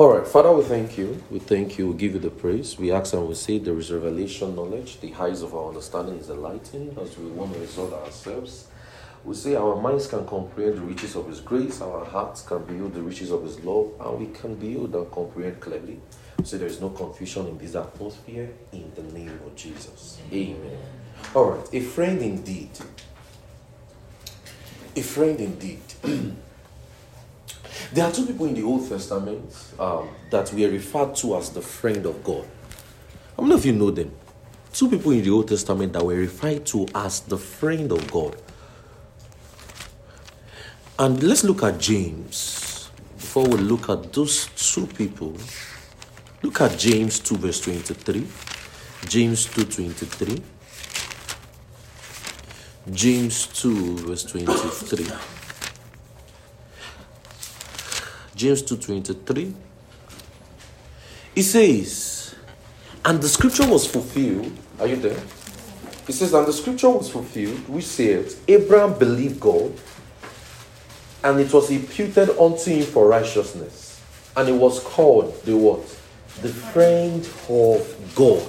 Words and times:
All 0.00 0.16
right, 0.16 0.26
Father, 0.26 0.50
we 0.50 0.64
thank 0.64 0.96
you. 0.96 1.22
We 1.30 1.40
thank 1.40 1.76
you. 1.76 1.88
We 1.88 1.94
give 1.98 2.14
you 2.14 2.20
the 2.20 2.30
praise. 2.30 2.78
We 2.78 2.90
ask 2.90 3.12
and 3.12 3.28
we 3.28 3.34
say 3.34 3.58
there 3.58 3.78
is 3.78 3.92
revelation 3.92 4.56
knowledge. 4.56 4.98
The 4.98 5.10
heights 5.10 5.42
of 5.42 5.54
our 5.54 5.68
understanding 5.68 6.14
is 6.14 6.30
enlightened 6.30 6.96
as 6.96 7.18
we 7.18 7.26
want 7.26 7.52
to 7.52 7.62
exalt 7.62 7.92
ourselves. 7.92 8.68
We 9.26 9.34
say 9.34 9.56
our 9.56 9.76
minds 9.76 10.06
can 10.06 10.26
comprehend 10.26 10.78
the 10.78 10.80
riches 10.80 11.16
of 11.16 11.28
His 11.28 11.40
grace, 11.40 11.82
our 11.82 12.06
hearts 12.06 12.40
can 12.40 12.64
behold 12.64 12.94
the 12.94 13.02
riches 13.02 13.30
of 13.30 13.42
His 13.44 13.60
love, 13.60 13.92
and 14.00 14.18
we 14.18 14.32
can 14.32 14.54
behold 14.54 14.94
and 14.94 15.10
comprehend 15.10 15.60
clearly. 15.60 16.00
So 16.44 16.56
there 16.56 16.68
is 16.68 16.80
no 16.80 16.88
confusion 16.88 17.48
in 17.48 17.58
this 17.58 17.74
atmosphere 17.74 18.48
in 18.72 18.90
the 18.94 19.02
name 19.02 19.38
of 19.44 19.54
Jesus. 19.54 20.18
Amen. 20.32 20.78
All 21.34 21.50
right, 21.50 21.74
a 21.74 21.80
friend 21.80 22.22
indeed. 22.22 22.70
A 24.96 25.02
friend 25.02 25.38
indeed. 25.38 25.82
there 27.92 28.04
are 28.04 28.12
two 28.12 28.26
people 28.26 28.46
in 28.46 28.54
the 28.54 28.62
Old 28.62 28.88
Testament 28.88 29.52
um, 29.78 30.08
that 30.30 30.52
we 30.52 30.64
are 30.64 30.70
referred 30.70 31.14
to 31.16 31.36
as 31.36 31.50
the 31.50 31.62
friend 31.62 32.06
of 32.06 32.22
God. 32.22 32.46
How 33.36 33.42
many 33.42 33.54
of 33.54 33.64
you 33.64 33.72
know 33.72 33.90
them? 33.90 34.12
Two 34.72 34.88
people 34.88 35.12
in 35.12 35.22
the 35.22 35.30
Old 35.30 35.48
Testament 35.48 35.92
that 35.92 36.04
were 36.04 36.14
referred 36.14 36.64
to 36.66 36.86
as 36.94 37.20
the 37.20 37.36
friend 37.36 37.90
of 37.90 38.10
God. 38.10 38.36
And 40.98 41.22
let's 41.22 41.44
look 41.44 41.62
at 41.62 41.80
James 41.80 42.90
before 43.16 43.48
we 43.48 43.56
look 43.56 43.88
at 43.88 44.12
those 44.12 44.48
two 44.54 44.86
people. 44.86 45.34
Look 46.42 46.60
at 46.60 46.78
James 46.78 47.20
2 47.20 47.36
verse 47.36 47.60
23. 47.62 48.26
James 49.06 49.46
2 49.46 49.64
23. 49.64 50.42
James 52.92 53.46
2 53.46 53.96
verse 53.98 54.24
23. 54.24 55.39
James 58.40 58.62
2 58.62 58.78
23. 58.78 59.54
It 61.36 61.42
says, 61.42 62.34
and 63.04 63.20
the 63.20 63.28
scripture 63.28 63.66
was 63.68 63.86
fulfilled. 63.86 64.50
Are 64.78 64.86
you 64.86 64.96
there? 64.96 65.22
It 66.08 66.12
says, 66.12 66.32
and 66.32 66.46
the 66.46 66.52
scripture 66.54 66.88
was 66.88 67.10
fulfilled, 67.10 67.68
which 67.68 67.84
says, 67.84 68.40
Abraham 68.48 68.98
believed 68.98 69.40
God 69.40 69.78
and 71.22 71.38
it 71.38 71.52
was 71.52 71.70
imputed 71.70 72.30
unto 72.30 72.70
him 72.70 72.86
for 72.86 73.06
righteousness. 73.06 74.00
And 74.34 74.48
it 74.48 74.52
was 74.52 74.82
called 74.82 75.34
the 75.44 75.54
what? 75.54 75.86
The 76.40 76.48
friend 76.48 77.22
of 77.50 78.12
God. 78.14 78.42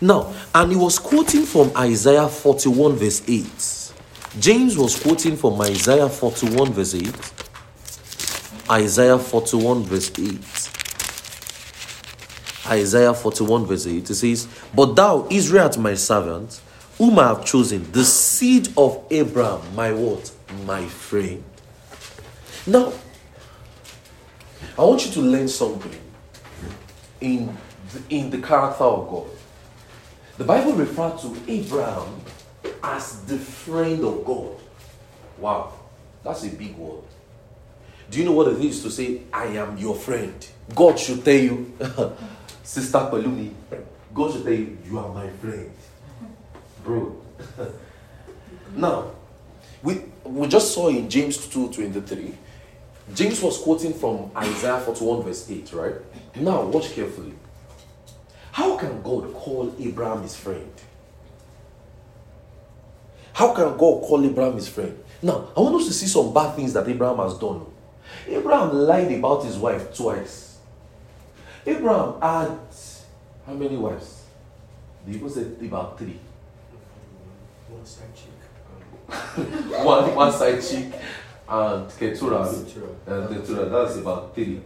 Now, 0.00 0.32
and 0.54 0.70
he 0.70 0.76
was 0.76 1.00
quoting 1.00 1.46
from 1.46 1.72
Isaiah 1.76 2.28
41, 2.28 2.92
verse 2.92 3.28
8. 3.28 3.92
James 4.40 4.78
was 4.78 5.00
quoting 5.02 5.36
from 5.36 5.60
Isaiah 5.60 6.08
41, 6.08 6.72
verse 6.72 6.94
8. 6.94 7.43
Isaiah 8.70 9.18
41, 9.18 9.82
verse 9.82 10.10
8. 10.18 10.70
Isaiah 12.66 13.12
41, 13.12 13.66
verse 13.66 13.86
8. 13.86 14.10
It 14.10 14.14
says, 14.14 14.48
But 14.74 14.94
thou, 14.94 15.26
Israel, 15.30 15.70
my 15.78 15.94
servant, 15.94 16.60
whom 16.96 17.18
I 17.18 17.28
have 17.28 17.44
chosen, 17.44 17.90
the 17.92 18.04
seed 18.04 18.68
of 18.76 19.04
Abraham, 19.10 19.60
my 19.74 19.92
what? 19.92 20.30
My 20.64 20.86
friend. 20.86 21.44
Now, 22.66 22.92
I 24.78 24.82
want 24.82 25.04
you 25.04 25.12
to 25.12 25.20
learn 25.20 25.48
something 25.48 26.00
in 27.20 27.56
the, 27.92 28.16
in 28.16 28.30
the 28.30 28.38
character 28.38 28.84
of 28.84 29.08
God. 29.08 29.26
The 30.38 30.44
Bible 30.44 30.72
refers 30.72 31.20
to 31.22 31.36
Abraham 31.46 32.20
as 32.82 33.24
the 33.24 33.38
friend 33.38 34.02
of 34.04 34.24
God. 34.24 34.56
Wow, 35.38 35.72
that's 36.24 36.44
a 36.44 36.48
big 36.48 36.76
word. 36.76 37.02
Do 38.14 38.20
you 38.20 38.26
know 38.26 38.32
what 38.32 38.46
it 38.46 38.60
is 38.60 38.80
to 38.84 38.92
say, 38.92 39.22
I 39.32 39.46
am 39.46 39.76
your 39.76 39.96
friend? 39.96 40.46
God 40.72 40.96
should 41.00 41.24
tell 41.24 41.34
you, 41.34 41.76
Sister 42.62 42.98
Palumi, 42.98 43.52
God 44.14 44.32
should 44.32 44.44
tell 44.44 44.52
you, 44.52 44.78
you 44.86 45.00
are 45.00 45.12
my 45.12 45.28
friend. 45.30 45.68
Bro. 46.84 47.20
now, 48.76 49.10
we, 49.82 50.02
we 50.22 50.46
just 50.46 50.72
saw 50.72 50.90
in 50.90 51.10
James 51.10 51.44
2 51.48 51.72
23 51.72 52.34
James 53.12 53.42
was 53.42 53.58
quoting 53.58 53.92
from 53.92 54.30
Isaiah 54.36 54.78
41, 54.78 55.24
verse 55.24 55.50
8, 55.50 55.72
right? 55.72 55.94
Now, 56.36 56.66
watch 56.66 56.92
carefully. 56.92 57.34
How 58.52 58.76
can 58.76 59.02
God 59.02 59.34
call 59.34 59.74
Abraham 59.80 60.22
his 60.22 60.36
friend? 60.36 60.70
How 63.32 63.52
can 63.52 63.76
God 63.76 64.02
call 64.02 64.24
Abraham 64.24 64.54
his 64.54 64.68
friend? 64.68 64.96
Now, 65.20 65.48
I 65.56 65.60
want 65.62 65.74
us 65.74 65.88
to 65.88 65.92
see 65.92 66.06
some 66.06 66.32
bad 66.32 66.54
things 66.54 66.74
that 66.74 66.88
Abraham 66.88 67.16
has 67.16 67.36
done. 67.36 67.73
Abraham 68.28 68.72
lied 68.72 69.12
about 69.12 69.44
his 69.44 69.56
wife 69.56 69.94
twice. 69.94 70.58
Abraham 71.66 72.20
had 72.20 72.58
how 73.46 73.52
many 73.52 73.76
wives? 73.76 74.24
The 75.06 75.12
people 75.12 75.28
said 75.28 75.56
about 75.60 75.98
three. 75.98 76.18
One 77.68 77.84
side 77.84 78.14
chick. 78.14 78.30
one, 79.84 80.14
one 80.14 80.32
side 80.32 80.62
chick 80.62 81.00
and 81.48 81.90
Keturah. 81.98 82.50
Keturah. 82.50 82.88
And 83.06 83.28
Keturah, 83.28 83.68
that's 83.68 83.96
about 83.96 84.34
three. 84.34 84.60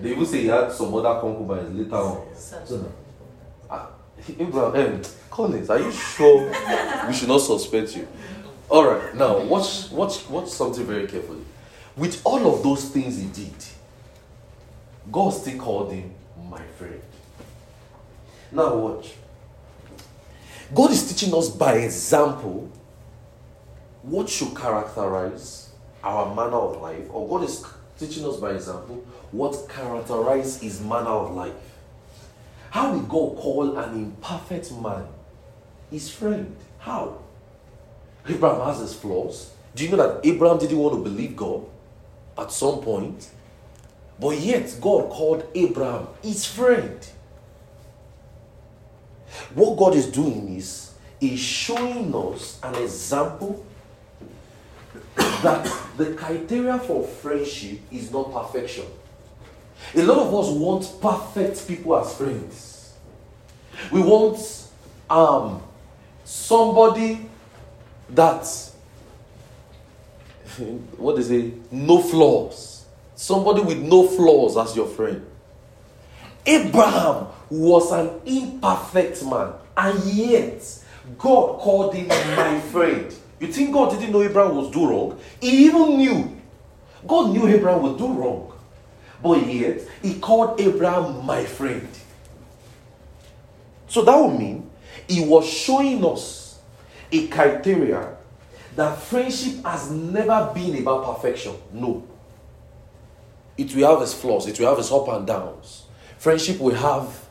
They 0.00 0.10
even 0.10 0.26
say 0.26 0.42
he 0.42 0.46
had 0.46 0.72
some 0.72 0.94
other 0.94 1.20
concubines 1.20 1.74
later 1.78 1.94
on. 1.96 2.92
Ah, 3.70 3.90
Abraham, 4.38 4.94
um, 4.94 5.02
Collins, 5.30 5.70
are 5.70 5.78
you 5.78 5.92
sure 5.92 6.50
we 7.06 7.12
should 7.12 7.28
not 7.28 7.38
suspect 7.38 7.96
you? 7.96 8.08
All 8.68 8.86
right, 8.86 9.14
now 9.14 9.38
watch, 9.44 9.90
watch, 9.90 10.28
watch 10.28 10.48
something 10.48 10.84
very 10.84 11.06
carefully. 11.06 11.44
With 11.96 12.20
all 12.24 12.54
of 12.54 12.62
those 12.62 12.88
things 12.88 13.18
he 13.18 13.28
did, 13.28 13.54
God 15.12 15.30
still 15.30 15.58
called 15.58 15.92
him 15.92 16.12
my 16.50 16.62
friend. 16.76 17.00
Now 18.50 18.76
watch. 18.76 19.12
God 20.74 20.90
is 20.90 21.08
teaching 21.08 21.34
us 21.34 21.48
by 21.50 21.74
example 21.74 22.70
what 24.02 24.28
should 24.28 24.56
characterize 24.56 25.70
our 26.02 26.34
manner 26.34 26.56
of 26.56 26.82
life, 26.82 27.06
or 27.10 27.28
God 27.28 27.48
is 27.48 27.64
teaching 27.98 28.26
us 28.26 28.38
by 28.38 28.52
example 28.52 29.04
what 29.30 29.68
characterize 29.68 30.60
his 30.60 30.80
manner 30.80 31.10
of 31.10 31.34
life. 31.34 31.52
How 32.70 32.92
will 32.92 33.00
God 33.02 33.40
call 33.40 33.78
an 33.78 33.94
imperfect 33.94 34.72
man 34.72 35.06
his 35.90 36.10
friend? 36.10 36.56
How? 36.78 37.18
Abraham 38.28 38.66
has 38.66 38.80
his 38.80 38.94
flaws. 38.94 39.52
Do 39.76 39.84
you 39.84 39.90
know 39.90 39.96
that 39.96 40.26
Abraham 40.26 40.58
didn't 40.58 40.78
want 40.78 40.94
to 40.96 41.08
believe 41.08 41.36
God 41.36 41.64
at 42.36 42.52
some 42.52 42.80
point? 42.80 43.30
But 44.18 44.38
yet, 44.38 44.76
God 44.80 45.10
called 45.10 45.46
Abraham 45.54 46.06
his 46.22 46.44
friend. 46.44 46.98
What 49.54 49.76
God 49.76 49.94
is 49.94 50.06
doing 50.06 50.56
is, 50.56 50.92
is 51.20 51.40
showing 51.40 52.14
us 52.14 52.60
an 52.62 52.74
example 52.76 53.64
that 55.16 55.64
the 55.96 56.14
criteria 56.14 56.78
for 56.78 57.04
friendship 57.04 57.80
is 57.90 58.10
not 58.12 58.32
perfection. 58.32 58.86
A 59.94 60.02
lot 60.02 60.18
of 60.18 60.34
us 60.34 60.50
want 60.50 61.00
perfect 61.00 61.66
people 61.68 61.96
as 61.96 62.16
friends. 62.16 62.94
We 63.92 64.00
want 64.00 64.38
um, 65.10 65.62
somebody 66.24 67.28
that, 68.10 68.46
what 70.96 71.18
is 71.18 71.30
it? 71.30 71.72
No 71.72 72.00
flaws. 72.00 72.84
Somebody 73.14 73.62
with 73.62 73.78
no 73.78 74.06
flaws 74.06 74.56
as 74.56 74.76
your 74.76 74.86
friend. 74.86 75.24
Abraham 76.46 77.28
was 77.48 77.92
an 77.92 78.20
imperfect 78.26 79.24
man, 79.24 79.52
and 79.76 80.04
yet 80.04 80.62
God 81.18 81.58
called 81.58 81.94
him 81.94 82.08
my 82.08 82.60
friend. 82.60 83.14
You 83.40 83.48
think 83.48 83.72
God 83.72 83.90
didn't 83.90 84.12
know 84.12 84.22
Abraham 84.22 84.56
was 84.56 84.70
do 84.70 84.88
wrong? 84.88 85.18
He 85.40 85.66
even 85.66 85.96
knew. 85.96 86.40
God 87.06 87.30
knew 87.30 87.46
Abraham 87.46 87.82
would 87.82 87.98
do 87.98 88.12
wrong. 88.12 88.52
But 89.22 89.46
yet, 89.46 89.80
he 90.02 90.18
called 90.18 90.60
Abraham 90.60 91.24
my 91.24 91.44
friend. 91.44 91.88
So 93.88 94.02
that 94.02 94.16
would 94.16 94.38
mean 94.38 94.70
he 95.08 95.24
was 95.24 95.48
showing 95.48 96.04
us 96.04 96.58
a 97.10 97.26
criteria 97.28 98.13
that 98.76 98.98
friendship 98.98 99.64
has 99.64 99.90
never 99.90 100.50
been 100.54 100.80
about 100.82 101.14
perfection. 101.14 101.54
No. 101.72 102.02
It 103.56 103.74
will 103.74 103.92
have 103.92 104.02
its 104.02 104.14
flaws, 104.14 104.46
it 104.48 104.58
will 104.58 104.68
have 104.68 104.78
its 104.78 104.90
up 104.90 105.08
and 105.08 105.26
downs. 105.26 105.84
Friendship 106.18 106.58
will 106.58 106.74
have 106.74 107.28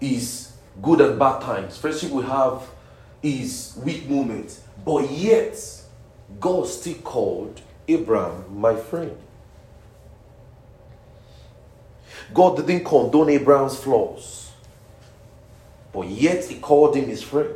its 0.00 0.52
good 0.80 1.00
and 1.00 1.18
bad 1.18 1.42
times. 1.42 1.76
Friendship 1.76 2.10
will 2.10 2.22
have 2.22 2.62
its 3.22 3.76
weak 3.76 4.08
moments. 4.08 4.62
But 4.84 5.10
yet, 5.10 5.58
God 6.40 6.66
still 6.66 6.94
called 6.94 7.60
Abraham 7.86 8.44
my 8.58 8.76
friend. 8.76 9.16
God 12.32 12.56
didn't 12.56 12.84
condone 12.84 13.30
Abraham's 13.30 13.78
flaws, 13.78 14.50
but 15.92 16.06
yet 16.06 16.44
he 16.44 16.58
called 16.58 16.94
him 16.94 17.08
his 17.08 17.22
friend. 17.22 17.54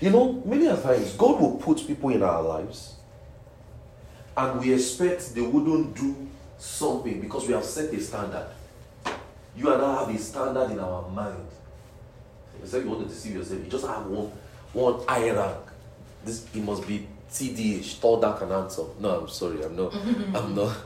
You 0.00 0.10
know, 0.10 0.42
many 0.44 0.66
times 0.66 1.12
God 1.12 1.40
will 1.40 1.56
put 1.56 1.86
people 1.86 2.10
in 2.10 2.22
our 2.22 2.42
lives 2.42 2.94
and 4.36 4.60
we 4.60 4.72
expect 4.72 5.34
they 5.34 5.42
wouldn't 5.42 5.94
do 5.94 6.28
something 6.58 7.20
because 7.20 7.46
we 7.46 7.52
have 7.54 7.64
set 7.64 7.92
a 7.92 8.00
standard. 8.00 8.46
You 9.56 9.72
and 9.72 9.82
I 9.82 10.00
have 10.00 10.14
a 10.14 10.18
standard 10.18 10.70
in 10.70 10.78
our 10.78 11.08
mind. 11.10 11.46
It's 12.62 12.72
like 12.72 12.84
you 12.84 12.90
want 12.90 13.02
to 13.02 13.08
deceive 13.08 13.34
yourself. 13.34 13.64
You 13.64 13.70
just 13.70 13.86
have 13.86 14.06
one 14.06 14.32
one 14.72 15.06
high 15.06 15.30
rank. 15.30 15.58
This 16.24 16.46
it 16.54 16.62
must 16.62 16.86
be 16.86 17.06
TDH, 17.30 18.00
tall, 18.00 18.20
dark, 18.20 18.42
and 18.42 18.52
handsome. 18.52 18.88
No, 19.00 19.20
I'm 19.20 19.28
sorry, 19.28 19.62
I'm 19.62 19.76
not. 19.76 19.94
I'm 20.34 20.54
not. 20.54 20.76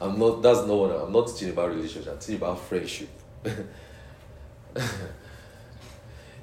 I'm 0.00 0.18
not. 0.18 0.42
That's 0.42 0.60
not 0.60 0.76
what 0.76 0.90
I'm, 0.90 1.02
I'm 1.06 1.12
not 1.12 1.28
teaching 1.28 1.50
about 1.50 1.70
relationship. 1.70 2.12
I'm 2.12 2.18
teaching 2.18 2.36
about 2.36 2.60
friendship. 2.60 3.08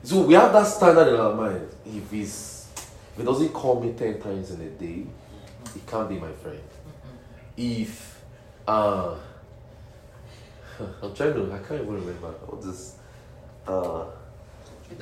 so 0.03 0.21
we 0.21 0.33
have 0.33 0.53
that 0.53 0.65
standard 0.65 1.13
in 1.13 1.19
our 1.19 1.33
mind. 1.33 1.67
If 1.85 2.13
it's 2.13 2.69
if 3.13 3.19
it 3.19 3.25
doesn't 3.25 3.49
call 3.49 3.81
me 3.81 3.93
ten 3.93 4.19
times 4.21 4.51
in 4.51 4.61
a 4.61 4.69
day, 4.69 5.05
he 5.73 5.79
can't 5.85 6.09
be 6.09 6.15
my 6.19 6.31
friend. 6.31 6.61
If 7.55 8.21
uh 8.67 9.15
I'm 11.01 11.15
trying 11.15 11.33
to 11.33 11.51
I 11.53 11.57
can't 11.59 11.81
even 11.81 11.93
remember 11.95 12.29
what 12.45 12.61
this 12.61 12.95
uh 13.67 14.05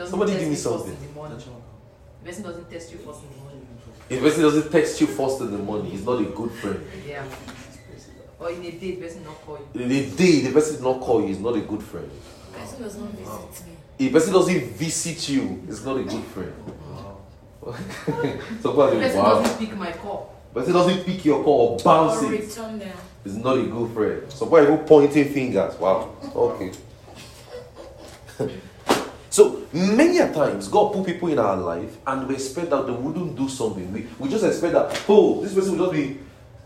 somebody 0.06 0.34
give 0.34 0.50
me 0.50 0.56
something. 0.56 0.98
The 2.20 2.28
person 2.30 2.44
doesn't 2.44 2.70
test 2.72 2.92
you 2.92 2.98
first 3.00 3.22
in 3.24 3.30
the 3.30 3.36
morning. 3.38 3.68
If 4.10 4.22
the 4.22 4.30
person 4.30 4.42
doesn't 4.44 4.72
text 4.72 5.02
you 5.02 5.08
first 5.08 5.42
in 5.42 5.52
the 5.52 5.58
morning, 5.58 5.92
he's 5.92 6.06
not 6.06 6.22
a 6.22 6.26
good 6.26 6.52
friend. 6.52 6.80
Yeah. 7.08 7.26
Or 8.40 8.50
in 8.52 8.64
a 8.64 8.72
day, 8.72 8.96
the 8.96 9.02
person 9.02 9.24
not 9.24 9.42
call 9.42 9.60
you. 9.74 9.82
In 9.82 9.92
a 9.92 10.10
day, 10.12 10.42
the 10.42 10.52
person 10.52 10.76
did 10.76 10.84
not 10.84 11.00
call 11.02 11.22
you, 11.22 11.28
he's 11.28 11.40
not 11.40 11.56
a 11.56 11.62
good 11.62 11.82
friend. 11.82 12.10
The 12.52 12.60
person 12.60 12.82
does 12.82 12.98
not 12.98 13.10
visit 13.12 13.68
me. 13.68 13.75
If 13.98 14.12
person 14.12 14.34
doesn't 14.34 14.62
visit 14.74 15.30
you, 15.30 15.64
it's 15.68 15.84
not 15.84 15.98
a 15.98 16.04
good 16.04 16.24
friend. 16.26 16.54
so 18.62 18.74
far, 18.74 18.92
The 18.92 18.98
person 18.98 19.18
wow. 19.20 19.42
doesn't 19.42 19.58
pick 19.58 19.78
my 19.78 19.92
call. 19.92 20.36
Person 20.54 20.74
doesn't 20.74 21.06
pick 21.06 21.26
your 21.26 21.44
call 21.44 21.80
or 21.80 21.80
bounce 21.84 22.22
Or 22.22 22.34
it. 22.34 22.42
It's 23.26 23.36
not 23.36 23.58
a 23.58 23.64
good 23.64 23.92
friend. 23.92 24.32
So 24.32 24.46
why 24.46 24.64
even 24.64 24.78
pointing 24.80 25.34
fingers? 25.34 25.76
Wow. 25.80 26.16
Okay. 26.36 26.72
so 29.30 29.64
many 29.74 30.20
a 30.20 30.32
times 30.32 30.68
God 30.68 30.94
put 30.94 31.06
people 31.06 31.30
in 31.30 31.40
our 31.40 31.58
life 31.58 31.98
and 32.06 32.28
we 32.28 32.36
expect 32.36 32.70
that 32.70 32.86
they 32.86 32.94
wouldn't 32.94 33.36
do 33.36 33.50
something. 33.50 33.92
We, 33.92 34.08
we 34.20 34.30
just 34.30 34.44
expect 34.46 34.74
that, 34.74 35.04
oh, 35.10 35.42
this 35.42 35.54
person 35.54 35.78
will 35.78 35.92
just 35.92 35.94
be 35.94 36.20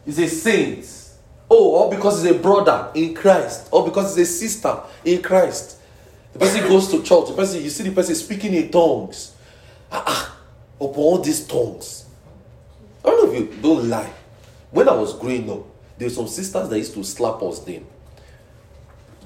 is 0.06 0.20
a 0.20 0.28
saint. 0.28 0.86
Oh, 1.50 1.84
or 1.86 1.90
because 1.90 2.22
he's 2.22 2.32
a 2.32 2.38
brother 2.38 2.92
in 2.94 3.16
Christ, 3.16 3.70
or 3.72 3.84
because 3.84 4.16
he's 4.16 4.30
a 4.30 4.32
sister 4.32 4.82
in 5.04 5.22
Christ. 5.22 5.79
The 6.34 6.40
person 6.40 6.68
goes 6.68 6.88
to 6.90 7.02
church, 7.02 7.28
the 7.30 7.34
person 7.34 7.64
you 7.64 7.70
see 7.70 7.84
the 7.84 7.92
person 7.92 8.16
speaking 8.16 8.54
in 8.54 8.70
tongues. 8.70 9.34
Ah, 9.92 10.04
ah, 10.06 10.38
upon 10.76 10.96
all 10.96 11.18
these 11.18 11.46
tongues. 11.46 12.06
I 13.04 13.10
don't 13.10 13.26
know 13.26 13.34
if 13.34 13.40
you 13.56 13.62
don't 13.62 13.90
lie. 13.90 14.12
When 14.72 14.88
I 14.88 14.94
was 14.94 15.18
growing 15.18 15.50
up, 15.50 15.66
there 15.98 16.08
were 16.08 16.14
some 16.14 16.28
sisters 16.28 16.70
that 16.70 16.78
used 16.78 16.94
to 16.94 17.04
slap 17.04 17.42
us 17.42 17.60
then. 17.60 17.86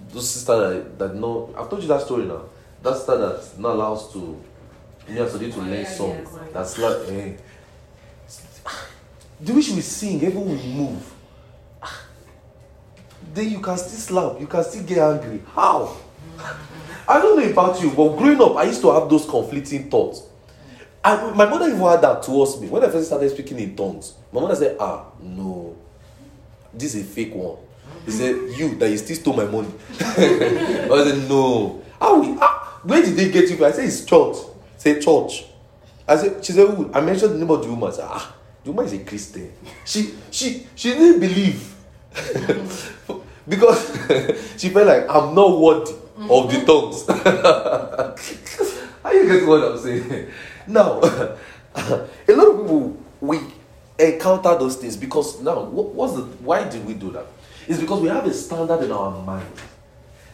Those 0.09 0.29
sisters 0.29 0.85
that, 0.85 0.99
that 0.99 1.15
know, 1.15 1.53
I've 1.57 1.69
told 1.69 1.81
you 1.81 1.87
that 1.89 2.01
story 2.01 2.25
now. 2.25 2.43
That 2.81 2.95
sister 2.95 3.17
that's 3.17 3.57
not 3.57 3.75
allowed 3.75 3.93
us 3.93 4.13
to, 4.13 4.41
know, 5.09 5.29
to 5.29 5.39
do 5.39 5.51
to 5.51 5.59
learn 5.59 5.85
song. 5.85 6.09
yes. 6.09 6.37
That's 6.53 6.69
slap. 6.71 6.97
Eh. 7.09 7.33
The 9.41 9.53
way 9.53 9.61
she 9.61 9.73
will 9.73 9.81
sing, 9.81 10.23
everyone 10.23 10.49
will 10.49 10.63
move. 10.63 11.13
Ah. 11.81 12.05
Then 13.33 13.49
you 13.51 13.59
can 13.59 13.77
still 13.77 13.89
slap, 13.99 14.39
you 14.39 14.47
can 14.47 14.63
still 14.63 14.83
get 14.83 14.99
angry. 14.99 15.41
How? 15.53 15.97
I 17.07 17.19
don't 17.21 17.39
know 17.39 17.49
about 17.49 17.81
you, 17.81 17.89
but 17.91 18.15
growing 18.17 18.41
up, 18.41 18.55
I 18.55 18.63
used 18.63 18.81
to 18.81 18.91
have 18.91 19.09
those 19.09 19.25
conflicting 19.25 19.89
thoughts. 19.89 20.23
My 21.03 21.45
mother 21.45 21.67
even 21.67 21.79
had 21.79 22.01
that 22.01 22.23
towards 22.23 22.59
me. 22.61 22.69
When 22.69 22.83
I 22.83 22.89
first 22.89 23.07
started 23.07 23.29
speaking 23.29 23.59
in 23.59 23.75
tongues, 23.75 24.13
my 24.31 24.39
mother 24.39 24.55
said, 24.55 24.77
Ah, 24.79 25.05
no, 25.21 25.75
this 26.73 26.95
is 26.95 27.03
a 27.03 27.05
fake 27.05 27.35
one. 27.35 27.57
He 28.05 28.11
said, 28.11 28.35
You 28.57 28.75
that 28.75 28.89
you 28.89 28.97
still 28.97 29.15
stole 29.17 29.35
my 29.35 29.45
money. 29.45 29.67
I 29.99 31.03
said, 31.03 31.29
No. 31.29 31.83
How 31.99 32.19
we, 32.21 32.27
where 32.27 33.03
did 33.03 33.15
they 33.17 33.29
get 33.31 33.49
you? 33.49 33.65
I 33.65 33.71
said, 33.71 33.85
It's 33.85 34.05
church. 34.05 34.37
Say 34.77 34.99
church. 35.01 35.45
I 36.07 36.15
said, 36.15 36.43
She 36.43 36.53
said? 36.53 36.69
I 36.93 37.01
mentioned 37.01 37.33
the 37.33 37.37
name 37.37 37.51
of 37.51 37.61
the 37.61 37.69
woman. 37.69 37.89
I 37.89 37.91
said, 37.91 38.05
Ah, 38.07 38.33
the 38.63 38.71
woman 38.71 38.85
is 38.85 38.93
a 38.93 39.03
Christian. 39.03 39.51
She 39.83 40.13
she 40.31 40.65
she 40.73 40.89
didn't 40.93 41.19
believe. 41.19 41.69
because 43.49 43.91
she 44.57 44.69
felt 44.69 44.87
like 44.87 45.03
I'm 45.09 45.35
not 45.35 45.59
worthy 45.59 45.93
of 46.17 46.51
the 46.51 46.63
tongues. 46.65 47.09
Are 49.03 49.13
you 49.13 49.27
getting 49.27 49.47
what 49.47 49.63
I'm 49.63 49.77
saying? 49.77 50.27
Now, 50.67 50.99
a 51.75 52.07
lot 52.29 52.47
of 52.47 52.61
people 52.61 52.97
we 53.21 53.39
encounter 53.99 54.55
those 54.57 54.75
things 54.77 54.97
because 54.97 55.41
now 55.41 55.63
what, 55.63 55.89
what's 55.93 56.13
the 56.13 56.21
why 56.21 56.67
did 56.67 56.85
we 56.85 56.93
do 56.93 57.11
that? 57.11 57.25
It's 57.67 57.79
because 57.79 58.01
we 58.01 58.09
have 58.09 58.25
a 58.25 58.33
standard 58.33 58.83
in 58.83 58.91
our 58.91 59.11
mind 59.23 59.47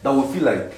that 0.02 0.12
we 0.12 0.22
feel 0.34 0.44
like 0.44 0.72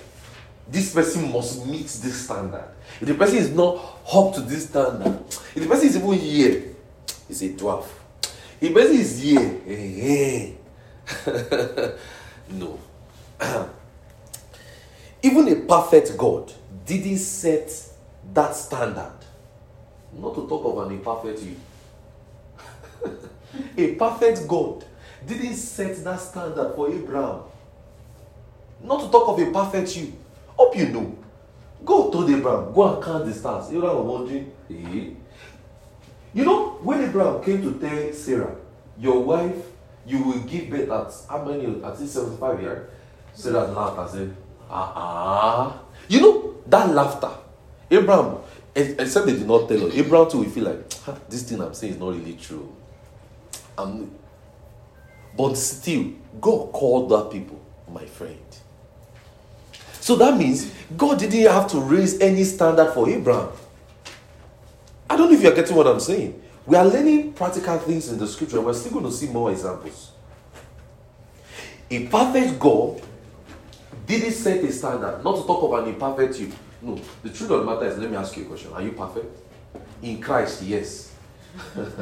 this 0.69 0.93
person 0.95 1.31
must 1.33 1.67
meet 1.67 1.87
this 1.87 2.25
standard. 2.25 2.65
If 3.01 3.09
the 3.09 3.15
person 3.15 3.37
is 3.37 3.51
not 3.51 4.01
up 4.13 4.35
to 4.35 4.41
this 4.43 4.69
standard, 4.69 5.21
if 5.55 5.63
the 5.63 5.67
person 5.67 5.89
is 5.89 5.97
even 5.97 6.13
here, 6.13 6.65
he's 7.29 7.43
a 7.43 7.49
dwarf. 7.51 7.87
If 8.61 8.61
the 8.61 8.71
person 8.73 8.97
is 8.97 9.23
here, 9.23 9.61
eh, 9.67 10.53
eh. 11.27 11.91
no. 12.51 12.79
even 15.23 15.49
a 15.49 15.57
perfect 15.57 16.17
God 16.17 16.53
didn't 16.85 17.19
set 17.19 17.71
that 18.35 18.55
standard. 18.55 19.13
Not 20.13 20.35
to 20.35 20.47
talk 20.49 20.65
of 20.65 20.87
an 20.87 20.93
imperfect 20.93 21.43
you. 21.43 21.57
a 23.77 23.95
perfect 23.95 24.47
God 24.47 24.85
didn't 25.27 25.55
set 25.55 26.03
that 26.05 26.21
standard 26.21 26.75
for 26.75 26.93
Abraham. 26.93 27.43
Not 28.83 29.01
to 29.01 29.09
talk 29.11 29.29
of 29.29 29.39
a 29.39 29.51
perfect 29.53 29.97
you. 29.97 30.13
Hope 30.57 30.77
you 30.77 30.89
know. 30.89 31.17
God 31.85 32.13
told 32.13 32.31
Abraham, 32.31 32.73
go 32.73 32.95
and 32.95 33.03
count 33.03 33.27
the 33.27 33.33
stars. 33.35 33.73
Abraham 33.73 34.05
was 34.05 34.21
wondering, 34.21 34.53
eh? 34.71 35.15
You 36.35 36.45
know, 36.45 36.71
when 36.83 37.03
Abraham 37.03 37.43
came 37.43 37.63
to 37.63 37.79
tell 37.79 38.13
Sarah, 38.13 38.57
your 38.99 39.23
wife, 39.23 39.57
you 40.07 40.23
will 40.23 40.41
give 40.41 40.71
birth 40.71 40.91
at 40.91 41.31
how 41.31 41.45
many? 41.45 41.83
At 41.83 42.01
least 42.01 42.15
75 42.15 42.61
years. 42.61 42.91
Sarah 43.35 43.67
laughed 43.67 43.99
and 43.99 44.11
said, 44.11 44.37
ah, 44.73 44.93
ah. 44.97 45.83
You 46.09 46.21
know, 46.21 46.55
that 46.67 46.89
laughter. 46.91 47.31
Abraham, 47.91 48.39
except 48.75 49.27
they 49.27 49.35
did 49.35 49.47
not 49.47 49.69
tell 49.69 49.87
us, 49.87 49.95
Abraham 49.95 50.31
too 50.31 50.39
will 50.39 50.51
feel 50.51 50.65
like, 50.65 50.93
"Ah, 51.07 51.17
this 51.29 51.43
thing 51.43 51.61
I'm 51.61 51.75
saying 51.75 51.95
is 51.95 51.99
not 51.99 52.15
really 52.15 52.35
true. 52.35 52.75
I'm, 53.77 54.11
but 55.37 55.55
still, 55.57 56.13
God 56.41 56.73
called 56.73 57.11
that 57.11 57.31
people 57.31 57.61
my 57.89 58.07
friend. 58.07 58.39
So 60.01 60.17
that 60.17 60.37
means 60.37 60.73
God 60.97 61.19
didn't 61.19 61.53
have 61.53 61.71
to 61.71 61.81
raise 61.81 62.21
any 62.21 62.45
standard 62.45 62.93
for 62.93 63.09
Abraham. 63.09 63.51
I 65.09 65.17
don't 65.17 65.31
know 65.31 65.37
if 65.37 65.43
you're 65.43 65.55
getting 65.55 65.77
what 65.77 65.87
I'm 65.87 66.01
saying. 66.01 66.41
We 66.67 66.77
are 66.77 66.85
learning 66.85 67.35
practical 67.35 67.79
things 67.79 68.09
in 68.09 68.19
the 68.19 68.27
scripture. 68.27 68.61
We're 68.61 68.73
still 68.75 68.93
going 68.93 69.05
to 69.05 69.13
see 69.13 69.29
more 69.29 69.51
examples. 69.51 70.11
A 71.91 72.07
perfect 72.07 72.59
God 72.59 73.03
didn't 74.19 74.33
set 74.35 74.63
a 74.65 74.73
standard, 74.73 75.23
not 75.23 75.37
to 75.37 75.43
talk 75.47 75.63
of 75.63 75.83
an 75.83 75.95
imperfect 75.95 76.39
you. 76.41 76.53
No, 76.81 77.01
the 77.23 77.31
truth 77.31 77.51
of 77.51 77.61
the 77.61 77.65
matter 77.65 77.87
is, 77.87 77.99
let 77.99 78.11
me 78.11 78.17
ask 78.17 78.37
you 78.37 78.45
a 78.45 78.47
question. 78.47 78.73
Are 78.73 78.83
you 78.83 78.93
perfect? 78.93 79.39
In 80.03 80.21
Christ, 80.21 80.63
yes. 80.63 81.13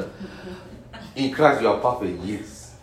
In 1.15 1.31
Christ, 1.31 1.61
you 1.61 1.67
are 1.67 1.79
perfect, 1.79 2.23
yes. 2.23 2.75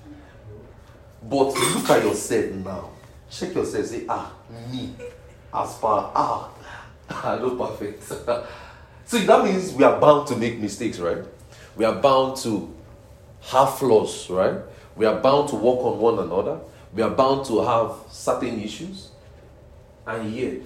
But 1.22 1.54
look 1.54 1.90
at 1.90 2.04
yourself 2.04 2.52
now. 2.52 2.90
Check 3.28 3.54
yourself. 3.54 3.86
Say, 3.86 4.04
ah, 4.08 4.32
me. 4.70 4.94
As 5.52 5.76
far, 5.78 6.12
ah, 6.14 6.50
I'm 7.10 7.42
not 7.42 7.58
perfect. 7.58 8.04
See, 9.04 9.24
that 9.24 9.44
means 9.44 9.72
we 9.72 9.84
are 9.84 9.98
bound 9.98 10.28
to 10.28 10.36
make 10.36 10.58
mistakes, 10.58 10.98
right? 10.98 11.24
We 11.76 11.84
are 11.84 11.94
bound 11.94 12.36
to 12.38 12.74
have 13.42 13.78
flaws, 13.78 14.28
right? 14.30 14.56
We 14.96 15.06
are 15.06 15.18
bound 15.20 15.48
to 15.48 15.56
work 15.56 15.78
on 15.78 15.98
one 15.98 16.18
another. 16.18 16.60
We 16.92 17.02
are 17.02 17.10
bound 17.10 17.46
to 17.46 17.62
have 17.62 17.92
certain 18.10 18.60
issues. 18.60 19.07
And 20.08 20.34
yet, 20.34 20.62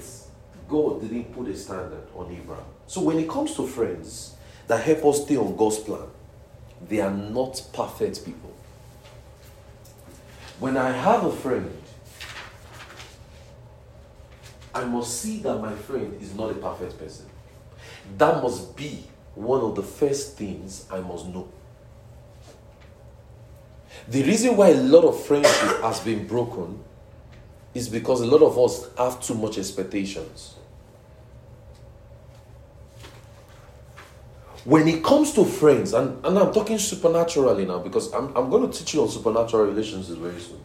God 0.69 1.01
didn't 1.01 1.35
put 1.35 1.49
a 1.49 1.57
standard 1.57 2.07
on 2.15 2.31
Abraham. 2.33 2.65
So 2.87 3.01
when 3.03 3.19
it 3.19 3.29
comes 3.29 3.55
to 3.57 3.67
friends 3.67 4.37
that 4.69 4.85
help 4.85 5.05
us 5.05 5.25
stay 5.25 5.37
on 5.37 5.57
God's 5.57 5.81
plan, 5.81 6.07
they 6.89 7.01
are 7.01 7.11
not 7.11 7.61
perfect 7.73 8.25
people. 8.25 8.55
When 10.61 10.77
I 10.77 10.93
have 10.93 11.25
a 11.25 11.33
friend, 11.33 11.77
I 14.73 14.85
must 14.85 15.21
see 15.21 15.39
that 15.41 15.59
my 15.59 15.75
friend 15.75 16.23
is 16.23 16.37
not 16.37 16.53
a 16.53 16.55
perfect 16.55 16.99
person. 17.01 17.27
That 18.17 18.41
must 18.41 18.77
be 18.77 19.05
one 19.35 19.61
of 19.61 19.75
the 19.75 19.83
first 19.83 20.37
things 20.37 20.87
I 20.89 21.01
must 21.01 21.27
know. 21.27 21.49
The 24.07 24.23
reason 24.23 24.57
why 24.57 24.69
a 24.69 24.77
lot 24.77 25.05
of 25.05 25.21
friendship 25.25 25.83
has 25.83 25.99
been 25.99 26.29
broken 26.29 26.79
is 27.75 27.89
because 27.89 28.21
a 28.21 28.27
lot 28.27 28.43
of 28.43 28.59
us 28.59 28.89
have 28.97 29.21
too 29.21 29.35
much 29.35 29.59
expectations. 29.59 30.55
when 34.65 34.87
it 34.87 35.03
comes 35.03 35.33
to 35.33 35.45
friends, 35.45 35.93
and, 35.93 36.25
and 36.25 36.39
I'm 36.39 36.53
talking 36.53 36.79
supernaturally 36.79 37.65
now 37.65 37.79
because 37.81 38.13
I'm, 38.13 38.35
I'm 38.37 38.49
going 38.49 38.71
to 38.71 38.79
teach 38.79 38.95
you 38.95 39.03
on 39.03 39.09
supernatural 39.09 39.67
relationships 39.67 40.11
very 40.11 40.41
soon. 40.41 40.61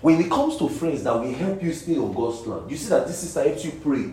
When 0.00 0.20
it 0.20 0.30
comes 0.30 0.56
to 0.58 0.68
friends 0.68 1.02
that 1.04 1.14
will 1.14 1.32
help 1.32 1.62
you 1.62 1.72
stay 1.72 1.96
on 1.96 2.12
God's 2.12 2.42
plan, 2.42 2.68
you 2.68 2.76
see 2.76 2.90
that 2.90 3.06
this 3.06 3.18
sister 3.18 3.42
helps 3.42 3.64
you 3.64 3.72
pray. 3.72 4.12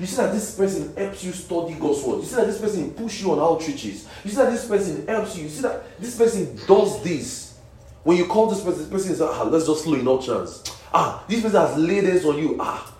You 0.00 0.06
see 0.06 0.16
that 0.16 0.32
this 0.32 0.54
person 0.56 0.96
helps 0.96 1.24
you 1.24 1.32
study 1.32 1.74
God's 1.74 2.02
word. 2.04 2.20
You 2.20 2.24
see 2.24 2.36
that 2.36 2.46
this 2.46 2.60
person 2.60 2.90
push 2.92 3.22
you 3.22 3.32
on 3.32 3.38
outreaches. 3.38 4.06
You 4.24 4.30
see 4.30 4.36
that 4.36 4.50
this 4.50 4.66
person 4.66 5.06
helps 5.06 5.36
you. 5.36 5.44
You 5.44 5.48
see 5.50 5.62
that 5.62 6.00
this 6.00 6.16
person 6.16 6.58
does 6.66 7.02
this. 7.02 7.58
When 8.02 8.16
you 8.16 8.26
call 8.26 8.46
this 8.46 8.62
person, 8.62 8.80
this 8.80 8.90
person 8.90 9.12
is 9.12 9.20
ah, 9.20 9.42
let's 9.44 9.66
just 9.66 9.84
slow 9.84 9.94
in 9.94 10.06
all 10.08 10.22
chance. 10.22 10.62
Ah, 10.96 11.24
this 11.26 11.42
person 11.42 11.60
has 11.60 11.76
laid 11.76 12.04
hands 12.04 12.24
on 12.24 12.38
you. 12.38 12.56
Ah, 12.60 12.94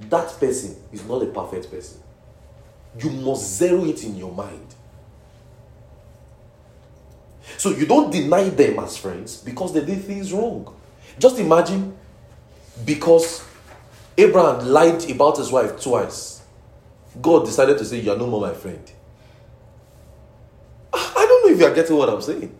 that 0.00 0.28
person 0.40 0.76
is 0.92 1.04
not 1.06 1.22
a 1.22 1.26
perfect 1.26 1.70
person. 1.70 2.00
You 2.98 3.10
must 3.10 3.58
zero 3.58 3.84
it 3.84 4.02
in 4.02 4.16
your 4.16 4.32
mind. 4.32 4.74
So 7.56 7.70
you 7.70 7.86
don't 7.86 8.10
deny 8.10 8.48
them 8.48 8.80
as 8.80 8.96
friends 8.96 9.36
because 9.36 9.72
they 9.72 9.84
did 9.84 10.02
things 10.04 10.32
wrong. 10.32 10.74
Just 11.18 11.38
imagine 11.38 11.96
because 12.84 13.44
Abraham 14.18 14.66
lied 14.66 15.08
about 15.10 15.38
his 15.38 15.52
wife 15.52 15.80
twice. 15.80 16.42
God 17.20 17.44
decided 17.44 17.78
to 17.78 17.84
say, 17.84 18.00
You 18.00 18.12
are 18.12 18.16
no 18.16 18.26
more 18.26 18.40
my 18.40 18.54
friend. 18.54 18.90
I 20.92 21.26
don't 21.28 21.46
know 21.46 21.54
if 21.54 21.60
you 21.60 21.66
are 21.66 21.74
getting 21.74 21.96
what 21.96 22.08
I'm 22.08 22.22
saying. 22.22 22.56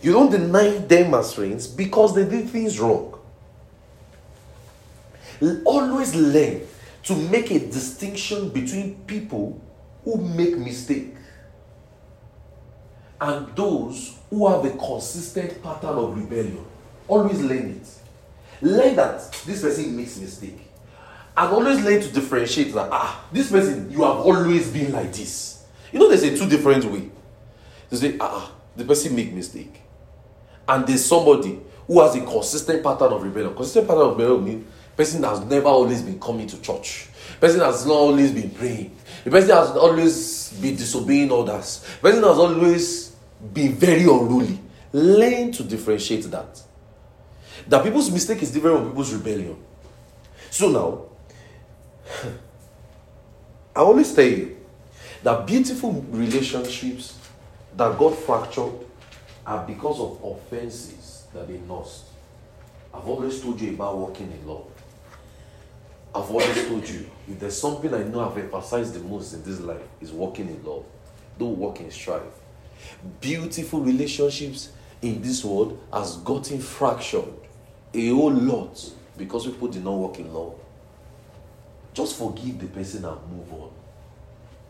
You 0.00 0.12
don't 0.12 0.30
deny 0.30 0.78
them 0.78 1.14
as 1.14 1.34
friends 1.34 1.66
because 1.66 2.14
they 2.14 2.24
did 2.24 2.48
things 2.48 2.78
wrong. 2.78 3.18
Always 5.64 6.14
learn 6.14 6.62
to 7.04 7.16
make 7.16 7.50
a 7.50 7.58
distinction 7.58 8.50
between 8.50 8.96
people 9.06 9.60
who 10.04 10.16
make 10.16 10.56
mistake 10.56 11.14
and 13.20 13.48
those 13.56 14.16
who 14.30 14.46
have 14.48 14.64
a 14.64 14.70
consistent 14.70 15.62
pattern 15.62 15.90
of 15.90 16.16
rebellion. 16.16 16.64
Always 17.06 17.40
learn 17.40 17.80
it. 17.80 17.88
Learn 18.60 18.96
that 18.96 19.32
this 19.46 19.62
person 19.62 19.96
makes 19.96 20.18
mistake. 20.18 20.60
And 21.36 21.52
always 21.52 21.80
learn 21.84 22.00
to 22.00 22.12
differentiate 22.12 22.74
that 22.74 22.88
ah, 22.90 23.24
this 23.32 23.50
person, 23.50 23.90
you 23.90 24.02
have 24.02 24.16
always 24.16 24.70
been 24.70 24.92
like 24.92 25.12
this. 25.12 25.64
You 25.92 26.00
know, 26.00 26.08
there's 26.08 26.24
a 26.24 26.36
two 26.36 26.48
different 26.48 26.84
way. 26.84 27.10
They 27.90 27.96
say, 27.96 28.16
ah, 28.20 28.52
the 28.76 28.84
person 28.84 29.14
make 29.14 29.32
mistake. 29.32 29.82
And 30.68 30.86
there's 30.86 31.04
somebody 31.04 31.58
who 31.86 32.00
has 32.02 32.14
a 32.14 32.20
consistent 32.20 32.82
pattern 32.82 33.12
of 33.12 33.22
rebellion. 33.22 33.54
Consistent 33.54 33.88
pattern 33.88 34.02
of 34.02 34.18
rebellion 34.18 34.44
means 34.44 34.66
person 34.96 35.22
has 35.22 35.40
never 35.40 35.66
always 35.66 36.02
been 36.02 36.20
coming 36.20 36.46
to 36.46 36.60
church. 36.60 37.08
Person 37.40 37.60
has 37.60 37.86
not 37.86 37.94
always 37.94 38.32
been 38.32 38.50
praying. 38.50 38.94
The 39.24 39.30
person 39.30 39.50
has 39.50 39.70
always 39.70 40.52
been 40.60 40.76
disobeying 40.76 41.32
others. 41.32 41.84
The 42.02 42.10
person 42.10 42.22
has 42.24 42.38
always 42.38 43.16
been 43.52 43.72
very 43.72 44.02
unruly. 44.02 44.58
Learn 44.92 45.52
to 45.52 45.62
differentiate 45.62 46.24
that. 46.30 46.60
That 47.66 47.84
people's 47.84 48.10
mistake 48.10 48.42
is 48.42 48.50
different 48.50 48.78
from 48.78 48.88
people's 48.88 49.14
rebellion. 49.14 49.56
So 50.50 50.70
now, 50.70 51.04
I 53.76 53.80
always 53.80 54.12
tell 54.12 54.24
you 54.24 54.56
that 55.22 55.46
beautiful 55.46 55.92
relationships 56.10 57.18
that 57.76 57.96
God 57.98 58.16
fractured 58.18 58.72
are 59.48 59.66
because 59.66 59.98
of 59.98 60.22
offenses 60.22 61.26
that 61.32 61.48
they 61.48 61.56
lost. 61.60 62.04
I've 62.92 63.08
always 63.08 63.40
told 63.40 63.58
you 63.58 63.70
about 63.70 63.96
walking 63.96 64.30
in 64.30 64.46
love. 64.46 64.66
I've 66.14 66.30
always 66.30 66.68
told 66.68 66.86
you, 66.86 67.10
if 67.26 67.40
there's 67.40 67.58
something 67.58 67.92
I 67.94 68.02
know 68.02 68.28
I've 68.28 68.36
emphasized 68.36 68.92
the 68.92 69.00
most 69.00 69.32
in 69.32 69.42
this 69.42 69.58
life, 69.60 69.80
is 70.02 70.12
walking 70.12 70.48
in 70.48 70.62
love. 70.62 70.84
Don't 71.38 71.56
walk 71.56 71.80
in 71.80 71.90
strife. 71.90 72.22
Beautiful 73.22 73.80
relationships 73.80 74.70
in 75.00 75.22
this 75.22 75.42
world 75.42 75.80
has 75.94 76.16
gotten 76.18 76.58
fractured 76.58 77.32
a 77.94 78.08
whole 78.08 78.32
lot 78.32 78.92
because 79.16 79.46
people 79.46 79.68
did 79.68 79.82
not 79.82 79.94
walk 79.94 80.18
in 80.18 80.32
love. 80.32 80.54
Just 81.94 82.18
forgive 82.18 82.58
the 82.58 82.66
person 82.66 83.02
and 83.06 83.18
move 83.32 83.50
on. 83.54 83.70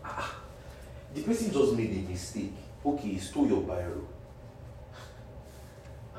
Ah, 0.04 0.36
the 1.12 1.22
person 1.22 1.52
just 1.52 1.72
made 1.72 1.90
a 1.90 2.08
mistake. 2.08 2.52
Okay, 2.86 3.08
he 3.08 3.18
stole 3.18 3.48
your 3.48 3.62
Bible. 3.62 4.06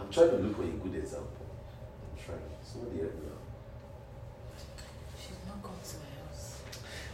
I'm 0.09 0.13
trying 0.15 0.29
to 0.31 0.37
look 0.37 0.55
for 0.55 0.63
a 0.63 0.65
good 0.65 0.95
example. 0.95 1.45
I'm 2.01 2.25
trying. 2.25 2.39
Somebody 2.63 2.97
help 2.97 3.13
me 3.13 3.27
out. 3.29 3.37
She's 5.19 5.37
not 5.47 5.61
gone 5.61 5.73
to 5.83 5.95
my 5.97 6.27
house. 6.27 6.61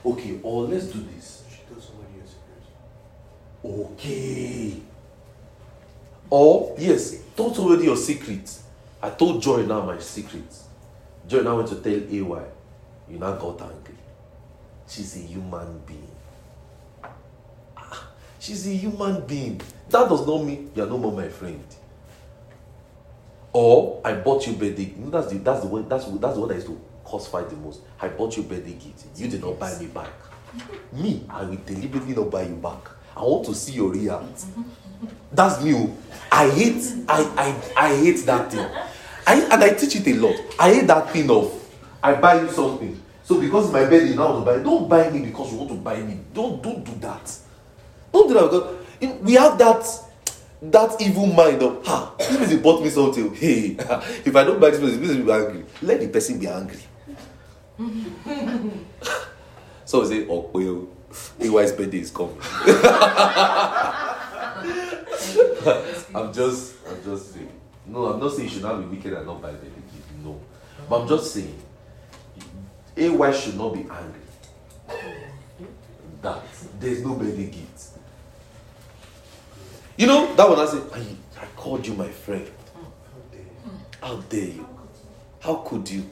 Okay, 0.05 0.39
or 0.41 0.63
let's 0.63 0.85
do 0.85 1.05
this. 1.13 1.43
She 1.49 1.57
told 1.67 1.83
somebody 1.83 2.13
your 2.15 2.25
secret. 2.25 3.91
Okay. 3.91 4.81
Or, 6.29 6.73
yes, 6.79 7.17
told 7.35 7.57
somebody 7.57 7.83
your 7.83 7.97
secret. 7.97 8.59
I 9.03 9.09
told 9.09 9.41
Joy 9.43 9.65
now 9.65 9.81
my 9.81 9.99
secret. 9.99 10.55
Joy 11.27 11.41
now 11.41 11.57
went 11.57 11.67
to 11.67 11.75
tell 11.75 11.91
AY. 11.91 12.45
You 13.09 13.19
now 13.19 13.33
got 13.33 13.61
angry. 13.61 13.95
She's 14.87 15.17
a 15.17 15.19
human 15.19 15.79
being. 15.85 16.15
Ah, 17.75 18.07
She's 18.39 18.65
a 18.67 18.71
human 18.71 19.25
being. 19.27 19.59
That 19.89 20.07
does 20.07 20.25
not 20.25 20.45
mean 20.45 20.71
you're 20.73 20.87
no 20.87 20.97
more 20.97 21.11
my 21.11 21.27
friend. 21.27 21.61
Or 23.55 24.01
I 24.03 24.11
bought 24.15 24.45
you 24.45 24.51
birthday. 24.51 24.93
You 24.97 25.05
know, 25.05 25.11
that's 25.11 25.31
the 25.31 25.37
that's 25.37 25.61
the 25.61 25.67
one 25.67 25.87
that's 25.87 26.03
that's 26.03 26.33
the 26.33 26.39
one 26.41 26.49
that 26.49 26.57
is 26.57 26.65
to 26.65 26.77
cause 27.05 27.25
fight 27.29 27.49
the 27.49 27.55
most. 27.55 27.79
I 28.01 28.09
bought 28.09 28.35
you 28.35 28.43
birthday 28.43 28.73
gift. 28.73 29.05
You 29.15 29.29
did 29.29 29.39
not 29.39 29.57
buy 29.57 29.73
me 29.79 29.85
back. 29.85 30.09
Me, 30.91 31.23
I 31.29 31.45
will 31.45 31.55
deliberately 31.65 32.13
not 32.15 32.29
buy 32.29 32.41
you 32.41 32.55
back. 32.55 32.89
I 33.15 33.21
want 33.21 33.45
to 33.45 33.55
see 33.55 33.71
your 33.71 33.93
react. 33.93 34.43
That's 35.31 35.63
me. 35.63 35.73
oh. 35.73 35.95
I 36.29 36.49
hate 36.49 36.83
I 37.07 37.21
I 37.77 37.85
I 37.85 37.95
hate 37.95 38.25
that 38.25 38.51
thing. 38.51 38.67
I 39.25 39.35
and 39.49 39.63
I 39.63 39.69
teach 39.69 39.95
it 39.95 40.07
a 40.07 40.13
lot. 40.15 40.35
I 40.59 40.73
hate 40.73 40.87
that 40.87 41.11
thing 41.11 41.29
of 41.29 41.49
I 42.03 42.15
buy 42.15 42.41
you 42.41 42.49
something. 42.51 43.01
So 43.23 43.39
because 43.39 43.71
my 43.71 43.85
birthday, 43.85 44.17
now 44.17 44.37
to 44.37 44.45
buy. 44.45 44.57
Don't 44.57 44.89
buy 44.89 45.09
me 45.09 45.27
because 45.27 45.53
you 45.53 45.59
want 45.59 45.69
to 45.69 45.77
buy 45.77 46.01
me. 46.01 46.19
Don't 46.33 46.61
don't 46.61 46.83
do 46.83 46.91
that. 46.99 47.37
Don't 48.11 48.27
do 48.27 48.33
that 48.33 48.51
because 48.51 49.21
we 49.21 49.35
have 49.35 49.57
that 49.59 50.04
that 50.71 50.99
evil 51.01 51.27
mind 51.27 51.61
of 51.61 51.85
ha 51.85 52.15
this 52.17 52.37
person 52.37 52.61
bought 52.61 52.81
me 52.83 52.89
something. 52.89 53.35
Hey, 53.35 53.75
if 54.25 54.35
I 54.35 54.43
don't 54.43 54.59
buy 54.59 54.71
this 54.71 54.79
person, 54.79 54.99
this 55.01 55.09
person 55.09 55.25
be 55.25 55.31
angry. 55.31 55.65
Let 55.81 55.99
the 55.99 56.07
person 56.07 56.39
be 56.39 56.47
angry. 56.47 56.79
so 59.85 60.01
we 60.01 60.07
say, 60.07 60.27
oh 60.29 60.49
well, 60.53 60.87
AY's 61.41 61.73
birthday 61.73 61.99
is 61.99 62.11
coming. 62.11 62.37
I'm 66.15 66.31
just, 66.31 66.75
I'm 66.87 67.03
just 67.03 67.33
saying. 67.33 67.51
No, 67.87 68.05
I'm 68.05 68.19
not 68.19 68.31
saying 68.31 68.47
you 68.47 68.53
should 68.53 68.63
not 68.63 68.79
be 68.79 68.85
wicked 68.95 69.13
and 69.13 69.25
not 69.25 69.41
buy 69.41 69.51
birthday 69.51 69.67
gift. 69.67 70.23
No, 70.23 70.39
but 70.89 71.01
I'm 71.01 71.07
just 71.07 71.33
saying, 71.33 71.61
AY 72.97 73.31
should 73.33 73.57
not 73.57 73.73
be 73.73 73.81
angry 73.81 74.21
that 76.25 76.41
there's 76.79 77.03
no 77.03 77.13
birthday 77.13 77.45
gift. 77.45 77.94
You 79.97 80.07
know 80.07 80.35
that 80.35 80.49
one 80.49 80.59
I 80.59 80.65
say, 80.65 80.81
I, 80.93 81.43
I 81.43 81.45
called 81.55 81.87
you 81.87 81.93
my 81.93 82.09
friend. 82.09 82.49
How 84.01 84.17
dare 84.17 84.45
you? 84.45 84.67
How 85.39 85.55
could 85.55 85.89
you? 85.89 86.09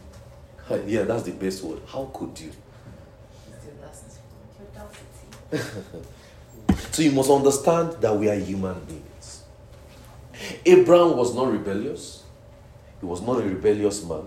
Yeah, 0.86 1.04
that's 1.04 1.24
the 1.24 1.32
best 1.32 1.64
word. 1.64 1.82
How 1.88 2.10
could 2.14 2.40
you? 2.40 2.52
So 6.94 7.02
you 7.02 7.12
must 7.12 7.32
understand 7.32 7.94
that 8.02 8.16
we 8.16 8.30
are 8.30 8.36
human 8.36 8.80
beings. 8.86 9.42
Abraham 10.64 11.18
was 11.18 11.34
not 11.34 11.52
rebellious. 11.52 12.22
He 13.00 13.08
was 13.08 13.20
not 13.20 13.40
a 13.40 13.44
rebellious 13.44 14.04
man. 14.08 14.26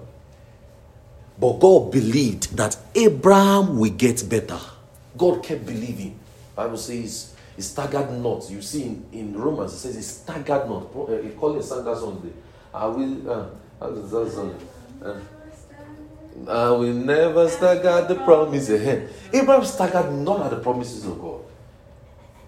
But 1.38 1.60
God 1.60 1.92
believed 1.92 2.56
that 2.56 2.76
Abraham 2.96 3.78
will 3.78 3.92
get 3.92 4.28
better. 4.28 4.58
God 5.16 5.44
kept 5.44 5.64
believing. 5.64 6.18
Bible 6.56 6.76
says 6.76 7.35
he 7.56 7.62
staggered 7.62 8.12
not. 8.12 8.48
You 8.50 8.62
see 8.62 8.84
in, 8.84 9.06
in 9.12 9.36
Romans 9.36 9.72
it 9.72 9.78
says 9.78 9.96
he 9.96 10.02
staggered 10.02 10.68
not. 10.68 10.90
He 11.22 11.30
called 11.30 11.56
it 11.56 11.62
that 11.62 11.96
song 11.98 12.20
today. 12.20 12.34
I 12.72 12.86
will 12.86 13.30
uh, 13.30 13.46
how 13.80 13.90
does 13.90 14.10
that 14.10 14.30
song? 14.30 14.58
Uh, 15.02 15.20
I 16.48 16.70
will 16.70 16.92
never 16.92 17.48
stagger 17.48 18.06
the 18.06 18.16
promise 18.16 18.68
ahead. 18.68 19.08
Abraham 19.32 19.64
staggered 19.64 20.12
not 20.12 20.42
at 20.42 20.50
the 20.50 20.58
promises 20.58 21.06
of 21.06 21.18
God. 21.18 21.40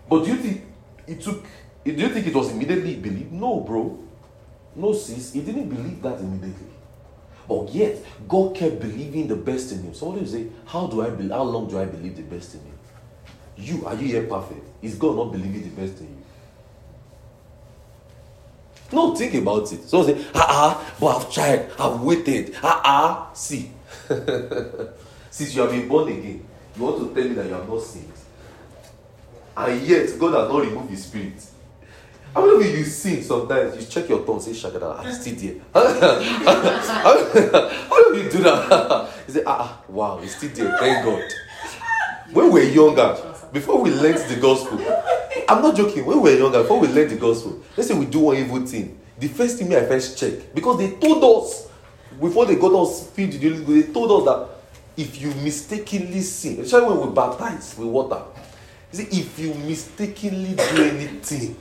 But 0.08 0.24
do 0.24 0.30
you 0.30 0.36
think 0.36 0.62
it 1.06 1.20
took? 1.20 1.44
Do 1.84 1.92
you 1.92 2.08
think 2.10 2.26
it 2.26 2.34
was 2.34 2.50
immediately 2.50 2.96
believed? 2.96 3.32
No, 3.32 3.60
bro. 3.60 3.98
No, 4.76 4.92
sis. 4.92 5.32
He 5.32 5.40
didn't 5.40 5.68
believe 5.68 6.02
that 6.02 6.20
immediately. 6.20 6.66
But 7.48 7.70
yet, 7.70 8.04
God 8.28 8.54
kept 8.54 8.78
believing 8.80 9.26
the 9.26 9.36
best 9.36 9.72
in 9.72 9.82
him. 9.82 9.94
So 9.94 10.06
what 10.06 10.16
do 10.16 10.20
you 10.20 10.26
say? 10.26 10.46
How 10.66 10.86
do 10.86 11.02
I 11.02 11.10
believe? 11.10 11.30
How 11.30 11.42
long 11.42 11.68
do 11.68 11.78
I 11.78 11.86
believe 11.86 12.16
the 12.16 12.22
best 12.22 12.54
in 12.54 12.60
him? 12.60 12.67
You 13.58 13.84
are 13.86 13.94
you 13.94 14.06
here 14.06 14.22
perfect? 14.24 14.60
Is 14.82 14.94
God 14.94 15.16
not 15.16 15.32
believing 15.32 15.62
the 15.62 15.70
best 15.80 16.00
in 16.00 16.06
you? 16.06 16.14
No, 18.92 19.14
think 19.14 19.34
about 19.34 19.70
it. 19.72 19.82
So 19.88 20.06
say, 20.06 20.24
ah 20.34 20.46
ah, 20.48 20.94
but 20.98 21.06
I've 21.16 21.30
tried, 21.32 21.70
I've 21.78 22.00
waited. 22.00 22.54
Ah 22.62 22.80
ah, 22.84 23.30
see. 23.34 23.70
Since 25.30 25.54
you 25.54 25.62
have 25.62 25.70
been 25.70 25.86
born 25.88 26.08
again, 26.08 26.44
You 26.76 26.82
want 26.84 26.98
to 26.98 27.14
tell 27.14 27.28
me 27.28 27.34
that 27.34 27.46
you 27.46 27.52
have 27.52 27.68
not 27.68 27.82
sinned. 27.82 28.12
And 29.56 29.82
yet, 29.82 30.06
God 30.18 30.34
has 30.34 30.48
not 30.48 30.62
removed 30.62 30.90
his 30.90 31.04
spirit. 31.04 31.44
How 32.32 32.46
many 32.46 32.70
of 32.70 32.78
you 32.78 32.84
sin 32.84 33.22
sometimes? 33.22 33.76
You 33.76 33.86
check 33.86 34.08
your 34.08 34.24
tongue, 34.24 34.40
say 34.40 34.52
Shagada, 34.52 34.98
I'm 35.00 35.12
still 35.12 35.34
there. 35.34 35.54
How 35.74 35.84
many 38.10 38.20
of 38.20 38.24
you 38.24 38.30
do 38.30 38.42
that? 38.44 39.08
You 39.28 39.34
say, 39.34 39.42
ah, 39.44 39.56
ah, 39.60 39.82
wow, 39.88 40.18
he's 40.18 40.34
still 40.36 40.50
there, 40.50 40.78
thank 40.78 41.04
God. 41.04 41.22
When 42.32 42.46
we 42.52 42.60
were 42.60 42.66
younger, 42.66 43.16
before 43.52 43.80
we 43.82 43.90
learned 43.90 44.18
the 44.28 44.36
gospel, 44.40 44.78
I'm 45.48 45.62
not 45.62 45.76
joking, 45.76 46.04
when 46.04 46.20
we 46.20 46.32
were 46.32 46.38
younger, 46.38 46.62
before 46.62 46.80
we 46.80 46.88
learned 46.88 47.10
the 47.10 47.16
gospel, 47.16 47.62
let's 47.76 47.88
say 47.88 47.94
we 47.98 48.06
do 48.06 48.20
one 48.20 48.36
evil 48.36 48.64
thing, 48.66 48.98
the 49.18 49.28
first 49.28 49.58
thing 49.58 49.74
I 49.74 49.84
first 49.86 50.18
check, 50.18 50.54
because 50.54 50.78
they 50.78 50.92
told 50.92 51.24
us, 51.44 51.68
before 52.20 52.46
they 52.46 52.56
got 52.56 52.72
us 52.74 53.08
feed 53.10 53.32
the 53.32 53.48
Holy 53.48 53.82
they 53.82 53.92
told 53.92 54.10
us 54.10 54.24
that 54.24 55.02
if 55.02 55.20
you 55.20 55.32
mistakenly 55.42 56.20
sin, 56.20 56.60
especially 56.60 56.88
when 56.88 57.08
we 57.08 57.14
baptize 57.14 57.76
with 57.78 57.88
water, 57.88 58.22
see, 58.92 59.04
if 59.04 59.38
you 59.38 59.54
mistakenly 59.54 60.54
do 60.54 60.82
anything, 60.82 61.56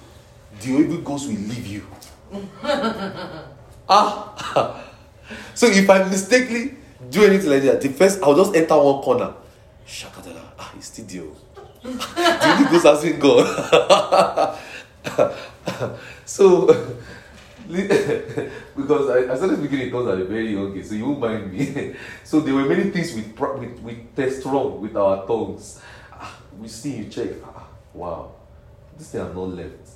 the 0.61 0.71
Holy 0.71 1.01
Ghost 1.01 1.27
will 1.27 1.35
leave 1.35 1.67
you. 1.67 1.83
ah, 3.87 4.83
so 5.53 5.67
if 5.67 5.89
I 5.89 6.03
mistakenly 6.09 6.75
do 7.09 7.23
anything 7.23 7.49
like 7.49 7.63
that, 7.63 7.81
the 7.81 7.89
first 7.89 8.21
I'll 8.23 8.35
just 8.35 8.55
enter 8.55 8.75
one 8.77 9.01
corner. 9.03 9.33
Shakadala, 9.87 10.41
ah, 10.59 10.73
it's 10.75 10.87
still 10.87 11.05
there. 11.05 11.46
The 11.83 11.89
Holy 11.91 12.79
Ghost 12.79 13.03
been 13.03 13.19
gone. 13.19 14.57
so 16.25 16.67
because 17.67 19.09
I, 19.09 19.31
I 19.31 19.35
started 19.35 19.59
speaking 19.59 19.81
in 19.81 19.91
tongues 19.91 20.09
at 20.09 20.19
a 20.21 20.25
very 20.25 20.53
young 20.53 20.77
age, 20.77 20.85
so 20.85 20.95
you 20.95 21.05
won't 21.05 21.19
mind 21.19 21.51
me. 21.51 21.95
so 22.23 22.39
there 22.39 22.53
were 22.53 22.65
many 22.65 22.89
things 22.91 23.13
we 23.13 23.21
with, 23.23 23.79
with 23.79 24.15
test 24.15 24.45
wrong 24.45 24.81
with 24.81 24.95
our 24.95 25.27
tongues. 25.27 25.81
Ah, 26.13 26.39
we 26.57 26.67
see 26.67 26.97
you 26.97 27.09
check. 27.09 27.29
Ah, 27.43 27.67
wow, 27.93 28.31
this 28.97 29.11
thing 29.11 29.21
has 29.21 29.33
not 29.35 29.49
left. 29.49 29.89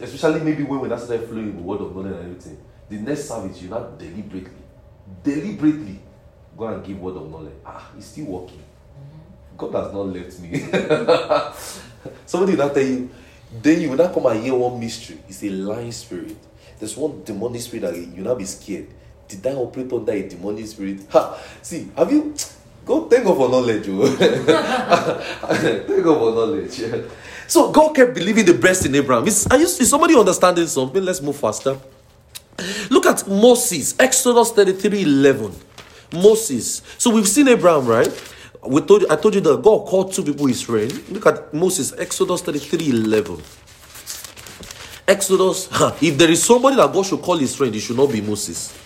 Especially 0.00 0.40
maybe 0.40 0.64
when 0.64 0.80
we 0.80 0.88
started 0.88 1.28
flowing 1.28 1.56
with 1.56 1.64
word 1.64 1.80
of 1.80 1.94
knowledge 1.94 2.12
and 2.12 2.24
everything. 2.24 2.58
The 2.88 2.96
next 2.96 3.28
service, 3.28 3.62
you 3.62 3.68
not 3.68 3.98
deliberately, 3.98 4.50
deliberately 5.22 6.00
go 6.56 6.66
and 6.66 6.84
give 6.84 7.00
word 7.00 7.16
of 7.16 7.30
knowledge. 7.30 7.54
Ah, 7.64 7.90
it's 7.96 8.06
still 8.06 8.26
working. 8.26 8.62
God 9.56 9.74
has 9.74 9.92
not 9.92 10.06
left 10.08 10.40
me. 10.40 10.58
Somebody 12.26 12.52
will 12.52 12.66
not 12.66 12.74
tell 12.74 12.84
you, 12.84 13.10
then 13.62 13.80
you 13.80 13.90
will 13.90 13.96
not 13.96 14.12
come 14.12 14.26
and 14.26 14.42
hear 14.42 14.54
one 14.54 14.78
mystery. 14.78 15.18
It's 15.28 15.42
a 15.44 15.50
lying 15.50 15.92
spirit. 15.92 16.36
There's 16.78 16.96
one 16.96 17.22
demonic 17.24 17.62
spirit 17.62 17.82
that 17.82 17.96
you 17.96 18.22
will 18.22 18.30
not 18.30 18.38
be 18.38 18.44
scared. 18.44 18.88
Did 19.28 19.46
I 19.46 19.54
operate 19.54 19.92
under 19.92 20.12
a 20.12 20.28
demonic 20.28 20.66
spirit? 20.66 21.00
Ha! 21.10 21.38
See, 21.62 21.90
have 21.96 22.12
you 22.12 22.34
go 22.84 23.08
thank 23.08 23.24
God 23.24 23.36
for 23.36 23.48
knowledge, 23.48 23.86
oh. 23.88 24.06
thank 24.16 26.04
God 26.04 26.18
for 26.18 26.30
knowledge. 26.32 26.82
So 27.48 27.70
God 27.70 27.94
kept 27.94 28.14
believing 28.14 28.44
the 28.44 28.54
best 28.54 28.86
in 28.86 28.94
Abraham. 28.94 29.26
Is, 29.26 29.46
are 29.46 29.56
you, 29.56 29.64
is 29.64 29.88
somebody 29.88 30.16
understanding 30.16 30.66
something? 30.66 31.02
Let's 31.04 31.22
move 31.22 31.36
faster. 31.36 31.78
Look 32.90 33.06
at 33.06 33.26
Moses, 33.28 33.94
Exodus 33.98 34.52
33 34.52 35.02
11. 35.02 35.52
Moses. 36.12 36.82
So 36.98 37.10
we've 37.10 37.28
seen 37.28 37.48
Abraham, 37.48 37.86
right? 37.86 38.32
We 38.66 38.80
told 38.82 39.02
you, 39.02 39.08
I 39.10 39.16
told 39.16 39.34
you 39.34 39.40
that 39.42 39.62
God 39.62 39.86
called 39.86 40.12
two 40.12 40.22
people 40.22 40.46
his 40.46 40.62
friend. 40.62 40.92
Look 41.10 41.26
at 41.26 41.54
Moses, 41.54 41.92
Exodus 41.98 42.42
33 42.42 42.90
11. 42.90 43.42
Exodus, 45.06 45.68
if 46.02 46.18
there 46.18 46.30
is 46.30 46.42
somebody 46.42 46.76
that 46.76 46.92
God 46.92 47.06
should 47.06 47.22
call 47.22 47.36
his 47.36 47.54
friend, 47.54 47.74
it 47.74 47.80
should 47.80 47.96
not 47.96 48.10
be 48.10 48.20
Moses. 48.20 48.76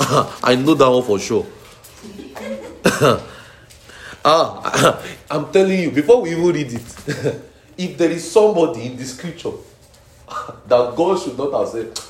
I 0.42 0.56
know 0.56 0.74
that 0.74 0.88
one 0.88 1.02
for 1.02 1.18
sure. 1.18 1.46
ah, 4.24 5.02
I'm 5.30 5.52
telling 5.52 5.80
you, 5.80 5.90
before 5.90 6.22
we 6.22 6.30
even 6.32 6.46
read 6.46 6.72
it, 6.72 7.42
if 7.76 7.98
there 7.98 8.10
is 8.10 8.30
somebody 8.30 8.86
in 8.86 8.96
the 8.96 9.04
scripture 9.04 9.52
that 10.66 10.94
God 10.96 11.22
should 11.22 11.36
not 11.36 11.52
have 11.52 11.68
said, 11.68 12.00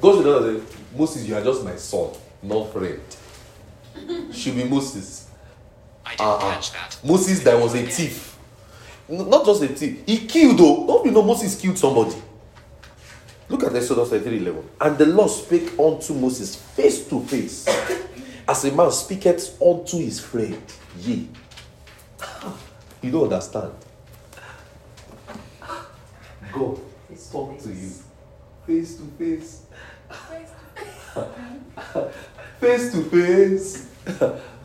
God 0.00 0.16
should 0.16 0.26
not 0.26 0.42
have 0.42 0.62
said, 0.62 0.78
Moses, 0.96 1.26
you 1.26 1.34
are 1.34 1.44
just 1.44 1.62
my 1.64 1.76
son, 1.76 2.10
not 2.42 2.72
friend. 2.72 3.00
Should 4.32 4.56
be 4.56 4.64
Moses. 4.64 5.19
I 6.10 6.16
didn't 6.16 6.26
Uh-uh. 6.26 6.54
catch 6.54 6.72
that. 6.72 6.98
Moses 7.04 7.40
that 7.44 7.60
was 7.60 7.74
a 7.74 7.86
thief. 7.86 8.36
Not 9.08 9.44
just 9.44 9.62
a 9.62 9.68
thief. 9.68 10.02
He 10.06 10.26
killed 10.26 10.58
though. 10.58 10.86
Don't 10.86 11.06
you 11.06 11.12
know 11.12 11.22
Moses 11.22 11.60
killed 11.60 11.78
somebody? 11.78 12.14
Look 13.48 13.64
at 13.64 13.74
Exodus 13.74 14.08
33 14.10 14.38
11. 14.38 14.68
And 14.80 14.98
the 14.98 15.06
Lord 15.06 15.30
spake 15.30 15.72
unto 15.78 16.14
Moses 16.14 16.54
face 16.54 17.08
to 17.08 17.20
face, 17.24 17.66
as 18.48 18.64
a 18.64 18.72
man 18.72 18.92
speaketh 18.92 19.60
unto 19.60 19.96
his 19.98 20.20
friend. 20.20 20.62
Ye. 20.98 21.28
You 23.02 23.10
don't 23.10 23.24
understand. 23.32 23.72
God 26.52 26.78
Face 27.08 27.26
to 27.26 27.32
talk 27.32 27.58
to 27.58 27.68
face. 27.68 28.04
you 28.66 28.74
face 28.76 28.96
to 28.96 29.02
face. 29.18 29.62
face 32.60 32.92
to 32.92 33.02
face. 33.04 33.88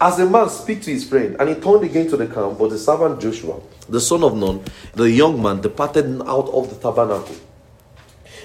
As 0.00 0.18
a 0.18 0.28
man 0.28 0.48
speak 0.48 0.82
to 0.82 0.90
his 0.90 1.08
friend, 1.08 1.36
and 1.38 1.48
he 1.48 1.54
turned 1.54 1.84
again 1.84 2.08
to 2.10 2.16
the 2.16 2.26
camp, 2.26 2.58
but 2.58 2.70
the 2.70 2.78
servant 2.78 3.20
Joshua, 3.20 3.60
the 3.88 4.00
son 4.00 4.22
of 4.22 4.36
Nun, 4.36 4.62
the 4.94 5.10
young 5.10 5.40
man, 5.40 5.60
departed 5.60 6.20
out 6.22 6.48
of 6.48 6.68
the 6.68 6.76
tabernacle. 6.76 7.36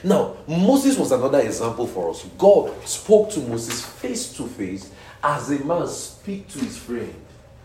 Now, 0.04 0.38
Moses 0.48 0.98
was 0.98 1.12
another 1.12 1.42
example 1.42 1.88
for 1.88 2.12
us. 2.12 2.24
God 2.38 2.72
spoke 2.88 3.32
to 3.32 3.40
Moses 3.42 3.82
face 3.82 4.32
to 4.34 4.48
face 4.48 4.92
as 5.22 5.52
a 5.52 5.64
man 5.66 5.88
speak 5.88 6.48
to 6.50 6.60
his 6.60 6.78
friend. 6.78 7.14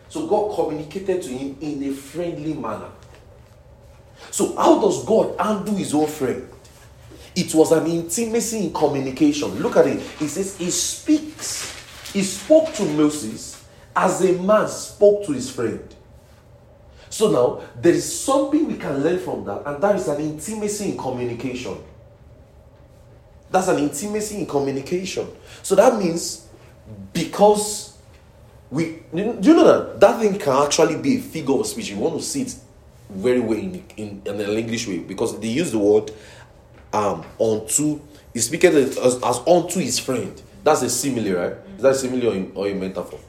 So 0.09 0.27
God 0.27 0.55
communicated 0.55 1.23
to 1.23 1.29
him 1.29 1.57
in 1.61 1.83
a 1.85 1.93
friendly 1.93 2.55
manner. 2.55 2.91
So 4.31 4.57
how 4.57 4.81
does 4.81 5.05
God 5.05 5.37
undo 5.39 5.77
his 5.77 5.95
own 5.95 6.07
friend? 6.07 6.49
It 7.37 7.55
was 7.55 7.73
an 7.73 7.87
intimacy 7.87 8.67
in 8.67 8.73
communication. 8.73 9.51
Look 9.61 9.77
at 9.77 9.87
it. 9.87 10.01
He 10.19 10.29
says 10.29 10.57
he 10.57 10.71
speaks. 10.71 11.73
He 12.13 12.23
spoke 12.23 12.73
to 12.75 12.85
Moses 12.85 13.54
as 13.95 14.23
a 14.23 14.33
man 14.43 14.69
spoke 14.69 15.25
to 15.27 15.33
his 15.33 15.51
friend. 15.51 15.95
So 17.11 17.31
now 17.31 17.65
there 17.81 17.93
is 17.93 18.21
something 18.21 18.67
we 18.67 18.77
can 18.77 19.03
learn 19.03 19.19
from 19.21 19.45
that, 19.45 19.63
and 19.67 19.83
that 19.83 19.95
is 19.97 20.09
an 20.09 20.21
intimacy 20.21 20.91
in 20.91 20.99
communication. 20.99 21.77
That's 23.51 23.69
an 23.69 23.79
intimacy 23.79 24.39
in 24.39 24.47
communication. 24.47 25.29
So 25.63 25.77
that 25.77 25.97
means 25.97 26.49
because 27.13 27.97
we 28.71 29.03
do 29.15 29.39
you 29.41 29.55
know 29.55 29.65
that 29.65 30.01
that 30.01 30.21
thing 30.21 30.39
can 30.39 30.65
actually 30.65 30.97
be 30.97 31.19
a 31.19 31.21
figure 31.21 31.55
of 31.55 31.67
speech. 31.67 31.91
You 31.91 31.99
want 31.99 32.17
to 32.17 32.23
see 32.23 32.43
it 32.43 32.57
very 33.09 33.39
well 33.39 33.59
in, 33.59 33.85
in, 33.97 34.23
in 34.25 34.41
an 34.41 34.51
English 34.51 34.89
way 34.89 34.99
because 34.99 35.39
they 35.39 35.49
use 35.49 35.71
the 35.71 35.79
word 35.79 36.11
um 36.93 37.25
unto 37.41 38.01
he's 38.33 38.47
speaking 38.47 38.75
as, 38.75 38.99
as 38.99 39.41
unto 39.47 39.79
his 39.79 40.01
friend. 40.01 40.43
That's 40.65 40.83
a 40.83 40.91
simile, 40.91 41.37
right? 41.37 41.57
Is 41.77 41.83
that 41.83 41.93
a 41.93 41.95
simile 41.95 42.29
or 42.29 42.35
a, 42.35 42.45
or 42.55 42.69
a 42.69 42.75
metaphor? 42.75 43.21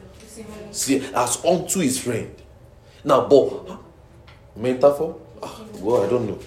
See, 0.76 1.02
as 1.16 1.44
unto 1.46 1.80
his 1.80 1.98
friend. 1.98 2.36
Now, 3.02 3.28
but 3.28 3.80
metaphor? 4.58 5.16
Ah, 5.42 5.62
well, 5.80 6.04
I 6.04 6.10
don't 6.10 6.28
know. 6.28 6.40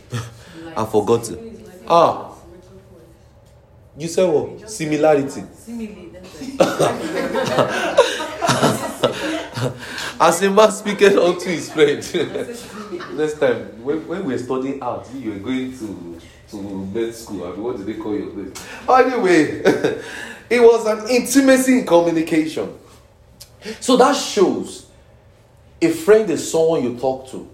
I 0.76 0.84
forgot 0.84 1.30
it. 1.30 1.38
Ah, 1.88 2.34
you 3.96 4.06
said 4.06 4.26
what? 4.26 4.68
Similarity. 4.70 5.40
As 10.20 10.42
a 10.42 10.50
man 10.50 10.72
speaketh 10.72 11.16
unto 11.16 11.48
his 11.48 11.70
friend. 11.72 11.98
Next 13.16 13.38
time, 13.40 13.82
when, 13.82 14.06
when 14.06 14.24
we're 14.26 14.38
studying 14.38 14.82
art, 14.82 15.08
you 15.14 15.32
are 15.32 15.38
going 15.38 15.72
to 15.78 16.20
to 16.50 16.56
med 16.92 17.14
school. 17.14 17.44
I 17.46 17.52
mean, 17.52 17.62
what 17.62 17.76
do 17.78 17.84
they 17.84 17.94
call 17.94 18.14
your 18.16 18.26
place? 18.30 18.52
Anyway, 18.88 19.62
it 20.50 20.60
was 20.60 20.86
an 20.86 21.08
intimacy 21.08 21.78
in 21.78 21.86
communication. 21.86 22.68
So 23.80 23.96
that 23.96 24.14
shows 24.14 24.86
a 25.80 25.90
friend 25.90 26.28
is 26.30 26.50
someone 26.50 26.82
you 26.82 26.96
talk 26.98 27.28
to. 27.28 27.48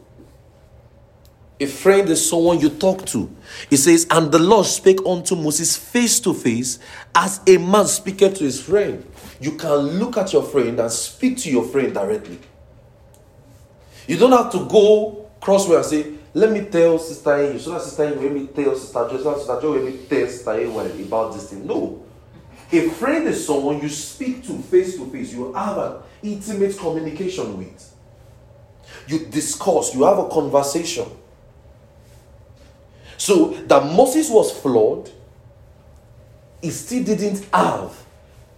A 1.60 1.66
friend 1.66 2.08
is 2.08 2.28
someone 2.28 2.58
you 2.58 2.68
talk 2.68 3.06
to. 3.06 3.30
He 3.70 3.76
says, 3.76 4.06
And 4.10 4.32
the 4.32 4.38
Lord 4.38 4.66
spake 4.66 4.98
unto 5.06 5.36
Moses 5.36 5.76
face 5.76 6.18
to 6.20 6.34
face, 6.34 6.78
as 7.14 7.40
a 7.46 7.58
man 7.58 7.86
speaketh 7.86 8.38
to 8.38 8.44
his 8.44 8.60
friend. 8.60 9.04
You 9.40 9.52
can 9.52 9.76
look 9.98 10.16
at 10.16 10.32
your 10.32 10.42
friend 10.42 10.80
and 10.80 10.90
speak 10.90 11.38
to 11.38 11.50
your 11.50 11.64
friend 11.64 11.94
directly. 11.94 12.38
You 14.06 14.16
don't 14.16 14.32
have 14.32 14.50
to 14.52 14.66
go 14.66 15.30
crossway 15.40 15.76
and 15.76 15.84
say, 15.84 16.12
Let 16.34 16.50
me 16.50 16.62
tell 16.62 16.98
Sister 16.98 17.34
A, 17.34 17.58
so 17.58 17.70
that 17.72 17.82
Sister 17.82 18.04
A, 18.04 18.10
let 18.10 18.32
me 18.32 18.46
tell 18.48 18.74
Sister 18.74 19.08
Jo, 19.10 19.22
so 19.22 19.38
Sister 19.38 19.58
Jo, 19.60 19.70
let 19.70 19.84
me 19.84 19.98
tell 20.08 20.26
Sister 20.26 20.50
A 20.50 21.02
about 21.04 21.32
this 21.34 21.50
thing. 21.50 21.66
No. 21.66 22.03
A 22.74 22.88
friend 22.90 23.28
is 23.28 23.46
someone 23.46 23.80
you 23.80 23.88
speak 23.88 24.44
to 24.46 24.58
face 24.58 24.96
to 24.96 25.06
face, 25.06 25.32
you 25.32 25.52
have 25.52 25.78
an 25.78 25.92
intimate 26.24 26.76
communication 26.76 27.56
with. 27.56 27.94
You 29.06 29.26
discuss, 29.26 29.94
you 29.94 30.02
have 30.02 30.18
a 30.18 30.28
conversation. 30.28 31.06
So 33.16 33.50
that 33.68 33.84
Moses 33.84 34.28
was 34.28 34.50
flawed, 34.58 35.08
he 36.60 36.70
still 36.70 37.04
didn't 37.04 37.46
have 37.52 37.94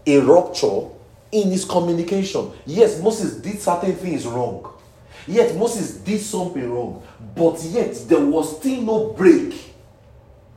a 0.07 0.19
rupture 0.21 0.89
in 1.31 1.51
his 1.51 1.67
communication. 1.67 2.53
Yes, 2.65 3.03
Moses 3.03 3.37
did 3.37 3.61
certain 3.61 3.95
things 3.97 4.25
wrong. 4.27 4.73
Yet 5.27 5.57
Moses 5.57 5.99
did 5.99 6.23
something 6.23 6.73
wrong. 6.73 7.03
But 7.35 7.63
yet 7.65 7.95
there 8.09 8.25
was 8.25 8.57
still 8.57 8.81
no 8.81 9.13
break 9.13 9.76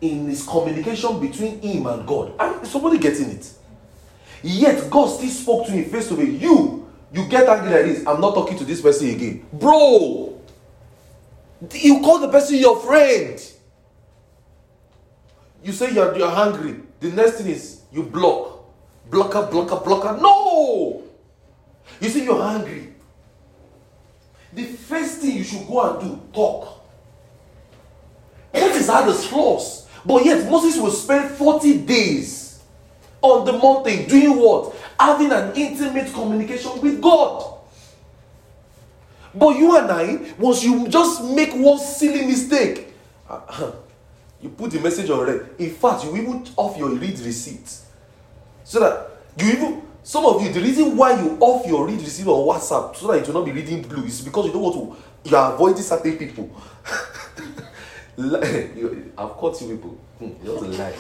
in 0.01 0.27
his 0.27 0.45
communication 0.45 1.19
between 1.19 1.59
him 1.61 1.87
and 1.87 2.07
God. 2.07 2.33
And 2.39 2.65
somebody 2.67 2.97
getting 2.97 3.31
it. 3.31 3.51
Yet 4.41 4.89
God 4.89 5.07
still 5.07 5.29
spoke 5.29 5.65
to 5.67 5.71
him 5.71 5.85
face 5.85 6.07
to 6.09 6.15
face. 6.15 6.41
You, 6.41 6.87
you 7.11 7.27
get 7.27 7.47
angry 7.47 7.71
like 7.71 7.85
this. 7.85 8.07
I'm 8.07 8.21
not 8.21 8.33
talking 8.35 8.57
to 8.57 8.63
this 8.63 8.81
person 8.81 9.09
again. 9.09 9.45
Bro, 9.51 10.39
you 11.73 11.99
call 11.99 12.19
the 12.19 12.29
person 12.29 12.57
your 12.57 12.79
friend. 12.79 13.39
You 15.63 15.73
say 15.73 15.93
you're, 15.93 16.17
you're 16.17 16.29
hungry. 16.29 16.75
The 16.99 17.09
next 17.11 17.33
thing 17.33 17.47
is 17.47 17.81
you 17.91 18.03
block. 18.03 18.63
Blocker, 19.09 19.47
blocker, 19.47 19.77
blocker. 19.77 20.17
No! 20.21 21.03
You 21.99 22.09
say 22.09 22.23
you're 22.23 22.41
hungry. 22.41 22.93
The 24.53 24.63
first 24.63 25.19
thing 25.19 25.37
you 25.37 25.43
should 25.43 25.67
go 25.67 25.91
and 25.91 26.01
do, 26.01 26.21
talk. 26.33 26.79
Moses 28.53 28.87
had 28.87 29.07
his 29.07 29.25
flaws. 29.25 29.87
But 30.05 30.25
yet 30.25 30.49
Moses 30.49 30.77
will 30.77 30.91
spend 30.91 31.35
40 31.35 31.79
days 31.79 32.61
on 33.21 33.45
the 33.45 33.53
mountain 33.53 34.07
doing 34.07 34.37
what? 34.37 34.75
Having 34.99 35.31
an 35.31 35.55
intimate 35.55 36.13
communication 36.13 36.79
with 36.81 37.01
God. 37.01 37.57
But 39.33 39.57
you 39.57 39.77
and 39.77 39.91
I, 39.91 40.33
once 40.37 40.63
you 40.63 40.87
just 40.87 41.23
make 41.23 41.53
one 41.53 41.77
silly 41.77 42.25
mistake, 42.25 42.93
uh-huh, 43.29 43.71
you 44.41 44.49
put 44.49 44.71
the 44.71 44.79
message 44.79 45.09
on 45.09 45.25
red. 45.25 45.49
In 45.59 45.71
fact, 45.71 46.03
you 46.03 46.15
even 46.17 46.47
off 46.55 46.77
your 46.77 46.89
read 46.89 47.19
receipt. 47.19 47.77
So 48.63 48.79
that 48.79 49.09
you 49.37 49.51
even 49.51 49.81
some 50.01 50.25
of 50.25 50.41
you, 50.41 50.51
the 50.51 50.61
reason 50.61 50.97
why 50.97 51.21
you 51.21 51.37
off 51.39 51.67
your 51.67 51.85
read 51.85 51.99
receipt 51.99 52.25
on 52.25 52.47
WhatsApp 52.47 52.95
so 52.95 53.07
that 53.07 53.19
it 53.19 53.27
will 53.27 53.35
not 53.35 53.45
be 53.45 53.51
reading 53.51 53.81
blue 53.81 54.05
is 54.05 54.21
because 54.21 54.47
you 54.47 54.51
don't 54.53 54.61
want 54.61 54.75
to 54.75 55.29
you 55.29 55.35
are 55.35 55.53
avoiding 55.53 55.83
certain 55.83 56.17
people. 56.17 56.49
I've 59.17 59.31
caught 59.31 59.61
you 59.61 59.77
people. 59.77 59.97
Hmm, 60.17 60.31
you're 60.43 60.57
a 60.57 60.67
lie. 60.67 60.93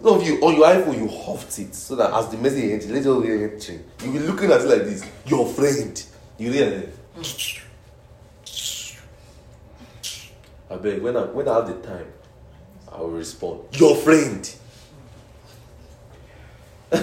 Some 0.00 0.20
of 0.20 0.22
you 0.24 0.40
on 0.42 0.54
your 0.54 0.64
iPhone 0.64 0.96
you 0.96 1.08
huffed 1.08 1.58
it 1.58 1.74
so 1.74 1.96
that 1.96 2.14
as 2.14 2.28
the 2.28 2.38
message 2.38 2.70
enters, 2.70 2.88
let 2.90 3.02
your 3.02 3.52
entry. 3.52 3.80
You'll 4.00 4.12
be 4.12 4.18
looking 4.20 4.52
at 4.52 4.60
it 4.60 4.68
like 4.68 4.84
this. 4.84 5.04
Your 5.26 5.48
friend. 5.48 6.00
You 6.38 6.52
realize 6.52 6.94
I 10.70 10.76
beg 10.76 11.02
when 11.02 11.16
I 11.16 11.22
when 11.24 11.48
I 11.48 11.54
have 11.54 11.66
the 11.66 11.74
time, 11.86 12.06
I 12.92 13.00
will 13.00 13.10
respond. 13.10 13.62
Your 13.72 13.96
friend. 13.96 14.46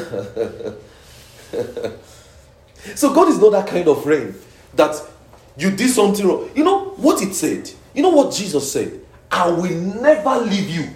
so 2.95 3.13
God 3.13 3.27
is 3.27 3.39
not 3.39 3.51
that 3.51 3.67
kind 3.67 3.89
of 3.89 4.01
friend 4.03 4.33
that 4.75 4.95
you 5.57 5.71
did 5.71 5.89
something 5.89 6.25
wrong. 6.25 6.49
You 6.55 6.63
know 6.63 6.91
what 6.91 7.21
it 7.21 7.33
said? 7.33 7.69
You 7.97 8.03
know 8.03 8.12
what 8.12 8.31
Jesus 8.31 8.71
said? 8.71 9.01
I 9.31 9.49
will 9.49 9.71
never 9.71 10.38
leave 10.38 10.69
you. 10.69 10.88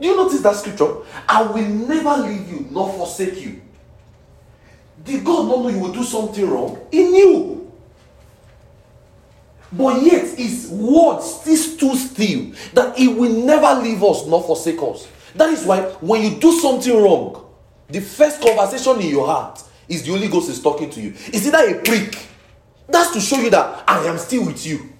Do 0.00 0.08
you 0.08 0.16
notice 0.16 0.40
that 0.40 0.56
scripture? 0.56 0.94
I 1.28 1.42
will 1.42 1.68
never 1.68 2.16
leave 2.26 2.48
you 2.50 2.66
nor 2.70 2.90
forsake 2.94 3.38
you. 3.44 3.60
Did 5.04 5.22
God 5.22 5.46
not 5.46 5.58
know 5.58 5.68
you 5.68 5.78
would 5.78 5.92
do 5.92 6.02
something 6.02 6.48
wrong? 6.48 6.80
He 6.90 7.04
knew. 7.04 7.70
But 9.70 10.00
yet 10.04 10.38
his 10.38 10.70
word 10.70 11.20
still 11.20 11.56
stood 11.56 11.96
still 11.98 12.52
that 12.72 12.96
he 12.96 13.08
will 13.08 13.44
never 13.44 13.82
leave 13.82 14.02
us 14.02 14.24
nor 14.24 14.42
forsake 14.42 14.80
us. 14.80 15.06
That 15.34 15.50
is 15.50 15.66
why 15.66 15.82
when 16.00 16.22
you 16.22 16.40
do 16.40 16.50
something 16.60 16.96
wrong, 16.96 17.44
the 17.88 18.00
first 18.00 18.40
conversation 18.40 19.02
in 19.02 19.10
your 19.10 19.26
heart 19.26 19.62
is 19.86 20.02
the 20.02 20.12
Holy 20.12 20.28
Ghost 20.28 20.48
is 20.48 20.62
talking 20.62 20.88
to 20.88 21.00
you. 21.02 21.10
Is 21.10 21.46
it 21.46 21.50
that 21.50 21.68
a 21.68 21.74
prick? 21.82 22.16
That's 22.88 23.10
to 23.10 23.20
show 23.20 23.38
you 23.38 23.50
that 23.50 23.84
I 23.86 24.06
am 24.06 24.16
still 24.16 24.46
with 24.46 24.66
you. 24.66 24.95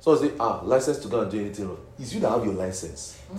So 0.00 0.16
I 0.16 0.18
say, 0.18 0.32
ah, 0.40 0.60
license 0.64 0.98
to 1.00 1.08
go 1.08 1.20
and 1.20 1.30
do 1.30 1.38
anything 1.40 1.68
wrong. 1.68 1.86
It's 1.98 2.14
you 2.14 2.20
that 2.20 2.30
have 2.30 2.44
your 2.44 2.54
license. 2.54 3.20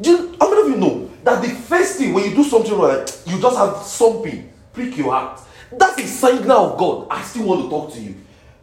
do 0.00 0.10
you, 0.10 0.36
how 0.40 0.50
many 0.50 0.62
of 0.62 0.68
you 0.68 0.76
know 0.76 1.10
that 1.24 1.42
the 1.42 1.48
first 1.48 1.98
thing 1.98 2.14
when 2.14 2.30
you 2.30 2.34
do 2.34 2.44
something 2.44 2.72
wrong, 2.72 2.82
like, 2.82 3.08
you 3.26 3.40
just 3.40 3.56
have 3.56 3.76
something 3.78 4.52
prick 4.72 4.96
your 4.96 5.10
heart? 5.10 5.40
That's 5.72 6.00
a 6.00 6.06
signal 6.06 6.72
of 6.72 6.78
God. 6.78 7.08
I 7.10 7.22
still 7.22 7.46
want 7.46 7.62
to 7.64 7.68
talk 7.68 7.92
to 7.94 8.00
you. 8.00 8.14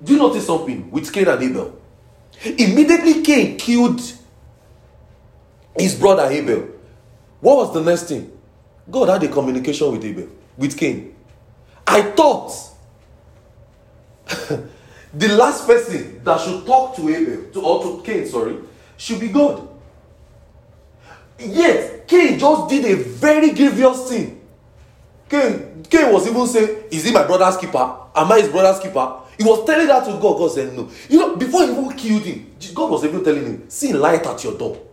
Do 0.01 0.13
you 0.13 0.19
notice 0.19 0.47
something 0.47 0.89
with 0.89 1.11
Cain 1.11 1.27
and 1.27 1.43
Abel? 1.43 1.81
Immediately 2.43 3.23
Cain 3.23 3.57
killed 3.57 4.01
his 5.77 5.95
brother 5.95 6.31
Abel. 6.31 6.69
What 7.41 7.57
was 7.57 7.73
the 7.73 7.81
next 7.81 8.03
thing? 8.03 8.31
God 8.89 9.09
had 9.09 9.23
a 9.23 9.27
communication 9.27 9.91
with 9.91 10.05
Abel, 10.05 10.29
with 10.57 10.77
Cain. 10.77 11.13
I 11.85 12.01
thought 12.03 12.53
the 15.13 15.27
last 15.29 15.65
person 15.65 16.23
that 16.23 16.39
should 16.41 16.65
talk 16.65 16.95
to 16.95 17.09
Abel, 17.09 17.51
to, 17.51 17.61
or 17.61 17.83
to 17.83 18.03
Cain, 18.03 18.25
sorry, 18.25 18.57
should 18.97 19.19
be 19.19 19.29
God. 19.29 19.67
Yet, 21.39 22.07
Cain 22.07 22.39
just 22.39 22.69
did 22.69 22.85
a 22.85 22.95
very 22.95 23.51
grievous 23.51 24.09
thing. 24.09 24.41
Cain, 25.29 25.83
Cain 25.89 26.11
was 26.11 26.27
even 26.27 26.47
saying, 26.47 26.83
Is 26.91 27.03
he 27.03 27.11
my 27.11 27.25
brother's 27.25 27.57
keeper? 27.57 27.95
Am 28.15 28.31
I 28.31 28.41
his 28.41 28.49
brother's 28.49 28.81
keeper? 28.81 29.19
He 29.37 29.43
was 29.43 29.65
telling 29.65 29.87
that 29.87 30.05
to 30.05 30.11
God. 30.13 30.37
God 30.37 30.51
said, 30.51 30.73
No. 30.73 30.89
You 31.09 31.19
know, 31.19 31.35
before 31.35 31.63
he 31.63 31.71
even 31.71 31.93
killed 31.93 32.23
him, 32.23 32.55
God 32.73 32.91
was 32.91 33.05
even 33.05 33.23
telling 33.23 33.43
him, 33.45 33.69
See 33.69 33.93
light 33.93 34.25
at 34.25 34.43
your 34.43 34.57
door. 34.57 34.86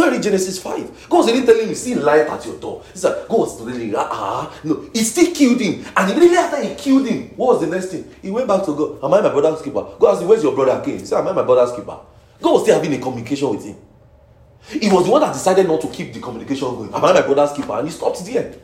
Go 0.00 0.10
read 0.10 0.22
Genesis 0.22 0.58
5. 0.62 1.08
God 1.10 1.26
telling 1.26 1.68
him, 1.68 1.74
see 1.74 1.94
light 1.94 2.26
at 2.26 2.46
your 2.46 2.58
door. 2.58 2.82
He 2.90 2.98
said, 2.98 3.28
God 3.28 3.38
was 3.38 3.58
telling 3.58 3.78
him, 3.78 3.94
ah, 3.98 4.50
no. 4.64 4.88
He 4.94 5.04
still 5.04 5.30
killed 5.34 5.60
him. 5.60 5.84
And 5.94 6.10
immediately 6.10 6.38
after 6.38 6.62
he 6.62 6.74
killed 6.74 7.06
him, 7.06 7.28
what 7.36 7.48
was 7.48 7.60
the 7.60 7.66
next 7.66 7.88
thing? 7.88 8.10
He 8.22 8.30
went 8.30 8.48
back 8.48 8.64
to 8.64 8.74
God. 8.74 9.04
Am 9.04 9.12
I 9.12 9.20
my 9.20 9.28
brother's 9.28 9.60
keeper? 9.60 9.86
God 9.98 10.12
asked 10.12 10.22
him, 10.22 10.28
where's 10.28 10.42
your 10.42 10.54
brother 10.54 10.82
Cain? 10.82 11.00
He 11.00 11.04
said, 11.04 11.18
am 11.18 11.28
I 11.28 11.32
my 11.32 11.42
brother's 11.42 11.76
keeper? 11.76 11.98
God 12.40 12.52
was 12.52 12.62
still 12.62 12.76
having 12.76 12.94
a 12.94 12.98
communication 12.98 13.50
with 13.50 13.62
him. 13.62 13.76
He 14.70 14.88
was 14.88 15.04
the 15.04 15.10
one 15.10 15.20
that 15.20 15.34
decided 15.34 15.68
not 15.68 15.82
to 15.82 15.88
keep 15.88 16.14
the 16.14 16.20
communication 16.20 16.68
going. 16.68 16.94
Am 16.94 17.04
I 17.04 17.12
my 17.12 17.20
brother's 17.20 17.54
keeper? 17.54 17.72
And 17.74 17.86
he 17.86 17.92
stopped 17.92 18.24
there. 18.24 18.54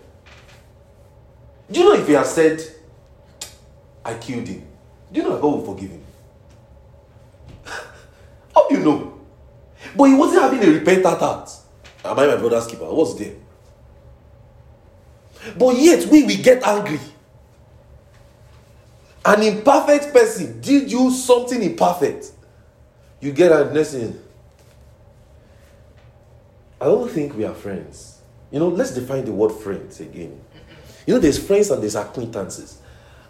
Do 1.71 1.81
you 1.81 1.85
know 1.85 2.01
if 2.01 2.07
he 2.07 2.15
had 2.15 2.25
said, 2.25 2.63
I 4.03 4.15
killed 4.15 4.49
him, 4.49 4.67
do 5.13 5.21
you 5.21 5.29
know 5.29 5.39
God 5.39 5.49
will 5.49 5.67
forgive 5.67 5.91
him? 5.91 6.05
How 8.55 8.69
do 8.71 8.75
you 8.75 8.83
know? 8.83 9.16
But 9.97 10.05
he 10.05 10.15
wasn't 10.15 10.43
having 10.43 10.63
a 10.63 10.79
repentant 10.79 11.19
heart. 11.19 11.51
Am 12.05 12.19
I 12.19 12.27
my 12.27 12.37
brother's 12.37 12.67
keeper? 12.67 12.85
What's 12.85 13.15
there? 13.15 13.35
But 15.59 15.77
yet 15.77 16.07
we 16.09 16.25
we 16.25 16.37
get 16.37 16.63
angry. 16.67 17.01
An 19.25 19.43
imperfect 19.43 20.13
person 20.13 20.61
did 20.61 20.91
you 20.91 21.11
something 21.11 21.63
imperfect. 21.63 22.31
You 23.21 23.33
get 23.33 23.51
a 23.51 23.65
blessing. 23.65 24.21
I 26.81 26.85
don't 26.85 27.11
think 27.11 27.37
we 27.37 27.45
are 27.45 27.55
friends. 27.55 28.21
You 28.51 28.61
know, 28.61 28.69
let's 28.69 28.93
define 28.93 29.25
the 29.25 29.33
word 29.33 29.51
friends 29.51 30.01
again. 30.01 30.41
You 31.07 31.15
know, 31.15 31.21
there's 31.21 31.45
friends 31.45 31.71
and 31.71 31.83
there's 31.83 31.97
acquaintances. 31.97 32.79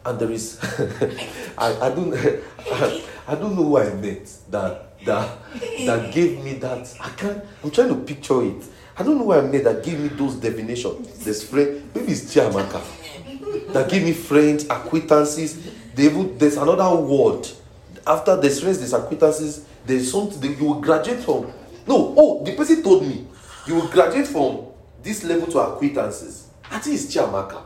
And 0.04 0.18
there 0.18 0.30
is 0.30 0.58
I, 1.58 1.86
I 1.86 1.88
don't 1.90 2.14
I, 2.72 3.04
I 3.28 3.34
don't 3.34 3.56
know 3.56 3.64
who 3.64 3.78
I 3.78 3.92
met 3.94 4.26
that 4.50 4.85
that 5.06 5.38
that 5.86 6.12
gave 6.12 6.42
me 6.44 6.54
that. 6.54 6.94
I 7.00 7.08
can't. 7.10 7.42
I'm 7.64 7.70
trying 7.70 7.88
to 7.88 7.96
picture 7.96 8.42
it. 8.44 8.64
I 8.98 9.02
don't 9.02 9.18
know 9.18 9.24
where 9.24 9.42
I 9.42 9.46
met 9.46 9.64
that 9.64 9.84
gave 9.84 10.00
me 10.00 10.08
those 10.08 10.36
definitions. 10.36 11.24
There's 11.24 11.42
friend. 11.42 11.90
Maybe 11.94 12.12
it's 12.12 12.34
Chiamaka 12.34 12.82
that 13.72 13.90
gave 13.90 14.04
me 14.04 14.12
friends, 14.12 14.64
acquaintances. 14.64 15.58
They 15.94 16.08
would, 16.08 16.38
there's 16.38 16.56
another 16.56 16.96
word. 16.96 17.48
After 18.06 18.36
there's 18.36 18.60
friends, 18.60 18.78
there's 18.78 18.92
acquaintances. 18.92 19.66
There's 19.84 20.10
something 20.10 20.40
that 20.40 20.58
you 20.58 20.64
will 20.66 20.80
graduate 20.80 21.20
from. 21.20 21.52
No, 21.86 22.14
oh, 22.16 22.44
the 22.44 22.54
person 22.54 22.82
told 22.82 23.02
me 23.06 23.26
you 23.66 23.74
will 23.76 23.88
graduate 23.88 24.26
from 24.26 24.66
this 25.02 25.24
level 25.24 25.46
to 25.48 25.58
acquaintances. 25.58 26.48
I 26.70 26.78
think 26.78 26.96
it's 26.96 27.14
Chiamaka. 27.14 27.62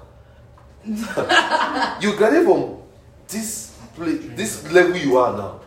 you 2.03 2.17
graduate 2.17 2.45
from 2.45 2.83
this 3.29 3.77
place, 3.95 4.21
this 4.35 4.73
level 4.73 4.97
you 4.97 5.17
are 5.19 5.37
now 5.37 5.61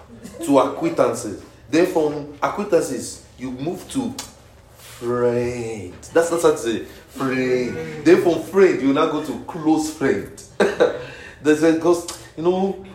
to 0.45 0.59
acquaintances. 0.59 1.43
Then 1.73 1.87
from 1.87 2.37
acquaintances, 2.39 3.25
you 3.35 3.49
move 3.49 3.89
to 3.89 4.13
friend. 4.77 5.91
That's 6.13 6.29
not 6.29 6.41
to 6.41 6.55
say 6.55 6.85
friend. 6.85 8.05
Then 8.05 8.21
from 8.21 8.43
friend, 8.43 8.79
you 8.79 8.93
now 8.93 9.07
go 9.07 9.25
to 9.25 9.39
close 9.45 9.91
friend. 9.91 10.31
There's 11.41 11.63
a 11.63 11.79
ghost, 11.79 12.15
you 12.37 12.43
know. 12.43 12.85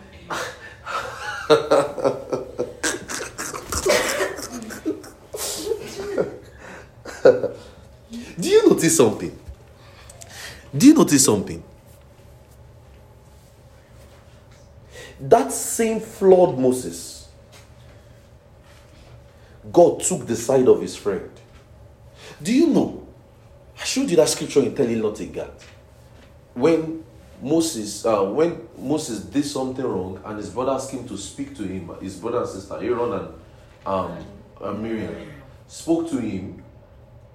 Do 8.39 8.49
you 8.49 8.69
notice 8.69 8.95
something? 8.95 9.37
Do 10.77 10.87
you 10.87 10.93
notice 10.93 11.25
something? 11.25 11.61
That 15.19 15.51
same 15.51 15.99
flawed 15.99 16.57
Moses 16.57 17.18
God 19.71 20.01
took 20.01 20.25
the 20.25 20.35
side 20.35 20.67
of 20.67 20.81
his 20.81 20.95
friend. 20.95 21.29
Do 22.41 22.53
you 22.53 22.67
know? 22.67 23.07
I 23.79 23.83
showed 23.83 24.09
you 24.09 24.15
that 24.17 24.29
scripture 24.29 24.61
in 24.61 24.75
telling 24.75 25.03
a 25.03 25.25
God. 25.25 25.51
When 26.53 27.03
Moses, 27.41 28.05
uh, 28.05 28.23
when 28.23 28.67
Moses 28.77 29.21
did 29.21 29.45
something 29.45 29.85
wrong 29.85 30.21
and 30.25 30.37
his 30.37 30.49
brother 30.49 30.71
asked 30.71 30.91
him 30.91 31.07
to 31.07 31.17
speak 31.17 31.55
to 31.57 31.63
him, 31.63 31.91
his 32.01 32.17
brother 32.17 32.39
and 32.39 32.49
sister, 32.49 32.75
Aaron 32.75 33.13
and 33.13 33.33
um, 33.85 34.17
and 34.61 34.83
Miriam, 34.83 35.15
spoke 35.67 36.09
to 36.09 36.17
him. 36.17 36.61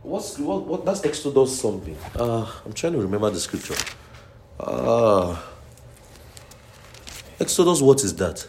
What's 0.03 0.39
what, 0.39 0.65
what 0.65 0.85
that's 0.85 1.05
Exodus 1.05 1.59
something? 1.59 1.97
Uh, 2.15 2.47
I'm 2.67 2.75
trying 2.75 2.93
to 2.93 2.99
remember 2.99 3.31
the 3.31 3.41
scripture. 3.41 3.77
Uh, 4.61 5.41
Exodus, 7.41 7.81
what 7.81 8.05
is 8.05 8.15
that? 8.17 8.47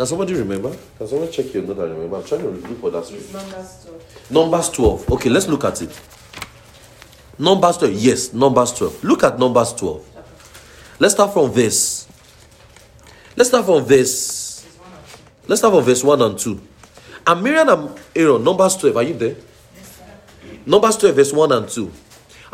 Can 0.00 0.06
somebody 0.06 0.32
remember? 0.32 0.74
Can 0.96 1.06
someone 1.06 1.30
check 1.30 1.52
your 1.52 1.62
note 1.62 1.76
and 1.76 1.92
remember? 1.92 2.16
I'm 2.16 2.24
trying 2.24 2.40
to 2.40 2.48
look 2.48 2.80
for 2.80 2.90
that 2.90 3.00
It's 3.12 3.34
numbers 3.34 3.84
12. 3.84 4.30
Numbers 4.30 4.70
12. 4.70 5.10
Okay, 5.12 5.28
let's 5.28 5.46
look 5.46 5.62
at 5.62 5.82
it. 5.82 6.00
Numbers 7.38 7.76
12. 7.76 7.94
Yes, 7.96 8.32
Numbers 8.32 8.72
12. 8.72 9.04
Look 9.04 9.24
at 9.24 9.38
Numbers 9.38 9.74
12. 9.74 10.06
Let's 11.00 11.12
start 11.12 11.34
from 11.34 11.50
verse. 11.50 12.08
Let's 13.36 13.50
start 13.50 13.66
from 13.66 13.84
verse. 13.84 14.64
It's 14.64 14.78
one 14.78 14.88
or 14.88 15.04
two. 15.04 15.48
Let's 15.48 15.60
start 15.60 15.74
from 15.74 15.84
verse 15.84 16.02
1 16.02 16.22
and 16.22 16.38
2. 16.38 16.60
And 17.26 17.42
Miriam 17.42 17.68
and 17.68 18.00
Aaron, 18.16 18.42
Numbers 18.42 18.76
12. 18.76 18.96
Are 18.96 19.02
you 19.02 19.12
there? 19.12 19.36
Numbers 20.64 20.96
12, 20.96 21.14
verse 21.14 21.32
1 21.34 21.52
and 21.52 21.68
2. 21.68 21.92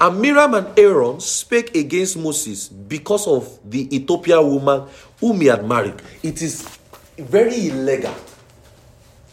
And 0.01 0.21
Miriam 0.21 0.53
and 0.55 0.77
Aaron 0.77 1.21
spake 1.21 1.77
against 1.77 2.17
Moses 2.19 2.69
because 2.69 3.29
of 3.29 3.57
the 3.65 3.95
Ethiopian 3.95 4.45
woman 4.45 4.89
whom 5.21 5.41
he 5.41 5.47
had 5.47 5.65
married. 5.65 6.03
It 6.25 6.43
is 6.43 6.76
very 7.19 7.69
illegal 7.69 8.15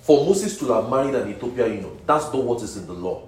for 0.01 0.25
Moses 0.25 0.57
to 0.59 0.71
have 0.73 0.89
married 0.89 1.15
an 1.15 1.29
Ethiopian, 1.29 1.73
you 1.73 1.81
know. 1.81 1.97
That's 2.05 2.25
not 2.25 2.43
what 2.43 2.61
is 2.61 2.75
in 2.77 2.85
the 2.85 2.93
law. 2.93 3.27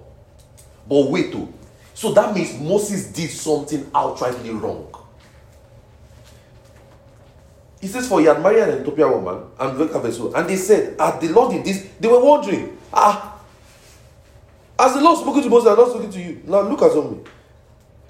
But 0.88 1.10
wait, 1.10 1.32
though. 1.32 1.52
So 1.94 2.12
that 2.12 2.34
means 2.34 2.58
Moses 2.60 3.06
did 3.06 3.30
something 3.30 3.84
outrightly 3.86 4.60
wrong. 4.60 4.92
He 7.80 7.88
says, 7.88 8.08
For 8.08 8.20
he 8.20 8.26
had 8.26 8.42
married 8.42 8.62
an 8.62 8.80
Ethiopian 8.80 9.10
woman, 9.10 9.44
and 9.58 9.78
look 9.78 9.94
at 9.94 10.02
verse 10.02 10.18
1. 10.18 10.34
And 10.34 10.48
they 10.48 10.56
said, 10.56 11.00
At 11.00 11.20
the 11.20 11.28
Lord 11.28 11.54
in 11.54 11.62
this, 11.62 11.88
they 11.98 12.08
were 12.08 12.22
wondering, 12.22 12.76
Ah, 12.92 13.36
as 14.78 14.94
the 14.94 15.00
Lord 15.00 15.18
spoken 15.18 15.42
to 15.42 15.48
Moses, 15.48 15.70
I'm 15.70 15.78
not 15.78 15.90
speaking 15.90 16.10
to 16.10 16.20
you. 16.20 16.42
Now 16.44 16.60
look 16.60 16.82
at 16.82 16.92
something. 16.92 17.26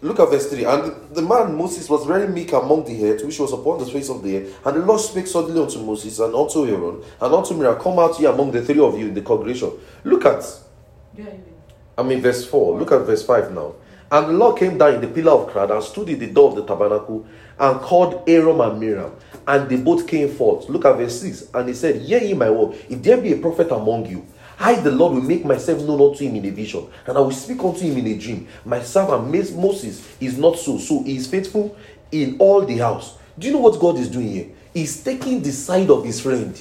Look 0.03 0.21
at 0.21 0.29
verse 0.29 0.51
3. 0.51 0.65
And 0.65 1.15
the 1.15 1.23
man 1.23 1.57
Moses 1.57 1.89
was 1.89 2.05
very 2.05 2.29
meek 2.29 2.53
among 2.53 2.85
the 2.85 2.95
heads, 2.95 3.25
which 3.25 3.39
was 3.39 3.53
upon 3.53 3.79
the 3.79 3.87
face 3.87 4.11
of 4.11 4.23
the 4.23 4.39
earth. 4.39 4.67
And 4.67 4.77
the 4.77 4.85
Lord 4.85 5.01
spake 5.01 5.27
suddenly 5.27 5.61
unto 5.61 5.79
Moses 5.79 6.19
and 6.19 6.35
unto 6.35 6.67
Aaron 6.67 7.03
and 7.21 7.35
unto 7.35 7.55
Miriam, 7.55 7.81
Come 7.81 7.99
out 7.99 8.21
ye 8.21 8.27
among 8.27 8.53
the 8.53 8.63
three 8.63 8.81
of 8.81 8.99
you 8.99 9.07
in 9.09 9.15
the 9.15 9.23
congregation. 9.23 9.73
Look 10.05 10.27
at 10.27 10.45
I 11.99 12.03
mean, 12.03 12.21
verse 12.21 12.47
4. 12.47 12.79
Look 12.79 12.93
at 12.93 13.01
verse 13.07 13.25
5 13.25 13.53
now. 13.53 13.75
And 14.13 14.29
the 14.29 14.33
Lord 14.35 14.59
came 14.59 14.79
down 14.79 14.95
in 14.95 15.01
the 15.01 15.09
pillar 15.09 15.33
of 15.33 15.51
cloud 15.51 15.71
and 15.71 15.83
stood 15.83 16.09
in 16.09 16.19
the 16.19 16.29
door 16.29 16.51
of 16.51 16.57
the 16.57 16.65
tabernacle 16.65 17.27
and 17.59 17.81
called 17.81 18.23
Aaron 18.29 18.61
and 18.61 18.79
Miriam. 18.79 19.13
And 19.49 19.69
they 19.69 19.77
both 19.77 20.07
came 20.07 20.29
forth. 20.29 20.69
Look 20.69 20.85
at 20.85 20.97
verse 20.97 21.21
6. 21.23 21.49
And 21.55 21.69
he 21.69 21.75
said, 21.75 22.03
Hear 22.03 22.21
ye 22.21 22.35
my 22.35 22.51
word. 22.51 22.77
If 22.89 23.03
there 23.03 23.21
be 23.21 23.33
a 23.33 23.39
prophet 23.39 23.73
among 23.73 24.07
you, 24.07 24.27
I, 24.59 24.77
the 24.77 24.91
Lord, 24.91 25.15
will 25.15 25.23
make 25.23 25.45
myself 25.45 25.83
known 25.83 26.01
unto 26.01 26.25
him 26.25 26.37
in 26.37 26.45
a 26.47 26.51
vision, 26.51 26.87
and 27.07 27.17
I 27.17 27.21
will 27.21 27.31
speak 27.31 27.63
unto 27.63 27.81
him 27.81 27.99
in 27.99 28.07
a 28.07 28.17
dream. 28.17 28.49
My 28.65 28.83
servant 28.83 29.31
Moses 29.55 30.17
is 30.19 30.39
not 30.39 30.59
so. 30.59 30.79
So 30.79 31.03
he 31.03 31.17
is 31.17 31.27
faithful 31.27 31.77
in 32.11 32.37
all 32.39 32.65
the 32.65 32.79
house. 32.79 33.19
Do 33.39 33.47
you 33.47 33.53
know 33.53 33.61
what 33.61 33.79
God 33.79 33.99
is 33.99 34.09
doing 34.09 34.29
here? 34.29 34.47
He's 34.73 35.03
taking 35.03 35.43
the 35.43 35.53
side 35.53 35.91
of 35.91 36.05
his 36.05 36.21
friend. 36.21 36.59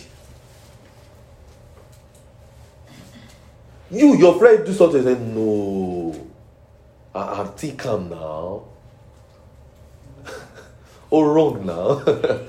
You, 3.91 4.15
your 4.17 4.37
friend, 4.37 4.65
do 4.65 4.73
something. 4.73 5.03
Say, 5.03 5.17
no. 5.19 6.27
I, 7.13 7.41
I'm 7.41 7.57
still 7.57 7.75
calm 7.75 8.09
now. 8.09 8.63
or 11.09 11.25
oh, 11.29 11.33
wrong 11.33 11.65
now. 11.65 11.99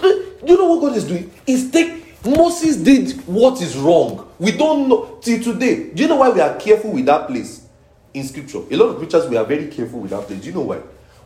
Do 0.00 0.54
you 0.54 0.56
know 0.56 0.74
what 0.74 0.80
God 0.80 0.96
is 0.96 1.04
doing? 1.04 1.30
He's 1.44 1.70
take 1.70 2.07
Moses 2.24 2.76
did 2.76 3.12
what 3.26 3.62
is 3.62 3.76
wrong. 3.76 4.28
We 4.38 4.52
don't 4.52 4.88
know 4.88 5.18
till 5.20 5.42
today. 5.42 5.90
Do 5.90 6.02
you 6.02 6.08
know 6.08 6.16
why 6.16 6.30
we 6.30 6.40
are 6.40 6.56
careful 6.56 6.92
with 6.92 7.06
that 7.06 7.28
place 7.28 7.66
in 8.12 8.24
scripture? 8.24 8.58
A 8.70 8.76
lot 8.76 8.86
of 8.86 8.98
preachers 8.98 9.28
we 9.28 9.36
are 9.36 9.44
very 9.44 9.68
careful 9.68 10.00
with 10.00 10.10
that 10.10 10.26
place. 10.26 10.40
Do 10.40 10.48
you 10.48 10.54
know 10.54 10.62
why? 10.62 10.80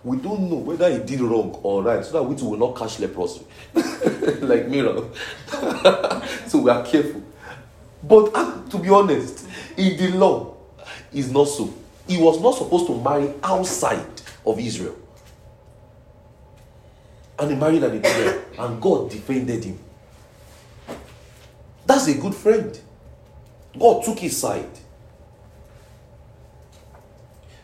We 0.04 0.16
don't 0.16 0.50
know 0.50 0.56
whether 0.56 0.90
he 0.90 0.98
did 0.98 1.20
wrong 1.20 1.58
or 1.62 1.82
right, 1.82 2.04
so 2.04 2.12
that 2.12 2.22
we 2.24 2.34
will 2.34 2.58
not 2.58 2.76
catch 2.76 2.98
leprosy. 2.98 3.46
like 3.74 4.68
Miriam. 4.68 5.10
so 6.46 6.58
we 6.58 6.70
are 6.70 6.84
careful. 6.84 7.22
But 8.02 8.30
uh, 8.34 8.62
to 8.68 8.78
be 8.78 8.88
honest, 8.88 9.46
in 9.76 9.96
the 9.96 10.16
law, 10.18 10.56
is 11.12 11.30
not 11.30 11.44
so. 11.44 11.72
He 12.08 12.18
was 12.18 12.40
not 12.40 12.56
supposed 12.56 12.86
to 12.88 13.00
marry 13.00 13.32
outside 13.42 14.20
of 14.44 14.58
Israel. 14.58 14.96
And 17.38 17.50
he 17.50 17.56
married 17.56 17.82
an 17.82 17.96
Ethiopian, 17.96 18.44
and 18.58 18.82
God 18.82 19.10
defended 19.10 19.64
him. 19.64 19.78
That's 21.86 22.06
a 22.08 22.14
good 22.14 22.34
friend. 22.34 22.78
God 23.78 24.04
took 24.04 24.18
his 24.18 24.36
side. 24.36 24.68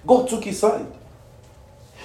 God 0.07 0.29
took 0.29 0.45
his 0.45 0.59
side. 0.59 0.87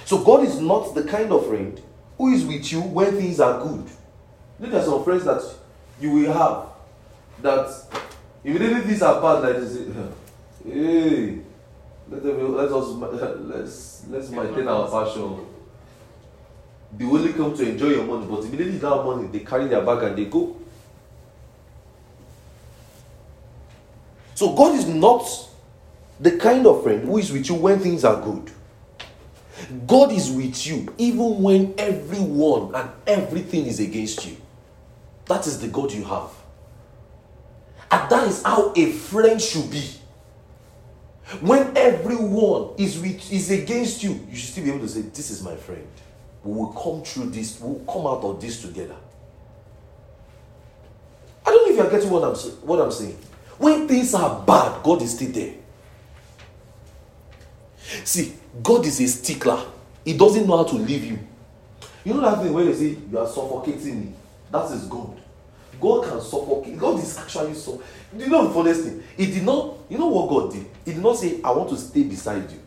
So 0.04 0.22
God 0.22 0.44
is 0.44 0.60
not 0.60 0.94
the 0.94 1.04
kind 1.04 1.32
of 1.32 1.46
friend 1.46 1.80
who 2.18 2.32
is 2.32 2.44
with 2.44 2.70
you 2.70 2.82
when 2.82 3.16
things 3.16 3.40
are 3.40 3.62
good. 3.62 3.86
There 4.60 4.80
are 4.80 4.84
some 4.84 5.02
friends 5.02 5.24
that 5.24 5.42
you 6.00 6.10
will 6.10 6.32
have 6.32 6.68
that 7.42 7.70
immediately 8.44 8.82
things 8.82 9.02
are 9.02 9.20
bad, 9.20 9.42
like 9.42 9.68
say, 9.68 9.86
hey, 10.64 11.38
let, 12.08 12.22
them, 12.22 12.54
let 12.54 12.70
us 12.70 12.88
let's 13.40 14.04
let's 14.08 14.30
maintain 14.30 14.68
our 14.68 14.88
passion. 14.90 15.46
They 16.96 17.04
only 17.04 17.32
come 17.32 17.56
to 17.56 17.68
enjoy 17.68 17.88
your 17.88 18.04
money, 18.04 18.26
but 18.28 18.44
immediately 18.44 18.78
that 18.78 18.88
money, 19.04 19.26
they 19.28 19.40
carry 19.40 19.66
their 19.66 19.84
bag 19.84 20.02
and 20.04 20.16
they 20.16 20.26
go. 20.26 20.56
So 24.34 24.54
God 24.54 24.74
is 24.74 24.86
not 24.86 25.26
the 26.20 26.36
kind 26.36 26.66
of 26.66 26.82
friend 26.82 27.04
who 27.04 27.18
is 27.18 27.32
with 27.32 27.48
you 27.48 27.54
when 27.54 27.78
things 27.78 28.04
are 28.04 28.20
good. 28.20 28.50
God 29.86 30.12
is 30.12 30.30
with 30.30 30.66
you 30.66 30.92
even 30.98 31.42
when 31.42 31.74
everyone 31.78 32.74
and 32.74 32.90
everything 33.06 33.66
is 33.66 33.80
against 33.80 34.26
you. 34.26 34.36
That 35.26 35.46
is 35.46 35.60
the 35.60 35.68
God 35.68 35.92
you 35.92 36.04
have. 36.04 36.30
And 37.90 38.10
that 38.10 38.26
is 38.28 38.42
how 38.42 38.72
a 38.76 38.92
friend 38.92 39.40
should 39.40 39.70
be. 39.70 39.88
When 41.40 41.76
everyone 41.76 42.74
is 42.76 42.98
with 42.98 43.32
is 43.32 43.50
against 43.50 44.02
you, 44.02 44.20
you 44.28 44.36
should 44.36 44.50
still 44.50 44.64
be 44.64 44.70
able 44.70 44.80
to 44.80 44.88
say, 44.88 45.02
This 45.02 45.30
is 45.30 45.42
my 45.42 45.56
friend. 45.56 45.86
We 46.42 46.52
will 46.52 46.72
come 46.72 47.02
through 47.02 47.30
this, 47.30 47.58
we 47.60 47.68
will 47.68 47.84
come 47.92 48.06
out 48.06 48.22
of 48.22 48.40
this 48.40 48.60
together. 48.60 48.96
I 51.46 51.50
don't 51.50 51.66
know 51.66 51.72
if 51.72 51.76
you're 51.76 51.90
getting 51.90 52.10
what 52.10 52.24
I'm, 52.24 52.34
what 52.66 52.80
I'm 52.80 52.92
saying. 52.92 53.18
When 53.58 53.86
things 53.88 54.14
are 54.14 54.44
bad, 54.44 54.82
God 54.82 55.02
is 55.02 55.14
still 55.14 55.30
there. 55.30 55.54
See, 58.04 58.34
God 58.62 58.84
is 58.86 59.00
a 59.00 59.06
stickler. 59.06 59.64
He 60.04 60.16
doesn't 60.16 60.46
know 60.46 60.58
how 60.58 60.64
to 60.64 60.76
leave 60.76 61.04
you. 61.04 61.18
You 62.04 62.14
know 62.14 62.20
that 62.20 62.42
thing 62.42 62.52
where 62.52 62.64
they 62.64 62.74
say 62.74 62.96
you 63.10 63.18
are 63.18 63.26
suffocating 63.26 64.00
me? 64.00 64.12
That 64.50 64.70
is 64.72 64.84
God. 64.84 65.20
God 65.80 66.08
can 66.08 66.20
suffocate. 66.20 66.78
God 66.78 66.98
is 67.00 67.16
actually 67.18 67.54
so. 67.54 67.82
You 68.16 68.28
know 68.28 68.46
the 68.46 68.54
funniest 68.54 68.82
thing? 68.84 69.02
He 69.16 69.26
did 69.26 69.42
not. 69.42 69.78
You 69.88 69.98
know 69.98 70.08
what 70.08 70.28
God 70.28 70.52
did? 70.52 70.66
He 70.84 70.92
did 70.92 71.02
not 71.02 71.16
say, 71.16 71.40
"I 71.42 71.50
want 71.50 71.70
to 71.70 71.76
stay 71.76 72.02
beside 72.04 72.50
you. 72.50 72.60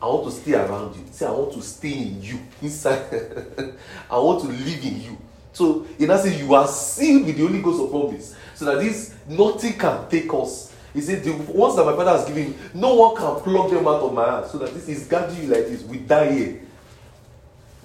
I 0.00 0.06
want 0.06 0.26
to 0.26 0.30
stay 0.30 0.54
around 0.54 0.94
you." 0.96 1.02
Said, 1.10 1.28
"I 1.28 1.32
want 1.32 1.52
to 1.54 1.62
stay 1.62 1.92
in 1.92 2.22
you, 2.22 2.38
inside. 2.60 3.06
I 4.10 4.18
want 4.18 4.42
to 4.42 4.48
live 4.48 4.84
in 4.84 5.00
you." 5.02 5.18
So 5.52 5.86
in 5.98 6.08
that 6.08 6.20
sense, 6.20 6.38
you 6.40 6.52
are 6.54 6.66
sealed 6.68 7.26
with 7.26 7.36
the 7.36 7.46
Holy 7.46 7.62
Ghost 7.62 7.80
of 7.80 7.90
promise, 7.90 8.34
so 8.54 8.64
that 8.66 8.80
this 8.80 9.13
nothing 9.28 9.74
can 9.74 10.08
take 10.08 10.32
us. 10.32 10.72
He 10.92 11.00
said, 11.00 11.24
"The 11.24 11.32
ones 11.32 11.76
that 11.76 11.84
my 11.84 11.96
Father 11.96 12.12
has 12.12 12.24
given, 12.26 12.54
no 12.72 12.94
one 12.94 13.16
can 13.16 13.40
pluck 13.42 13.70
them 13.70 13.86
out 13.86 14.00
of 14.00 14.12
my 14.14 14.30
hand." 14.30 14.46
So 14.46 14.58
that 14.58 14.72
this 14.74 14.88
is 14.88 15.06
guarding 15.06 15.42
you 15.42 15.48
like 15.48 15.66
this. 15.66 15.82
We 15.82 15.98
die 15.98 16.32
here. 16.32 16.60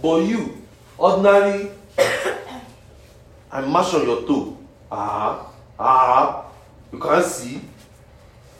But 0.01 0.17
you, 0.23 0.61
ordinary, 0.97 1.71
I 3.51 3.61
mash 3.61 3.93
on 3.93 4.05
your 4.05 4.27
toe. 4.27 4.57
Ah, 4.91 5.51
ah, 5.77 6.45
you 6.91 6.99
can't 6.99 7.25
see. 7.25 7.61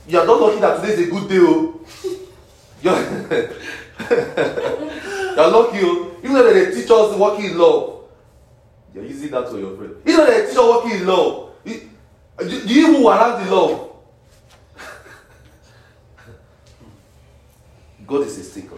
You 0.08 0.20
are 0.20 0.26
not 0.26 0.42
lucky 0.42 0.60
that 0.60 0.82
today 0.82 0.94
is 0.94 1.08
a 1.08 1.12
good 1.12 1.30
day, 1.30 1.38
oh. 1.40 1.80
You're, 2.82 2.96
lucky, 5.52 5.80
oh. 5.84 6.18
Even 6.24 6.34
though 6.34 6.54
they 6.54 6.72
teach 6.74 6.90
us 6.90 7.16
working 7.18 7.46
in 7.46 7.58
love, 7.58 8.04
you're 8.94 9.06
using 9.06 9.32
that 9.32 9.50
for 9.50 9.60
your 9.60 9.78
friend. 9.78 9.96
Even 10.06 10.18
though 10.18 10.26
they 10.26 10.48
teach 10.48 10.58
us 10.58 10.84
working 10.84 10.92
in 11.00 11.06
love, 11.06 11.52
do, 12.40 12.68
do 12.68 12.74
you 12.74 12.92
move 12.92 13.06
around 13.06 13.46
the 13.46 13.52
love? 13.52 13.90
God 18.08 18.22
is 18.26 18.38
a 18.40 18.44
sticker. 18.44 18.78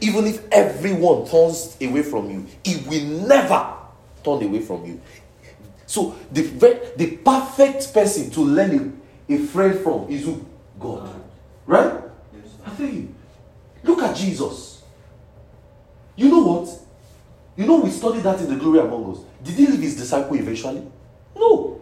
Even 0.00 0.26
if 0.26 0.46
everyone 0.52 1.26
turns 1.26 1.76
away 1.80 2.02
from 2.02 2.30
you, 2.30 2.46
He 2.64 2.76
will 2.88 3.26
never 3.26 3.74
turn 4.22 4.42
away 4.42 4.60
from 4.60 4.84
you. 4.84 5.00
So 5.86 6.14
the 6.30 6.42
the 6.96 7.16
perfect 7.16 7.94
person 7.94 8.30
to 8.30 8.40
learn 8.42 9.00
a 9.28 9.38
friend 9.38 9.78
from 9.80 10.08
is 10.10 10.24
who? 10.24 10.44
God. 10.78 11.08
Right? 11.66 12.02
I 12.64 12.74
tell 12.74 12.88
you, 12.88 13.14
look 13.82 14.02
at 14.02 14.16
Jesus. 14.16 14.82
You 16.16 16.28
know 16.28 16.42
what? 16.42 16.68
You 17.56 17.66
know, 17.66 17.76
we 17.76 17.90
studied 17.90 18.22
that 18.22 18.40
in 18.40 18.48
the 18.50 18.56
glory 18.56 18.80
among 18.80 19.12
us. 19.12 19.18
Did 19.42 19.54
he 19.54 19.66
leave 19.66 19.80
his 19.80 19.96
disciple 19.96 20.36
eventually? 20.36 20.86
No. 21.36 21.77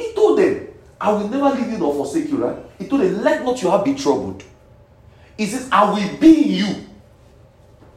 He 0.00 0.14
told 0.14 0.38
them, 0.38 0.66
I 0.98 1.12
will 1.12 1.28
never 1.28 1.50
leave 1.56 1.70
you 1.70 1.78
nor 1.78 1.94
forsake 1.94 2.30
you, 2.30 2.38
right? 2.44 2.56
He 2.78 2.88
told 2.88 3.02
them, 3.02 3.22
Let 3.22 3.44
not 3.44 3.60
your 3.60 3.70
heart 3.70 3.84
be 3.84 3.94
troubled. 3.94 4.42
He 5.36 5.46
says, 5.46 5.68
I 5.70 5.90
will 5.90 6.18
be 6.18 6.42
in 6.42 6.50
you. 6.66 6.86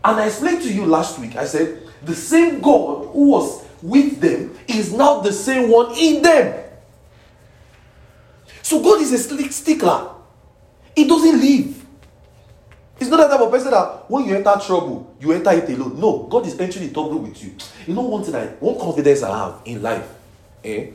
And 0.05 0.19
I 0.19 0.27
explained 0.27 0.61
to 0.63 0.73
you 0.73 0.85
last 0.85 1.17
week, 1.17 1.35
I 1.37 1.45
said, 1.45 1.81
the 2.03 2.13
same 2.15 2.59
God 2.59 3.07
who 3.13 3.29
was 3.29 3.63
with 3.81 4.19
them 4.19 4.53
is 4.67 4.93
now 4.93 5.21
the 5.21 5.31
same 5.31 5.69
one 5.69 5.93
in 5.97 6.21
them. 6.21 6.61
So 8.61 8.81
God 8.81 9.01
is 9.01 9.13
a 9.13 9.17
slick 9.17 9.51
stickler. 9.51 10.09
He 10.95 11.07
doesn't 11.07 11.39
leave. 11.39 11.85
It's 12.99 13.09
not 13.09 13.17
that 13.17 13.31
type 13.31 13.41
of 13.41 13.51
person 13.51 13.71
that 13.71 14.09
when 14.09 14.25
you 14.25 14.35
enter 14.35 14.55
trouble, 14.65 15.15
you 15.19 15.31
enter 15.31 15.51
it 15.51 15.69
alone. 15.69 15.99
No, 15.99 16.23
God 16.29 16.45
is 16.47 16.57
entering 16.59 16.87
the 16.87 16.93
trouble 16.93 17.19
with 17.19 17.41
you. 17.43 17.55
You 17.87 17.93
know 17.93 18.01
one 18.01 18.23
thing 18.23 18.35
I 18.35 18.47
one 18.59 18.77
confidence 18.79 19.23
I 19.23 19.37
have 19.37 19.61
in 19.65 19.81
life. 19.81 20.07
Eh? 20.63 20.87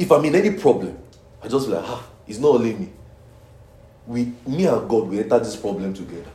If 0.00 0.10
I'm 0.10 0.24
in 0.24 0.34
any 0.34 0.52
problem, 0.52 0.96
I 1.42 1.48
just 1.48 1.66
feel 1.66 1.76
like, 1.76 1.84
ah, 1.86 2.02
it's 2.26 2.38
not 2.38 2.54
only 2.54 2.72
me. 2.72 2.88
We 4.06 4.32
me 4.46 4.64
and 4.64 4.88
God 4.88 5.08
we 5.08 5.18
enter 5.18 5.38
this 5.38 5.56
problem 5.56 5.92
together. 5.92 6.30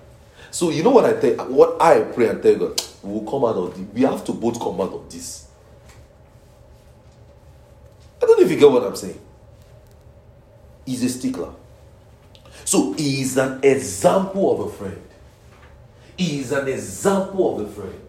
So 0.52 0.70
you 0.70 0.84
know 0.84 0.92
what 0.92 1.06
I 1.06 1.20
tell 1.20 1.34
what 1.50 1.82
I 1.82 2.02
pray 2.02 2.28
and 2.28 2.44
tell 2.44 2.56
God, 2.58 2.80
we'll 3.02 3.30
come 3.30 3.44
out 3.44 3.56
of 3.56 3.76
this. 3.76 3.88
We 3.92 4.02
have 4.04 4.24
to 4.26 4.34
both 4.34 4.60
come 4.60 4.80
out 4.80 4.94
of 4.94 5.12
this. 5.12 5.48
I 8.22 8.28
don't 8.28 8.40
know 8.40 8.46
if 8.46 8.52
you 8.52 8.60
get 8.60 8.70
what 8.70 8.84
I'm 8.84 8.96
saying. 8.96 9.20
He's 10.86 11.04
a 11.04 11.10
stickler. 11.10 11.52
So 12.66 12.94
he 12.94 13.22
is 13.22 13.36
an 13.38 13.62
example 13.64 14.54
of 14.54 14.68
a 14.68 14.78
friend. 14.78 15.02
He 16.18 16.40
is 16.40 16.52
an 16.52 16.68
example 16.68 17.60
of 17.60 17.68
a 17.68 17.72
friend. 17.72 18.02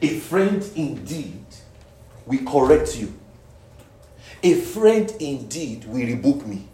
A 0.00 0.20
friend 0.20 0.64
indeed 0.76 1.44
will 2.26 2.44
correct 2.44 2.96
you. 2.96 3.12
A 4.42 4.54
friend 4.54 5.10
indeed 5.20 5.84
will 5.84 6.06
rebuke 6.06 6.46
me. 6.46 6.66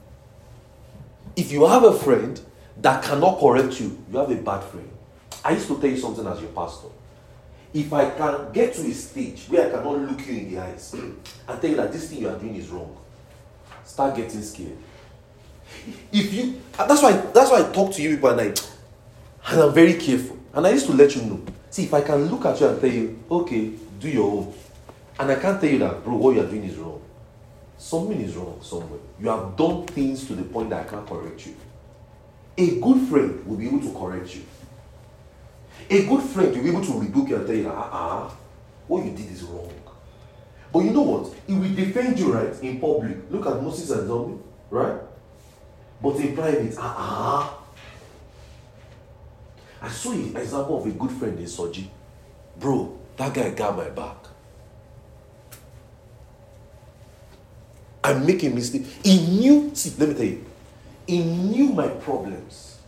If 1.37 1.53
you 1.53 1.67
have 1.67 1.85
a 1.85 1.93
friend 1.93 2.41
that 2.81 3.05
cannot 3.05 3.39
correct 3.39 3.81
you, 3.81 4.03
you 4.11 4.19
have 4.19 4.31
a 4.31 4.37
bad 4.37 4.65
friend. 4.65 4.89
I 5.45 5.53
used 5.53 5.69
to 5.69 5.81
tell 5.81 5.91
you 5.91 5.99
something 5.99 6.27
as 6.27 6.41
your 6.41 6.51
pastor. 6.51 6.89
If 7.75 7.93
I 7.93 8.11
can 8.11 8.51
get 8.53 8.75
to 8.75 8.81
a 8.81 8.93
stage 8.93 9.45
where 9.49 9.69
I 9.69 9.71
cannot 9.71 9.99
look 9.99 10.27
you 10.27 10.39
in 10.39 10.51
the 10.51 10.61
eyes 10.61 10.95
and 10.95 11.61
tell 11.61 11.71
you 11.71 11.77
that 11.77 11.93
this 11.93 12.09
thing 12.11 12.23
you 12.23 12.29
are 12.29 12.39
doing 12.39 12.57
is 12.57 12.69
wrong, 12.71 12.97
start 13.85 14.17
getting 14.17 14.43
scared. 14.43 14.79
If 16.11 16.33
you 16.33 16.61
that's 16.77 17.03
why 17.03 17.13
that's 17.13 17.51
why 17.51 17.69
I 17.69 17.73
talk 17.73 17.93
to 17.93 18.03
you 18.03 18.17
people 18.17 18.31
and 18.31 18.41
I 18.41 18.55
and 19.51 19.61
I'm 19.61 19.75
very 19.75 19.95
careful. 19.95 20.39
And 20.55 20.67
I 20.67 20.71
used 20.71 20.87
to 20.87 20.93
let 20.93 21.15
you 21.15 21.23
know. 21.23 21.41
See, 21.71 21.85
if 21.85 21.95
I 21.95 22.01
can 22.01 22.27
look 22.31 22.47
at 22.47 22.59
you 22.61 22.69
and 22.69 22.81
tell 22.81 22.91
you, 22.91 23.19
okay, 23.31 23.71
do 24.01 24.09
your 24.09 24.31
own, 24.31 24.55
and 25.21 25.31
I 25.31 25.35
can't 25.37 25.61
tell 25.61 25.71
you 25.71 25.79
that, 25.81 26.03
bro, 26.03 26.17
what 26.17 26.35
you 26.35 26.41
are 26.41 26.47
doing 26.47 26.65
is 26.65 26.77
wrong. 26.77 27.03
Something 27.79 28.21
is 28.21 28.35
wrong 28.35 28.59
somewhere. 28.61 28.99
You 29.21 29.29
have 29.29 29.57
done 29.57 29.87
things 29.87 30.27
to 30.27 30.35
the 30.35 30.43
point 30.43 30.71
that 30.71 30.87
I 30.87 30.91
can't 30.91 31.07
correct 31.07 31.47
you. 31.47 31.55
A 32.59 32.81
good 32.81 33.09
friend 33.09 33.47
will 33.47 33.57
be 33.57 33.69
able 33.69 33.81
to 33.81 33.93
correct 33.93 34.35
you. 34.35 34.43
A 35.89 36.07
good 36.07 36.23
friend 36.23 36.55
will 36.55 36.63
be 36.63 36.69
able 36.71 36.85
to 36.85 36.99
rebuke 36.99 37.29
you 37.29 37.37
and 37.37 37.47
tell 37.47 37.55
you, 37.55 37.69
ah, 37.69 37.89
ah, 37.93 38.37
what 38.89 39.05
you 39.05 39.13
did 39.13 39.31
is 39.31 39.45
wrong. 39.45 39.73
But 40.73 40.81
you 40.81 40.91
know 40.91 41.03
what? 41.03 41.35
He 41.47 41.55
will 41.55 41.73
defend 41.75 42.19
you, 42.19 42.33
right, 42.33 42.53
in 42.63 42.81
public. 42.81 43.17
Look 43.31 43.47
at 43.47 43.63
Moses 43.63 43.91
and 43.91 44.09
Zombie, 44.09 44.43
right? 44.71 45.01
But 46.03 46.17
in 46.17 46.35
private, 46.35 46.75
ah, 46.79 46.95
ah. 46.99 47.59
I 49.81 49.89
saw 49.89 50.11
an 50.11 50.37
example 50.37 50.79
of 50.79 50.87
a 50.87 50.91
good 50.91 51.13
friend 51.13 51.39
in 51.39 51.45
Soji. 51.45 51.87
Bro, 52.59 52.99
that 53.17 53.33
guy 53.33 53.51
got 53.51 53.77
my 53.77 53.89
back. 53.91 54.17
I'm 58.09 58.25
making 58.25 58.55
mistake. 58.55 58.87
He 59.05 59.39
knew, 59.39 59.71
see, 59.75 59.93
let 59.99 60.09
me 60.09 60.15
tell 60.15 60.25
you, 60.25 60.45
he 61.07 61.23
knew 61.23 61.69
my 61.69 61.89
problems. 61.89 62.79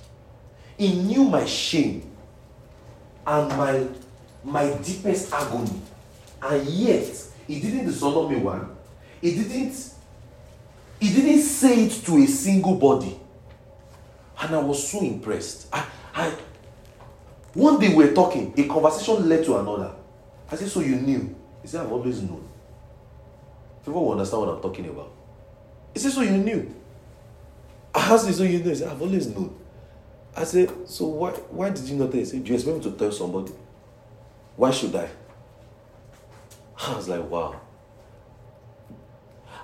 He 0.79 0.95
knew 0.95 1.25
my 1.25 1.45
shame 1.45 2.11
and 3.27 3.49
my 3.51 3.87
my 4.43 4.73
deepest 4.79 5.33
agony. 5.33 5.81
And 6.43 6.67
yet, 6.67 7.15
he 7.47 7.61
didn't 7.61 7.87
dishonor 7.87 8.29
me 8.31 8.37
one. 8.37 8.75
He 9.21 9.35
didn't 9.35 9.93
he 10.99 11.13
didn't 11.13 11.43
say 11.43 11.85
it 11.85 12.05
to 12.07 12.17
a 12.17 12.27
single 12.27 12.77
body. 12.77 13.19
And 14.41 14.55
I 14.55 14.59
was 14.59 14.89
so 14.89 15.01
impressed. 15.01 15.67
I, 15.71 15.87
I 16.15 16.35
one 17.53 17.79
day 17.79 17.95
we 17.95 18.07
were 18.07 18.13
talking, 18.13 18.55
a 18.57 18.67
conversation 18.67 19.29
led 19.29 19.45
to 19.45 19.59
another. 19.59 19.93
I 20.51 20.57
said, 20.57 20.69
So 20.69 20.81
you 20.81 20.97
knew? 20.97 21.35
He 21.61 21.69
said, 21.69 21.83
I've 21.83 21.93
always 21.93 22.23
known. 22.23 22.50
People 23.85 24.05
will 24.05 24.13
understand 24.13 24.43
what 24.43 24.55
I'm 24.55 24.63
talking 24.63 24.87
about. 24.87 25.11
He 25.95 26.01
said, 26.01 26.13
So 26.13 26.23
you 26.23 26.37
knew? 26.37 26.75
I 27.95 28.13
asked 28.13 28.27
him, 28.27 28.35
So 28.35 28.43
you 28.43 28.59
knew? 28.59 28.71
He 28.71 28.75
said, 28.77 28.89
I've 28.89 29.01
always 29.01 29.27
known. 29.27 29.57
I 30.37 30.45
said, 30.45 30.71
So 30.89 31.07
why 31.07 31.31
why 31.31 31.71
did 31.71 31.89
you 31.89 31.97
not 31.97 32.11
tell? 32.11 32.21
He 32.21 32.25
said, 32.27 32.45
Do 32.45 32.49
you 32.51 32.55
expect 32.55 32.77
me 32.77 32.83
to 32.85 32.93
tell 32.93 33.13
somebody? 33.13 33.53
Why 34.57 34.71
should 34.71 34.95
I? 34.95 35.09
I 36.79 36.95
was 36.97 37.09
like, 37.09 37.29
Wow. 37.29 37.61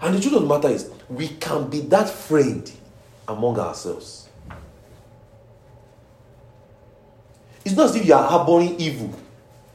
And 0.01 0.15
the 0.15 0.21
truth 0.21 0.35
of 0.35 0.43
the 0.43 0.49
matter 0.49 0.69
is, 0.69 0.91
we 1.09 1.29
can 1.29 1.71
be 1.71 1.81
that 1.81 2.09
friend 2.09 2.71
among 3.27 3.59
ourselves. 3.59 4.29
It's 7.65 7.75
not 7.75 7.87
as 7.87 7.97
if 7.97 8.07
you 8.07 8.15
are 8.15 8.29
harboring 8.29 8.79
evil. 8.79 9.13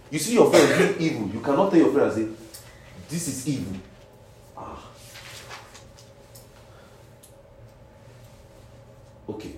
You 0.10 0.20
see 0.20 0.34
your 0.34 0.50
friend 0.50 0.68
doing 0.78 1.02
evil, 1.02 1.28
you 1.30 1.40
cannot 1.42 1.72
tell 1.72 1.80
your 1.80 1.92
friend 1.92 2.12
and 2.12 2.16
say, 2.16 2.46
This 3.10 3.28
is 3.28 3.48
evil. 3.48 3.78
Okay. 9.30 9.56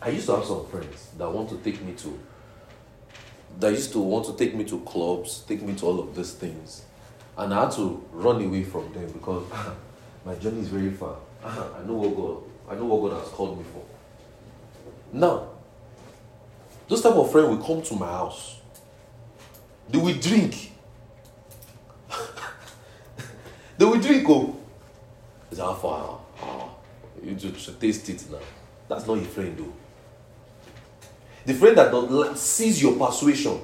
I 0.00 0.10
used 0.10 0.26
to 0.26 0.36
have 0.36 0.44
some 0.44 0.66
friends 0.66 1.10
that 1.18 1.30
want 1.30 1.48
to 1.50 1.56
take 1.58 1.82
me 1.82 1.92
to 1.94 2.18
that 3.58 3.72
used 3.72 3.92
to 3.92 3.98
want 3.98 4.26
to 4.26 4.36
take 4.36 4.54
me 4.54 4.64
to 4.64 4.78
clubs, 4.80 5.40
take 5.48 5.62
me 5.62 5.74
to 5.74 5.86
all 5.86 5.98
of 6.00 6.14
these 6.14 6.32
things. 6.32 6.82
And 7.36 7.52
I 7.52 7.64
had 7.64 7.72
to 7.72 8.04
run 8.12 8.44
away 8.44 8.62
from 8.62 8.92
them 8.92 9.10
because 9.10 9.44
my 10.24 10.34
journey 10.36 10.60
is 10.60 10.68
very 10.68 10.90
far. 10.90 11.16
I 11.44 11.84
know 11.86 11.94
what 11.94 12.16
God 12.16 12.42
I 12.70 12.74
know 12.74 12.84
what 12.84 13.10
God 13.10 13.20
has 13.20 13.28
called 13.30 13.58
me 13.58 13.64
for. 13.72 13.82
Now, 15.12 15.48
those 16.86 17.00
type 17.02 17.14
of 17.14 17.32
friends 17.32 17.48
will 17.48 17.64
come 17.64 17.82
to 17.82 17.94
my 17.94 18.06
house. 18.06 18.58
They 19.88 19.98
will 19.98 20.14
drink. 20.18 20.72
they 23.78 23.84
will 23.84 24.00
drink, 24.00 24.28
oh. 24.28 24.54
It's 25.50 25.60
how 25.60 25.72
far. 25.74 26.20
You 27.22 27.38
should 27.38 27.80
taste 27.80 28.08
it 28.08 28.24
now. 28.30 28.38
That's 28.88 29.06
not 29.06 29.14
your 29.14 29.26
friend, 29.26 29.56
though. 29.56 29.72
The 31.48 31.54
friend 31.54 31.78
that 31.78 31.90
does, 31.90 32.40
sees 32.40 32.82
your 32.82 32.96
persuasion, 32.98 33.58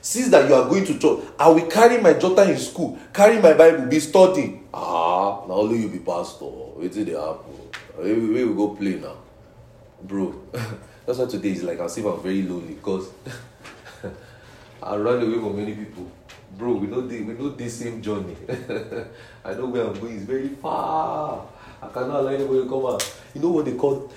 sees 0.00 0.30
that 0.30 0.48
you 0.48 0.54
are 0.54 0.68
going 0.68 0.86
to 0.86 0.98
church. 0.98 1.20
I 1.38 1.48
will 1.50 1.66
carry 1.66 2.00
my 2.00 2.14
daughter 2.14 2.50
in 2.50 2.56
school, 2.58 2.98
carry 3.12 3.38
my 3.40 3.52
Bible, 3.52 3.86
be 3.86 4.00
studying. 4.00 4.66
Ah, 4.72 5.44
now 5.46 5.54
only 5.54 5.80
you 5.80 5.88
be 5.88 5.98
pastor. 5.98 6.46
Wait 6.46 6.92
till 6.92 7.04
they 7.04 7.12
happen. 7.12 7.52
Where 7.96 8.14
we, 8.14 8.44
will 8.44 8.54
go 8.54 8.74
play 8.74 8.94
now, 8.94 9.16
bro. 10.02 10.34
That's 11.06 11.18
why 11.18 11.26
today 11.26 11.50
is 11.50 11.62
like 11.62 11.78
as 11.80 11.98
if 11.98 12.06
I'm 12.06 12.22
very 12.22 12.40
lonely 12.42 12.72
because 12.72 13.10
I 14.82 14.96
run 14.96 15.22
away 15.22 15.34
from 15.34 15.56
many 15.56 15.74
people. 15.74 16.10
Bro, 16.56 16.72
we 16.74 16.86
know 16.86 17.02
the 17.02 17.20
we 17.20 17.34
know 17.34 17.50
the 17.50 17.68
same 17.68 18.00
journey. 18.00 18.36
I 19.44 19.52
know 19.52 19.66
where 19.66 19.86
I'm 19.86 20.00
going. 20.00 20.16
It's 20.16 20.24
very 20.24 20.48
far. 20.48 21.46
I 21.82 21.88
cannot 21.88 22.20
allow 22.20 22.30
anybody 22.30 22.62
to 22.62 22.68
come 22.68 22.86
out. 22.86 23.20
You 23.34 23.40
know 23.40 23.50
what 23.50 23.64
they 23.64 23.74
call 23.74 24.10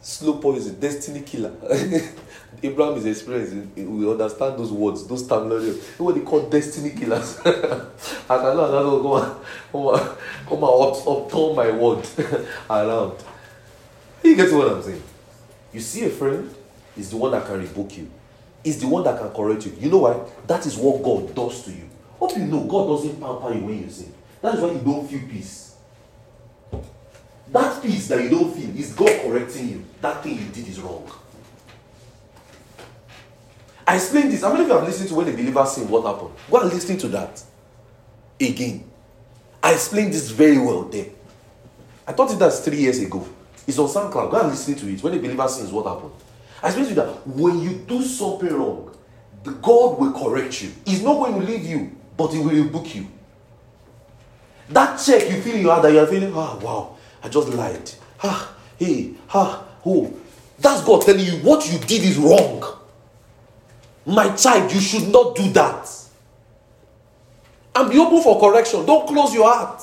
slow 0.00 0.34
poison, 0.38 0.78
destiny 0.78 1.22
killer. 1.22 1.52
Abraham 2.62 2.94
is 2.96 3.06
experienced. 3.06 3.76
We 3.76 4.10
understand 4.10 4.58
those 4.58 4.72
words, 4.72 5.06
those 5.06 5.26
terminology. 5.26 5.66
You 5.66 5.82
know 5.98 6.04
what 6.06 6.14
they 6.14 6.22
call 6.22 6.48
destiny 6.48 6.90
killers. 6.90 7.38
I 7.44 8.36
cannot 8.36 8.70
allow 8.70 8.90
them 8.90 9.02
come 9.02 9.22
and 9.22 9.36
come 9.72 9.94
and 9.94 10.18
come 10.48 10.64
and 10.64 10.64
up, 10.64 11.06
upturn 11.06 11.56
my 11.56 11.70
word 11.70 12.06
around. 12.70 13.16
You 14.22 14.36
get 14.36 14.52
what 14.52 14.72
I'm 14.72 14.82
saying? 14.82 15.02
You 15.72 15.80
see 15.80 16.04
a 16.06 16.10
friend 16.10 16.52
is 16.96 17.10
the 17.10 17.16
one 17.16 17.32
that 17.32 17.46
can 17.46 17.58
rebuke 17.60 17.98
you. 17.98 18.10
Is 18.64 18.80
the 18.80 18.88
one 18.88 19.04
that 19.04 19.18
can 19.20 19.30
correct 19.30 19.66
you. 19.66 19.76
You 19.78 19.90
know 19.90 19.98
why? 19.98 20.20
That 20.46 20.66
is 20.66 20.76
what 20.76 21.02
God 21.02 21.34
does 21.34 21.64
to 21.64 21.70
you. 21.70 21.88
Hope 22.18 22.36
you 22.36 22.44
know 22.44 22.64
God 22.64 22.88
doesn't 22.88 23.20
pamper 23.20 23.54
you 23.54 23.64
when 23.64 23.82
you 23.84 23.88
sin. 23.90 24.12
That 24.42 24.54
is 24.56 24.60
why 24.60 24.72
you 24.72 24.80
don't 24.80 25.08
feel 25.08 25.20
peace. 25.28 25.67
That 27.52 27.82
peace 27.82 28.08
that 28.08 28.22
you 28.22 28.30
don't 28.30 28.54
feel 28.54 28.76
is 28.76 28.92
God 28.92 29.22
correcting 29.22 29.68
you. 29.70 29.84
That 30.00 30.22
thing 30.22 30.38
you 30.38 30.46
did 30.52 30.68
is 30.68 30.80
wrong. 30.80 31.10
I 33.86 33.94
explained 33.96 34.32
this. 34.32 34.42
How 34.42 34.52
many 34.52 34.64
of 34.64 34.68
you 34.68 34.74
have 34.74 34.84
listened 34.84 35.08
to 35.08 35.14
when 35.14 35.26
the 35.26 35.32
believer 35.32 35.64
sin? 35.64 35.88
What 35.88 36.04
happened? 36.04 36.34
Go 36.50 36.60
and 36.60 36.70
listen 36.70 36.98
to 36.98 37.08
that 37.08 37.42
again. 38.38 38.84
I 39.62 39.72
explained 39.72 40.12
this 40.12 40.30
very 40.30 40.58
well 40.58 40.82
there. 40.84 41.06
I 42.06 42.12
taught 42.12 42.32
it 42.32 42.38
that's 42.38 42.60
three 42.60 42.78
years 42.78 42.98
ago. 43.00 43.26
It's 43.66 43.78
on 43.78 43.88
SoundCloud. 43.88 44.30
Go 44.30 44.40
and 44.40 44.50
listen 44.50 44.74
to 44.74 44.92
it. 44.92 45.02
When 45.02 45.14
the 45.14 45.18
believer 45.18 45.48
sins, 45.48 45.72
what 45.72 45.86
happened? 45.86 46.12
I 46.62 46.66
explained 46.66 46.88
to 46.90 46.94
you 46.94 47.00
that 47.02 47.26
when 47.26 47.60
you 47.60 47.76
do 47.86 48.02
something 48.02 48.52
wrong, 48.52 48.94
the 49.42 49.52
God 49.52 49.98
will 49.98 50.12
correct 50.12 50.62
you. 50.62 50.70
He's 50.84 51.02
not 51.02 51.14
going 51.14 51.40
to 51.40 51.46
leave 51.46 51.64
you, 51.64 51.96
but 52.16 52.28
He 52.28 52.38
will 52.38 52.50
rebuke 52.50 52.94
you. 52.94 53.08
That 54.68 54.96
check 54.96 55.30
you 55.30 55.40
feel 55.40 55.54
in 55.54 55.62
your 55.62 55.70
heart 55.72 55.84
that 55.84 55.92
you 55.92 56.00
are 56.00 56.06
feeling, 56.06 56.32
ah, 56.34 56.58
wow, 56.58 56.96
I 57.22 57.28
just 57.28 57.48
lied. 57.48 57.90
Ah, 58.22 58.54
hey, 58.78 59.12
ah, 59.32 59.64
oh. 59.84 60.12
That's 60.58 60.82
God 60.84 61.02
telling 61.02 61.24
you 61.24 61.32
what 61.38 61.70
you 61.70 61.78
did 61.78 62.02
is 62.02 62.16
wrong. 62.16 62.64
My 64.04 64.34
child, 64.34 64.72
you 64.72 64.80
should 64.80 65.08
not 65.08 65.36
do 65.36 65.48
that. 65.50 65.88
And 67.74 67.90
be 67.90 67.98
open 67.98 68.22
for 68.22 68.40
correction. 68.40 68.84
Don't 68.84 69.06
close 69.06 69.32
your 69.34 69.44
heart. 69.44 69.82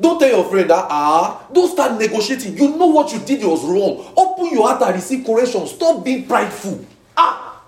Don't 0.00 0.18
tell 0.18 0.28
your 0.30 0.44
friend 0.44 0.68
that, 0.70 0.86
ah, 0.88 1.46
don't 1.52 1.70
start 1.70 2.00
negotiating. 2.00 2.56
You 2.56 2.76
know 2.76 2.86
what 2.86 3.12
you 3.12 3.20
did 3.20 3.44
was 3.44 3.64
wrong. 3.64 4.12
Open 4.16 4.50
your 4.50 4.66
heart 4.66 4.82
and 4.82 4.94
receive 4.94 5.24
correction. 5.24 5.66
Stop 5.66 6.04
being 6.04 6.26
prideful. 6.26 6.84
Ah, 7.16 7.62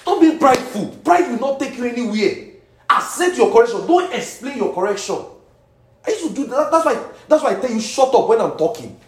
stop 0.00 0.20
being 0.20 0.38
prideful. 0.38 0.88
Pride 1.04 1.30
will 1.30 1.38
not 1.38 1.60
take 1.60 1.76
you 1.76 1.84
anywhere. 1.84 2.48
Accept 2.90 3.36
your 3.36 3.52
correction. 3.52 3.86
Don't 3.86 4.12
explain 4.12 4.56
your 4.56 4.74
correction. 4.74 5.18
I 6.06 6.10
used 6.10 6.28
to 6.28 6.34
do 6.34 6.46
that. 6.46 6.70
That's 6.70 6.84
why, 6.84 7.04
that's 7.28 7.42
why 7.42 7.50
I 7.50 7.54
tell 7.60 7.70
you, 7.70 7.80
shut 7.80 8.14
up 8.14 8.28
when 8.28 8.40
I'm 8.40 8.56
talking. 8.56 8.98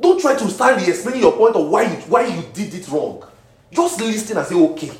Don't 0.00 0.20
try 0.20 0.34
to 0.34 0.48
start 0.48 0.86
explaining 0.86 1.20
your 1.20 1.32
point 1.32 1.54
of 1.56 1.68
why 1.68 1.82
you, 1.82 1.96
why 2.08 2.26
you 2.26 2.42
did 2.54 2.72
it 2.74 2.88
wrong. 2.88 3.22
Just 3.70 4.00
listen 4.00 4.36
and 4.38 4.46
say, 4.46 4.54
okay. 4.54 4.90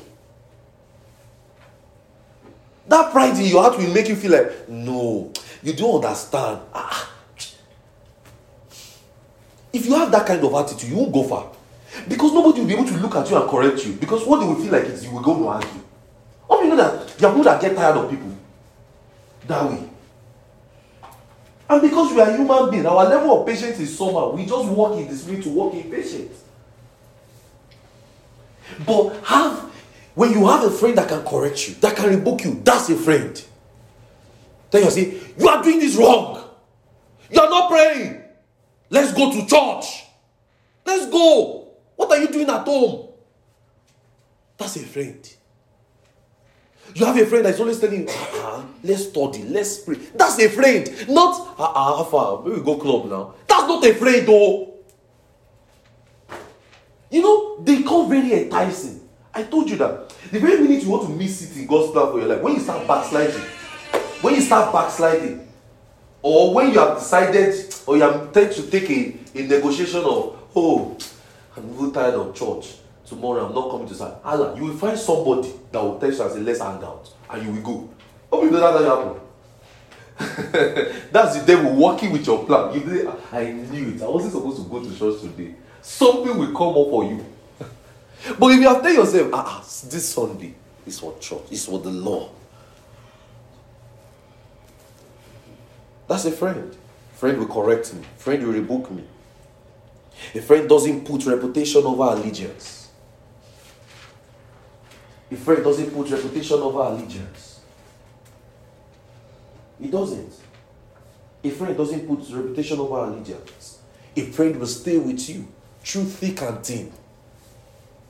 That 2.87 3.11
pride 3.11 3.37
in 3.37 3.45
your 3.45 3.63
heart 3.63 3.77
will 3.77 3.93
make 3.93 4.07
you 4.09 4.15
feel 4.15 4.31
like, 4.31 4.69
no, 4.69 5.31
you 5.63 5.73
don't 5.73 6.03
understand. 6.03 6.59
Ah. 6.73 7.09
If 9.73 9.85
you 9.85 9.95
have 9.95 10.11
that 10.11 10.27
kind 10.27 10.43
of 10.43 10.53
attitude, 10.53 10.89
you 10.89 10.97
won't 10.97 11.13
go 11.13 11.23
far. 11.23 11.51
Because 12.07 12.33
nobody 12.33 12.61
will 12.61 12.67
be 12.67 12.73
able 12.73 12.85
to 12.85 12.97
look 12.97 13.15
at 13.15 13.29
you 13.29 13.37
and 13.37 13.49
correct 13.49 13.85
you. 13.85 13.93
Because 13.93 14.25
what 14.25 14.39
they 14.39 14.45
will 14.45 14.55
feel 14.55 14.71
like 14.71 14.83
is 14.83 15.03
you 15.03 15.11
will 15.11 15.21
go 15.21 15.37
to 15.37 15.47
argue. 15.47 15.81
How 16.47 16.61
you 16.61 16.69
know 16.69 16.75
that 16.75 17.19
you 17.19 17.27
are 17.27 17.31
people 17.31 17.43
that 17.43 17.61
get 17.61 17.75
tired 17.75 17.97
of 17.97 18.09
people 18.09 18.37
that 19.47 19.69
way? 19.69 19.90
And 21.71 21.81
because 21.81 22.11
we 22.11 22.19
are 22.19 22.35
human 22.35 22.69
beings, 22.69 22.85
our 22.85 23.07
level 23.07 23.39
of 23.39 23.47
patience 23.47 23.79
is 23.79 23.97
somehow. 23.97 24.33
We 24.33 24.45
just 24.45 24.67
walk 24.67 24.99
in 24.99 25.07
the 25.07 25.15
spirit 25.15 25.41
to 25.43 25.49
walk 25.49 25.73
in 25.73 25.89
patience. 25.89 26.43
But 28.85 29.13
have 29.23 29.71
when 30.13 30.33
you 30.33 30.45
have 30.47 30.65
a 30.65 30.69
friend 30.69 30.97
that 30.97 31.07
can 31.07 31.23
correct 31.23 31.69
you, 31.69 31.75
that 31.75 31.95
can 31.95 32.09
rebuke 32.09 32.43
you, 32.43 32.61
that's 32.61 32.89
a 32.89 32.97
friend. 32.97 33.41
Then 34.69 34.83
you 34.83 34.91
say, 34.91 35.17
You 35.39 35.47
are 35.47 35.63
doing 35.63 35.79
this 35.79 35.95
wrong. 35.95 36.43
You 37.29 37.39
are 37.39 37.49
not 37.49 37.71
praying. 37.71 38.21
Let's 38.89 39.13
go 39.13 39.31
to 39.31 39.47
church. 39.47 40.03
Let's 40.85 41.09
go. 41.09 41.69
What 41.95 42.11
are 42.11 42.17
you 42.17 42.27
doing 42.27 42.49
at 42.49 42.67
home? 42.67 43.07
That's 44.57 44.75
a 44.75 44.79
friend. 44.79 45.35
You 46.93 47.05
have 47.05 47.17
a 47.17 47.25
friend 47.25 47.45
that's 47.45 47.59
always 47.59 47.79
telling 47.79 48.01
you, 48.01 48.07
ah, 48.09 48.65
let's 48.83 49.07
study, 49.09 49.43
let's 49.43 49.79
pray. 49.79 49.95
That's 50.15 50.39
a 50.39 50.49
friend. 50.49 51.09
Not, 51.09 51.55
ah, 51.57 52.07
ah? 52.11 52.41
We 52.41 52.61
go 52.61 52.77
club 52.77 53.09
now. 53.09 53.35
That's 53.47 53.67
not 53.67 53.85
a 53.85 53.93
friend, 53.93 54.27
though. 54.27 54.73
You 57.09 57.21
know, 57.21 57.61
they 57.61 57.83
come 57.83 58.09
very 58.09 58.33
enticing. 58.33 59.07
I 59.33 59.43
told 59.43 59.69
you 59.69 59.77
that. 59.77 60.09
The 60.31 60.39
very 60.39 60.59
minute 60.59 60.83
you 60.83 60.89
want 60.89 61.07
to 61.07 61.13
miss 61.13 61.41
it 61.41 61.59
in 61.59 61.67
God's 61.67 61.91
plan 61.91 62.11
for 62.11 62.19
your 62.19 62.27
life, 62.27 62.41
when 62.41 62.53
you 62.53 62.59
start 62.59 62.87
backsliding, 62.87 63.41
when 64.21 64.35
you 64.35 64.41
start 64.41 64.73
backsliding, 64.73 65.47
or 66.21 66.53
when 66.53 66.71
you 66.71 66.79
have 66.79 66.99
decided, 66.99 67.73
or 67.87 67.97
you 67.97 68.03
have 68.03 68.31
to 68.33 68.69
take 68.69 68.89
a, 68.89 69.39
a 69.39 69.47
negotiation 69.47 70.01
of, 70.01 70.37
oh, 70.55 70.97
I'm 71.55 71.73
even 71.73 71.91
tired 71.91 72.13
of 72.15 72.35
church. 72.35 72.75
Tomorrow 73.11 73.45
I'm 73.45 73.53
not 73.53 73.69
coming 73.69 73.89
to 73.89 73.93
serve. 73.93 74.15
Allah, 74.23 74.55
you 74.55 74.63
will 74.63 74.77
find 74.77 74.97
somebody 74.97 75.51
that 75.69 75.83
will 75.83 75.99
tell 75.99 76.09
you 76.09 76.21
and 76.21 76.31
say, 76.31 76.39
let's 76.39 76.61
hang 76.61 76.81
out. 76.81 77.13
And 77.29 77.45
you 77.45 77.51
will 77.51 77.61
go. 77.61 77.89
Hope 78.31 78.45
you 78.45 78.51
know 78.51 78.61
that 78.61 78.85
happen. 80.17 81.07
That's 81.11 81.37
the 81.37 81.43
devil 81.45 81.75
working 81.75 82.13
with 82.13 82.25
your 82.25 82.45
plan. 82.45 82.73
You 82.73 82.79
say, 82.87 83.11
I 83.33 83.51
knew 83.51 83.89
it. 83.95 84.01
I 84.01 84.07
wasn't 84.07 84.31
supposed 84.31 84.63
to 84.63 84.69
go 84.69 84.81
to 84.81 84.97
church 84.97 85.19
today. 85.19 85.55
Something 85.81 86.37
will 86.37 86.53
come 86.53 86.69
up 86.69 86.89
for 86.89 87.03
you. 87.03 87.25
but 88.39 88.47
if 88.53 88.61
you 88.61 88.69
have 88.69 88.81
told 88.81 88.95
yourself, 88.95 89.29
ah, 89.33 89.43
ah, 89.45 89.59
this 89.89 90.07
Sunday 90.13 90.55
is 90.85 90.97
for 90.97 91.17
church, 91.19 91.41
it's 91.51 91.65
for 91.65 91.79
the 91.79 91.89
Lord. 91.91 92.31
That's 96.07 96.23
a 96.23 96.31
friend. 96.31 96.73
Friend 97.15 97.37
will 97.37 97.47
correct 97.47 97.93
me. 97.93 98.03
Friend 98.15 98.41
will 98.41 98.53
rebuke 98.53 98.89
me. 98.89 99.03
A 100.33 100.39
friend 100.39 100.69
doesn't 100.69 101.03
put 101.03 101.25
reputation 101.25 101.83
over 101.83 102.03
allegiance. 102.03 102.80
A 105.31 105.35
friend 105.35 105.63
doesn't 105.63 105.91
put 105.91 106.09
reputation 106.09 106.59
over 106.59 106.79
allegiance. 106.79 107.61
He 109.79 109.87
doesn't. 109.87 110.33
A 111.43 111.49
friend 111.49 111.77
doesn't 111.77 112.07
put 112.07 112.35
reputation 112.35 112.79
over 112.79 112.97
allegiance. 112.97 113.79
A 114.15 114.21
friend 114.23 114.57
will 114.57 114.67
stay 114.67 114.97
with 114.97 115.29
you 115.29 115.47
through 115.83 116.03
thick 116.03 116.41
and 116.41 116.63
thin. 116.63 116.91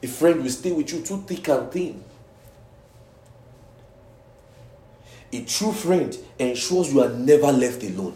A 0.02 0.08
friend 0.08 0.42
will 0.42 0.50
stay 0.50 0.72
with 0.72 0.92
you 0.92 1.02
through 1.02 1.22
thick 1.22 1.48
and 1.48 1.72
thin. 1.72 2.04
A 5.32 5.46
true 5.46 5.72
friend 5.72 6.18
ensures 6.40 6.92
you 6.92 7.02
are 7.02 7.10
never 7.10 7.52
left 7.52 7.84
alone. 7.84 8.16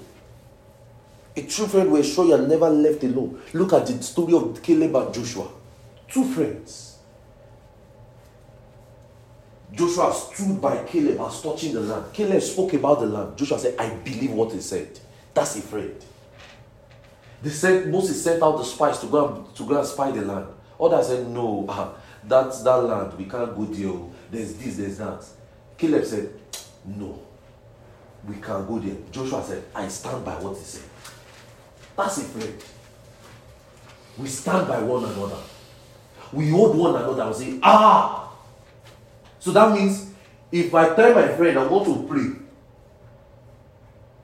A 1.37 1.43
true 1.43 1.67
friend 1.67 1.91
will 1.91 1.97
ensure 1.97 2.25
you 2.25 2.33
are 2.33 2.47
never 2.47 2.69
left 2.69 3.03
alone. 3.03 3.39
Look 3.53 3.71
at 3.73 3.85
the 3.85 4.01
story 4.01 4.33
of 4.33 4.61
Caleb 4.61 4.95
and 4.95 5.13
Joshua. 5.13 5.47
Two 6.09 6.25
friends. 6.33 6.94
Joshua 9.75 10.13
stood 10.13 10.61
by 10.61 10.83
Caleb 10.85 11.19
as 11.19 11.41
touching 11.41 11.73
the 11.73 11.81
land. 11.81 12.05
Caleb 12.13 12.41
spoke 12.41 12.73
about 12.73 13.01
the 13.01 13.07
land. 13.07 13.37
Joshua 13.37 13.59
said, 13.59 13.75
I 13.77 13.89
believe 13.89 14.31
what 14.31 14.53
he 14.53 14.61
said. 14.61 14.99
That's 15.33 15.57
a 15.57 15.61
friend. 15.61 15.95
They 17.41 17.49
said 17.49 17.89
Moses 17.89 18.23
sent 18.23 18.41
out 18.41 18.57
the 18.57 18.63
spies 18.63 18.99
to 18.99 19.07
go 19.07 19.27
and, 19.27 19.55
to 19.55 19.65
go 19.67 19.77
and 19.77 19.87
spy 19.87 20.11
the 20.11 20.21
land. 20.21 20.47
Others 20.79 21.07
said, 21.07 21.27
No, 21.27 21.65
ah, 21.67 21.93
that's 22.23 22.63
that 22.63 22.75
land. 22.75 23.17
We 23.17 23.25
can't 23.25 23.55
go 23.55 23.65
there. 23.65 23.99
There's 24.31 24.55
this, 24.55 24.77
there's 24.77 24.97
that. 24.97 25.25
Caleb 25.77 26.05
said, 26.05 26.29
No, 26.85 27.19
we 28.27 28.35
can't 28.35 28.67
go 28.67 28.79
there. 28.79 28.95
Joshua 29.11 29.43
said, 29.43 29.63
I 29.75 29.87
stand 29.89 30.23
by 30.23 30.35
what 30.35 30.57
he 30.57 30.63
said. 30.63 30.89
That's 31.97 32.17
a 32.17 32.21
friend. 32.21 32.63
We 34.17 34.27
stand 34.27 34.67
by 34.67 34.81
one 34.81 35.03
another. 35.03 35.37
We 36.31 36.49
hold 36.49 36.77
one 36.77 36.95
another 36.95 37.23
and 37.23 37.35
say, 37.35 37.59
Ah! 37.61 38.24
So 39.45 39.51
that 39.51 39.75
means 39.77 40.09
if 40.51 40.73
I 40.73 40.95
tell 40.95 41.13
my 41.13 41.27
friend 41.27 41.59
I 41.59 41.67
want 41.67 41.85
to 41.85 42.07
pray, 42.09 42.31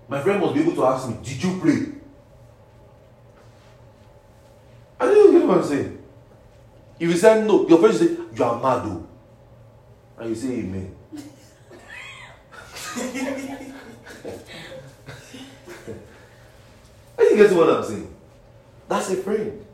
my 0.08 0.20
friend 0.20 0.42
must 0.42 0.56
be 0.56 0.62
able 0.62 0.74
to 0.74 0.84
ask 0.86 1.08
me, 1.08 1.16
Did 1.22 1.44
you 1.44 1.60
pray? 1.62 1.78
I 5.00 5.06
didn't 5.06 5.34
get 5.34 5.48
what 5.48 5.58
I'm 5.60 5.64
saying. 5.64 6.04
If 7.00 7.08
you 7.08 7.16
say 7.18 7.46
no, 7.46 7.68
your 7.68 7.78
friend 7.78 7.94
will 7.94 8.00
say, 8.00 8.18
You 8.34 8.44
are 8.44 8.60
mad, 8.60 8.84
though. 8.84 9.08
And 10.18 10.30
you 10.30 10.36
say, 10.36 10.48
Amen. 10.48 10.96
Are 17.20 17.24
you 17.26 17.36
getting 17.36 17.58
what 17.58 17.70
I'm 17.70 17.84
saying? 17.84 18.12
That's 18.90 19.12
a 19.12 19.18
friend. 19.18 19.66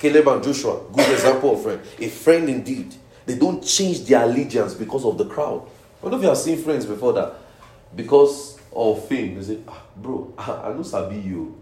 Caleb 0.00 0.26
and 0.26 0.42
Joshua, 0.42 0.80
good 0.92 1.12
example 1.12 1.52
of 1.54 1.62
friend. 1.62 1.80
A 2.00 2.08
friend 2.08 2.48
indeed. 2.48 2.96
They 3.30 3.38
don't 3.38 3.62
change 3.62 4.06
their 4.06 4.24
allegiance 4.24 4.74
because 4.74 5.04
of 5.04 5.16
the 5.16 5.24
crowd. 5.24 5.62
I 6.02 6.08
know 6.08 6.16
if 6.16 6.22
you 6.22 6.28
have 6.30 6.36
seen 6.36 6.60
friends 6.60 6.84
before 6.84 7.12
that. 7.12 7.34
Because 7.94 8.58
of 8.74 9.06
fame, 9.06 9.36
they 9.36 9.42
say, 9.42 9.58
ah, 9.68 9.82
bro, 9.96 10.34
I, 10.38 10.72
know 10.72 10.82
Sabi 10.82 11.18
you. 11.18 11.56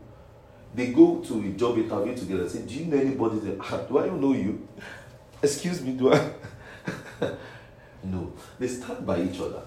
They 0.74 0.86
go 0.86 1.18
to 1.18 1.40
a 1.40 1.48
job 1.50 1.76
interview 1.76 2.16
together 2.16 2.42
and 2.44 2.50
say, 2.50 2.62
Do 2.62 2.72
you 2.72 2.86
know 2.86 2.96
anybody 2.96 3.40
there? 3.40 3.56
Ah, 3.60 3.82
do 3.86 3.98
I 3.98 4.06
even 4.06 4.18
know 4.18 4.32
you? 4.32 4.66
Excuse 5.42 5.82
me, 5.82 5.92
do 5.92 6.10
I? 6.10 6.30
no. 8.02 8.32
They 8.58 8.68
stand 8.68 9.06
by 9.06 9.20
each 9.20 9.38
other. 9.38 9.60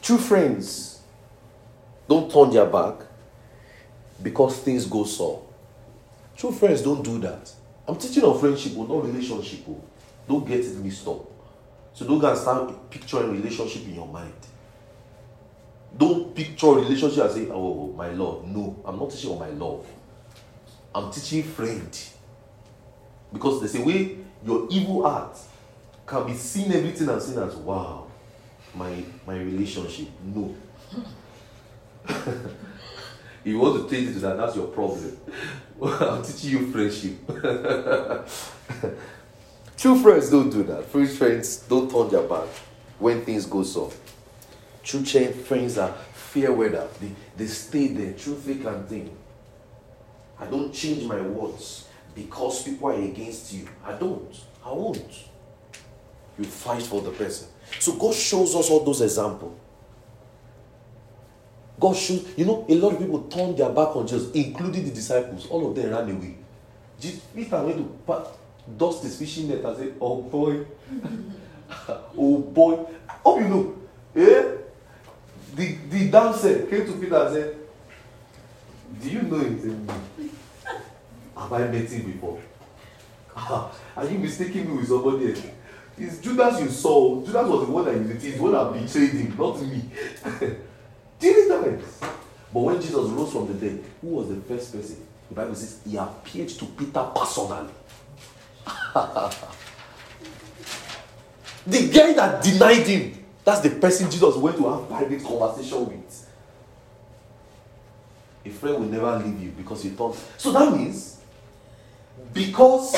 True 0.00 0.16
friends 0.16 1.02
don't 2.08 2.32
turn 2.32 2.48
their 2.48 2.64
back 2.64 3.00
because 4.22 4.60
things 4.60 4.86
go 4.86 5.04
so. 5.04 5.46
True 6.38 6.52
friends 6.52 6.80
don't 6.80 7.02
do 7.02 7.18
that. 7.18 7.52
I'm 7.86 7.96
teaching 7.96 8.24
on 8.24 8.40
friendship, 8.40 8.72
but 8.78 8.88
not 8.88 9.04
relationship. 9.04 9.60
Oh. 9.68 9.82
Don't 10.30 10.46
get 10.46 10.60
it 10.60 10.76
mixed 10.76 11.08
up. 11.08 11.28
So 11.92 12.06
don't 12.06 12.20
go 12.20 12.30
and 12.30 12.38
start 12.38 12.88
picturing 12.88 13.32
relationship 13.32 13.82
in 13.82 13.96
your 13.96 14.06
mind. 14.06 14.32
Don't 15.98 16.32
picture 16.32 16.68
relationship 16.68 17.24
and 17.24 17.32
say, 17.32 17.48
oh, 17.50 17.92
my 17.96 18.10
love. 18.10 18.46
No, 18.46 18.80
I'm 18.84 18.96
not 18.96 19.10
teaching 19.10 19.32
on 19.32 19.40
my 19.40 19.48
love. 19.48 19.84
I'm 20.94 21.10
teaching 21.10 21.42
friend. 21.42 22.00
Because 23.32 23.58
there's 23.58 23.74
a 23.74 23.84
way 23.84 24.18
your 24.46 24.68
evil 24.70 25.02
heart 25.02 25.36
can 26.06 26.24
be 26.28 26.34
seen 26.34 26.70
everything 26.70 27.08
and 27.08 27.20
seen 27.20 27.40
as 27.40 27.56
wow. 27.56 28.06
my 28.76 29.02
my 29.26 29.36
relationship. 29.36 30.06
No. 30.22 30.54
if 32.08 32.26
you 33.42 33.58
want 33.58 33.82
to 33.82 33.96
take 33.96 34.08
it 34.08 34.12
to 34.12 34.20
that, 34.20 34.36
that's 34.36 34.54
your 34.54 34.68
problem. 34.68 35.18
I'm 35.82 36.22
teaching 36.22 36.50
you 36.50 36.70
friendship. 36.70 37.18
True 39.80 39.98
friends 39.98 40.28
don't 40.28 40.50
do 40.50 40.62
that. 40.64 40.92
True 40.92 41.06
friends 41.06 41.60
don't 41.66 41.90
turn 41.90 42.10
their 42.10 42.28
back 42.28 42.48
when 42.98 43.24
things 43.24 43.46
go 43.46 43.62
so. 43.62 43.90
True 44.82 45.02
friends 45.02 45.78
are 45.78 45.94
fair 46.12 46.52
weather. 46.52 46.86
They, 47.00 47.12
they 47.34 47.46
stay 47.46 47.86
there 47.86 48.12
through 48.12 48.34
thick 48.34 48.62
and 48.66 48.86
thin. 48.86 49.10
I 50.38 50.44
don't 50.44 50.70
change 50.70 51.04
my 51.04 51.22
words 51.22 51.88
because 52.14 52.62
people 52.62 52.90
are 52.90 53.00
against 53.00 53.54
you. 53.54 53.66
I 53.82 53.94
don't. 53.94 54.38
I 54.62 54.70
won't. 54.70 55.24
You 56.38 56.44
fight 56.44 56.82
for 56.82 57.00
the 57.00 57.12
person. 57.12 57.48
So 57.78 57.94
God 57.94 58.14
shows 58.14 58.54
us 58.54 58.68
all 58.68 58.84
those 58.84 59.00
examples. 59.00 59.58
God 61.78 61.96
shows, 61.96 62.26
you 62.36 62.44
know, 62.44 62.66
a 62.68 62.74
lot 62.74 62.92
of 62.92 62.98
people 62.98 63.22
turned 63.22 63.56
their 63.56 63.70
back 63.70 63.96
on 63.96 64.06
Jesus, 64.06 64.30
including 64.32 64.84
the 64.84 64.90
disciples. 64.90 65.46
All 65.46 65.70
of 65.70 65.74
them 65.74 65.88
ran 65.88 66.10
away. 66.10 66.36
Jesus, 67.00 67.20
Peter 67.34 67.62
went 67.62 67.78
to 67.78 68.30
dust 68.76 69.02
his 69.02 69.18
fishing 69.18 69.48
net 69.48 69.64
and 69.64 69.76
said, 69.76 69.94
Oh 70.00 70.22
boy, 70.22 70.64
oh 72.16 72.38
boy. 72.38 72.86
Oh, 73.24 73.38
you 73.38 73.48
know, 73.48 73.76
eh? 74.16 74.56
The, 75.54 75.74
the 75.90 76.10
dancer 76.10 76.66
came 76.66 76.86
to 76.86 76.92
Peter 76.92 77.16
and 77.16 77.34
said, 77.34 77.56
Do 79.02 79.10
you 79.10 79.22
know 79.22 79.38
him? 79.38 79.88
Have 81.36 81.52
I 81.52 81.66
met 81.68 81.90
him 81.90 82.12
before? 82.12 82.40
Are 83.96 84.04
you 84.04 84.18
mistaking 84.18 84.68
me 84.68 84.78
with 84.78 84.88
somebody 84.88 85.30
else? 85.30 85.42
It's 85.98 86.18
Judas 86.18 86.60
you 86.60 86.68
saw. 86.68 87.20
Judas 87.24 87.46
was 87.46 87.66
the 87.66 87.72
one 87.72 87.84
that 87.84 87.94
you 87.94 88.14
He's 88.14 88.36
the 88.36 88.42
one 88.42 88.52
that 88.52 88.72
betrayed 88.72 89.10
him, 89.10 89.36
not 89.36 89.60
me. 89.60 89.82
Three 91.20 91.48
times. 91.48 92.00
But 92.52 92.60
when 92.60 92.80
Jesus 92.80 92.94
rose 92.94 93.32
from 93.32 93.46
the 93.48 93.54
dead, 93.54 93.84
who 94.00 94.08
was 94.08 94.28
the 94.28 94.36
first 94.36 94.72
person? 94.72 95.06
The 95.28 95.34
Bible 95.34 95.54
says 95.54 95.80
he 95.86 95.96
appeared 95.96 96.48
to 96.48 96.64
Peter 96.64 97.06
personally. 97.14 97.70
The 101.66 101.90
guy 101.92 102.12
that 102.14 102.42
denied 102.42 102.86
him, 102.86 103.24
that's 103.44 103.60
the 103.60 103.70
person 103.70 104.10
Jesus 104.10 104.36
went 104.36 104.56
to 104.56 104.68
have 104.68 104.88
private 104.88 105.22
conversation 105.22 105.86
with. 105.86 106.26
A 108.44 108.50
friend 108.50 108.76
will 108.76 108.86
never 108.86 109.18
leave 109.18 109.42
you 109.42 109.50
because 109.50 109.84
you 109.84 109.90
thought. 109.92 110.16
So 110.38 110.52
that 110.52 110.74
means, 110.74 111.18
because 112.32 112.96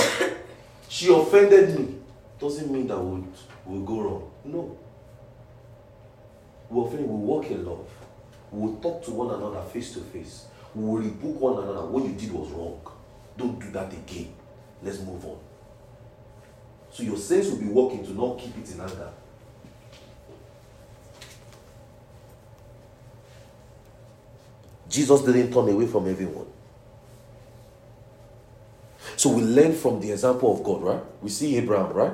she 0.88 1.12
offended 1.12 1.78
me, 1.78 1.96
doesn't 2.38 2.70
mean 2.70 2.86
that 2.88 2.98
we'll, 2.98 3.26
we'll 3.66 3.82
go 3.82 4.00
wrong. 4.00 4.30
No. 4.44 4.78
We'll 6.68 6.86
offend, 6.86 7.06
we'll 7.08 7.18
walk 7.18 7.50
in 7.50 7.64
love. 7.64 7.88
We'll 8.50 8.76
talk 8.76 9.02
to 9.04 9.10
one 9.10 9.34
another 9.34 9.62
face 9.68 9.92
to 9.94 10.00
face. 10.00 10.46
We'll 10.74 11.02
rebuke 11.02 11.40
one 11.40 11.62
another. 11.62 11.86
What 11.86 12.04
you 12.04 12.12
did 12.12 12.32
was 12.32 12.50
wrong. 12.50 12.80
Don't 13.36 13.58
do 13.58 13.70
that 13.70 13.92
again. 13.92 14.32
Let's 14.82 15.00
move 15.00 15.24
on. 15.24 15.38
So 16.92 17.02
your 17.02 17.16
sense 17.16 17.48
will 17.48 17.58
be 17.58 17.66
working 17.66 18.04
to 18.04 18.12
not 18.12 18.38
keep 18.38 18.56
it 18.58 18.70
in 18.70 18.80
anger. 18.80 19.10
Jesus 24.88 25.22
didn't 25.22 25.52
turn 25.52 25.68
away 25.70 25.86
from 25.86 26.06
everyone. 26.08 26.46
So 29.16 29.30
we 29.30 29.42
learn 29.42 29.72
from 29.72 30.00
the 30.00 30.12
example 30.12 30.52
of 30.52 30.62
God, 30.62 30.82
right? 30.82 31.02
We 31.22 31.30
see 31.30 31.56
Abraham, 31.56 31.92
right? 31.92 32.12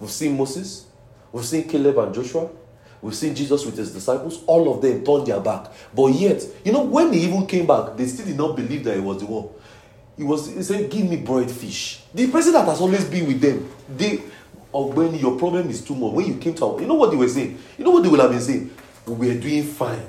We've 0.00 0.10
seen 0.10 0.36
Moses. 0.36 0.86
We've 1.32 1.44
seen 1.44 1.68
Caleb 1.68 1.98
and 1.98 2.14
Joshua. 2.14 2.48
We've 3.02 3.14
seen 3.14 3.34
Jesus 3.34 3.66
with 3.66 3.76
his 3.76 3.92
disciples. 3.92 4.42
All 4.46 4.72
of 4.72 4.80
them 4.80 5.04
turned 5.04 5.26
their 5.26 5.40
back. 5.40 5.66
But 5.94 6.14
yet, 6.14 6.42
you 6.64 6.72
know, 6.72 6.84
when 6.84 7.12
he 7.12 7.20
even 7.20 7.46
came 7.46 7.66
back, 7.66 7.96
they 7.96 8.06
still 8.06 8.24
did 8.24 8.38
not 8.38 8.56
believe 8.56 8.84
that 8.84 8.94
he 8.94 9.00
was 9.00 9.18
the 9.18 9.26
one. 9.26 9.48
He 10.16 10.22
was 10.22 10.46
he 10.52 10.62
said, 10.62 10.90
Give 10.90 11.08
me 11.08 11.16
broiled 11.16 11.50
fish. 11.50 12.02
The 12.12 12.30
person 12.30 12.52
that 12.52 12.66
has 12.66 12.80
always 12.80 13.04
been 13.04 13.26
with 13.26 13.40
them, 13.40 13.70
they 13.96 14.22
when 14.72 15.14
your 15.14 15.38
problem 15.38 15.70
is 15.70 15.82
too 15.84 15.94
much. 15.94 16.12
When 16.12 16.26
you 16.26 16.36
came 16.36 16.54
to 16.54 16.66
our, 16.66 16.80
you 16.80 16.86
know 16.86 16.94
what 16.94 17.10
they 17.10 17.16
were 17.16 17.28
saying? 17.28 17.58
You 17.78 17.84
know 17.84 17.90
what 17.92 18.02
they 18.02 18.08
would 18.08 18.20
have 18.20 18.30
been 18.30 18.40
saying? 18.40 18.70
We 19.06 19.28
were 19.28 19.40
doing 19.40 19.64
fine. 19.64 20.08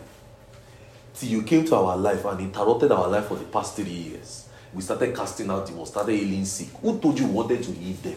Till 1.13 1.29
you 1.29 1.43
came 1.43 1.65
to 1.65 1.75
our 1.75 1.95
life 1.95 2.25
and 2.25 2.39
interrupted 2.41 2.91
our 2.91 3.07
life 3.07 3.27
for 3.27 3.35
the 3.35 3.45
past 3.45 3.75
three 3.75 3.85
years. 3.85 4.47
We 4.73 4.81
started 4.81 5.15
casting 5.15 5.49
out 5.49 5.67
demons, 5.67 5.89
started 5.89 6.13
healing 6.13 6.45
sick. 6.45 6.67
Who 6.81 6.99
told 6.99 7.17
you 7.19 7.27
we 7.27 7.31
wanted 7.31 7.63
to 7.63 7.71
heal 7.71 7.95
them? 7.97 8.15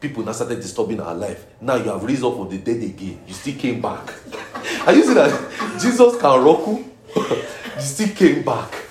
People 0.00 0.24
now 0.24 0.32
started 0.32 0.60
disturbing 0.60 1.00
our 1.00 1.14
life. 1.14 1.44
Now 1.60 1.76
you 1.76 1.84
have 1.84 2.02
risen 2.02 2.26
up 2.26 2.36
from 2.36 2.48
the 2.48 2.58
dead 2.58 2.82
again. 2.82 3.22
You 3.26 3.34
still 3.34 3.56
came 3.56 3.80
back. 3.80 4.12
Are 4.86 4.92
you 4.92 5.02
saying 5.02 5.14
that 5.14 5.78
Jesus 5.80 6.20
can 6.20 6.44
you 7.16 7.80
still 7.80 8.08
came 8.14 8.42
back. 8.44 8.81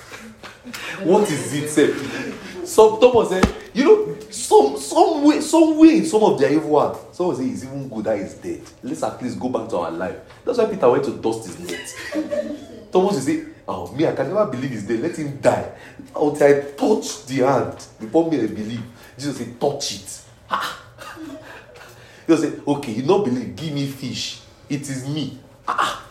What 1.03 1.29
is 1.29 1.53
it? 1.53 1.69
Say? 1.69 2.65
Some 2.65 2.99
Thomas 2.99 3.29
said, 3.29 3.55
you 3.73 3.83
know, 3.83 4.19
some 4.29 4.77
some 4.77 5.23
way, 5.23 5.41
some 5.41 5.77
way 5.77 5.97
in 5.97 6.05
some 6.05 6.23
of 6.23 6.39
their 6.39 6.51
evil 6.53 6.69
work. 6.71 6.97
Someone 7.11 7.35
say 7.35 7.45
it's 7.45 7.63
even 7.63 7.89
good 7.89 8.05
that 8.05 8.19
he's 8.19 8.35
dead. 8.35 8.61
Let's 8.83 9.03
at 9.03 9.21
least 9.21 9.39
go 9.39 9.49
back 9.49 9.69
to 9.69 9.77
our 9.77 9.91
life. 9.91 10.17
That's 10.45 10.57
why 10.57 10.65
Peter 10.65 10.89
went 10.89 11.03
to 11.05 11.11
dust 11.17 11.47
his 11.47 11.59
net. 11.59 12.91
Thomas 12.91 13.15
will 13.15 13.21
say, 13.21 13.45
Oh, 13.67 13.91
me, 13.93 14.05
I 14.05 14.13
can 14.13 14.27
never 14.27 14.47
believe 14.47 14.71
he's 14.71 14.83
dead. 14.83 14.99
Let 14.99 15.15
him 15.15 15.39
die. 15.39 15.71
Until 16.15 16.43
I 16.47 16.61
touch 16.71 17.25
the 17.25 17.37
hand. 17.45 17.77
Before 17.99 18.29
me, 18.29 18.41
I 18.41 18.47
believe. 18.47 18.83
Jesus 19.17 19.37
said, 19.37 19.59
touch 19.59 19.93
it. 19.95 20.21
Ah. 20.49 20.77
He 22.27 22.37
say, 22.37 22.53
okay, 22.67 22.91
you 22.91 23.03
don't 23.03 23.23
believe, 23.23 23.55
give 23.55 23.73
me 23.73 23.87
fish. 23.87 24.41
It 24.69 24.81
is 24.81 25.07
me. 25.07 25.39
Ah. 25.67 26.05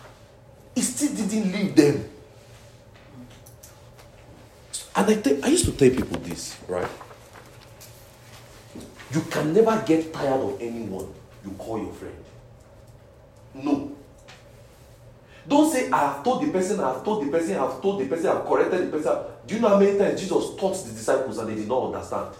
He 0.75 0.81
still 0.81 1.13
didn't 1.13 1.51
leave 1.51 1.75
them. 1.75 2.03
And 4.95 5.09
I, 5.09 5.15
th- 5.15 5.43
I 5.43 5.47
used 5.47 5.65
to 5.65 5.71
tell 5.71 5.89
people 5.89 6.19
this, 6.19 6.57
right? 6.67 6.87
You 9.13 9.21
can 9.29 9.53
never 9.53 9.81
get 9.85 10.13
tired 10.13 10.41
of 10.41 10.61
anyone 10.61 11.13
you 11.43 11.51
call 11.51 11.79
your 11.79 11.93
friend. 11.93 12.15
No. 13.53 13.95
Don't 15.47 15.71
say, 15.71 15.89
I 15.89 16.13
have 16.13 16.23
told 16.23 16.45
the 16.45 16.51
person, 16.51 16.79
I 16.79 16.93
have 16.93 17.03
told 17.03 17.25
the 17.25 17.31
person, 17.31 17.55
I 17.55 17.65
have 17.65 17.81
told 17.81 17.99
the 17.99 18.05
person, 18.05 18.27
I 18.27 18.35
have 18.35 18.45
corrected 18.45 18.87
the 18.87 18.97
person. 18.97 19.17
Do 19.47 19.55
you 19.55 19.61
know 19.61 19.69
how 19.69 19.79
many 19.79 19.97
times 19.97 20.19
Jesus 20.21 20.55
taught 20.55 20.85
the 20.85 20.91
disciples 20.93 21.37
and 21.39 21.49
they 21.49 21.55
did 21.55 21.67
not 21.67 21.93
understand? 21.93 22.35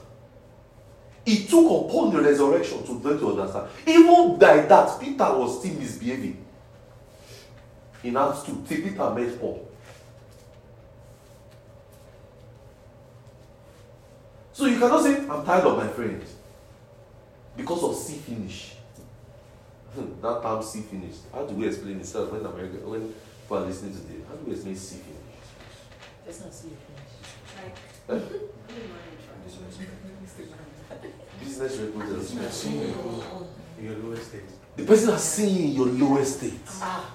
It 1.26 1.50
took 1.50 1.66
upon 1.66 2.14
the 2.14 2.22
resurrection 2.22 2.84
to 2.84 3.00
them 3.00 3.20
to 3.20 3.40
understand. 3.40 3.68
Even 3.88 4.38
by 4.38 4.58
that, 4.62 5.00
Peter 5.00 5.24
was 5.38 5.60
still 5.60 5.74
misbehaving. 5.76 6.46
In 8.04 8.18
Acts 8.18 8.44
2, 8.44 8.66
till 8.68 8.82
Peter 8.82 9.10
met 9.12 9.40
Paul. 9.40 9.68
So 14.54 14.66
you 14.66 14.80
cannot 14.80 15.02
say, 15.04 15.18
I'm 15.28 15.46
tired 15.46 15.66
of 15.66 15.78
my 15.78 15.88
friends 15.88 16.36
because 17.56 17.84
of 17.84 17.96
see 17.96 18.18
finish. 18.18 18.74
that 19.96 20.42
term 20.42 20.64
see 20.64 20.82
finish. 20.82 21.16
How 21.34 21.46
do 21.46 21.54
we 21.56 21.68
explain 21.68 22.00
itself 22.00 22.32
when 22.32 22.46
America 22.46 22.78
when 22.88 23.14
people 23.42 23.58
are 23.58 23.66
listening 23.66 23.94
to 23.94 24.00
this? 24.00 24.28
How 24.28 24.36
do 24.36 24.46
we 24.46 24.54
explain 24.54 24.76
see 24.76 24.98
finish? 24.98 25.18
Let's 26.26 26.40
not 26.42 26.54
see 26.54 26.70
you 26.70 26.78
finish. 26.88 27.12
Eh? 28.10 28.20
Business 31.44 31.78
record. 31.78 32.10
Business 32.20 32.38
record. 32.38 32.52
Seeing 32.52 32.82
you 32.82 32.94
in 33.80 33.86
your 33.86 33.96
lowest 33.98 34.30
state. 34.30 34.42
The 34.76 34.84
person 34.84 35.10
has 35.12 35.24
seen 35.24 35.76
your 35.76 35.88
lowest 35.88 36.38
state. 36.38 36.60
Ah. 36.82 37.12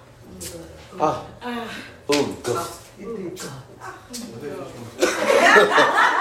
Ah. 1.00 1.26
Oh 2.08 2.36
God. 2.42 2.66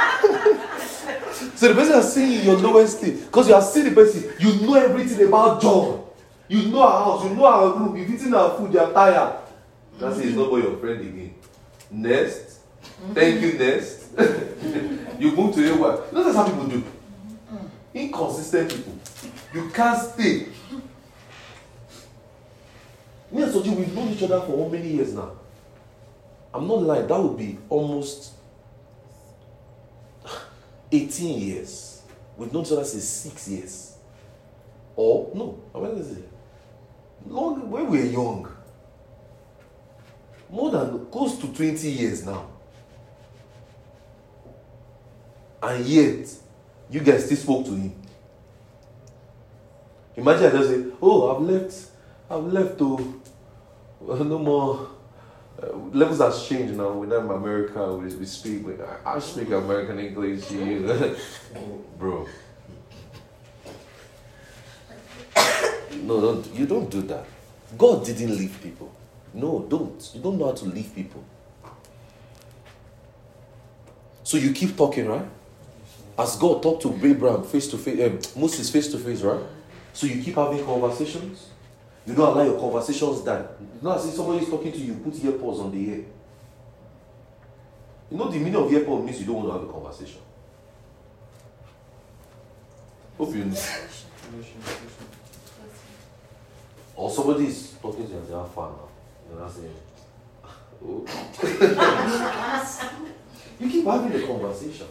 So 1.55 1.67
the 1.69 1.73
person 1.75 1.93
has 1.93 2.13
seen 2.13 2.43
your 2.43 2.57
lowest 2.57 2.99
state. 2.99 3.25
Because 3.25 3.47
you 3.47 3.53
have 3.53 3.63
seen 3.63 3.85
the 3.85 3.91
person, 3.91 4.31
you 4.39 4.65
know 4.65 4.75
everything 4.75 5.27
about 5.27 5.61
John. 5.61 6.03
You 6.47 6.69
know 6.69 6.81
our 6.81 7.03
house, 7.03 7.23
you 7.23 7.35
know 7.35 7.45
our 7.45 7.73
room, 7.73 7.95
you've 7.97 8.09
eaten 8.09 8.33
our 8.33 8.57
food, 8.57 8.73
you're 8.73 8.91
tired. 8.91 9.39
That's 9.99 10.19
it, 10.19 10.27
it's 10.27 10.35
not 10.35 10.47
about 10.47 10.63
your 10.63 10.77
friend 10.77 11.01
again. 11.01 11.35
Next. 11.89 12.59
Thank 13.13 13.41
you, 13.41 13.53
next. 13.53 14.11
you 15.19 15.31
move 15.31 15.55
to 15.55 15.61
your 15.61 15.77
wife. 15.77 15.99
You 16.11 16.17
know 16.17 16.23
that's 16.23 16.35
how 16.35 16.45
people 16.45 16.67
do. 16.67 16.83
Inconsistent 17.93 18.69
people. 18.69 18.93
You 19.53 19.69
can't 19.69 20.01
stay. 20.01 20.47
Me 23.31 23.41
and 23.41 23.51
Soji, 23.51 23.75
we've 23.75 23.93
known 23.93 24.09
each 24.09 24.23
other 24.23 24.41
for 24.41 24.63
how 24.65 24.69
many 24.69 24.89
years 24.89 25.13
now? 25.13 25.31
I'm 26.53 26.67
not 26.67 26.83
lying, 26.83 27.07
that 27.07 27.19
would 27.19 27.37
be 27.37 27.57
almost 27.69 28.31
18 31.03 31.39
years. 31.39 32.01
We've 32.37 32.51
known 32.51 32.65
each 32.65 32.71
other 32.71 32.83
since 32.83 33.03
six 33.03 33.47
years. 33.47 33.97
Or, 34.95 35.31
no, 35.33 35.59
when 35.73 35.91
is 35.91 36.17
it? 36.17 36.29
Long, 37.27 37.69
when 37.69 37.87
we 37.87 37.99
were 37.99 38.05
young. 38.05 38.51
More 40.49 40.71
than 40.71 41.05
close 41.07 41.37
to 41.39 41.47
20 41.47 41.89
years 41.89 42.25
now. 42.25 42.47
And 45.61 45.85
yet, 45.85 46.29
you 46.89 46.99
guys 46.99 47.25
still 47.25 47.37
spoke 47.37 47.65
to 47.65 47.71
him. 47.71 47.93
Imagine 50.15 50.45
I 50.45 50.49
just 50.51 50.69
say, 50.69 50.85
Oh, 51.01 51.35
I've 51.35 51.41
left 51.41 51.87
I've 52.29 52.45
left 52.45 52.77
to 52.79 53.21
no 54.01 54.39
more. 54.39 54.89
Levels 55.73 56.19
has 56.19 56.47
changed 56.47 56.75
now. 56.75 56.91
We're 56.91 57.05
not 57.07 57.33
America. 57.33 57.95
We, 57.95 58.13
we 58.15 58.25
speak. 58.25 58.65
We, 58.65 58.73
I, 59.05 59.15
I 59.15 59.19
speak 59.19 59.49
American 59.49 59.99
English. 59.99 60.51
You, 60.51 61.15
bro. 61.99 62.27
No, 66.03 66.21
don't. 66.21 66.53
You 66.53 66.65
don't 66.65 66.89
do 66.89 67.01
that. 67.03 67.25
God 67.77 68.05
didn't 68.05 68.37
leave 68.37 68.59
people. 68.61 68.91
No, 69.33 69.65
don't. 69.67 70.11
You 70.13 70.21
don't 70.21 70.37
know 70.37 70.45
how 70.45 70.53
to 70.53 70.65
leave 70.65 70.93
people. 70.93 71.23
So 74.23 74.37
you 74.37 74.53
keep 74.53 74.75
talking, 74.75 75.07
right? 75.07 75.25
As 76.17 76.35
God 76.37 76.63
talked 76.63 76.81
to 76.83 76.93
Abraham 77.05 77.43
face 77.43 77.67
to 77.67 77.77
face, 77.77 78.01
um, 78.01 78.41
Moses 78.41 78.69
face 78.69 78.87
to 78.89 78.97
face, 78.97 79.21
right? 79.21 79.41
So 79.93 80.07
you 80.07 80.21
keep 80.21 80.35
having 80.35 80.63
conversations. 80.65 81.49
You 82.05 82.13
don't 82.13 82.35
allow 82.35 82.43
your 82.43 82.59
conversations 82.59 83.21
die. 83.21 83.45
It's 83.73 83.83
not 83.83 83.97
as 83.97 84.07
if 84.07 84.13
somebody 84.13 84.43
is 84.43 84.49
talking 84.49 84.71
to 84.71 84.77
you, 84.77 84.93
put 84.95 85.13
earpods 85.13 85.59
on 85.59 85.71
the 85.71 85.89
ear. 85.89 86.05
You 88.11 88.17
know 88.17 88.29
the 88.29 88.37
meaning 88.37 88.55
of 88.55 88.69
earpod 88.69 89.03
means 89.03 89.19
you 89.19 89.25
don't 89.25 89.37
want 89.37 89.47
to 89.47 89.53
have 89.53 89.63
a 89.63 89.71
conversation. 89.71 90.21
Hope 93.17 93.35
you 93.35 93.45
know. 93.45 93.57
Or 96.95 97.11
somebody 97.11 97.47
is 97.47 97.71
talking 97.81 98.05
to 98.05 98.11
you 98.11 98.17
and 98.19 98.27
they 98.27 98.33
are 98.33 98.47
far 98.47 98.69
now. 98.69 98.89
You're 99.29 99.39
not 99.39 99.51
saying, 99.51 99.73
oh. 100.85 101.05
you 103.59 103.69
keep 103.69 103.85
having 103.85 104.23
a 104.23 104.27
conversation. 104.27 104.87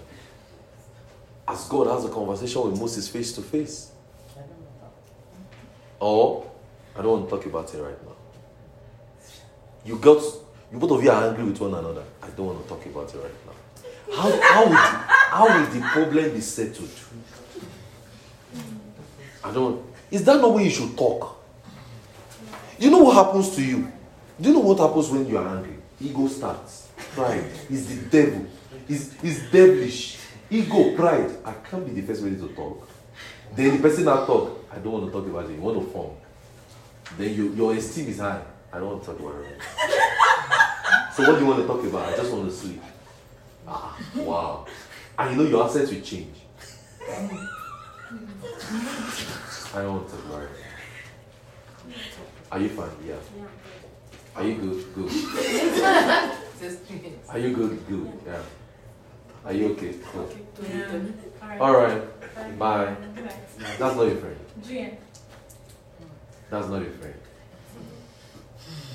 As 1.47 1.69
God 1.69 1.87
has 1.87 2.05
a 2.07 2.09
conversation 2.09 2.71
with 2.71 2.81
Moses 2.81 3.09
face 3.09 3.33
to 3.35 3.43
face. 3.43 3.93
Or 6.01 6.51
I 6.97 7.03
don't 7.03 7.11
want 7.11 7.28
to 7.28 7.36
talk 7.36 7.47
about 7.47 7.74
it 7.74 7.82
right 7.82 8.05
now. 8.05 8.12
You 9.84 9.97
got 9.99 10.22
you 10.72 10.78
both 10.78 10.92
of 10.92 11.05
you 11.05 11.11
are 11.11 11.28
angry 11.28 11.45
with 11.45 11.61
one 11.61 11.74
another. 11.74 12.05
I 12.22 12.30
don't 12.30 12.47
want 12.47 12.62
to 12.62 12.68
talk 12.68 12.84
about 12.86 13.14
it 13.14 13.18
right 13.18 13.32
now. 13.47 14.16
How 14.16 14.40
how 14.42 14.66
will 14.66 14.74
how 14.74 15.47
will 15.47 15.66
the 15.66 15.80
problem 15.80 16.34
be 16.34 16.40
settled? 16.40 16.90
I 19.42 19.53
don't. 19.53 19.84
Is 20.11 20.24
that 20.24 20.40
not 20.40 20.55
when 20.55 20.64
you 20.64 20.70
should 20.70 20.97
talk? 20.97 21.42
You 22.78 22.90
know 22.90 22.99
what 22.99 23.14
happens 23.14 23.55
to 23.57 23.62
you? 23.62 23.90
Do 24.40 24.49
you 24.49 24.55
know 24.55 24.61
what 24.61 24.78
happens 24.78 25.11
when 25.11 25.26
you 25.28 25.38
are 25.38 25.49
angry? 25.57 25.76
Ego 26.01 26.26
starts. 26.28 26.88
Pride 27.14 27.51
is 27.70 27.86
the 27.88 28.09
devil. 28.11 28.47
Is 28.88 29.14
is 29.22 29.51
devilish. 29.51 30.18
Ego, 30.51 30.95
pride. 30.95 31.30
I 31.45 31.53
can't 31.53 31.86
be 31.86 32.01
the 32.01 32.07
first 32.07 32.22
person 32.22 32.49
to 32.49 32.55
talk. 32.55 32.88
Then 33.55 33.76
the 33.76 33.82
person 33.82 34.09
I 34.09 34.26
talk, 34.26 34.66
I 34.72 34.78
don't 34.78 34.92
want 34.92 35.07
to 35.07 35.12
talk 35.12 35.26
about 35.26 35.49
it. 35.49 35.55
You 35.55 35.61
want 35.61 35.78
to 35.78 35.90
form. 35.90 36.16
Then 37.17 37.35
you, 37.35 37.53
your 37.53 37.75
esteem 37.75 38.09
is 38.09 38.19
high. 38.19 38.43
I 38.73 38.79
don't 38.79 38.89
want 38.89 39.03
to 39.05 39.11
talk 39.13 39.21
about 39.21 39.41
it. 39.45 39.61
so 41.15 41.23
what 41.29 41.39
do 41.39 41.45
you 41.45 41.51
want 41.51 41.61
to 41.61 41.67
talk 41.67 41.85
about? 41.85 42.13
I 42.13 42.17
just 42.17 42.33
want 42.33 42.49
to 42.49 42.55
sleep. 42.55 42.83
Ah, 43.67 43.97
wow. 44.17 44.67
And 45.19 45.31
you 45.31 45.37
know 45.43 45.49
your 45.49 45.65
assets 45.65 45.91
will 45.93 46.01
change. 46.01 46.37
I 49.75 49.79
don't 49.83 49.95
want 49.95 50.09
to 50.09 50.17
talk 50.17 50.25
about 50.27 50.43
it. 50.43 50.51
Are 52.51 52.59
you 52.61 52.69
fine? 52.69 52.91
Yeah. 53.07 53.15
Are 54.37 54.45
you 54.45 54.55
good? 54.55 54.95
Good. 54.95 55.13
Are 57.29 57.39
you 57.39 57.55
good? 57.55 57.87
Good. 57.89 58.13
Yeah. 58.27 58.43
Are 59.45 59.53
you 59.53 59.73
okay? 59.73 59.95
Cool. 60.13 60.29
All 61.61 61.75
right. 61.77 62.59
Bye. 62.59 62.97
That's 63.79 63.97
not 63.97 64.07
your 64.07 64.17
friend. 64.17 64.39
That's 66.55 66.69
not 66.69 66.83
a 66.83 66.85
friend. 66.85 67.15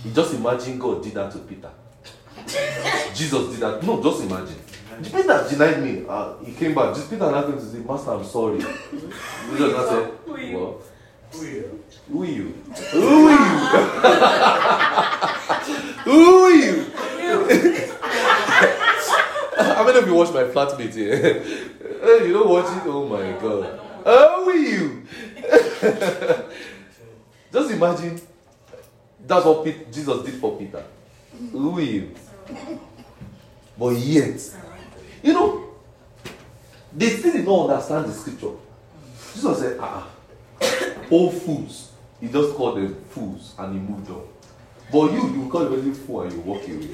You 0.06 0.12
just 0.12 0.34
imagine 0.34 0.80
God 0.80 1.04
did 1.04 1.14
that 1.16 1.30
to 1.34 1.40
Peter. 1.40 1.70
Jesus 3.14 3.52
did 3.52 3.60
that. 3.60 3.84
No, 3.84 4.02
just 4.02 4.24
imagine. 4.24 4.56
Peter 5.04 5.46
denied 5.50 5.84
me. 5.84 6.06
Uh, 6.08 6.38
he 6.38 6.54
came 6.54 6.74
back. 6.74 6.96
Just 6.96 7.10
Peter 7.10 7.26
asked 7.26 7.50
him 7.50 7.58
to 7.58 7.66
say, 7.66 7.80
Master, 7.80 8.12
I'm 8.12 8.24
sorry. 8.24 8.60
Jesus 8.60 9.76
I 9.76 9.90
said, 9.90 10.08
What? 10.26 10.26
Who 10.26 10.36
are 10.36 10.40
you? 10.40 11.84
Who 12.08 12.24
are 12.24 12.26
you? 12.26 12.54
Who 12.92 13.28
are 13.28 13.32
you? 13.32 13.48
Who 16.06 16.44
are 16.46 16.52
you? 16.52 16.86
How 19.58 19.84
many 19.86 20.00
of 20.00 20.08
you 20.08 20.14
watch 20.14 20.34
my 20.34 20.44
flatmate 20.44 20.94
here? 20.94 21.44
You 22.00 22.34
don't 22.34 22.50
watch 22.50 22.78
it? 22.78 22.84
Oh 22.86 23.06
my 23.06 23.34
god. 23.42 23.80
Who 24.06 24.50
are 24.50 24.56
you? 24.56 25.04
Just 27.52 27.72
imagine 27.72 28.22
that's 29.26 29.46
what 29.46 29.64
Pete, 29.64 29.92
Jesus 29.92 30.26
did 30.26 30.36
for 30.36 30.58
Peter. 30.58 30.84
You? 31.54 32.16
But 33.78 33.96
yet, 33.96 34.40
you 35.24 35.34
know, 35.34 35.70
they 36.94 37.10
still 37.10 37.34
did 37.34 37.46
not 37.46 37.70
understand 37.70 38.06
the 38.08 38.14
scripture. 38.14 38.52
Jesus 39.34 39.60
said, 39.60 39.78
ah, 39.80 40.08
all 41.10 41.32
fools. 41.32 41.92
He 42.20 42.28
just 42.28 42.56
called 42.56 42.78
them 42.78 42.96
fools 43.10 43.54
and 43.58 43.74
he 43.74 43.80
moved 43.80 44.10
on. 44.12 44.28
But 44.92 45.14
you, 45.14 45.30
you 45.30 45.50
call 45.50 45.66
them 45.66 45.94
fool 45.94 46.22
and 46.24 46.34
you 46.34 46.40
walk 46.40 46.68
away. 46.68 46.88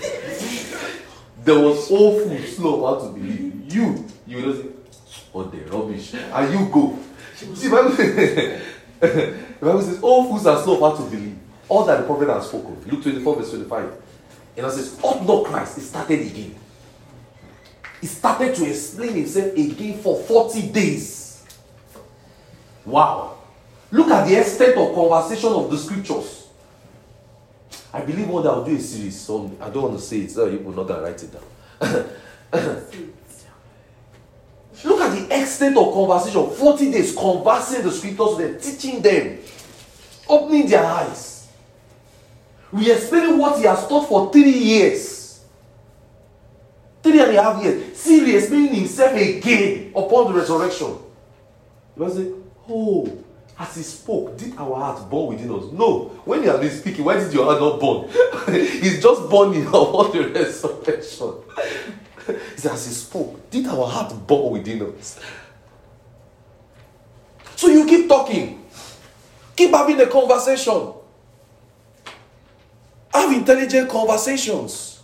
there 1.44 1.60
was 1.60 1.90
all 1.90 2.20
fools 2.20 2.56
slow 2.56 2.86
how 2.86 3.08
to 3.08 3.14
believe. 3.14 3.74
You, 3.74 4.06
you 4.28 4.42
just 4.42 4.62
say, 4.62 4.70
oh, 5.34 5.44
the 5.44 5.58
rubbish. 5.60 6.14
And 6.14 6.54
you 6.54 6.70
go. 6.72 7.00
See, 7.36 7.70
the 9.00 9.38
Bible 9.62 9.82
says, 9.82 10.02
all 10.02 10.26
fools 10.26 10.46
are 10.46 10.62
slow 10.64 10.80
how 10.80 10.96
to 10.96 11.10
believe. 11.10 11.38
All 11.68 11.86
that 11.86 12.00
the 12.00 12.06
prophet 12.06 12.30
has 12.30 12.48
spoken. 12.48 12.82
Luke 12.90 13.02
24, 13.04 13.36
verse 13.36 13.50
25. 13.50 13.84
And 14.58 14.66
it 14.66 14.72
says, 14.72 15.00
ought 15.02 15.26
not 15.26 15.46
Christ? 15.46 15.78
It 15.78 15.82
started 15.82 16.20
again. 16.22 16.56
He 18.02 18.08
started 18.08 18.56
to 18.56 18.70
explain 18.70 19.14
himself 19.14 19.54
again 19.54 19.98
for 20.00 20.22
40 20.22 20.72
days. 20.72 21.44
Wow. 22.86 23.40
Look 23.92 24.10
at 24.10 24.28
the 24.28 24.40
extent 24.40 24.78
of 24.78 24.94
conversation 24.94 25.50
of 25.54 25.72
the 25.72 25.78
scriptures. 25.78 26.48
I 27.94 28.02
believe 28.02 28.28
one 28.28 28.44
day 28.44 28.50
I'll 28.50 28.64
do 28.64 28.76
a 28.76 28.80
series. 28.80 29.20
So 29.20 29.52
I 29.60 29.70
don't 29.70 29.84
want 29.84 30.00
to 30.00 30.06
say 30.06 30.20
it 30.20 30.32
so 30.32 30.46
you 30.46 30.60
will 30.60 30.74
not 30.74 30.90
write 31.02 31.24
it 31.24 31.32
down. 31.32 32.06
Look 34.84 35.02
at 35.02 35.12
the 35.16 35.42
extent 35.42 35.78
of 35.78 35.94
conversation. 35.94 36.50
40 36.50 36.92
days 36.92 37.16
conversing 37.16 37.84
the 37.84 37.92
scriptures 37.92 38.36
with 38.36 38.38
them, 38.38 38.60
teaching 38.60 39.02
them, 39.02 39.40
opening 40.28 40.68
their 40.68 40.86
eyes. 40.86 41.48
We 42.72 42.92
explaining 42.92 43.38
what 43.38 43.58
he 43.58 43.66
has 43.66 43.88
taught 43.88 44.08
for 44.08 44.32
three 44.32 44.52
years. 44.52 45.46
Three 47.02 47.22
and 47.22 47.36
a 47.36 47.42
half 47.42 47.64
years. 47.64 47.98
Still 47.98 48.36
explaining 48.36 48.76
himself 48.76 49.14
again 49.14 49.92
upon 49.96 50.34
the 50.34 50.40
resurrection. 50.40 50.98
You 51.96 52.04
must 52.04 52.18
say, 52.18 52.32
Oh, 52.68 53.24
as 53.58 53.76
he 53.76 53.84
spoke, 53.84 54.38
did 54.38 54.58
our 54.58 54.76
heart 54.76 55.10
burn 55.10 55.28
within 55.28 55.52
us? 55.52 55.72
No. 55.72 56.10
When 56.26 56.44
you 56.44 56.50
have 56.50 56.60
been 56.60 56.72
speaking, 56.72 57.06
why 57.06 57.18
did 57.18 57.32
your 57.32 57.46
heart 57.46 57.62
not 57.62 57.80
burn? 57.80 58.10
it's 58.56 59.02
just 59.02 59.30
burning 59.30 59.66
upon 59.68 60.12
the 60.12 60.30
resurrection. 60.30 61.34
As 62.28 62.88
he 62.88 62.94
spoke, 62.94 63.50
did 63.50 63.68
our 63.68 63.88
heart 63.88 64.14
burn 64.28 64.52
within 64.52 64.82
us? 64.82 65.20
So 67.56 67.68
you 67.68 67.86
keep 67.86 68.08
talking. 68.08 68.66
Keep 69.56 69.72
having 69.72 70.00
a 70.02 70.08
conversation. 70.08 70.94
Have 73.14 73.32
intelligent 73.32 73.90
conversations. 73.90 75.02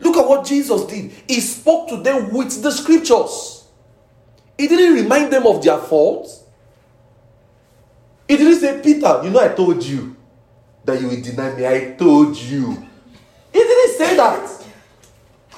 Look 0.00 0.16
at 0.16 0.28
what 0.28 0.44
Jesus 0.44 0.84
did. 0.86 1.12
He 1.28 1.40
spoke 1.40 1.88
to 1.88 1.96
them 2.02 2.32
with 2.32 2.62
the 2.62 2.70
scriptures. 2.70 3.64
He 4.58 4.68
didn't 4.68 4.94
remind 4.94 5.32
them 5.32 5.46
of 5.46 5.62
their 5.62 5.78
faults. 5.78 6.42
He 8.28 8.36
didn't 8.36 8.60
say, 8.60 8.80
Peter, 8.82 9.20
you 9.22 9.30
know, 9.30 9.40
I 9.40 9.48
told 9.48 9.82
you 9.82 10.16
that 10.84 11.00
you 11.00 11.08
will 11.08 11.20
deny 11.20 11.54
me. 11.54 11.66
I 11.66 11.94
told 11.96 12.36
you. 12.36 12.72
He 13.52 13.58
didn't 13.58 13.96
say 13.96 14.16
that. 14.16 14.63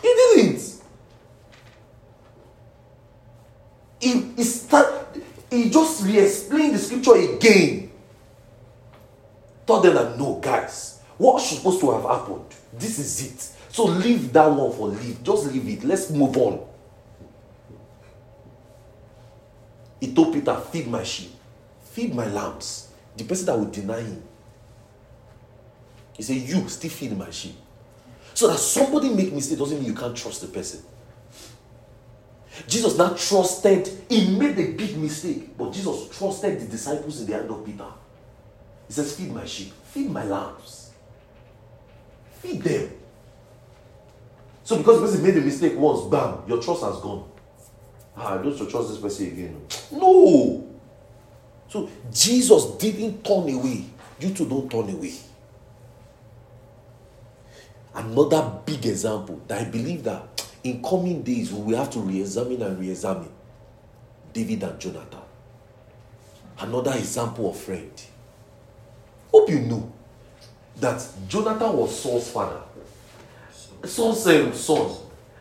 He 0.06 0.14
didn't. 0.14 0.82
He, 4.00 4.20
he, 4.36 4.44
start, 4.44 5.18
he 5.50 5.68
just 5.68 6.04
re 6.04 6.18
explained 6.20 6.76
the 6.76 6.78
scripture 6.78 7.16
again. 7.16 7.90
Told 9.66 9.84
them 9.84 9.94
that, 9.94 10.16
no, 10.16 10.38
guys, 10.40 11.00
what's 11.18 11.46
supposed 11.46 11.80
to 11.80 11.90
have 11.90 12.04
happened? 12.04 12.44
This 12.72 13.00
is 13.00 13.26
it. 13.26 13.74
So 13.74 13.86
leave 13.86 14.32
that 14.32 14.46
one 14.46 14.72
for 14.72 14.88
leave. 14.88 15.24
Just 15.24 15.52
leave 15.52 15.68
it. 15.68 15.82
Let's 15.82 16.08
move 16.10 16.36
on. 16.36 16.64
He 20.00 20.14
told 20.14 20.34
Peter, 20.34 20.54
feed 20.70 20.86
my 20.86 21.02
sheep, 21.02 21.32
feed 21.82 22.14
my 22.14 22.26
lambs. 22.26 22.92
The 23.16 23.24
person 23.24 23.46
that 23.46 23.58
will 23.58 23.70
deny 23.70 24.02
him. 24.02 24.22
He 26.12 26.22
said, 26.22 26.36
You 26.36 26.68
still 26.68 26.90
feed 26.90 27.18
my 27.18 27.30
sheep. 27.30 27.56
So 28.36 28.48
that 28.48 28.58
somebody 28.58 29.08
make 29.08 29.32
mistake 29.32 29.58
doesn't 29.58 29.78
mean 29.78 29.86
you 29.86 29.94
can't 29.94 30.14
trust 30.14 30.42
the 30.42 30.48
person. 30.48 30.82
Jesus 32.68 32.98
now 32.98 33.14
trusted, 33.14 33.88
he 34.10 34.36
made 34.36 34.58
a 34.58 34.72
big 34.72 34.98
mistake, 34.98 35.56
but 35.56 35.72
Jesus 35.72 36.14
trusted 36.18 36.60
the 36.60 36.66
disciples 36.66 37.18
in 37.22 37.28
the 37.28 37.32
hand 37.32 37.50
of 37.50 37.64
Peter. 37.64 37.86
He 38.88 38.92
says, 38.92 39.16
Feed 39.16 39.32
my 39.32 39.46
sheep, 39.46 39.72
feed 39.84 40.10
my 40.10 40.22
lambs, 40.22 40.90
feed 42.42 42.60
them. 42.60 42.90
So 44.64 44.76
because 44.76 45.00
the 45.00 45.06
person 45.06 45.22
made 45.22 45.38
a 45.38 45.40
mistake 45.40 45.72
once, 45.74 46.06
bam, 46.10 46.42
your 46.46 46.62
trust 46.62 46.82
has 46.82 46.96
gone. 46.96 47.26
Ah, 48.18 48.38
I 48.38 48.42
don't 48.42 48.54
trust 48.68 48.90
this 48.90 48.98
person 48.98 49.28
again. 49.28 49.66
No. 49.92 50.76
So 51.68 51.88
Jesus 52.12 52.66
didn't 52.76 53.24
turn 53.24 53.48
away. 53.48 53.86
You 54.20 54.34
two 54.34 54.46
don't 54.46 54.70
turn 54.70 54.90
away. 54.90 55.14
Another 57.96 58.60
big 58.66 58.84
example 58.84 59.40
that 59.48 59.62
I 59.62 59.64
believe 59.64 60.04
that 60.04 60.46
in 60.62 60.82
coming 60.82 61.22
days 61.22 61.50
we 61.50 61.62
will 61.72 61.78
have 61.78 61.90
to 61.92 62.00
re-examine 62.00 62.60
and 62.60 62.78
re-examine 62.78 63.30
David 64.34 64.62
and 64.64 64.78
Jonathan. 64.78 65.20
Another 66.58 66.92
example 66.92 67.50
of 67.50 67.56
friend. 67.56 67.90
Hope 69.30 69.48
you 69.48 69.60
know 69.60 69.92
that 70.76 71.06
Jonathan 71.26 71.74
was 71.74 71.98
Saul's 71.98 72.30
father. 72.30 72.60
Saul's 73.84 74.26
um, 74.26 74.52
son. 74.52 74.92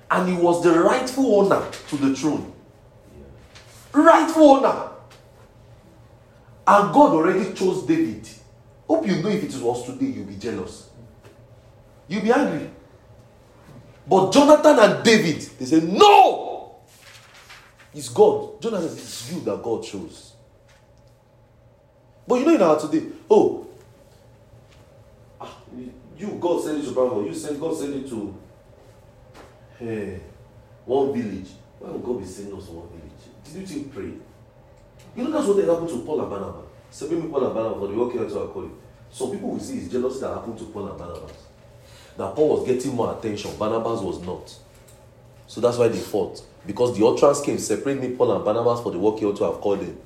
And 0.10 0.30
he 0.30 0.36
was 0.36 0.64
the 0.64 0.72
rightful 0.80 1.42
owner 1.42 1.70
to 1.90 1.98
the 1.98 2.16
throne. 2.16 2.54
Rightful 3.92 4.44
owner. 4.44 4.92
And 6.68 6.94
God 6.94 7.12
already 7.12 7.54
chose 7.54 7.86
David. 7.86 8.28
Hope 8.88 9.06
you 9.08 9.22
know 9.22 9.30
if 9.30 9.44
it 9.44 9.62
was 9.62 9.86
today, 9.86 10.06
you'll 10.06 10.26
be 10.26 10.36
jealous. 10.36 10.90
You'll 12.08 12.22
be 12.22 12.32
angry. 12.32 12.70
But 14.08 14.32
Jonathan 14.32 14.78
and 14.80 15.04
David, 15.04 15.42
they 15.60 15.66
say, 15.66 15.80
No! 15.82 16.76
It's 17.94 18.10
God. 18.10 18.62
Jonathan 18.62 18.90
It's 18.90 19.32
you 19.32 19.40
that 19.42 19.64
God 19.64 19.84
chose. 19.84 20.34
But 22.28 22.36
you 22.36 22.46
know 22.46 22.56
in 22.56 22.62
our 22.62 22.80
today, 22.80 23.06
oh, 23.30 23.68
ah, 25.40 25.58
you, 26.18 26.38
God 26.40 26.64
sent 26.64 26.84
it 26.84 26.86
to 26.88 26.92
Bravo, 26.92 27.24
you 27.26 27.34
sent 27.34 27.60
God 27.60 27.78
sent 27.78 27.96
it 27.96 28.10
to 28.10 28.36
hey, 29.80 30.20
one 30.86 31.14
village. 31.14 31.50
Why 31.80 31.92
would 31.92 32.04
God 32.04 32.20
be 32.20 32.26
sending 32.26 32.58
us 32.58 32.66
to 32.66 32.72
one 32.72 32.88
village? 32.90 33.12
Did 33.44 33.56
you 33.62 33.68
think 33.68 33.94
pray? 33.94 34.12
You 35.16 35.24
know 35.24 35.32
that's 35.32 35.48
what 35.48 35.64
happened 35.64 35.90
to 35.90 36.06
Paul 36.06 36.22
and 36.22 36.30
Barnabas. 36.30 36.66
Separating 36.90 37.30
Paul 37.30 37.46
and 37.46 37.54
Barnabas 37.54 37.80
for 37.80 37.88
the 37.88 37.94
work 37.94 38.14
here 38.14 38.26
to 38.26 38.42
our 38.42 38.48
calling. 38.48 38.76
Some 39.12 39.32
people 39.32 39.52
will 39.52 39.60
see 39.60 39.78
it's 39.78 39.92
jealousy 39.92 40.20
that 40.22 40.34
happened 40.34 40.58
to 40.58 40.66
Paul 40.66 40.90
and 40.90 40.98
Barnabas. 40.98 41.45
That 42.18 42.36
Paul 42.36 42.58
was 42.58 42.68
getting 42.68 42.96
more 42.96 43.18
attention, 43.18 43.56
Barnabas 43.58 44.02
was 44.02 44.22
not. 44.22 44.54
So 45.48 45.62
that's 45.62 45.78
why 45.78 45.90
they 45.90 46.00
fought. 46.00 46.42
Because 46.66 46.98
the 46.98 47.06
utterance 47.06 47.42
came, 47.42 47.60
separate 47.60 48.02
me, 48.02 48.16
Paul 48.16 48.36
and 48.36 48.46
Barnabas 48.46 48.82
for 48.82 48.92
the 48.92 49.00
work 49.00 49.20
here 49.20 49.32
to 49.34 49.44
have 49.44 49.56
called 49.56 49.82
them. 49.82 49.98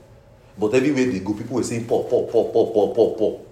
But 0.57 0.74
everywhere 0.74 1.05
they 1.05 1.20
go, 1.20 1.34
people 1.34 1.55
were 1.55 1.64
saying, 1.64 1.86
Paul, 1.86 2.10
Paul, 2.10 2.28
Paul, 2.30 2.51
Paul, 2.51 2.74
Paul, 2.74 2.95
Paul, 2.95 3.16
Paul. 3.16 3.45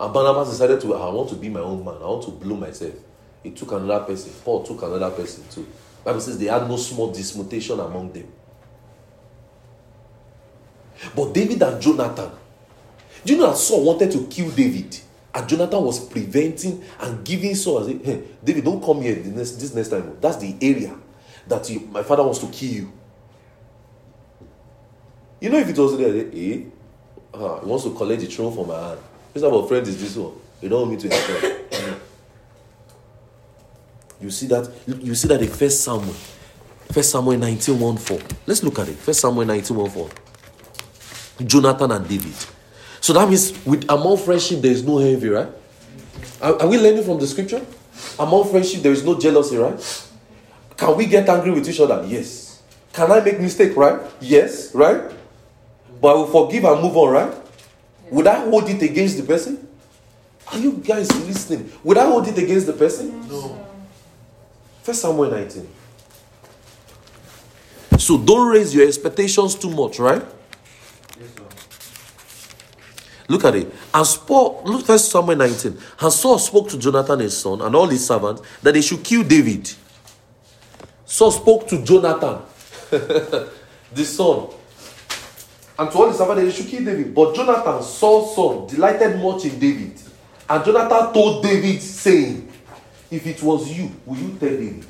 And 0.00 0.14
Barnabas 0.14 0.50
decided 0.50 0.80
to, 0.80 0.94
I 0.94 1.10
want 1.10 1.28
to 1.30 1.36
be 1.36 1.48
my 1.48 1.60
own 1.60 1.84
man. 1.84 1.96
I 1.96 2.06
want 2.06 2.24
to 2.24 2.30
blow 2.30 2.56
myself. 2.56 2.94
He 3.42 3.50
took 3.50 3.72
another 3.72 4.04
person. 4.04 4.32
Paul 4.44 4.64
took 4.64 4.82
another 4.82 5.10
person 5.10 5.44
too. 5.50 5.66
Bible 6.04 6.20
says 6.20 6.38
they 6.38 6.46
had 6.46 6.68
no 6.68 6.76
small 6.76 7.12
dismutation 7.12 7.78
among 7.78 8.12
them. 8.12 8.32
But 11.14 11.32
David 11.32 11.62
and 11.62 11.80
Jonathan, 11.80 12.30
do 13.24 13.32
you 13.32 13.38
know 13.38 13.50
that 13.50 13.56
Saul 13.56 13.84
wanted 13.84 14.10
to 14.12 14.26
kill 14.26 14.50
David? 14.50 14.98
And 15.38 15.48
Jonathan 15.48 15.84
was 15.84 16.04
preventing 16.04 16.82
and 16.98 17.24
giving 17.24 17.54
Saul, 17.54 17.84
say, 17.84 17.96
hey, 17.98 18.24
David, 18.42 18.64
don't 18.64 18.84
come 18.84 19.00
here 19.00 19.14
next, 19.24 19.52
this 19.52 19.72
next 19.72 19.90
time. 19.90 20.16
That's 20.20 20.38
the 20.38 20.56
area 20.60 20.96
that 21.46 21.70
you, 21.70 21.78
my 21.92 22.02
father 22.02 22.24
wants 22.24 22.40
to 22.40 22.48
kill 22.48 22.72
you. 22.72 22.92
You 25.40 25.50
know, 25.50 25.58
if 25.58 25.68
it 25.68 25.78
was 25.78 25.96
there, 25.96 26.12
eh? 26.12 26.62
Uh, 27.32 27.60
he 27.60 27.66
wants 27.66 27.84
to 27.84 27.94
collect 27.94 28.20
the 28.20 28.26
throne 28.26 28.52
from 28.52 28.66
my 28.66 28.88
hand. 28.88 28.98
This 29.32 29.44
type 29.44 29.52
of 29.52 29.68
friend 29.68 29.86
is 29.86 30.00
this 30.00 30.16
one. 30.16 30.32
You 30.60 30.70
don't 30.70 30.88
want 30.88 30.90
me 30.90 31.08
to 31.08 31.08
destroy. 31.08 31.56
you 34.20 34.30
see 34.32 34.48
that? 34.48 34.72
You 34.88 35.14
see 35.14 35.28
that 35.28 35.40
in 35.40 35.48
First 35.48 35.84
Samuel, 35.84 36.16
First 36.90 37.12
Samuel 37.12 37.38
19 37.38 37.78
1 37.78 37.96
4. 37.96 38.18
Let's 38.44 38.64
look 38.64 38.80
at 38.80 38.88
it. 38.88 38.96
First 38.96 39.20
Samuel 39.20 39.44
19 39.44 39.76
1 39.76 39.88
4. 39.90 40.10
Jonathan 41.46 41.92
and 41.92 42.08
David. 42.08 42.57
So 43.00 43.12
that 43.12 43.28
means 43.28 43.52
with 43.64 43.84
among 43.88 44.18
friendship 44.18 44.60
there 44.60 44.72
is 44.72 44.84
no 44.84 44.98
envy, 44.98 45.28
right? 45.28 45.48
Are, 46.40 46.62
are 46.62 46.68
we 46.68 46.78
learning 46.78 47.04
from 47.04 47.18
the 47.18 47.26
scripture? 47.26 47.64
Among 48.18 48.48
friendship 48.50 48.82
there 48.82 48.92
is 48.92 49.04
no 49.04 49.18
jealousy, 49.18 49.56
right? 49.56 50.08
Can 50.76 50.96
we 50.96 51.06
get 51.06 51.28
angry 51.28 51.50
with 51.50 51.68
each 51.68 51.80
other? 51.80 52.04
Yes. 52.06 52.62
Can 52.92 53.10
I 53.10 53.20
make 53.20 53.40
mistake, 53.40 53.76
right? 53.76 54.00
Yes, 54.20 54.74
right? 54.74 55.10
But 56.00 56.08
I 56.08 56.14
will 56.14 56.26
forgive 56.26 56.64
and 56.64 56.80
move 56.82 56.96
on, 56.96 57.10
right? 57.12 57.34
Would 58.10 58.26
I 58.26 58.40
hold 58.48 58.68
it 58.68 58.82
against 58.82 59.16
the 59.16 59.22
person? 59.22 59.66
Are 60.52 60.58
you 60.58 60.72
guys 60.72 61.10
listening? 61.26 61.70
Would 61.84 61.98
I 61.98 62.06
hold 62.06 62.26
it 62.28 62.38
against 62.38 62.66
the 62.66 62.72
person? 62.72 63.28
No. 63.28 63.66
First 64.82 65.02
Samuel 65.02 65.30
19. 65.30 65.68
So 67.98 68.16
don't 68.16 68.48
raise 68.48 68.74
your 68.74 68.86
expectations 68.86 69.54
too 69.54 69.70
much, 69.70 69.98
right? 69.98 70.22
Look 73.28 73.44
at 73.44 73.54
it. 73.56 73.72
And 73.92 74.06
Paul, 74.26 74.62
look 74.64 74.86
first 74.86 75.10
Samuel 75.10 75.36
19. 75.36 75.78
And 76.00 76.12
Saul 76.12 76.38
spoke 76.38 76.68
to 76.70 76.78
Jonathan 76.78 77.20
his 77.20 77.36
son 77.36 77.60
and 77.60 77.74
all 77.74 77.86
his 77.86 78.06
servants 78.06 78.42
that 78.62 78.72
they 78.72 78.80
should 78.80 79.04
kill 79.04 79.22
David. 79.22 79.70
Saul 81.04 81.30
spoke 81.30 81.68
to 81.68 81.84
Jonathan, 81.84 82.38
the 82.90 84.04
son, 84.04 84.48
and 85.78 85.90
to 85.90 85.98
all 85.98 86.08
his 86.08 86.16
servants 86.18 86.40
that 86.40 86.44
they 86.46 86.50
should 86.50 86.66
kill 86.68 86.84
David. 86.84 87.14
But 87.14 87.34
Jonathan, 87.34 87.82
Saul's 87.82 88.34
son, 88.34 88.66
delighted 88.66 89.22
much 89.22 89.44
in 89.44 89.58
David. 89.58 90.00
And 90.48 90.64
Jonathan 90.64 91.12
told 91.12 91.42
David, 91.42 91.82
saying, 91.82 92.50
If 93.10 93.26
it 93.26 93.42
was 93.42 93.70
you, 93.70 93.90
will 94.06 94.16
you 94.16 94.28
tell 94.38 94.48
David? 94.48 94.86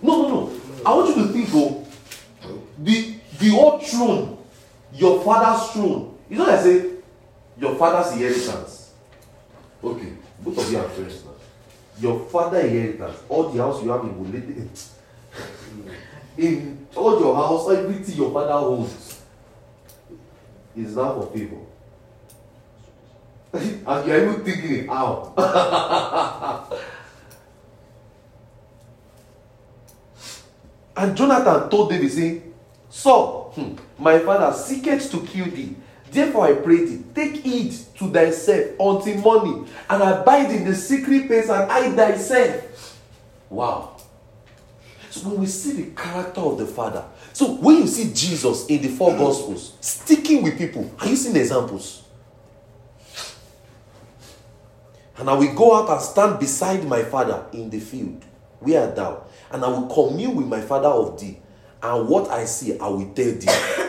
No, 0.00 0.22
no, 0.22 0.28
no. 0.28 0.60
I 0.86 0.94
want 0.94 1.16
you 1.16 1.26
to 1.26 1.32
think, 1.32 1.48
oh, 1.52 1.86
the 2.78 3.14
the 3.38 3.50
old 3.50 3.84
throne, 3.84 4.38
your 4.94 5.22
father's 5.24 5.70
throne. 5.70 6.18
You 6.28 6.38
know, 6.38 6.44
what 6.44 6.58
I 6.58 6.62
say, 6.62 6.91
your 7.58 7.74
father's 7.76 8.12
inheritance. 8.12 8.92
Okay, 9.82 10.12
both 10.40 10.58
of 10.58 10.72
you 10.72 10.78
are 10.78 10.88
friends 10.88 11.24
now. 11.24 11.30
Your 12.00 12.20
father 12.26 12.60
inheritance, 12.60 13.18
all 13.28 13.48
the 13.50 13.62
house 13.62 13.82
you 13.82 13.90
have 13.90 14.02
in 14.02 14.14
Bulete, 14.14 14.68
in 16.38 16.86
all 16.94 17.20
your 17.20 17.34
house, 17.34 17.70
everything 17.70 18.16
your 18.16 18.32
father 18.32 18.52
owns 18.52 19.20
is 20.76 20.96
now 20.96 21.20
for 21.20 21.26
people. 21.26 21.68
and 23.52 24.06
you're 24.06 24.30
even 24.30 24.44
thinking, 24.44 24.86
how? 24.88 25.34
And 30.96 31.16
Jonathan 31.16 31.70
told 31.70 31.90
David, 31.90 32.12
saying, 32.12 32.54
Saul, 32.90 33.52
hmm, 33.54 33.74
my 33.98 34.18
father 34.18 34.56
seeketh 34.56 35.10
to 35.10 35.20
kill 35.22 35.46
thee. 35.46 35.74
Therefore 36.12 36.46
I 36.46 36.54
pray 36.54 36.84
thee, 36.84 37.02
take 37.14 37.36
heed 37.36 37.74
to 37.96 38.10
thyself 38.12 38.66
until 38.78 39.16
morning, 39.18 39.68
and 39.88 40.02
abide 40.02 40.50
in 40.50 40.64
the 40.66 40.74
secret 40.74 41.26
place 41.26 41.48
and 41.48 41.70
hide 41.70 41.96
thyself. 41.96 43.00
Wow. 43.48 43.96
So 45.08 45.28
when 45.28 45.40
we 45.40 45.46
see 45.46 45.72
the 45.82 45.90
character 45.90 46.42
of 46.42 46.58
the 46.58 46.66
Father, 46.66 47.02
so 47.32 47.54
when 47.54 47.78
you 47.78 47.86
see 47.86 48.12
Jesus 48.12 48.66
in 48.66 48.82
the 48.82 48.88
four 48.88 49.16
Gospels 49.16 49.72
sticking 49.80 50.42
with 50.42 50.58
people, 50.58 50.90
are 51.00 51.08
you 51.08 51.16
seeing 51.16 51.36
examples? 51.36 52.02
And 55.16 55.30
I 55.30 55.34
will 55.34 55.54
go 55.54 55.76
out 55.76 55.88
and 55.88 56.00
stand 56.00 56.38
beside 56.40 56.84
my 56.84 57.02
Father 57.04 57.46
in 57.52 57.70
the 57.70 57.80
field. 57.80 58.22
Where 58.60 58.90
thou? 58.90 59.24
And 59.50 59.64
I 59.64 59.68
will 59.68 59.86
commune 59.86 60.36
with 60.36 60.46
my 60.46 60.60
Father 60.60 60.88
of 60.88 61.18
thee. 61.18 61.38
And 61.82 62.08
what 62.08 62.30
I 62.30 62.44
see, 62.44 62.78
I 62.78 62.88
will 62.88 63.12
tell 63.14 63.32
thee. 63.32 63.88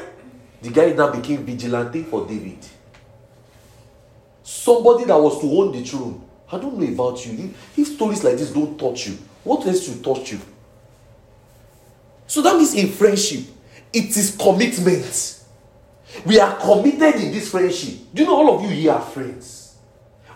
The 0.63 0.69
guy 0.69 0.93
now 0.93 1.11
became 1.11 1.45
vigilante 1.45 2.03
for 2.03 2.25
David. 2.25 2.57
Somebody 4.41 5.03
that 5.03 5.17
was 5.17 5.41
to 5.41 5.47
own 5.47 5.73
the 5.73 5.83
throne. 5.83 6.25
I 6.49 6.57
don't 6.57 6.77
know 6.77 6.87
about 6.87 7.25
you. 7.25 7.53
If, 7.75 7.87
stories 7.87 8.23
like 8.23 8.37
this 8.37 8.51
don't 8.51 8.77
touch 8.79 9.07
you, 9.07 9.17
what 9.43 9.67
else 9.67 9.89
will 9.89 10.15
touch 10.15 10.31
you? 10.31 10.39
So 12.27 12.41
that 12.43 12.55
means 12.55 12.73
in 12.75 12.87
friendship, 12.87 13.45
it 13.91 14.15
is 14.15 14.37
commitment. 14.39 15.41
We 16.25 16.39
are 16.39 16.55
committed 16.57 17.15
in 17.21 17.33
this 17.33 17.51
friendship. 17.51 17.95
Do 18.13 18.21
you 18.21 18.27
know 18.29 18.35
all 18.35 18.55
of 18.55 18.63
you 18.63 18.69
here 18.69 18.93
are 18.93 19.01
friends? 19.01 19.75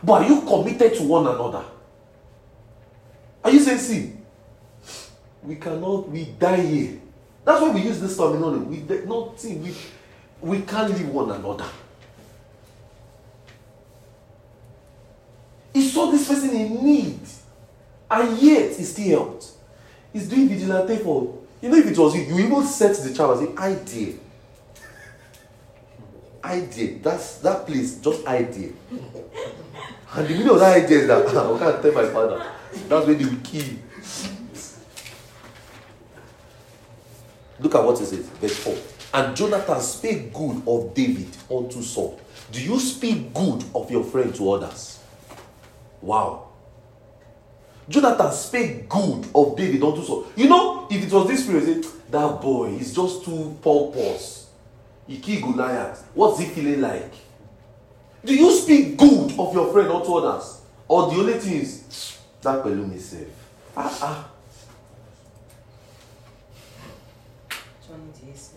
But 0.03 0.23
are 0.23 0.27
you 0.27 0.41
committed 0.41 0.93
to 0.95 1.03
one 1.03 1.25
another? 1.25 1.63
Are 3.45 3.51
you 3.51 3.61
saying, 3.61 3.79
see, 3.79 4.13
we 5.41 5.55
cannot, 5.55 6.09
we 6.09 6.25
die 6.25 6.65
here. 6.65 6.99
That's 7.45 7.61
why 7.61 7.69
we 7.69 7.81
use 7.81 8.01
this 8.01 8.17
terminology. 8.17 8.65
We 8.65 9.05
nothing, 9.05 9.63
we, 9.63 9.73
we 10.41 10.61
can't 10.61 10.93
leave 10.93 11.09
one 11.09 11.31
another. 11.31 11.65
He 15.73 15.87
saw 15.87 16.09
this 16.11 16.27
person 16.27 16.51
in 16.51 16.83
need, 16.83 17.19
and 18.09 18.37
yet 18.39 18.75
he 18.75 18.83
still 18.83 19.09
helped. 19.09 19.51
He's 20.13 20.27
doing 20.27 20.49
vigilante 20.49 20.97
for, 20.97 21.37
you 21.61 21.69
know, 21.69 21.77
if 21.77 21.85
it 21.87 21.97
was 21.97 22.15
you, 22.15 22.21
you 22.23 22.45
even 22.45 22.63
set 22.65 22.95
the 22.97 23.13
child 23.13 23.39
and 23.39 23.49
say, 23.49 23.63
I 23.63 23.73
dare. 23.73 24.15
idea. 26.43 26.99
That's 26.99 27.37
that 27.39 27.65
place, 27.67 27.99
just 27.99 28.25
idea. 28.25 28.71
And 28.89 30.27
the 30.27 30.33
meaning 30.33 30.49
of 30.49 30.59
that 30.59 30.83
idea 30.83 30.99
is 30.99 31.07
that 31.07 31.27
I 31.27 31.59
can't 31.59 31.81
tell 31.81 31.91
my 31.91 32.09
father. 32.09 32.51
That's 32.87 33.05
where 33.05 33.15
they 33.15 33.25
will 33.25 33.41
kill. 33.43 33.75
Look 37.59 37.75
at 37.75 37.83
what 37.83 37.99
it 37.99 38.05
says, 38.05 38.19
verse 38.29 38.57
4. 38.57 38.96
And 39.13 39.35
Jonathan 39.35 39.81
spake 39.81 40.33
good 40.33 40.61
of 40.67 40.93
David 40.93 41.29
unto 41.49 41.81
Saul. 41.81 42.19
Do 42.51 42.61
you 42.61 42.79
speak 42.79 43.33
good 43.33 43.63
of 43.73 43.89
your 43.89 44.03
friend 44.03 44.33
to 44.35 44.51
others? 44.51 44.99
Wow. 46.01 46.49
Jonathan 47.89 48.31
spake 48.31 48.89
good 48.89 49.27
of 49.33 49.55
David 49.55 49.81
unto 49.83 50.03
Saul. 50.03 50.27
You 50.35 50.49
know, 50.49 50.87
if 50.91 51.05
it 51.05 51.11
was 51.11 51.27
this 51.27 51.43
spirit, 51.45 51.83
say, 51.83 51.89
that 52.11 52.41
boy 52.41 52.67
is 52.71 52.93
just 52.93 53.23
too 53.23 53.57
pompous. 53.61 54.49
He 55.07 55.19
killed 55.19 55.53
Goliath. 55.53 56.05
What's 56.13 56.39
he 56.39 56.45
feeling 56.47 56.81
like? 56.81 57.13
Do 58.25 58.35
you 58.35 58.51
speak 58.51 58.97
good 58.97 59.31
of 59.39 59.53
your 59.53 59.71
friend 59.71 59.89
unto 59.89 60.13
others? 60.15 60.61
Or 60.87 61.09
the 61.11 61.17
only 61.19 61.33
thing 61.33 61.61
is, 61.61 62.17
that 62.41 62.63
pẹ̀lú 62.63 62.87
mi 62.87 62.99
safe. 62.99 63.27
Ah 63.75 63.97
ah. 64.01 64.29
Johnny 67.87 68.11
to 68.19 68.25
his 68.25 68.51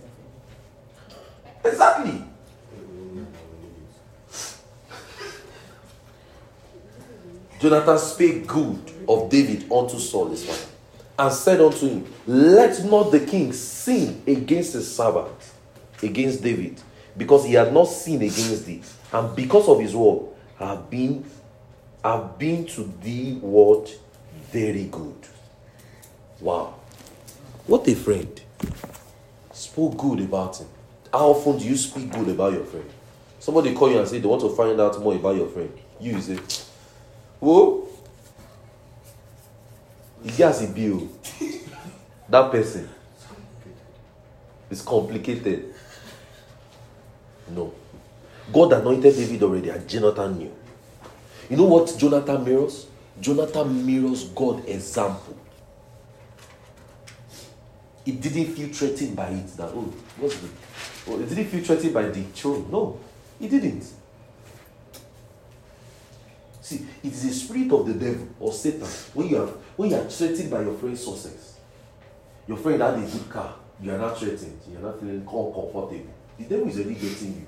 Exactly. 1.64 2.24
Jonathan 7.60 7.98
spake 7.98 8.46
good 8.46 8.78
of 9.06 9.28
David 9.28 9.70
unto 9.70 9.98
Saul 9.98 10.30
his 10.30 10.44
father, 10.46 10.72
and 11.18 11.32
said 11.32 11.60
unto 11.60 11.86
him, 11.86 12.06
Let 12.26 12.82
not 12.84 13.10
the 13.10 13.20
king 13.20 13.52
sin 13.52 14.22
against 14.26 14.72
his 14.72 14.94
servant, 14.96 15.28
against 16.02 16.42
David, 16.42 16.80
because 17.16 17.44
he 17.44 17.52
had 17.52 17.74
not 17.74 17.84
sinned 17.84 18.22
against 18.22 18.64
thee, 18.64 18.82
and 19.12 19.36
because 19.36 19.68
of 19.68 19.78
his 19.78 19.94
word 19.94 20.22
have 20.58 20.88
been 20.88 21.24
have 22.02 22.38
been 22.38 22.64
to 22.64 22.90
thee 23.02 23.34
what 23.42 23.94
very 24.50 24.84
good. 24.84 25.16
Wow. 26.40 26.76
What 27.66 27.86
a 27.88 27.94
friend. 27.94 28.40
Spoke 29.52 29.98
good 29.98 30.20
about 30.20 30.56
him. 30.56 30.68
How 31.12 31.30
often 31.30 31.58
do 31.58 31.64
you 31.64 31.76
speak 31.76 32.10
good 32.12 32.28
about 32.28 32.52
your 32.52 32.64
friend? 32.64 32.88
Somebody 33.38 33.74
call 33.74 33.90
you 33.90 33.98
and 33.98 34.08
say 34.08 34.18
they 34.18 34.28
want 34.28 34.42
to 34.42 34.50
find 34.50 34.80
out 34.80 35.00
more 35.00 35.14
about 35.14 35.34
your 35.36 35.48
friend. 35.48 35.72
You 35.98 36.20
say, 36.20 36.38
Who? 37.40 37.88
He 40.22 40.42
has 40.42 40.62
a 40.62 40.72
bill. 40.72 41.08
That 42.28 42.52
person 42.52 42.88
is 44.70 44.82
complicated. 44.82 45.74
No. 47.48 47.74
God 48.52 48.72
anointed 48.72 49.14
David 49.16 49.42
already, 49.42 49.70
and 49.70 49.88
Jonathan 49.88 50.38
knew. 50.38 50.54
You 51.48 51.56
know 51.56 51.64
what 51.64 51.94
Jonathan 51.98 52.44
mirrors? 52.44 52.86
Jonathan 53.20 53.84
mirrors 53.84 54.24
God 54.24 54.66
example. 54.68 55.36
He 58.04 58.12
didn't 58.12 58.54
feel 58.54 58.68
threatened 58.68 59.16
by 59.16 59.28
it. 59.28 59.48
That 59.56 59.70
oh, 59.70 59.92
what's 60.18 60.36
the? 60.36 60.48
Oh, 61.08 61.18
he 61.18 61.26
didn't 61.26 61.46
feel 61.46 61.64
threatened 61.64 61.94
by 61.94 62.08
the 62.08 62.22
throne. 62.22 62.68
No, 62.70 63.00
he 63.38 63.48
didn't. 63.48 63.84
See, 66.60 66.86
it 67.02 67.12
is 67.12 67.22
the 67.24 67.34
spirit 67.34 67.72
of 67.72 67.86
the 67.86 67.94
devil 67.94 68.28
or 68.38 68.52
Satan 68.52 68.86
when 69.14 69.28
you 69.28 69.42
are 69.42 69.46
when 69.76 69.90
you 69.90 69.96
are 69.96 70.04
threatened 70.04 70.50
by 70.50 70.62
your 70.62 70.74
friend's 70.74 71.04
success. 71.04 71.58
Your 72.46 72.58
friend 72.58 72.80
had 72.80 72.94
a 72.94 73.00
good 73.00 73.28
car, 73.28 73.54
you 73.82 73.92
are 73.92 73.98
not 73.98 74.18
threatened, 74.18 74.60
you 74.70 74.78
are 74.78 74.82
not 74.82 75.00
feeling 75.00 75.24
comfortable. 75.24 76.06
The 76.38 76.44
devil 76.44 76.68
is 76.68 76.76
already 76.76 76.94
getting 76.94 77.34
you. 77.34 77.46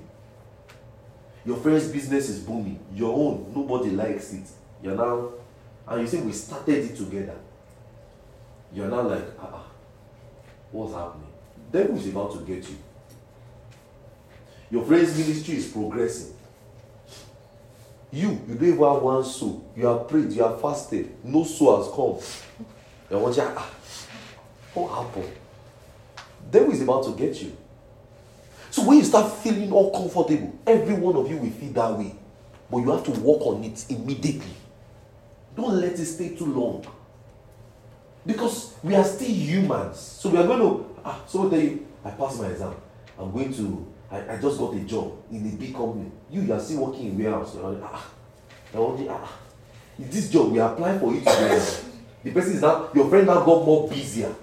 Your 1.45 1.57
friend's 1.57 1.87
business 1.87 2.29
is 2.29 2.39
booming, 2.39 2.79
your 2.93 3.13
own, 3.15 3.51
nobody 3.55 3.91
likes 3.91 4.33
it. 4.33 4.47
You're 4.81 4.95
now, 4.95 5.31
and 5.87 6.01
you 6.01 6.07
say 6.07 6.21
we 6.21 6.31
started 6.31 6.91
it 6.91 6.95
together. 6.95 7.35
You're 8.73 8.87
now 8.87 9.01
like, 9.01 9.25
ah, 9.39 9.49
ah 9.53 9.65
what's 10.71 10.93
happening? 10.93 11.27
Devil 11.71 11.97
is 11.97 12.07
about 12.07 12.33
to 12.33 12.39
get 12.39 12.67
you. 12.69 12.77
Your 14.73 14.83
friend's 14.83 15.15
ministry 15.15 15.57
is 15.57 15.67
progressing. 15.67 16.33
You, 18.11 18.29
you 18.47 18.55
don't 18.55 18.69
even 18.69 18.79
have 18.79 19.03
one 19.03 19.23
soul. 19.23 19.71
You 19.75 19.85
have 19.85 20.07
prayed, 20.07 20.31
you 20.31 20.41
have 20.41 20.59
fasted. 20.59 21.23
No 21.23 21.43
soul 21.43 21.77
has 21.77 21.93
come. 21.93 22.65
You 23.11 23.23
want 23.23 23.37
you, 23.37 23.43
ah, 23.43 23.69
what 24.73 24.87
happened? 24.89 25.31
Devil 26.49 26.71
is 26.71 26.81
about 26.81 27.03
to 27.03 27.11
get 27.11 27.39
you. 27.39 27.55
So 28.71 28.83
when 28.87 28.97
you 28.97 29.03
start 29.03 29.31
feeling 29.31 29.71
uncomfortable, 29.71 30.59
every 30.65 30.95
one 30.95 31.17
of 31.17 31.29
you 31.29 31.37
will 31.37 31.51
feel 31.51 31.71
that 31.73 31.95
way. 31.95 32.15
But 32.71 32.77
you 32.79 32.89
have 32.89 33.03
to 33.03 33.11
work 33.11 33.41
on 33.41 33.63
it 33.63 33.85
immediately. 33.89 34.55
Don't 35.55 35.79
let 35.79 35.91
it 35.91 36.05
stay 36.07 36.35
too 36.35 36.51
long. 36.51 36.83
Because 38.25 38.73
we 38.81 38.95
are 38.95 39.03
still 39.03 39.29
humans. 39.29 39.99
So 39.99 40.29
we 40.29 40.39
are 40.39 40.47
going 40.47 40.61
to, 40.61 40.95
ah, 41.05 41.21
someone 41.27 41.51
tell 41.51 41.59
you, 41.59 41.85
I 42.03 42.09
passed 42.09 42.41
my 42.41 42.47
exam. 42.47 42.73
I'm 43.19 43.31
going 43.31 43.53
to, 43.53 43.92
I, 44.13 44.33
I 44.33 44.37
just 44.37 44.59
got 44.59 44.75
a 44.75 44.79
job 44.81 45.11
in 45.31 45.47
a 45.47 45.55
big 45.55 45.73
company. 45.73 46.11
You, 46.29 46.41
you 46.41 46.53
are 46.53 46.59
still 46.59 46.85
working 46.85 47.07
in 47.07 47.17
warehouse. 47.17 47.55
You're 47.55 47.71
like, 47.71 47.81
ah, 47.83 48.11
you're 48.71 49.09
ah, 49.09 49.19
ah. 49.23 49.39
This 49.97 50.29
job, 50.29 50.51
we 50.51 50.59
apply 50.59 50.99
for 50.99 51.15
it 51.15 51.19
together. 51.19 51.65
the 52.23 52.31
person 52.31 52.53
is 52.53 52.61
now, 52.61 52.89
your 52.93 53.09
friend 53.09 53.25
now 53.25 53.43
got 53.43 53.65
more 53.65 53.89
busier 53.89 54.33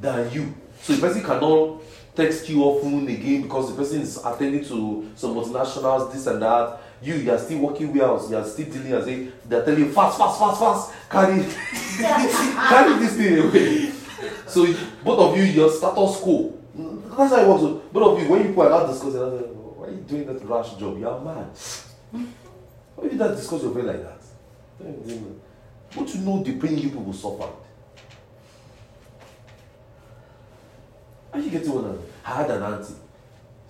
than 0.00 0.30
you. 0.32 0.54
So 0.80 0.92
the 0.92 1.00
person 1.00 1.24
cannot 1.24 1.82
text 2.14 2.48
you 2.48 2.62
often 2.62 3.08
again 3.08 3.42
because 3.42 3.70
the 3.70 3.76
person 3.76 4.00
is 4.00 4.16
attending 4.24 4.64
to 4.66 5.10
some 5.16 5.34
multinationals, 5.34 6.12
this 6.12 6.26
and 6.28 6.40
that. 6.42 6.80
You, 7.02 7.14
you 7.14 7.32
are 7.32 7.38
still 7.38 7.58
working 7.58 7.92
warehouse, 7.92 8.30
you 8.30 8.36
are 8.36 8.44
still 8.44 8.66
dealing 8.66 8.92
and 8.92 9.04
saying, 9.04 9.32
they're 9.46 9.64
telling 9.64 9.80
you, 9.80 9.92
fast, 9.92 10.18
fast, 10.18 10.38
fast, 10.38 10.60
fast, 10.60 11.10
carry, 11.10 11.42
carry 12.68 12.98
this 12.98 13.16
thing 13.16 13.38
away. 13.38 13.92
So 14.46 14.66
both 15.02 15.18
of 15.18 15.36
you, 15.36 15.44
your 15.44 15.70
status 15.70 16.20
quo. 16.20 16.59
That's 17.20 17.34
how 17.34 17.42
it 17.42 17.48
works. 17.48 17.84
Both 17.92 18.16
of 18.16 18.22
you, 18.22 18.30
when 18.30 18.46
you 18.46 18.54
put 18.54 18.72
out 18.72 18.88
discussing, 18.88 19.20
like, 19.20 19.44
why 19.52 19.88
are 19.88 19.90
you 19.90 19.98
doing 19.98 20.24
that 20.24 20.42
rash 20.42 20.72
job? 20.76 20.98
You 20.98 21.06
are 21.06 21.20
mad. 21.20 21.48
Hmm? 22.10 22.24
Why 22.96 23.08
did 23.08 23.18
that 23.18 23.36
discuss 23.36 23.62
your 23.62 23.72
friend 23.72 23.88
like 23.88 24.02
that? 24.02 24.22
Don't 25.94 26.14
you 26.14 26.20
know 26.22 26.42
the 26.42 26.56
pain 26.56 26.78
you 26.78 26.88
people 26.88 27.12
suffered? 27.12 27.52
Are 31.34 31.40
you 31.40 31.50
getting 31.50 31.74
one? 31.74 31.98
I 32.24 32.36
had 32.36 32.50
an 32.52 32.62
auntie. 32.62 32.94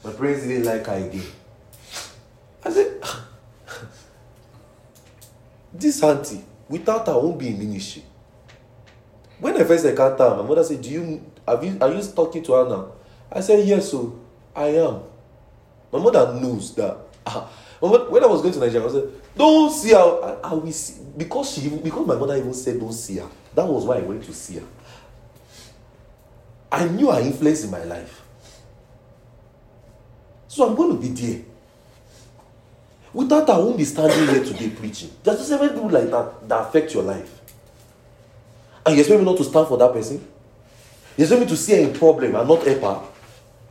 My 0.04 0.12
parents 0.12 0.46
didn't 0.46 0.66
like 0.66 0.86
her 0.86 1.08
again. 1.08 1.26
I 2.64 2.70
said, 2.70 3.02
this 5.74 6.00
auntie, 6.04 6.44
without 6.68 7.04
her, 7.08 7.14
won't 7.14 7.36
be 7.36 7.48
in 7.48 7.58
ministry. 7.58 8.04
When 9.40 9.56
I 9.56 9.64
first 9.64 9.86
encountered 9.86 10.20
her, 10.20 10.36
my 10.36 10.48
mother 10.48 10.62
said, 10.62 10.80
Do 10.80 10.88
you 10.88 11.24
have 11.48 11.64
you 11.64 11.76
are 11.80 11.92
you 11.92 12.00
talking 12.14 12.44
to 12.44 12.52
her 12.52 12.68
now? 12.68 12.92
I 13.32 13.40
said, 13.40 13.66
Yes, 13.66 13.90
so 13.90 14.18
I 14.54 14.66
am. 14.66 15.02
My 15.92 15.98
mother 15.98 16.34
knows 16.40 16.74
that. 16.74 16.96
When 17.80 18.22
I 18.22 18.26
was 18.26 18.42
going 18.42 18.52
to 18.52 18.60
Nigeria, 18.60 18.86
I 18.86 18.90
said, 18.92 19.08
Don't 19.36 19.70
see 19.70 19.90
her. 19.90 19.96
I, 20.44 20.50
I 20.50 20.54
will 20.54 20.70
see 20.72 21.00
because 21.16 21.52
she 21.52 21.68
because 21.68 22.06
my 22.06 22.14
mother 22.14 22.36
even 22.36 22.54
said 22.54 22.78
don't 22.78 22.92
see 22.92 23.16
her. 23.18 23.28
That 23.54 23.66
was 23.66 23.84
why 23.84 23.96
I 23.96 24.00
went 24.00 24.24
to 24.24 24.32
see 24.32 24.56
her. 24.56 24.66
I 26.70 26.86
knew 26.86 27.10
her 27.10 27.20
influence 27.20 27.64
in 27.64 27.70
my 27.70 27.82
life. 27.84 28.22
So 30.46 30.68
I'm 30.68 30.74
going 30.76 30.96
to 30.96 31.02
be 31.02 31.08
there. 31.08 31.42
Without 33.12 33.48
her, 33.48 33.54
I 33.54 33.58
won't 33.58 33.76
be 33.76 33.84
standing 33.84 34.28
here 34.28 34.44
today 34.44 34.70
preaching. 34.70 35.10
There's 35.22 35.48
just 35.48 35.60
people 35.60 35.88
like 35.88 36.10
that 36.10 36.48
that 36.48 36.68
affect 36.68 36.94
your 36.94 37.02
life. 37.02 37.40
And 38.86 38.94
you 38.94 39.00
expect 39.00 39.20
me 39.20 39.26
not 39.26 39.36
to 39.38 39.44
stand 39.44 39.66
for 39.66 39.76
that 39.78 39.92
person? 39.92 40.24
You 41.16 41.24
expect 41.24 41.40
me 41.42 41.46
to 41.48 41.56
see 41.56 41.72
her 41.74 41.88
in 41.88 41.92
problem 41.92 42.34
and 42.36 42.48
not 42.48 42.64
help 42.66 42.80
her? 42.82 43.19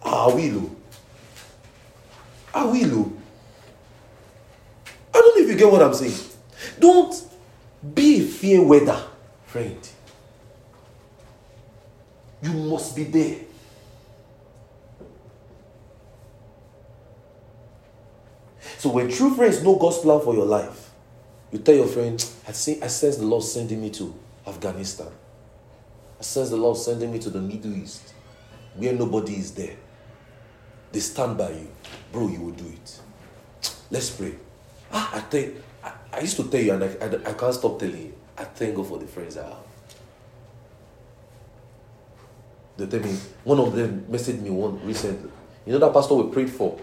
I 0.03 0.27
will. 0.33 0.71
I 2.53 2.63
don't 5.13 5.37
know 5.37 5.43
if 5.43 5.49
you 5.49 5.55
get 5.55 5.71
what 5.71 5.81
I'm 5.81 5.93
saying. 5.93 6.17
Don't 6.79 7.15
be 7.93 8.21
a 8.21 8.25
fair 8.25 8.61
weather, 8.61 9.01
friend. 9.45 9.77
You 12.41 12.53
must 12.53 12.95
be 12.95 13.03
there. 13.03 13.37
So 18.77 18.89
when 18.89 19.09
true 19.11 19.35
friends 19.35 19.61
know 19.61 19.75
God's 19.75 19.97
plan 19.97 20.21
for 20.21 20.33
your 20.33 20.45
life, 20.45 20.89
you 21.51 21.59
tell 21.59 21.75
your 21.75 21.87
friend, 21.87 22.23
I 22.47 22.53
see 22.53 22.81
I 22.81 22.87
sense 22.87 23.17
the 23.17 23.25
Lord 23.25 23.43
sending 23.43 23.81
me 23.81 23.89
to 23.91 24.15
Afghanistan. 24.47 25.07
I 26.19 26.23
sense 26.23 26.49
the 26.49 26.57
Lord 26.57 26.77
sending 26.77 27.11
me 27.11 27.19
to 27.19 27.29
the 27.29 27.41
Middle 27.41 27.73
East, 27.75 28.13
where 28.75 28.93
nobody 28.93 29.35
is 29.35 29.51
there. 29.53 29.75
They 30.91 30.99
stand 30.99 31.37
by 31.37 31.51
you. 31.51 31.67
Bro, 32.11 32.29
you 32.29 32.41
will 32.41 32.51
do 32.51 32.65
it. 32.65 32.99
Let's 33.91 34.09
pray. 34.09 34.33
Ah, 34.91 35.15
I 35.15 35.19
think 35.21 35.55
I, 35.83 35.91
I 36.13 36.19
used 36.21 36.37
to 36.37 36.49
tell 36.49 36.61
you, 36.61 36.73
and 36.73 36.83
I, 36.83 36.87
I, 37.01 37.29
I 37.29 37.33
can't 37.33 37.53
stop 37.53 37.79
telling 37.79 37.97
you. 37.97 38.13
I 38.37 38.43
thank 38.45 38.75
God 38.75 38.87
for 38.87 38.97
the 38.97 39.05
friends 39.07 39.37
I 39.37 39.43
have. 39.45 39.57
They 42.77 42.87
tell 42.87 43.01
me, 43.01 43.17
one 43.43 43.59
of 43.59 43.75
them 43.75 44.05
messaged 44.09 44.41
me 44.41 44.49
one 44.49 44.83
recently. 44.85 45.29
You 45.65 45.73
know 45.73 45.79
that 45.79 45.93
pastor 45.93 46.15
we 46.15 46.31
prayed 46.31 46.49
for 46.49 46.79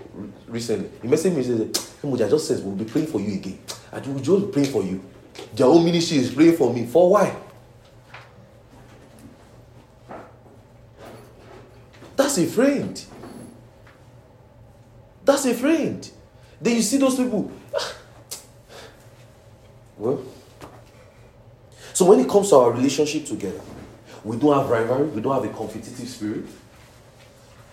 recently. 0.46 0.90
He 1.02 1.09
messaged 1.09 1.34
me 1.34 1.44
and 1.44 1.74
said, 1.74 1.84
"Hey, 2.02 2.24
I 2.24 2.28
just 2.28 2.46
said 2.46 2.62
we'll 2.62 2.76
be 2.76 2.84
praying 2.84 3.07
for 3.09 3.20
you 3.20 3.34
again. 3.34 3.59
I 3.90 3.98
we'll 4.00 4.18
just 4.18 4.52
praying 4.52 4.70
for 4.70 4.82
you. 4.82 5.02
Their 5.54 5.66
own 5.66 5.84
ministry 5.84 6.18
is 6.18 6.30
praying 6.30 6.57
for 6.57 6.72
me. 6.72 6.86
For 6.86 7.11
why? 7.11 7.34
That's 12.14 12.38
a 12.38 12.46
friend. 12.46 13.02
That's 15.27 15.45
a 15.45 15.55
friend. 15.55 16.09
Then 16.61 16.77
you 16.77 16.83
see 16.83 16.99
those 16.99 17.16
people. 17.16 17.51
Ah. 17.74 17.93
Well, 19.99 20.22
so 21.93 22.05
when 22.05 22.20
it 22.20 22.29
comes 22.29 22.51
to 22.51 22.57
our 22.57 22.70
relationship 22.70 23.24
together, 23.27 23.61
we 24.22 24.37
don't 24.37 24.57
have 24.57 24.70
rivalry, 24.70 25.09
we 25.09 25.20
don't 25.20 25.35
have 25.35 25.51
a 25.51 25.55
competitive 25.55 26.09
spirit. 26.09 26.45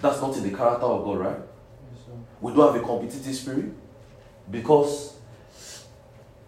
That's 0.01 0.20
not 0.20 0.36
in 0.36 0.43
the 0.43 0.58
character 0.58 0.86
of 0.86 1.06
God, 1.06 1.18
right? 1.20 1.39
We 2.41 2.54
don't 2.54 2.74
have 2.74 2.82
a 2.82 2.86
competitive 2.86 3.36
spirit 3.36 3.72
because 4.49 5.16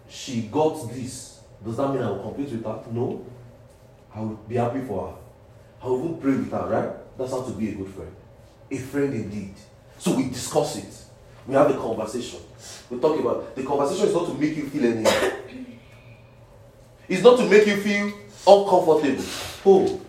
she 0.08 0.42
got 0.42 0.90
this. 0.90 1.40
Does 1.64 1.76
that 1.76 1.88
mean 1.92 2.02
I 2.02 2.10
will 2.10 2.22
compete 2.22 2.50
with 2.50 2.64
her? 2.64 2.82
No. 2.90 3.24
I 4.14 4.20
will 4.20 4.40
be 4.48 4.56
happy 4.56 4.80
for 4.80 5.08
her. 5.08 5.16
I 5.82 5.86
will 5.88 6.04
even 6.04 6.18
pray 6.18 6.32
with 6.32 6.50
her, 6.50 6.66
right? 6.66 7.18
That's 7.18 7.30
how 7.30 7.42
to 7.42 7.52
be 7.52 7.68
a 7.70 7.74
good 7.74 7.94
friend. 7.94 8.16
A 8.70 8.78
friend 8.78 9.14
indeed. 9.14 9.54
So 9.98 10.14
we 10.14 10.28
discuss 10.28 10.76
it. 10.76 11.04
We 11.46 11.54
have 11.54 11.70
a 11.70 11.74
conversation. 11.74 12.40
We 12.90 12.98
talk 12.98 13.18
about 13.18 13.54
the 13.54 13.62
conversation 13.64 14.08
is 14.08 14.14
not 14.14 14.26
to 14.26 14.34
make 14.34 14.56
you 14.56 14.68
feel 14.68 14.84
anything. 14.84 15.78
It's 17.08 17.22
not 17.22 17.38
to 17.38 17.48
make 17.48 17.66
you 17.66 17.76
feel 17.76 18.06
uncomfortable. 18.46 19.24
Oh, 19.64 20.00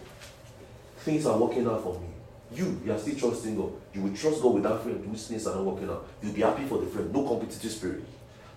things 1.00 1.26
are 1.26 1.38
working 1.38 1.68
out 1.68 1.84
for 1.84 2.00
me. 2.00 2.08
You, 2.54 2.82
you 2.86 2.92
are 2.92 2.98
still 2.98 3.16
trusting 3.16 3.56
God. 3.56 3.72
You 3.94 4.02
will 4.02 4.16
trust 4.16 4.42
God 4.42 4.54
with 4.56 4.64
that 4.64 4.82
friend 4.82 5.06
whose 5.06 5.28
things 5.28 5.46
are 5.48 5.56
not 5.56 5.66
working 5.66 5.90
out. 5.90 6.08
You'll 6.22 6.34
be 6.34 6.42
happy 6.42 6.64
for 6.66 6.80
the 6.80 6.88
friend. 6.88 7.14
No 7.14 7.28
competitive 7.28 7.72
spirit. 7.72 8.04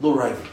No 0.00 0.14
rivalry. 0.14 0.48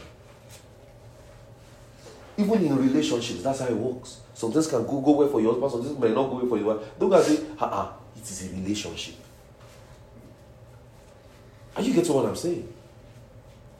Even 2.36 2.66
in 2.66 2.76
relationships, 2.76 3.42
that's 3.42 3.60
how 3.60 3.66
it 3.66 3.76
works. 3.76 4.20
Some 4.34 4.52
things 4.52 4.66
can 4.68 4.86
go, 4.86 5.00
go 5.00 5.12
well 5.12 5.28
for 5.28 5.40
your 5.40 5.52
husband, 5.52 5.72
some 5.72 5.82
things 5.82 5.98
may 5.98 6.14
not 6.14 6.30
go 6.30 6.36
well 6.36 6.46
for 6.46 6.58
your 6.58 6.74
wife. 6.74 6.86
Don't 6.98 7.10
go 7.10 7.16
and 7.16 7.24
say, 7.24 7.44
ah, 7.58 7.68
ah, 7.72 7.92
it 8.16 8.22
is 8.22 8.46
a 8.46 8.54
relationship. 8.54 9.14
Are 11.78 11.82
you 11.82 11.94
getting 11.94 12.12
what 12.12 12.26
I'm 12.26 12.34
saying? 12.34 12.68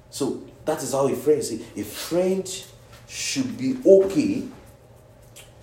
So 0.09 0.41
that 0.65 0.81
is 0.81 0.93
how 0.93 1.09
a 1.09 1.17
friend 1.17 1.43
say 1.43 1.61
a 1.77 1.83
friend 1.83 2.65
should 3.09 3.59
be 3.59 3.77
okay. 3.85 4.45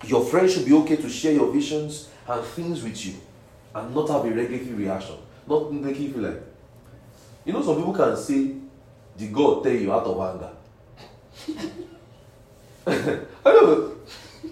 Your 0.04 0.22
friend 0.22 0.50
should 0.50 0.66
be 0.66 0.74
okay 0.74 0.96
to 0.96 1.08
share 1.08 1.32
your 1.32 1.50
visions 1.50 2.10
and 2.28 2.44
things 2.44 2.82
with 2.82 3.06
you 3.06 3.14
and 3.74 3.94
not 3.94 4.10
have 4.10 4.26
a 4.26 4.30
regulatory 4.30 4.74
reaction. 4.74 5.16
Not 5.46 5.72
make 5.72 5.98
you 5.98 6.12
feel 6.12 6.24
like 6.24 6.42
you 7.46 7.54
know 7.54 7.62
some 7.62 7.76
people 7.76 7.94
can 7.94 8.14
say 8.18 8.52
the 9.16 9.28
God 9.28 9.64
tell 9.64 9.72
you 9.72 9.90
out 9.90 10.04
of 10.04 10.20
anger. 10.20 10.50
I 13.46 13.52
know. 13.52 13.92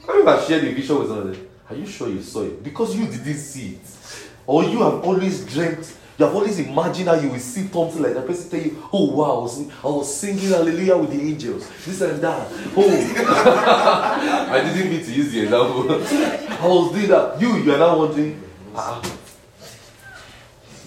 I 0.09 0.23
I 0.27 0.45
shared 0.45 0.65
the 0.65 0.73
vision 0.73 0.99
with 1.01 1.09
somebody. 1.09 1.39
Are 1.69 1.77
you 1.77 1.87
sure 1.87 2.09
you 2.09 2.23
saw 2.23 2.45
it? 2.45 2.63
Because 2.65 2.97
you 2.97 3.07
didn't 3.07 3.37
see 3.37 3.75
it. 3.75 4.29
Or 4.47 4.65
you 4.65 4.79
have 4.83 5.05
always 5.05 5.45
dreamt, 5.45 5.97
you 6.17 6.25
have 6.25 6.35
always 6.35 6.59
imagined 6.61 7.09
how 7.09 7.15
you 7.15 7.29
will 7.29 7.39
see 7.39 7.67
something 7.67 8.01
like 8.01 8.15
that. 8.15 8.27
person 8.27 8.51
tell 8.51 8.61
you, 8.61 8.83
oh 8.93 9.11
wow, 9.11 9.25
I 9.25 9.43
was, 9.43 9.71
I 9.71 9.87
was 9.87 10.17
singing 10.17 10.51
hallelujah 10.51 10.97
with 10.97 11.11
the 11.11 11.21
angels. 11.21 11.69
This 11.85 12.01
and 12.03 12.21
that. 12.23 12.49
Oh. 12.77 14.47
I 14.51 14.63
didn't 14.63 14.91
mean 14.91 15.05
to 15.05 15.13
use 15.13 15.33
the 15.33 15.41
example. 15.43 15.91
I 15.93 16.67
was 16.69 16.93
doing 16.93 17.09
that. 17.09 17.41
You, 17.41 17.57
you 17.57 17.75
are 17.75 17.79
now 17.79 17.99
wondering, 17.99 18.41
ah. 18.77 19.03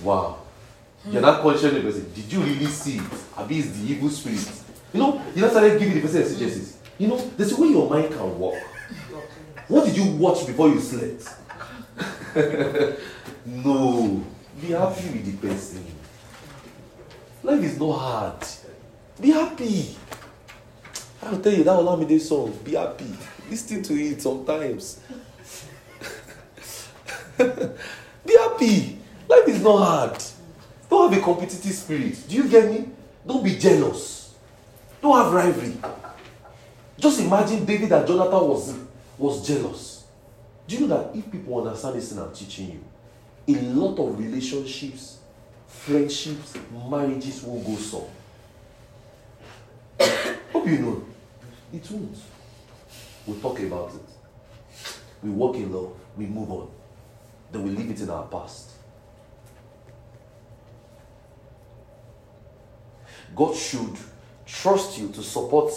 Wow. 0.02 0.38
You're 1.10 1.22
not 1.22 1.42
questioning 1.42 1.76
the 1.76 1.82
person. 1.82 2.12
Did 2.14 2.32
you 2.32 2.40
really 2.42 2.66
see 2.66 2.98
it? 2.98 3.04
Abi 3.36 3.60
is 3.60 3.82
the 3.82 3.94
evil 3.94 4.10
spirit. 4.10 4.50
You 4.94 5.00
know, 5.02 5.22
you 5.36 5.42
know, 5.42 5.50
started 5.50 5.80
giving 5.80 5.96
the 5.96 6.02
person 6.02 6.26
suggestions. 6.26 6.78
You 6.98 7.10
know, 7.10 7.18
there's 7.36 7.52
a 7.52 7.62
way 7.62 7.68
your 7.68 7.90
mind 7.90 8.14
can 8.14 8.40
work. 8.40 8.64
What 9.68 9.86
did 9.86 9.98
you 9.98 10.06
watch 10.16 10.48
before 10.48 10.70
you 10.70 10.80
slept? 10.80 11.28
no. 13.46 14.24
Be 14.62 14.68
happy 14.68 15.10
with 15.10 15.26
the 15.42 15.48
person. 15.48 15.86
Life 17.44 17.64
is 17.64 17.80
not 17.80 17.92
hard. 17.94 18.48
Be 19.22 19.32
happy. 19.32 19.96
I 21.22 21.32
will 21.32 21.40
tell 21.40 21.54
you 21.54 21.64
that 21.64 21.80
Olamide 21.80 22.20
song. 22.20 22.58
Be 22.64 22.74
happy. 22.74 23.06
Listen 23.50 23.84
to 23.84 23.94
it 23.94 24.22
sometimes. 24.22 25.00
Be 27.38 28.38
happy. 28.38 29.00
Life 29.30 29.48
is 29.48 29.62
not 29.62 29.78
hard. 29.78 30.24
Don't 30.90 31.12
have 31.12 31.20
a 31.20 31.24
competitive 31.24 31.74
spirit. 31.74 32.18
Do 32.28 32.36
you 32.36 32.48
get 32.48 32.72
me? 32.72 32.90
Don't 33.26 33.44
be 33.44 33.58
jealous. 33.58 34.36
Don't 35.02 35.18
have 35.18 35.34
rivalry. 35.34 35.74
Just 36.98 37.20
imagine 37.20 37.66
David 37.66 37.92
and 37.92 38.08
Jonathan 38.08 38.48
was, 38.48 38.76
was 39.18 39.46
jealous. 39.46 40.06
Do 40.68 40.76
you 40.76 40.88
know 40.88 40.98
that 40.98 41.16
if 41.16 41.32
people 41.32 41.66
understand 41.66 41.96
this 41.96 42.12
thing 42.12 42.20
I'm 42.20 42.34
teaching 42.34 42.72
you, 42.72 42.84
a 43.48 43.62
lot 43.62 43.98
of 44.00 44.20
relationships, 44.20 45.20
friendships, 45.68 46.54
marriages 46.90 47.44
will 47.44 47.62
go 47.62 47.76
so. 47.76 48.10
Hope 50.52 50.68
you 50.68 50.80
know. 50.80 51.06
It 51.74 51.90
won't. 51.92 52.18
We'll 53.26 53.40
talk 53.40 53.60
about 53.60 53.92
it. 53.94 54.96
We 55.24 55.30
walk 55.30 55.56
in 55.56 55.72
love. 55.72 55.94
We 56.18 56.26
move 56.26 56.52
on. 56.52 56.70
Then 57.52 57.64
we 57.64 57.72
leave 57.72 57.92
it 57.92 58.02
in 58.02 58.10
our 58.10 58.26
past. 58.28 58.72
God 63.36 63.56
should 63.56 63.96
trust 64.46 64.98
you 64.98 65.10
to 65.10 65.22
support 65.22 65.72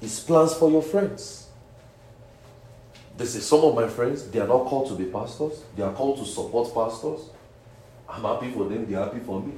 his 0.00 0.20
plans 0.20 0.54
for 0.54 0.70
your 0.70 0.82
friends. 0.82 1.41
They 3.22 3.28
say 3.28 3.38
some 3.38 3.60
of 3.60 3.76
my 3.76 3.86
friends, 3.86 4.28
they 4.30 4.40
are 4.40 4.48
not 4.48 4.66
called 4.66 4.88
to 4.88 4.96
be 4.96 5.04
pastors, 5.04 5.62
they 5.76 5.82
are 5.84 5.92
called 5.92 6.18
to 6.18 6.24
support 6.24 6.74
pastors. 6.74 7.20
I'm 8.08 8.22
happy 8.22 8.50
for 8.50 8.68
them, 8.68 8.90
they're 8.90 8.98
happy 8.98 9.20
for 9.20 9.40
me. 9.40 9.52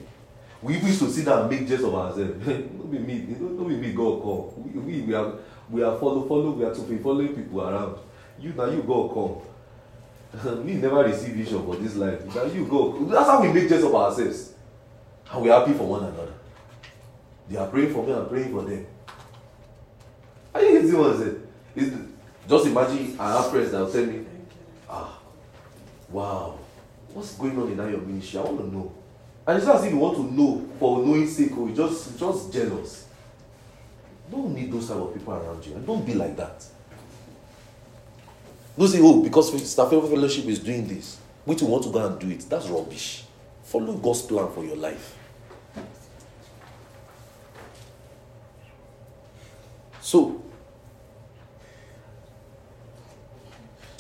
We 0.61 0.77
used 0.77 0.99
to 0.99 1.11
sit 1.11 1.25
down 1.25 1.41
and 1.41 1.51
make 1.51 1.67
jest 1.67 1.83
of 1.83 1.95
ourselves. 1.95 2.45
don't 2.47 2.91
be 2.91 2.99
me, 2.99 3.21
don't 3.39 3.67
be 3.67 3.77
me, 3.77 3.95
God 3.95 4.21
call. 4.21 4.53
We, 4.59 4.81
we, 4.81 5.01
we 5.01 5.15
are 5.15 5.33
we 5.71 5.83
are 5.83 5.99
follow, 5.99 6.29
follow, 6.29 6.51
we 6.51 6.63
are 6.63 6.75
to 6.75 6.83
be 6.83 6.99
following 6.99 7.35
people 7.35 7.63
around. 7.63 8.01
You 8.39 8.53
now 8.53 8.67
you 8.67 8.83
go 8.83 9.09
call. 9.09 9.47
we 10.63 10.75
never 10.75 11.03
receive 11.03 11.35
vision 11.35 11.65
for 11.65 11.77
this 11.77 11.97
life. 11.97 12.23
Now 12.35 12.45
you 12.45 12.67
go. 12.67 13.03
That's 13.07 13.27
how 13.27 13.41
we 13.41 13.51
make 13.51 13.71
jest 13.71 13.83
of 13.83 13.95
ourselves. 13.95 14.53
And 15.33 15.43
we 15.43 15.49
are 15.49 15.61
happy 15.61 15.73
for 15.73 15.87
one 15.87 16.05
another. 16.05 16.35
They 17.49 17.57
are 17.57 17.69
praying 17.69 17.95
for 17.95 18.07
me, 18.07 18.13
I'm 18.13 18.29
praying 18.29 18.53
for 18.53 18.63
them. 18.63 18.87
Are 20.53 20.63
you 20.63 20.83
getting 20.83 20.99
what 20.99 21.17
I 21.17 21.19
said? 21.19 22.11
Just 22.49 22.67
imagine 22.67 23.17
I 23.19 23.33
have 23.37 23.51
friends 23.51 23.71
that 23.71 23.81
will 23.81 23.93
tell 23.93 24.05
me, 24.05 24.25
ah, 24.89 25.19
wow, 26.11 26.59
what's 27.13 27.35
going 27.37 27.59
on 27.59 27.69
in 27.69 27.77
that 27.77 27.91
your 27.91 28.01
ministry? 28.01 28.39
I 28.39 28.43
want 28.43 28.59
to 28.59 28.67
know. 28.67 28.93
And 29.47 29.59
it's 29.59 29.67
not 29.67 29.77
as 29.77 29.85
if 29.85 29.93
you 29.93 29.99
want 29.99 30.17
to 30.17 30.35
know 30.35 30.69
for 30.79 31.05
knowing 31.05 31.29
sake, 31.29 31.57
or 31.57 31.69
you 31.69 31.75
just 31.75 32.19
just 32.19 32.53
jealous. 32.53 33.07
Don't 34.31 34.55
need 34.55 34.73
those 34.73 34.89
type 34.89 34.97
of 34.97 35.15
people 35.15 35.35
around 35.35 35.65
you, 35.67 35.75
and 35.75 35.87
don't 35.87 36.05
be 36.05 36.15
like 36.15 36.37
that. 36.37 36.65
Don't 38.77 38.89
say, 38.89 38.99
oh, 39.03 39.23
because 39.23 39.71
staff 39.71 39.91
fellowship 39.91 40.47
is 40.47 40.59
doing 40.59 40.87
this, 40.89 41.19
which 41.45 41.63
you 41.63 41.69
want 41.69 41.85
to 41.85 41.91
go 41.91 42.07
and 42.07 42.19
do 42.19 42.29
it. 42.31 42.41
That's 42.49 42.67
rubbish. 42.69 43.25
Follow 43.63 43.95
God's 43.95 44.23
plan 44.23 44.51
for 44.53 44.65
your 44.65 44.77
life. 44.77 45.17
So, 50.01 50.44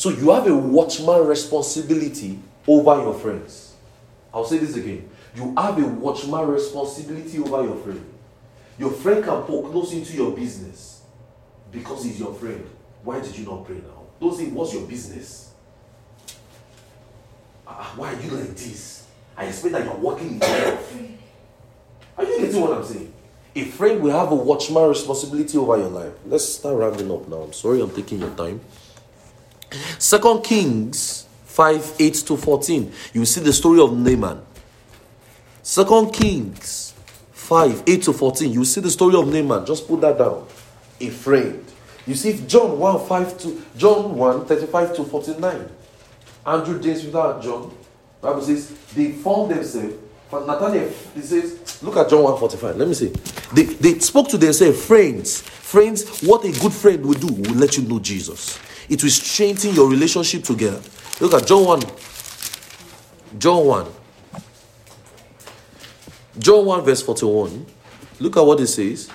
so 0.04 0.10
you 0.10 0.30
have 0.32 0.46
a 0.46 0.54
watchman 0.54 1.26
responsibility 1.26 2.38
over 2.68 2.94
your 2.96 3.14
friends. 3.14 3.74
I'll 4.34 4.44
say 4.44 4.58
this 4.58 4.76
again. 4.76 5.08
You 5.34 5.54
have 5.56 5.82
a 5.82 5.86
watchman 5.86 6.46
responsibility 6.46 7.38
over 7.38 7.64
your 7.64 7.76
friend. 7.76 8.04
Your 8.78 8.90
friend 8.90 9.24
can 9.24 9.44
poke 9.44 9.72
nose 9.72 9.94
into 9.94 10.12
your 10.12 10.32
business 10.32 11.00
because 11.72 12.04
he's 12.04 12.20
your 12.20 12.34
friend. 12.34 12.68
Why 13.02 13.20
did 13.20 13.34
you 13.34 13.46
not 13.46 13.64
pray 13.64 13.76
now? 13.76 14.02
Don't 14.20 14.36
say, 14.36 14.48
What's 14.48 14.74
your 14.74 14.86
business? 14.86 15.54
Uh, 17.66 17.72
why 17.96 18.12
are 18.12 18.20
you 18.20 18.28
like 18.28 18.50
this? 18.50 19.06
I 19.38 19.46
expect 19.46 19.72
that 19.72 19.84
you're 19.86 19.96
working 19.96 20.34
in. 20.34 21.18
Are 22.18 22.24
you 22.24 22.40
getting 22.40 22.60
what 22.60 22.76
I'm 22.76 22.84
saying? 22.84 23.10
A 23.56 23.64
friend 23.64 24.02
will 24.02 24.10
have 24.10 24.32
a 24.32 24.34
watchman 24.34 24.86
responsibility 24.86 25.56
over 25.56 25.78
your 25.78 25.88
life. 25.88 26.12
Let's 26.26 26.44
start 26.44 26.76
rounding 26.76 27.10
up 27.10 27.26
now. 27.26 27.36
I'm 27.36 27.54
sorry 27.54 27.80
I'm 27.80 27.90
taking 27.90 28.18
your 28.18 28.34
time. 28.34 28.60
Second 29.98 30.42
Kings 30.42 31.26
5 31.46 31.96
8 31.98 32.14
to 32.14 32.36
14. 32.36 32.92
You 33.12 33.24
see 33.24 33.40
the 33.40 33.52
story 33.52 33.80
of 33.80 33.96
Naaman. 33.96 34.40
Second 35.62 36.12
Kings 36.12 36.94
5 37.32 37.84
8 37.86 38.02
to 38.02 38.12
14. 38.12 38.52
You 38.52 38.64
see 38.64 38.80
the 38.80 38.90
story 38.90 39.16
of 39.16 39.32
Naaman. 39.32 39.66
Just 39.66 39.86
put 39.86 40.00
that 40.00 40.18
down. 40.18 40.46
A 41.00 41.08
friend. 41.08 41.64
You 42.06 42.14
see 42.14 42.44
John 42.46 42.78
1 42.78 43.06
5 43.06 43.38
to 43.38 43.62
John 43.76 44.16
1 44.16 44.46
35 44.46 44.96
to 44.96 45.04
49. 45.04 45.68
Andrew, 46.46 46.80
James, 46.80 47.04
and 47.04 47.42
John. 47.42 47.74
Bible 48.20 48.42
says 48.42 48.70
they 48.94 49.12
formed 49.12 49.54
themselves 49.54 49.94
For 50.34 50.44
Nathaniel, 50.44 50.90
he 51.14 51.20
says, 51.20 51.80
look 51.82 51.96
at 51.96 52.08
John 52.08 52.24
145. 52.24 52.76
Let 52.76 52.88
me 52.88 52.94
see. 52.94 53.08
They, 53.52 53.62
they 53.74 53.98
spoke 54.00 54.28
to 54.30 54.36
themselves, 54.36 54.84
friends. 54.84 55.40
Friends, 55.40 56.22
what 56.22 56.44
a 56.44 56.50
good 56.60 56.72
friend 56.72 57.06
will 57.06 57.14
do 57.14 57.28
will 57.28 57.54
let 57.54 57.76
you 57.76 57.84
know 57.84 58.00
Jesus. 58.00 58.58
It 58.88 59.02
will 59.02 59.10
strengthen 59.10 59.74
your 59.74 59.88
relationship 59.88 60.44
together. 60.44 60.80
Look 61.20 61.34
at 61.34 61.46
John 61.46 61.64
1. 61.64 61.82
John 63.38 63.66
1. 63.66 63.86
John 66.38 66.66
1, 66.66 66.84
verse 66.84 67.02
41. 67.02 67.66
Look 68.20 68.36
at 68.36 68.42
what 68.42 68.60
it 68.60 68.66
says. 68.66 69.10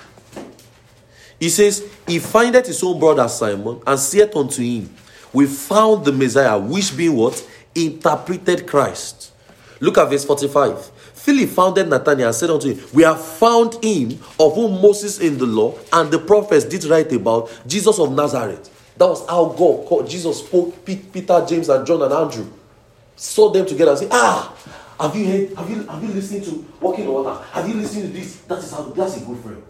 He 1.38 1.48
says, 1.48 1.90
He 2.06 2.18
findeth 2.18 2.66
his 2.66 2.82
own 2.82 2.98
brother 2.98 3.28
Simon 3.28 3.80
and 3.86 3.98
saith 3.98 4.36
unto 4.36 4.62
him, 4.62 4.94
We 5.32 5.46
found 5.46 6.04
the 6.04 6.12
Messiah, 6.12 6.58
which 6.58 6.96
being 6.96 7.16
what? 7.16 7.46
Interpreted 7.74 8.66
Christ. 8.66 9.32
Look 9.80 9.96
at 9.96 10.10
verse 10.10 10.24
45. 10.24 10.86
Philip 11.14 11.50
founded 11.50 11.88
Nathanael 11.88 12.28
and 12.28 12.34
said 12.34 12.50
unto 12.50 12.72
him, 12.72 12.84
We 12.92 13.02
have 13.02 13.22
found 13.22 13.82
him 13.82 14.18
of 14.38 14.54
whom 14.54 14.80
Moses 14.82 15.20
in 15.20 15.38
the 15.38 15.46
law 15.46 15.74
and 15.92 16.10
the 16.10 16.18
prophets 16.18 16.64
did 16.64 16.84
write 16.84 17.12
about, 17.12 17.50
Jesus 17.66 17.98
of 17.98 18.12
Nazareth. 18.12 18.68
That 19.00 19.08
was 19.08 19.26
how 19.26 19.46
God 19.46 19.86
called 19.86 20.10
Jesus 20.10 20.40
spoke 20.40 20.84
Peter, 20.84 21.42
James, 21.48 21.70
and 21.70 21.86
John 21.86 22.02
and 22.02 22.12
Andrew. 22.12 22.46
Saw 23.16 23.48
them 23.48 23.64
together 23.64 23.92
and 23.92 23.98
said, 24.00 24.08
Ah, 24.12 24.54
have 25.00 25.16
you 25.16 25.24
heard, 25.24 25.56
have 25.56 25.70
you 25.70 25.82
have 25.86 26.02
you 26.02 26.10
listened 26.10 26.44
to 26.44 26.66
walking 26.82 27.06
on 27.06 27.14
water? 27.24 27.42
Have 27.52 27.66
you 27.66 27.76
listened 27.76 28.02
to 28.02 28.20
this? 28.20 28.36
That 28.42 28.58
is 28.58 28.70
how 28.70 28.82
that's 28.82 29.16
a 29.16 29.24
good 29.24 29.38
friend. 29.38 29.62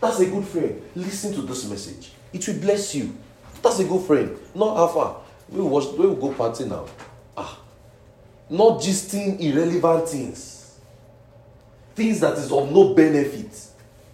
That's 0.00 0.20
a 0.20 0.26
good 0.26 0.44
friend. 0.44 0.82
Listen 0.94 1.34
to 1.34 1.42
this 1.42 1.68
message. 1.68 2.12
It 2.32 2.46
will 2.46 2.60
bless 2.60 2.94
you. 2.94 3.12
That's 3.60 3.80
a 3.80 3.84
good 3.84 4.06
friend. 4.06 4.38
Not 4.54 4.76
Alpha. 4.76 5.16
We 5.48 5.62
will 5.62 5.70
watch, 5.70 5.86
we 5.98 6.06
will 6.06 6.14
go 6.14 6.32
party 6.32 6.66
now. 6.66 6.86
Ah. 7.36 7.58
Not 8.48 8.80
gisting 8.80 9.40
irrelevant 9.40 10.08
things. 10.08 10.78
Things 11.96 12.20
that 12.20 12.38
is 12.38 12.52
of 12.52 12.70
no 12.70 12.94
benefit. 12.94 13.50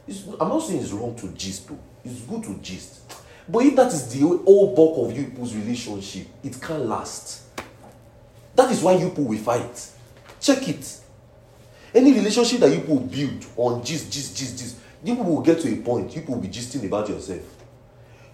It's, 0.09 0.25
I'm 0.41 0.49
not 0.49 0.61
saying 0.61 0.81
it's 0.81 0.93
wrong 0.93 1.15
to 1.17 1.29
gist 1.33 1.69
though. 1.69 1.79
It's 2.05 2.21
good 2.23 2.43
to 2.45 2.55
gist. 2.63 3.01
But 3.49 3.65
if 3.65 3.77
that 3.77 3.89
is 3.89 4.13
the 4.13 4.21
whole 4.21 4.75
bulk 4.75 5.11
of 5.11 5.17
you 5.17 5.25
people's 5.25 5.55
relationship, 5.55 6.27
it 6.43 6.61
can't 6.61 6.87
last. 6.87 7.43
That 8.55 8.71
is 8.71 8.83
why 8.83 8.95
you 8.95 9.09
people 9.09 9.25
will 9.25 9.39
fight. 9.39 9.91
Check 10.41 10.69
it. 10.69 11.01
Any 11.95 12.13
relationship 12.13 12.61
that 12.61 12.71
you 12.71 12.81
people 12.81 13.01
build 13.01 13.45
on 13.57 13.85
gist, 13.85 14.13
gist, 14.13 14.37
gist, 14.37 14.59
gist, 14.59 14.77
you 15.03 15.17
people 15.17 15.35
will 15.35 15.43
get 15.43 15.61
to 15.61 15.73
a 15.73 15.77
point, 15.77 16.15
you 16.15 16.21
people 16.21 16.37
will 16.37 16.43
be 16.43 16.49
gisting 16.49 16.85
about 16.87 17.09
yourself. 17.09 17.41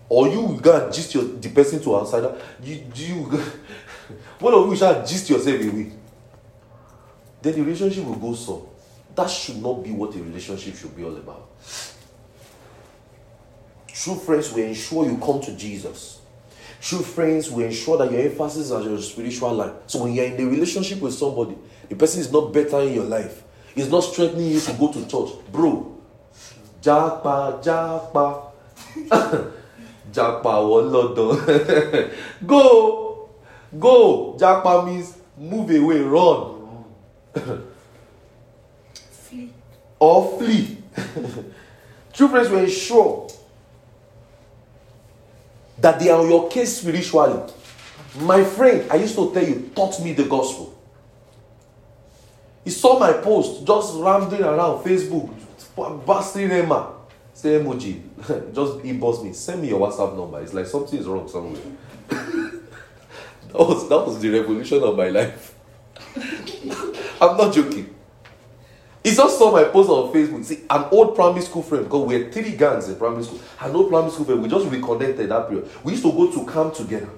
Or 0.08 0.28
you 0.28 0.40
will 0.40 0.58
go 0.58 0.84
and 0.84 0.92
gist 0.94 1.14
your, 1.14 1.24
the 1.24 1.48
person 1.48 1.82
to 1.82 1.96
outsider. 1.96 2.36
You, 2.62 2.84
you, 2.94 3.14
one 4.38 4.54
of 4.54 4.68
you 4.68 4.76
shall 4.76 5.04
gist 5.04 5.30
yourself 5.30 5.60
away. 5.60 5.92
Then 7.42 7.54
the 7.54 7.62
relationship 7.62 8.04
will 8.04 8.16
go 8.16 8.34
so. 8.34 8.68
That 9.14 9.30
should 9.30 9.62
not 9.62 9.82
be 9.82 9.90
what 9.90 10.14
a 10.14 10.18
relationship 10.18 10.76
should 10.76 10.94
be 10.94 11.04
all 11.04 11.16
about. 11.16 11.48
True 13.96 14.14
friends 14.14 14.52
will 14.52 14.62
ensure 14.64 15.06
you 15.06 15.16
come 15.16 15.40
to 15.40 15.52
Jesus. 15.56 16.20
True 16.82 17.00
friends 17.00 17.50
will 17.50 17.64
ensure 17.64 17.96
that 17.96 18.12
your 18.12 18.20
emphasis 18.20 18.66
is 18.66 18.72
on 18.72 18.84
your 18.84 19.00
spiritual 19.00 19.54
life. 19.54 19.72
So 19.86 20.02
when 20.02 20.12
you're 20.12 20.26
in 20.26 20.38
a 20.38 20.44
relationship 20.44 21.00
with 21.00 21.14
somebody, 21.14 21.56
the 21.88 21.96
person 21.96 22.20
is 22.20 22.30
not 22.30 22.52
better 22.52 22.80
in 22.80 22.92
your 22.92 23.04
life. 23.04 23.42
It's 23.74 23.90
not 23.90 24.00
strengthening 24.00 24.50
you 24.50 24.60
to 24.60 24.72
go 24.74 24.92
to 24.92 25.00
church. 25.08 25.30
Bro, 25.50 25.96
japa, 26.82 27.62
japa. 27.64 28.52
japa 30.12 30.60
wolodo. 30.60 32.12
go. 32.46 33.30
Go. 33.78 34.36
Japa 34.38 34.86
means 34.86 35.16
move 35.38 35.70
away, 35.70 36.00
run. 36.00 36.84
Flee. 39.10 39.50
or 39.98 40.38
flee. 40.38 40.82
True 42.12 42.28
friends 42.28 42.50
will 42.50 42.58
ensure 42.58 43.28
that 45.78 45.98
they 46.00 46.08
are 46.10 46.20
on 46.20 46.28
your 46.28 46.48
case 46.48 46.78
spiritually. 46.78 47.52
My 48.20 48.42
friend, 48.44 48.90
I 48.90 48.96
used 48.96 49.14
to 49.16 49.32
tell 49.32 49.44
you, 49.46 49.70
taught 49.74 50.02
me 50.02 50.12
the 50.12 50.24
gospel. 50.24 50.72
He 52.64 52.70
saw 52.70 52.98
my 52.98 53.12
post 53.12 53.66
just 53.66 53.94
rambling 53.96 54.42
around 54.42 54.82
Facebook, 54.84 55.32
blasting 56.04 56.50
Emma. 56.50 56.94
Say 57.34 57.60
emoji, 57.60 58.00
just 58.54 58.78
inbox 58.78 59.22
me. 59.22 59.32
Send 59.34 59.60
me 59.60 59.68
your 59.68 59.80
WhatsApp 59.80 60.16
number. 60.16 60.40
It's 60.40 60.54
like 60.54 60.66
something 60.66 60.98
is 60.98 61.06
wrong 61.06 61.28
somewhere. 61.28 61.60
that 62.08 62.62
was 63.52 63.88
that 63.90 63.98
was 63.98 64.18
the 64.18 64.30
revolution 64.30 64.82
of 64.82 64.96
my 64.96 65.10
life. 65.10 65.54
I'm 67.20 67.36
not 67.36 67.54
joking. 67.54 67.94
He 69.06 69.14
just 69.14 69.38
saw 69.38 69.52
my 69.52 69.62
post 69.62 69.88
on 69.88 70.12
Facebook. 70.12 70.44
See, 70.44 70.62
an 70.68 70.86
old 70.90 71.14
primary 71.14 71.40
school 71.42 71.62
friend, 71.62 71.84
because 71.84 72.08
we 72.08 72.14
had 72.14 72.32
three 72.34 72.56
gangs 72.56 72.88
in 72.88 72.96
primary 72.96 73.22
school. 73.22 73.38
An 73.60 73.76
old 73.76 73.88
primary 73.88 74.10
school 74.10 74.24
friend, 74.24 74.42
we 74.42 74.48
just 74.48 74.66
reconnected 74.66 75.28
that 75.28 75.48
period. 75.48 75.70
We 75.84 75.92
used 75.92 76.02
to 76.02 76.10
go 76.10 76.32
to 76.32 76.44
camp 76.44 76.74
together. 76.74 77.08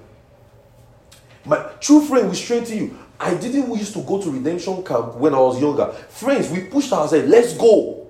My 1.45 1.57
true 1.79 2.01
friend 2.01 2.27
will 2.27 2.35
strengthen 2.35 2.77
you. 2.77 2.99
I 3.19 3.33
didn't 3.33 3.67
we 3.69 3.79
used 3.79 3.93
to 3.93 4.03
go 4.03 4.21
to 4.21 4.29
redemption 4.29 4.83
camp 4.83 5.15
when 5.15 5.33
I 5.33 5.39
was 5.39 5.59
younger. 5.59 5.87
Friends, 6.09 6.51
we 6.51 6.59
pushed 6.65 6.93
ourselves. 6.93 7.27
Let's 7.27 7.57
go. 7.57 8.07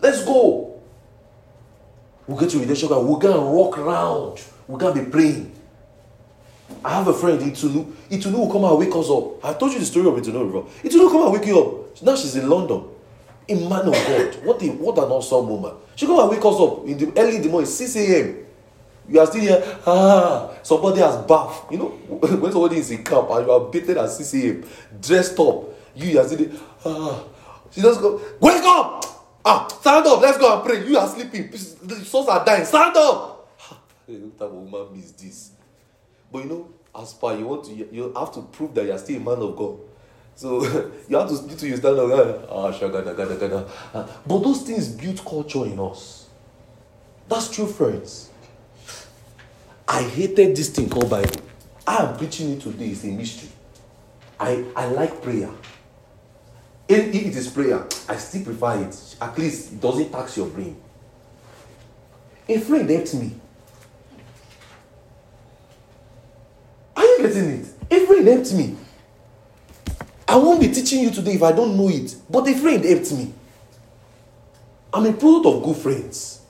Let's 0.00 0.24
go. 0.24 0.82
We'll 2.26 2.40
get 2.40 2.50
to 2.50 2.58
redemption 2.58 2.88
camp. 2.88 3.04
We'll 3.04 3.18
go 3.18 3.40
and 3.40 3.52
walk 3.52 3.78
around. 3.78 4.42
We're 4.66 4.78
gonna 4.78 5.00
be 5.00 5.08
praying. 5.08 5.54
I 6.84 6.96
have 6.96 7.06
a 7.06 7.14
friend, 7.14 7.40
Itunu. 7.40 7.92
Itunu 8.10 8.32
will 8.32 8.50
come 8.50 8.64
and 8.64 8.76
wake 8.76 8.96
us 8.96 9.08
up. 9.08 9.44
I 9.44 9.52
told 9.56 9.72
you 9.72 9.78
the 9.78 9.84
story 9.84 10.08
of 10.08 10.14
Itunu 10.14 10.46
before. 10.46 10.64
Itunu 10.82 11.04
will 11.04 11.10
come 11.10 11.22
and 11.22 11.32
wake 11.34 11.46
you 11.46 11.60
up. 11.60 11.83
Now 12.02 12.16
she's 12.16 12.36
in 12.36 12.48
London. 12.48 12.84
A 13.48 13.54
man 13.54 13.86
of 13.86 13.92
God. 13.92 14.44
What 14.44 14.62
a 14.62 14.68
what 14.68 14.98
an 14.98 15.04
awesome 15.04 15.48
woman. 15.48 15.74
She 15.96 16.06
come 16.06 16.18
and 16.18 16.30
wake 16.30 16.44
us 16.44 16.60
up 16.60 16.86
in 16.86 16.96
the 16.98 17.20
early 17.20 17.36
in 17.36 17.42
the 17.42 17.48
morning, 17.48 17.68
6 17.68 17.96
a.m. 17.96 18.46
You 19.08 19.20
are 19.20 19.26
still 19.26 19.42
here. 19.42 19.78
Ah, 19.86 20.50
somebody 20.62 21.00
has 21.00 21.16
bathed. 21.26 21.70
You 21.70 21.78
know, 21.78 21.88
when 22.08 22.50
somebody 22.50 22.78
is 22.78 22.90
in 22.90 23.04
camp 23.04 23.28
and 23.30 23.46
you 23.46 23.52
are 23.52 23.60
bathed 23.70 23.90
at 23.90 24.08
6 24.08 24.34
a.m., 24.34 24.64
dressed 25.00 25.38
up, 25.38 25.64
you, 25.94 26.18
are 26.18 26.26
still 26.26 26.38
there. 26.38 26.58
Ah, 26.86 27.22
she 27.70 27.82
just 27.82 28.00
go, 28.00 28.20
wake 28.40 28.62
up! 28.64 29.04
Ah, 29.44 29.68
stand 29.68 30.06
up, 30.06 30.22
let's 30.22 30.38
go 30.38 30.54
and 30.56 30.64
pray. 30.64 30.86
You 30.86 30.96
are 30.96 31.06
sleeping. 31.06 31.50
The 31.50 31.96
souls 32.04 32.28
are 32.28 32.44
dying. 32.44 32.64
Stand 32.64 32.96
up! 32.96 33.50
What 34.06 34.38
type 34.38 34.48
of 34.48 34.52
woman 34.52 34.98
is 34.98 35.12
this? 35.12 35.50
But 36.32 36.44
you 36.44 36.50
know, 36.50 36.68
as 36.98 37.12
far 37.12 37.36
you 37.36 37.46
want 37.46 37.64
to, 37.64 37.74
you 37.74 38.12
have 38.16 38.32
to 38.32 38.42
prove 38.42 38.74
that 38.74 38.84
you 38.86 38.92
are 38.92 38.98
still 38.98 39.16
a 39.16 39.20
man 39.20 39.38
of 39.46 39.54
God. 39.56 39.78
So 40.36 40.62
you 41.08 41.16
have 41.16 41.28
to 41.28 41.36
speak 41.36 41.58
to 41.58 41.76
stand 41.76 41.98
up. 41.98 42.48
Ah, 42.50 42.72
shagada, 42.72 43.16
gada, 43.16 43.36
gada. 43.36 43.68
Ah, 43.94 44.08
but 44.26 44.38
those 44.40 44.62
things 44.62 44.88
build 44.88 45.24
culture 45.24 45.64
in 45.66 45.78
us. 45.78 46.28
That's 47.28 47.50
true, 47.50 47.66
friends. 47.66 48.30
I 49.86 50.02
hated 50.02 50.56
this 50.56 50.70
thing 50.70 50.88
called 50.88 51.10
Bible. 51.10 51.40
I 51.86 51.96
am 52.04 52.16
preaching 52.16 52.52
it 52.52 52.60
today. 52.60 52.86
It's 52.86 53.04
a 53.04 53.08
mystery. 53.08 53.50
I, 54.40 54.64
I 54.74 54.86
like 54.86 55.22
prayer. 55.22 55.50
If 56.88 57.14
it 57.14 57.36
is 57.36 57.48
prayer, 57.48 57.86
I 58.08 58.16
still 58.16 58.44
prefer 58.44 58.82
it. 58.82 59.16
At 59.20 59.38
least 59.38 59.72
it 59.72 59.80
doesn't 59.80 60.10
tax 60.10 60.36
your 60.36 60.48
brain. 60.48 60.76
A 62.48 62.58
friend 62.58 62.88
helped 62.90 63.14
me. 63.14 63.32
Are 66.96 67.04
you 67.04 67.18
getting 67.22 67.50
it? 67.60 67.66
A 67.90 68.06
friend 68.06 68.26
helped 68.26 68.52
me. 68.52 68.76
I 70.26 70.36
won't 70.36 70.60
be 70.60 70.68
teaching 70.68 71.00
you 71.00 71.10
today 71.10 71.34
if 71.34 71.42
I 71.42 71.52
don't 71.52 71.76
know 71.76 71.88
it. 71.88 72.14
But 72.30 72.48
a 72.48 72.54
friend 72.54 72.84
helped 72.84 73.12
me. 73.12 73.32
I'm 74.92 75.06
a 75.06 75.12
product 75.12 75.46
of 75.46 75.62
good 75.62 75.76
friends. 75.76 76.40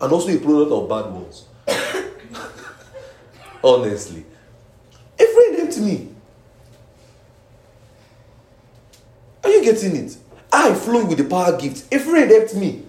And 0.00 0.12
also 0.12 0.28
a 0.28 0.38
product 0.38 0.72
of 0.72 0.88
bad 0.88 1.12
ones. 1.12 1.44
Honestly. 3.62 4.24
A 5.18 5.24
friend 5.26 5.58
helped 5.58 5.78
me. 5.78 6.08
Are 9.44 9.50
you 9.50 9.62
getting 9.62 9.96
it? 9.96 10.16
I 10.52 10.74
flow 10.74 11.04
with 11.04 11.18
the 11.18 11.24
power 11.24 11.56
gift. 11.56 11.92
A 11.94 11.98
friend 11.98 12.30
helped 12.30 12.54
me. 12.56 12.84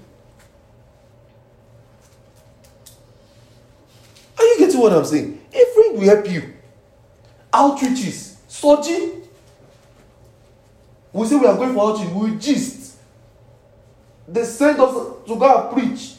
Are 4.39 4.43
you 4.43 4.57
getting 4.59 4.79
what 4.79 4.93
I'm 4.93 5.05
saying? 5.05 5.39
A 5.53 5.65
friend 5.73 5.99
will 5.99 6.05
help 6.05 6.29
you. 6.31 6.53
Outreaches. 7.53 8.37
Soji. 8.49 9.26
We 11.17 11.25
say 11.25 11.35
we 11.35 11.47
are 11.47 11.55
going 11.55 11.73
for 11.73 11.89
outreach. 11.89 12.11
We 12.11 12.37
gist. 12.37 12.97
They 14.27 14.43
send 14.43 14.79
us 14.79 14.93
to 15.25 15.35
go 15.35 15.61
and 15.61 15.75
preach. 15.75 16.13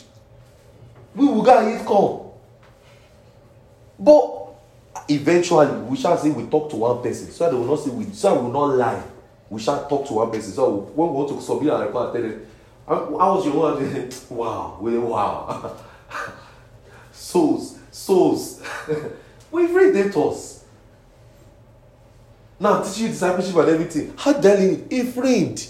We 1.15 1.25
will 1.25 1.43
go 1.43 1.57
and 1.57 1.81
eat 1.81 1.87
corn. 1.87 2.33
But 3.97 4.49
eventually, 5.09 5.83
we 5.83 5.97
shall 5.97 6.19
say 6.19 6.31
we 6.31 6.47
talk 6.47 6.69
to 6.70 6.77
one 6.77 7.01
person. 7.01 7.31
So 7.31 7.45
that 7.45 7.53
they 7.53 7.57
will 7.57 7.66
not 7.66 7.79
say 7.79 7.91
we 7.91 8.07
so 8.07 8.35
we 8.35 8.43
will 8.43 8.53
not 8.53 8.75
lie. 8.75 9.03
We 9.49 9.61
shall 9.61 9.87
talk 9.89 10.05
to 10.09 10.15
one 10.15 10.33
person. 10.33 10.53
So 10.53 10.91
when 10.93 11.09
we 11.11 11.15
want 11.15 11.29
to 11.29 11.41
submit 11.43 11.73
and 11.73 11.85
report, 11.85 12.12
tell 12.12 12.23
them, 12.23 12.47
how 12.89 13.37
was 13.37 13.47
your 13.47 13.55
one? 13.55 14.11
wow, 14.37 14.79
wow. 14.81 15.77
souls, 17.12 17.79
souls. 17.93 18.61
we 19.53 19.66
read 19.66 20.16
us. 20.16 20.57
Now 22.60 22.82
teaching 22.82 23.05
you 23.05 23.09
discipleship 23.10 23.55
and 23.56 23.68
everything. 23.68 24.14
How 24.16 24.32
telling 24.32 24.86
a 24.90 25.05
friend. 25.05 25.66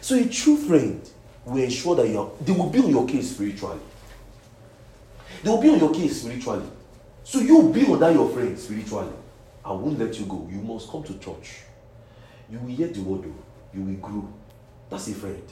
So 0.00 0.16
a 0.16 0.28
true 0.28 0.56
friend 0.56 1.08
will 1.44 1.62
ensure 1.62 1.96
that 1.96 2.08
you 2.08 2.30
they 2.40 2.52
will 2.52 2.70
be 2.70 2.78
on 2.78 2.90
your 2.90 3.06
case 3.06 3.30
spiritually. 3.30 3.80
They 5.42 5.50
will 5.50 5.60
be 5.60 5.70
on 5.70 5.78
your 5.78 5.92
case 5.92 6.20
spiritually. 6.20 6.66
So 7.24 7.40
you 7.40 7.72
be 7.72 7.84
under 7.86 8.10
your 8.12 8.28
friend 8.30 8.58
spiritually. 8.58 9.12
I 9.64 9.72
won't 9.72 9.98
let 9.98 10.18
you 10.18 10.26
go. 10.26 10.48
You 10.50 10.58
must 10.58 10.88
come 10.88 11.02
to 11.04 11.18
church. 11.18 11.60
You 12.50 12.58
will 12.58 12.68
hear 12.68 12.88
the 12.88 13.00
word. 13.00 13.32
You 13.74 13.82
will 13.82 13.94
grow. 13.94 14.28
That's 14.88 15.08
a 15.08 15.14
friend. 15.14 15.42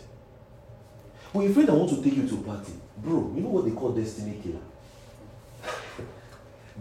But 1.33 1.41
a 1.41 1.51
friend 1.51 1.69
that 1.69 1.75
wants 1.75 1.95
to 1.95 2.03
take 2.03 2.17
you 2.17 2.27
to 2.27 2.35
a 2.35 2.39
party, 2.39 2.73
bro, 2.97 3.33
you 3.35 3.43
know 3.43 3.51
what 3.51 3.65
they 3.65 3.71
call 3.73 3.93
destiny 3.93 4.41
killer? 4.43 4.59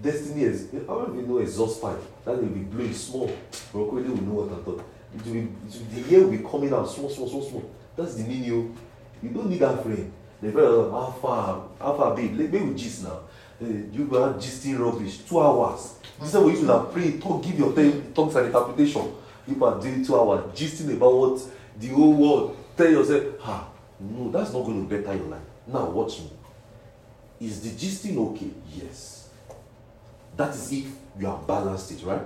Destiny 0.02 0.44
is, 0.44 0.68
I 0.74 0.78
don't 0.88 1.18
even 1.18 1.28
know 1.30 1.40
exhaust 1.40 1.82
pipe. 1.82 1.99
That 2.26 2.38
will 2.41 2.49
be 2.49 2.61
blowing 2.61 2.94
small. 2.94 3.28
Kwele 3.74 3.91
will 3.91 4.22
know 4.24 4.34
what 4.41 4.52
I'm 4.57 4.64
talking. 4.64 4.84
It 5.15 5.26
will 5.26 5.34
be, 5.34 5.40
it 5.40 5.48
will, 5.48 6.03
the 6.10 6.15
air 6.15 6.22
will 6.24 6.32
be 6.32 6.38
coming 6.40 6.74
out 6.74 6.90
small, 6.90 7.10
small, 7.10 7.28
small, 7.30 7.44
small. 7.44 7.72
That's 7.95 8.15
the 8.15 8.24
meaning. 8.24 8.44
You, 8.44 8.76
you 9.24 9.30
don't 9.30 9.49
need 9.49 9.60
that 9.60 9.82
friend. 9.84 10.11
The 10.41 10.49
uh, 10.49 10.91
how 10.91 11.11
far, 11.19 11.64
how 11.80 11.94
far, 11.98 12.15
babe? 12.15 12.38
Let 12.38 12.52
me 12.53 12.74
gist 12.76 13.03
now. 13.03 13.22
Uh, 13.61 13.65
you 13.91 14.06
go 14.06 14.24
out 14.26 14.38
gisting 14.40 14.78
rubbish. 14.78 15.18
Two 15.19 15.41
hours. 15.41 15.95
This 16.19 16.30
is 16.34 16.40
what 16.40 16.53
you 16.53 16.60
should 16.60 16.69
have 16.69 16.91
prayed. 16.94 17.22
Talk, 17.22 17.44
give 17.44 17.57
your 17.57 17.74
tongue- 17.74 18.14
tongues 18.14 18.36
and 18.36 18.45
interpretation. 18.48 19.11
You 19.48 19.65
are 19.65 19.82
doing 19.82 20.06
two 20.06 20.15
hours, 20.15 20.44
gisting 20.53 20.95
about 20.95 21.14
what 21.14 21.41
the 21.80 21.88
whole 21.88 22.14
world. 22.14 22.57
Tell 22.76 22.90
yourself, 22.91 23.24
ah, 23.44 23.68
no, 23.99 24.30
that's 24.30 24.53
not 24.53 24.64
going 24.64 24.88
to 24.88 24.95
better 24.95 25.15
your 25.18 25.26
life. 25.28 25.41
Now 25.65 25.90
watch 25.90 26.19
me. 26.19 26.30
Is 27.40 27.61
the 27.61 27.69
gisting 27.69 28.18
okay? 28.18 28.52
Yes. 28.76 29.16
That 30.38 30.51
is 30.51 30.72
if 30.72 30.85
you 31.19 31.26
have 31.26 31.45
balanced 31.47 31.91
it, 31.91 32.03
right? 32.05 32.22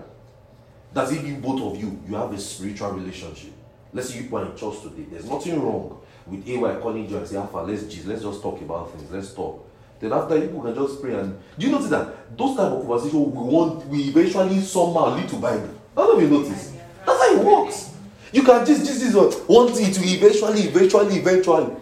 That's 0.94 1.12
if 1.12 1.26
you 1.26 1.36
both 1.36 1.62
of 1.62 1.82
you 1.82 2.00
you 2.08 2.16
have 2.16 2.34
a 2.34 2.38
spiritual 2.38 2.92
relationship. 2.92 3.54
Let's 3.94 4.10
say 4.10 4.22
you 4.22 4.36
are 4.36 4.46
in 4.46 4.56
church 4.56 4.82
today. 4.82 5.06
There's 5.10 5.26
nothing 5.26 5.62
wrong 5.62 6.00
with 6.28 6.48
AY 6.48 6.80
calling 6.82 7.10
you 7.10 7.18
and 7.18 7.28
say, 7.28 7.38
Alpha, 7.38 7.58
let's 7.58 7.84
just 7.84 8.06
let's 8.06 8.22
just 8.22 8.42
talk 8.42 8.62
about 8.62 8.92
things, 8.92 9.12
let's 9.12 9.34
talk. 9.34 9.68
Then 10.00 10.14
after 10.14 10.38
you 10.38 10.50
can 10.50 10.76
just 10.76 11.02
pray 11.02 11.14
and 11.14 11.40
do 11.58 11.66
you 11.66 11.72
notice 11.72 11.90
that 11.90 12.38
those 12.38 12.58
type 12.58 12.72
of 12.72 12.86
conversation 12.86 13.32
we 13.32 13.44
want 13.44 13.86
we 13.88 14.04
eventually 14.10 14.60
somehow 14.62 15.16
lead 15.16 15.30
to 15.30 15.36
Bible. 15.38 15.70
I 15.96 16.02
don't 16.02 16.32
notice. 16.32 16.74
That's 17.06 17.20
how 17.20 17.36
it 17.36 17.46
works. 17.46 17.94
You 18.34 18.44
can 18.44 18.66
just 18.66 18.82
is 18.90 19.16
what 19.16 19.34
one 19.50 19.74
thing 19.74 19.92
to 19.92 20.02
eventually, 20.02 20.62
eventually, 20.62 21.18
eventually. 21.18 21.76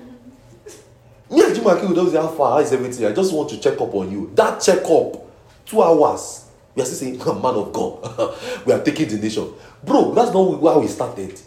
Me 1.30 1.44
and 1.44 1.56
Jim 1.56 1.64
say, 1.64 2.76
everything? 2.76 3.06
I 3.06 3.12
just 3.12 3.34
want 3.34 3.50
to 3.52 3.60
check 3.60 3.80
up 3.80 3.94
on 3.94 4.12
you. 4.12 4.32
That 4.34 4.60
checkup, 4.60 5.29
two 5.70 5.82
hours. 5.84 6.46
We 6.76 6.82
are 6.82 6.86
still 6.86 6.98
saying, 6.98 7.18
Man 7.42 7.56
of 7.56 7.72
God, 7.74 8.36
we 8.66 8.74
are 8.74 8.84
taking 8.84 9.08
the 9.10 9.18
nation. 9.18 9.54
Bro, 9.84 10.14
that's 10.14 10.32
not 10.34 10.60
why 10.62 10.78
we 10.78 10.88
started. 10.88 11.40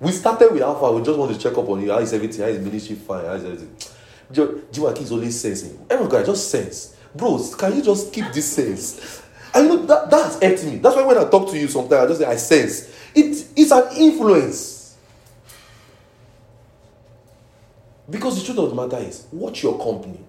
We 0.00 0.12
started 0.12 0.52
with 0.52 0.62
Alpha. 0.62 0.92
We 0.92 1.02
just 1.02 1.18
want 1.18 1.32
to 1.32 1.38
check 1.38 1.56
up 1.58 1.68
on 1.68 1.82
you. 1.82 1.90
How 1.90 1.98
is 1.98 2.12
everything? 2.12 2.40
How 2.42 2.48
is 2.48 2.58
ministry 2.58 2.96
fine? 2.96 3.24
How 3.24 3.32
is 3.32 3.44
everything? 3.44 3.74
Jo- 4.30 4.60
Jim 4.70 4.84
Aki 4.86 5.02
is 5.02 5.12
always 5.12 5.40
sensing. 5.40 5.86
Every 5.90 6.08
guy 6.08 6.22
just 6.24 6.50
sense. 6.50 6.94
bro 7.14 7.42
can 7.56 7.76
you 7.76 7.82
just 7.82 8.12
keep 8.12 8.26
this 8.32 8.52
sense? 8.52 9.22
And 9.54 9.66
you 9.66 9.76
know, 9.76 9.86
that, 9.86 10.10
that's 10.10 10.40
helped 10.40 10.64
me. 10.64 10.76
That's 10.76 10.94
why 10.94 11.02
when 11.04 11.18
I 11.18 11.24
talk 11.24 11.50
to 11.50 11.58
you 11.58 11.68
sometimes, 11.68 12.04
I 12.04 12.06
just 12.06 12.20
say, 12.20 12.26
I 12.26 12.36
sense. 12.36 12.94
It, 13.14 13.46
it's 13.56 13.70
an 13.72 13.88
influence. 13.96 14.96
Because 18.08 18.38
the 18.38 18.44
truth 18.44 18.58
of 18.58 18.70
the 18.70 18.74
matter 18.74 19.02
is, 19.04 19.26
watch 19.32 19.62
your 19.62 19.78
company. 19.78 20.20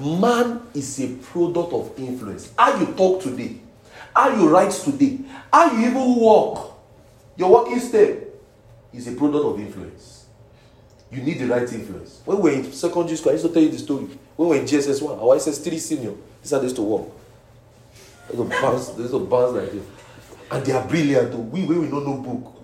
Man 0.00 0.62
is 0.74 1.00
a 1.00 1.08
product 1.16 1.72
of 1.72 1.92
influence. 1.98 2.52
How 2.58 2.78
you 2.78 2.86
talk 2.94 3.22
today, 3.22 3.56
how 4.14 4.30
you 4.34 4.48
write 4.48 4.70
today, 4.70 5.18
how 5.52 5.72
you 5.72 5.88
even 5.88 6.16
walk, 6.16 6.78
your 7.36 7.50
walking 7.50 7.80
step 7.80 8.24
is 8.92 9.08
a 9.08 9.12
product 9.12 9.44
of 9.44 9.60
influence. 9.60 10.26
You 11.10 11.22
need 11.22 11.38
the 11.38 11.46
right 11.46 11.72
influence. 11.72 12.20
When 12.24 12.38
we 12.38 12.50
were 12.50 12.56
in 12.56 12.72
secondary 12.72 13.16
school, 13.16 13.30
I 13.30 13.34
used 13.34 13.46
to 13.46 13.52
tell 13.52 13.62
you 13.62 13.70
the 13.70 13.78
story. 13.78 14.04
When 14.36 14.48
we 14.48 14.56
were 14.56 14.60
in 14.62 14.66
JSS 14.68 15.00
1, 15.02 15.18
our 15.18 15.36
SS3 15.36 15.78
senior, 15.78 16.10
this 16.10 16.44
is 16.44 16.50
how 16.50 16.58
they 16.58 16.64
used 16.64 16.76
to 16.76 16.82
walk. 16.82 17.18
There's 18.28 18.40
a 18.40 18.44
bounce 18.44 19.54
like 19.54 19.72
this. 19.72 19.84
And 20.50 20.64
they 20.64 20.72
are 20.72 20.86
brilliant. 20.86 21.32
oh. 21.34 21.38
We, 21.38 21.64
we, 21.64 21.78
we 21.78 21.88
know 21.88 22.00
no 22.00 22.14
book. 22.18 22.54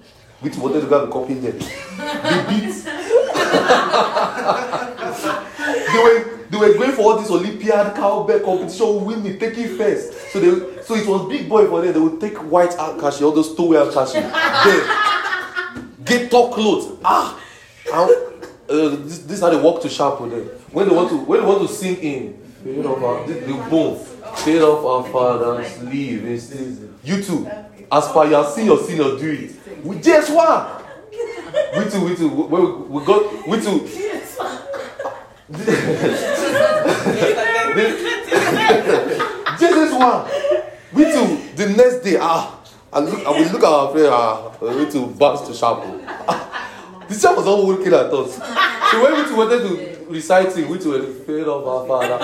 We 0.43 0.51
wanted 0.51 0.83
to 0.83 0.87
go 0.87 1.05
and 1.05 1.13
copy 1.13 1.35
them. 1.35 1.59
They 1.59 2.45
beat 2.51 2.75
they 5.95 6.03
were 6.03 6.34
they 6.51 6.57
were 6.59 6.75
going 6.75 6.93
for 6.93 7.03
all 7.03 7.19
this 7.19 7.31
Olympiad 7.31 7.95
cowbell 7.95 8.41
competition, 8.41 9.05
winning, 9.05 9.39
taking 9.39 9.77
first. 9.77 10.13
So 10.33 10.41
they 10.41 10.83
so 10.83 10.95
it 10.95 11.07
was 11.07 11.29
big 11.29 11.49
boy 11.49 11.67
for 11.67 11.83
them. 11.83 11.93
They 11.93 12.01
would 12.01 12.21
take 12.21 12.37
white 12.39 12.71
akashi, 12.71 13.23
all 13.23 13.33
those 13.33 13.55
two 13.55 13.69
wear 13.69 13.85
akashi. 13.87 14.21
Then 14.65 16.05
get 16.05 16.31
top 16.31 16.53
clothes. 16.53 16.99
Ah, 17.05 17.41
and, 17.93 18.11
uh, 18.69 18.97
this, 19.05 19.19
this 19.21 19.33
is 19.33 19.41
how 19.41 19.51
they 19.51 19.61
walk 19.61 19.83
to 19.83 19.89
sharp 19.89 20.21
with 20.21 20.31
them. 20.31 20.45
When 20.73 20.89
they 20.89 20.95
want 20.95 21.11
to 21.11 21.19
when 21.19 21.41
they 21.41 21.47
want 21.47 21.67
to 21.67 21.75
sing 21.75 21.97
in, 21.97 22.41
you 22.65 22.83
know, 22.83 22.97
uh, 22.97 23.27
the, 23.27 23.35
the 23.35 23.53
boom, 23.71 23.99
Faith 24.37 24.63
of 24.63 24.85
Our 24.85 25.05
Fathers, 25.05 25.83
leave. 25.83 26.25
It's, 26.25 26.51
it's, 26.51 26.81
you 27.03 27.23
too. 27.23 27.49
As 27.93 28.11
far 28.13 28.27
you 28.27 28.35
have 28.35 28.47
seen 28.49 28.67
your 28.67 28.79
senior 28.83 29.19
do 29.19 29.31
it. 29.31 29.85
We 29.85 30.01
just 30.01 30.35
one. 30.35 30.83
We 31.79 31.91
too, 31.91 32.05
we 32.05 32.17
too. 32.17 32.29
We, 32.29 32.43
we, 32.45 33.01
we 33.01 33.05
got 33.05 33.49
we 33.49 33.61
too. 33.61 33.87
Jesus 39.59 39.93
one. 39.93 40.25
We 40.95 41.05
too. 41.05 41.39
The 41.57 41.67
next 41.77 42.01
day, 42.03 42.17
ah, 42.19 42.59
I 42.93 43.01
look, 43.01 43.27
I 43.27 43.31
will 43.31 43.53
look 43.53 43.63
at 43.63 43.65
our 43.65 43.91
friend, 43.93 44.07
ah, 44.11 44.57
we 44.61 44.91
too 44.91 45.07
bounce 45.09 45.43
to 45.49 45.55
chapel. 45.55 46.01
The 47.07 47.15
chap 47.21 47.37
was 47.37 47.47
all 47.47 47.67
working 47.67 47.93
at 47.93 48.11
us. 48.11 48.37
So 48.91 49.03
when 49.03 49.13
we 49.13 49.25
too 49.29 49.37
wanted 49.37 49.61
to 49.61 50.07
recite 50.09 50.57
it, 50.57 50.67
we 50.67 50.79
too 50.79 50.93
were 50.93 51.03
afraid 51.07 51.45
of 51.45 51.69
our 51.69 51.87
father. 51.87 52.17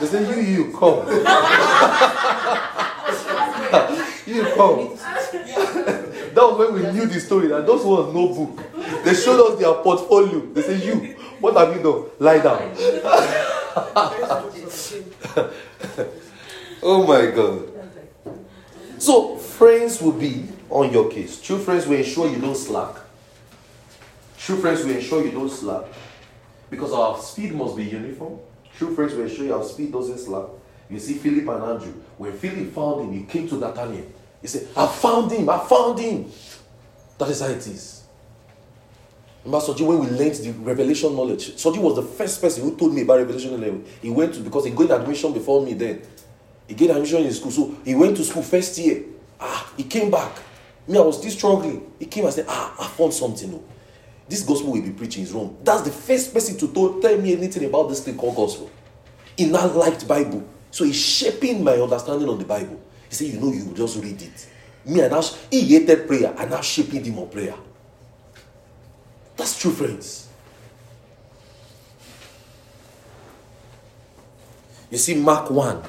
They 0.00 0.06
said, 0.06 0.26
you, 0.34 0.42
you, 0.42 0.72
come. 0.72 1.06
you 4.26 4.42
come. 4.54 4.96
that 6.34 6.36
was 6.36 6.58
when 6.58 6.74
we 6.74 6.80
knew 6.92 7.06
the 7.06 7.20
story 7.20 7.48
that 7.48 7.66
those 7.66 7.84
ones 7.84 8.14
no 8.14 8.28
book. 8.28 9.04
They 9.04 9.14
showed 9.14 9.52
us 9.52 9.58
their 9.58 9.74
portfolio. 9.74 10.40
They 10.52 10.62
said, 10.62 10.82
You, 10.82 11.16
what 11.40 11.56
have 11.56 11.76
you 11.76 11.82
done? 11.82 12.04
Lie 12.18 12.38
down. 12.38 12.72
oh 16.82 17.06
my 17.06 17.30
God. 17.30 17.68
So, 18.98 19.36
friends 19.36 20.02
will 20.02 20.12
be 20.12 20.48
on 20.70 20.92
your 20.92 21.10
case. 21.10 21.40
True 21.40 21.58
friends 21.58 21.86
will 21.86 21.98
ensure 21.98 22.28
you 22.28 22.38
don't 22.38 22.56
slack. 22.56 22.96
True 24.36 24.60
friends 24.60 24.84
will 24.84 24.94
ensure 24.94 25.24
you 25.24 25.30
don't 25.30 25.50
slack. 25.50 25.84
Because 26.70 26.92
our 26.92 27.18
speed 27.18 27.54
must 27.54 27.76
be 27.76 27.84
uniform. 27.84 28.38
True 28.76 28.94
friends 28.94 29.14
will 29.14 29.22
ensure 29.22 29.46
your 29.46 29.64
speed 29.64 29.92
doesn't 29.92 30.18
slack. 30.18 30.46
You 30.90 30.98
see, 30.98 31.14
Philip 31.14 31.48
and 31.48 31.64
Andrew, 31.64 31.92
when 32.16 32.32
Philip 32.32 32.72
found 32.72 33.02
him, 33.02 33.12
he 33.12 33.24
came 33.24 33.48
to 33.48 33.56
Nathaniel. 33.56 34.06
He 34.40 34.46
said, 34.46 34.68
I 34.76 34.86
found 34.86 35.32
him, 35.32 35.48
I 35.48 35.58
found 35.58 35.98
him. 35.98 36.30
That 37.18 37.28
is 37.28 37.40
how 37.40 37.48
it 37.48 37.66
is. 37.66 37.97
Remember, 39.48 39.64
Soji, 39.64 39.86
when 39.86 40.00
we 40.00 40.06
learned 40.08 40.34
the 40.34 40.52
revelation 40.52 41.16
knowledge, 41.16 41.52
Soji 41.52 41.78
was 41.78 41.96
the 41.96 42.02
first 42.02 42.38
person 42.38 42.64
who 42.64 42.76
told 42.76 42.92
me 42.92 43.00
about 43.00 43.16
revelation 43.16 43.52
knowledge. 43.52 43.86
He 44.02 44.10
went 44.10 44.34
to, 44.34 44.40
because 44.40 44.66
he 44.66 44.72
got 44.72 44.90
admission 45.00 45.32
before 45.32 45.64
me 45.64 45.72
then. 45.72 46.02
He 46.66 46.74
got 46.74 46.90
admission 46.90 47.24
in 47.24 47.32
school. 47.32 47.50
So 47.50 47.74
he 47.82 47.94
went 47.94 48.14
to 48.18 48.24
school 48.24 48.42
first 48.42 48.76
year. 48.76 49.04
Ah, 49.40 49.72
he 49.74 49.84
came 49.84 50.10
back. 50.10 50.32
Me, 50.86 50.98
I 50.98 51.00
was 51.00 51.16
still 51.16 51.30
struggling. 51.30 51.90
He 51.98 52.04
came 52.04 52.26
and 52.26 52.34
said, 52.34 52.44
Ah, 52.46 52.74
I 52.78 52.88
found 52.88 53.14
something. 53.14 53.54
oh. 53.54 53.64
This 54.28 54.42
gospel 54.42 54.72
will 54.72 54.82
be 54.82 54.90
preaching 54.90 55.22
is 55.22 55.32
wrong. 55.32 55.56
That's 55.64 55.80
the 55.80 55.92
first 55.92 56.34
person 56.34 56.58
to 56.58 56.68
tell, 56.68 57.00
tell 57.00 57.16
me 57.18 57.32
anything 57.32 57.64
about 57.64 57.88
this 57.88 58.04
thing 58.04 58.18
called 58.18 58.36
gospel. 58.36 58.70
He 59.34 59.46
now 59.46 59.66
liked 59.68 60.06
Bible. 60.06 60.46
So 60.70 60.84
he's 60.84 61.00
shaping 61.02 61.64
my 61.64 61.72
understanding 61.72 62.28
on 62.28 62.38
the 62.38 62.44
Bible. 62.44 62.78
He 63.08 63.14
said, 63.14 63.28
You 63.28 63.40
know, 63.40 63.50
you 63.50 63.72
just 63.74 63.96
read 64.02 64.20
it. 64.20 64.46
Me, 64.84 65.00
and 65.00 65.10
now, 65.10 65.22
he 65.50 65.62
hated 65.62 66.06
prayer. 66.06 66.34
and 66.36 66.50
now 66.50 66.60
shaping 66.60 67.02
him 67.02 67.18
on 67.18 67.30
prayer. 67.30 67.54
That's 69.38 69.58
true, 69.58 69.70
friends. 69.70 70.28
You 74.90 74.98
see, 74.98 75.14
Mark 75.14 75.48
1. 75.50 75.82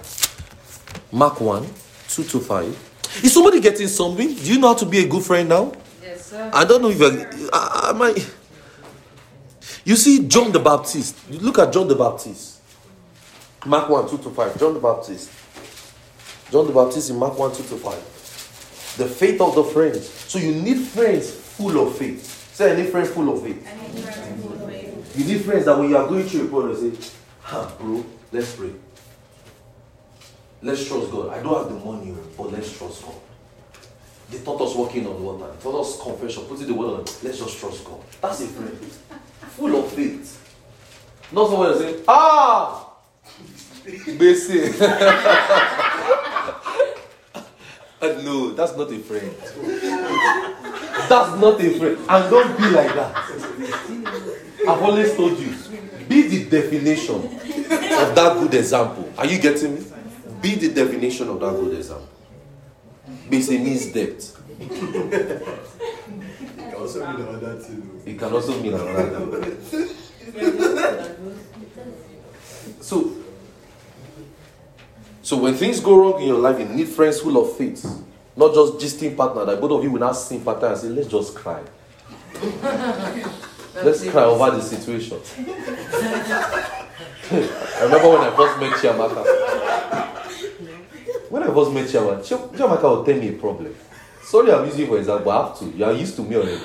Mark 1.11 1.41
1, 1.41 1.67
2 2.09 2.23
to 2.25 2.39
5. 2.39 3.21
Is 3.23 3.33
somebody 3.33 3.59
getting 3.59 3.87
something? 3.87 4.35
Do 4.35 4.53
you 4.53 4.59
know 4.59 4.67
how 4.67 4.73
to 4.75 4.85
be 4.85 4.99
a 4.99 5.07
good 5.07 5.23
friend 5.23 5.49
now? 5.49 5.73
Yes, 6.01 6.27
sir. 6.27 6.51
I 6.53 6.63
don't 6.63 6.81
know 6.83 6.89
if 6.89 6.99
you're. 6.99 7.49
I, 7.51 7.89
I 7.89 7.93
might. 7.93 8.35
You 9.83 9.95
see, 9.95 10.27
John 10.27 10.51
the 10.51 10.59
Baptist. 10.59 11.17
You 11.29 11.39
look 11.39 11.57
at 11.57 11.73
John 11.73 11.87
the 11.87 11.95
Baptist. 11.95 12.61
Mark 13.65 13.89
1, 13.89 14.09
2 14.09 14.17
to 14.19 14.29
5. 14.29 14.59
John 14.59 14.73
the 14.75 14.79
Baptist. 14.79 15.31
John 16.51 16.67
the 16.67 16.73
Baptist 16.73 17.09
in 17.09 17.15
Mark 17.17 17.37
1, 17.37 17.55
2 17.55 17.63
to 17.63 17.77
5. 17.77 18.95
The 18.97 19.07
faith 19.07 19.41
of 19.41 19.55
the 19.55 19.63
friends. 19.63 20.07
So 20.07 20.37
you 20.37 20.53
need 20.53 20.85
friends 20.85 21.31
full 21.31 21.87
of 21.87 21.97
faith. 21.97 22.38
Say, 22.59 22.73
I 22.73 22.75
need 22.75 22.89
friends 22.89 23.09
full 23.11 23.33
of 23.33 23.41
faith. 23.41 23.65
You 25.17 25.23
need 25.23 25.45
friends 25.45 25.63
that 25.63 25.79
when 25.79 25.89
you 25.89 25.95
are 25.95 26.05
going 26.05 26.27
through 26.27 26.43
a 26.43 26.47
problem, 26.49 26.75
say, 26.75 26.91
ah, 27.45 27.73
bro, 27.79 28.03
let's 28.33 28.53
pray. 28.53 28.71
Let's 30.61 30.85
trust 30.85 31.09
God. 31.09 31.29
I 31.29 31.41
don't 31.41 31.57
have 31.57 31.69
the 31.69 31.75
money, 31.85 32.13
but 32.37 32.51
let's 32.51 32.77
trust 32.77 33.05
God. 33.05 33.15
They 34.29 34.39
taught 34.39 34.59
us 34.59 34.75
walking 34.75 35.07
on 35.07 35.15
the 35.15 35.21
water. 35.21 35.49
They 35.53 35.61
taught 35.63 35.79
us 35.79 36.01
confession, 36.01 36.43
putting 36.43 36.67
the 36.67 36.73
word 36.73 36.99
on. 36.99 37.05
Let's 37.23 37.39
just 37.39 37.57
trust 37.57 37.85
God. 37.85 38.01
That's 38.19 38.41
a 38.41 38.47
friend. 38.47 38.77
Full 39.55 39.79
of 39.79 39.89
faith. 39.93 40.35
Not 41.31 41.47
someone 41.47 41.71
that 41.71 41.79
say, 41.79 42.03
ah, 42.09 42.91
basic. 44.17 44.77
no, 48.25 48.51
that's 48.51 48.75
not 48.75 48.91
a 48.91 48.99
friend. 48.99 49.33
That's 51.09 51.41
not 51.41 51.59
a 51.59 51.69
friend. 51.79 51.97
And 52.07 52.29
don't 52.29 52.57
be 52.57 52.69
like 52.69 52.93
that. 52.93 53.15
I've 54.67 54.81
always 54.81 55.15
told 55.15 55.39
you, 55.39 55.55
be 56.07 56.27
the 56.27 56.45
definition 56.49 57.15
of 57.15 58.15
that 58.15 58.37
good 58.39 58.53
example. 58.53 59.11
Are 59.17 59.25
you 59.25 59.39
getting 59.39 59.75
me? 59.75 59.85
Be 60.41 60.55
the 60.55 60.69
definition 60.73 61.27
of 61.29 61.39
that 61.39 61.51
good 61.51 61.77
example. 61.77 62.07
Basic 63.29 63.59
means 63.61 63.87
depth. 63.87 64.37
It 64.59 64.69
can 66.57 66.73
also 66.75 67.05
mean 67.05 67.21
another 67.27 67.55
thing. 67.59 68.01
It 68.05 68.19
can 68.19 68.33
also 68.33 68.61
mean 68.61 68.73
another 68.73 69.39
thing. 69.39 69.89
So, 72.81 73.11
so 75.21 75.37
when 75.37 75.53
things 75.55 75.79
go 75.79 75.95
wrong 75.99 76.21
in 76.21 76.27
your 76.27 76.39
life, 76.39 76.59
you 76.59 76.65
need 76.65 76.87
friends 76.87 77.19
full 77.19 77.37
of 77.37 77.57
faith. 77.57 77.85
Not 78.35 78.53
just 78.53 78.73
gisting 78.75 79.15
partner 79.17 79.45
that 79.45 79.59
both 79.59 79.71
of 79.71 79.83
you 79.83 79.91
will 79.91 79.99
not 79.99 80.13
sympathize 80.13 80.83
and 80.83 80.95
say, 80.95 81.01
let's 81.01 81.09
just 81.11 81.35
cry. 81.35 81.61
let's 83.75 84.09
cry 84.09 84.23
over 84.23 84.51
the 84.51 84.61
situation. 84.61 85.19
I 87.31 87.83
remember 87.83 88.09
when 88.09 88.21
I 88.21 88.35
first 88.35 88.59
met 88.59 88.73
Chiamaka. 88.79 89.23
When 91.29 91.43
I 91.43 91.47
first 91.47 91.71
met 91.71 91.85
Chiamaka, 91.87 92.21
Chi- 92.27 92.57
Chiamaka 92.57 92.97
would 92.97 93.05
tell 93.05 93.17
me 93.19 93.29
a 93.29 93.33
problem. 93.33 93.75
Sorry, 94.23 94.51
I'm 94.51 94.65
using 94.65 94.81
you 94.81 94.87
for 94.87 94.97
example, 94.99 95.25
but 95.25 95.31
I 95.31 95.47
have 95.47 95.59
to. 95.59 95.65
You 95.65 95.85
are 95.85 95.93
used 95.93 96.15
to 96.15 96.23
me 96.23 96.35
already. 96.35 96.61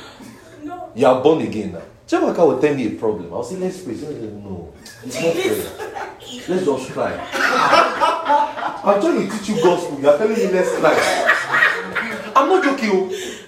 No. 0.62 0.90
You 0.94 1.06
are 1.06 1.22
born 1.22 1.40
again 1.42 1.72
now. 1.72 1.82
Chiamaka 2.06 2.46
would 2.46 2.60
tell 2.60 2.74
me 2.74 2.86
a 2.86 2.90
problem. 2.98 3.32
I'll 3.32 3.42
say, 3.42 3.56
let's 3.56 3.80
pray. 3.82 3.94
Say, 3.94 4.06
no, 4.14 4.72
it's 5.06 5.20
not. 5.20 6.48
Let's 6.48 6.64
just 6.64 6.92
cry. 6.92 7.12
I'm 8.84 9.00
trying 9.00 9.28
to 9.28 9.38
teach 9.38 9.48
you 9.48 9.62
gospel. 9.62 10.00
You 10.00 10.08
are 10.10 10.18
telling 10.18 10.36
me 10.36 10.46
let's 10.48 10.76
cry. 10.78 12.32
I'm 12.36 12.48
not 12.48 12.64
joking. 12.64 12.90
oh. 12.92 13.40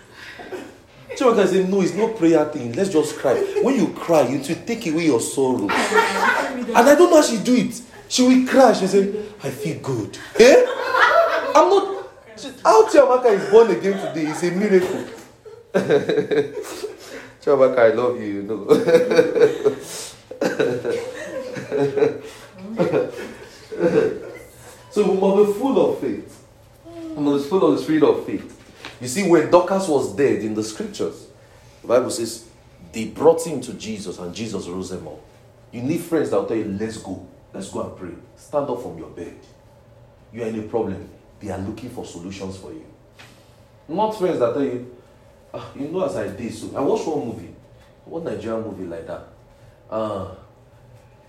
Chiamaka 1.16 1.47
say, 1.47 1.65
no, 1.65 1.81
it's 1.81 1.95
not 1.95 2.16
prayer 2.16 2.45
thing. 2.47 2.73
Let's 2.73 2.91
just 2.91 3.16
cry. 3.19 3.35
When 3.62 3.74
you 3.77 3.89
cry, 3.95 4.23
it 4.23 4.49
will 4.49 4.66
take 4.66 4.87
away 4.87 5.07
your 5.07 5.20
sorrow. 5.20 5.69
And 5.69 6.77
I 6.77 6.95
don't 6.95 7.11
know 7.11 7.16
how 7.16 7.23
she 7.23 7.39
do 7.39 7.55
it. 7.55 7.81
She 8.09 8.23
will 8.23 8.47
cry. 8.47 8.73
She 8.74 8.87
say, 8.87 9.12
I 9.43 9.51
feel 9.51 9.78
good. 9.81 10.19
Eh? 10.39 10.65
I'm 11.55 11.70
not. 11.70 11.97
How 12.62 12.87
Chiamaka 12.89 13.27
is 13.33 13.51
born 13.51 13.70
again 13.70 13.99
today 14.07 14.27
is 14.27 14.43
a 14.43 14.51
miracle. 14.51 15.05
Chiamaka, 17.41 17.78
I 17.78 17.89
love 17.95 18.20
you, 18.20 18.27
you 18.27 18.43
know. 18.43 18.66
so 24.91 25.11
we 25.11 25.20
must 25.20 25.47
be 25.47 25.53
full 25.59 25.91
of 25.91 25.99
faith. 26.01 26.45
We 26.85 27.23
must 27.23 27.45
be 27.45 27.51
full 27.51 27.66
of 27.66 27.77
the 27.77 27.83
spirit 27.83 28.03
of 28.03 28.27
faith. 28.27 28.53
You 29.01 29.09
see, 29.09 29.28
when 29.28 29.51
Dorcas 29.51 29.89
was 29.89 30.15
dead 30.15 30.43
in 30.43 30.55
the 30.55 30.62
scriptures, 30.62 31.28
the 31.83 31.89
Bible 31.89 32.11
says 32.11 32.49
they 32.93 33.07
brought 33.07 33.47
him 33.47 33.61
to 33.62 33.74
Jesus 33.74 34.19
and 34.19 34.35
Jesus 34.35 34.66
rose 34.69 34.93
him 34.93 35.09
up. 35.09 35.20
You 35.73 35.83
need 35.83 36.01
friends 36.01 36.31
that 36.31 36.37
will 36.37 36.47
tell 36.47 36.57
you, 36.57 36.77
let's 36.78 36.99
go. 36.99 37.27
Let's 37.53 37.70
go 37.70 37.89
and 37.89 37.97
pray. 37.97 38.12
Stand 38.37 38.69
up 38.69 38.83
from 38.83 38.99
your 38.99 39.11
bed. 39.11 39.37
You 40.33 40.43
are 40.43 40.47
in 40.47 40.61
a 40.61 40.62
problem. 40.62 41.09
They 41.41 41.51
are 41.51 41.59
looking 41.59 41.91
for 41.91 42.05
solutions 42.05 42.57
for 42.59 42.73
you. 42.73 42.85
Not 43.89 44.12
friends 44.12 44.39
that 44.41 44.55
tell 44.55 44.65
you, 44.65 44.95
ah, 45.55 45.70
you 45.74 45.89
know, 45.89 46.05
as 46.05 46.16
I 46.16 46.28
did 46.28 46.53
so. 46.53 46.77
I 46.77 46.81
watched 46.81 47.07
one 47.07 47.27
movie, 47.27 47.55
one 48.05 48.24
Nigerian 48.24 48.62
movie 48.62 48.85
like 48.85 49.07
that. 49.07 49.24
Uh, 49.89 50.35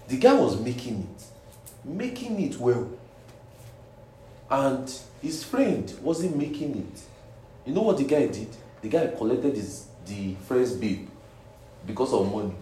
the 0.08 0.18
guy 0.18 0.34
was 0.34 0.60
making 0.60 1.08
it, 1.16 1.24
making 1.88 2.40
it 2.42 2.58
well. 2.58 2.90
And 4.50 4.92
his 5.22 5.44
friend 5.44 5.94
wasn't 6.02 6.38
making 6.38 6.78
it. 6.78 7.02
You 7.66 7.74
know 7.74 7.82
what 7.82 7.98
the 7.98 8.06
guy 8.06 8.28
did? 8.28 8.48
The 8.82 8.88
guy 8.90 9.08
collected 9.08 9.56
his 9.56 9.88
the 10.06 10.36
friend's 10.48 10.72
babe 10.72 11.08
because 11.86 12.14
of 12.14 12.32
money. 12.34 12.54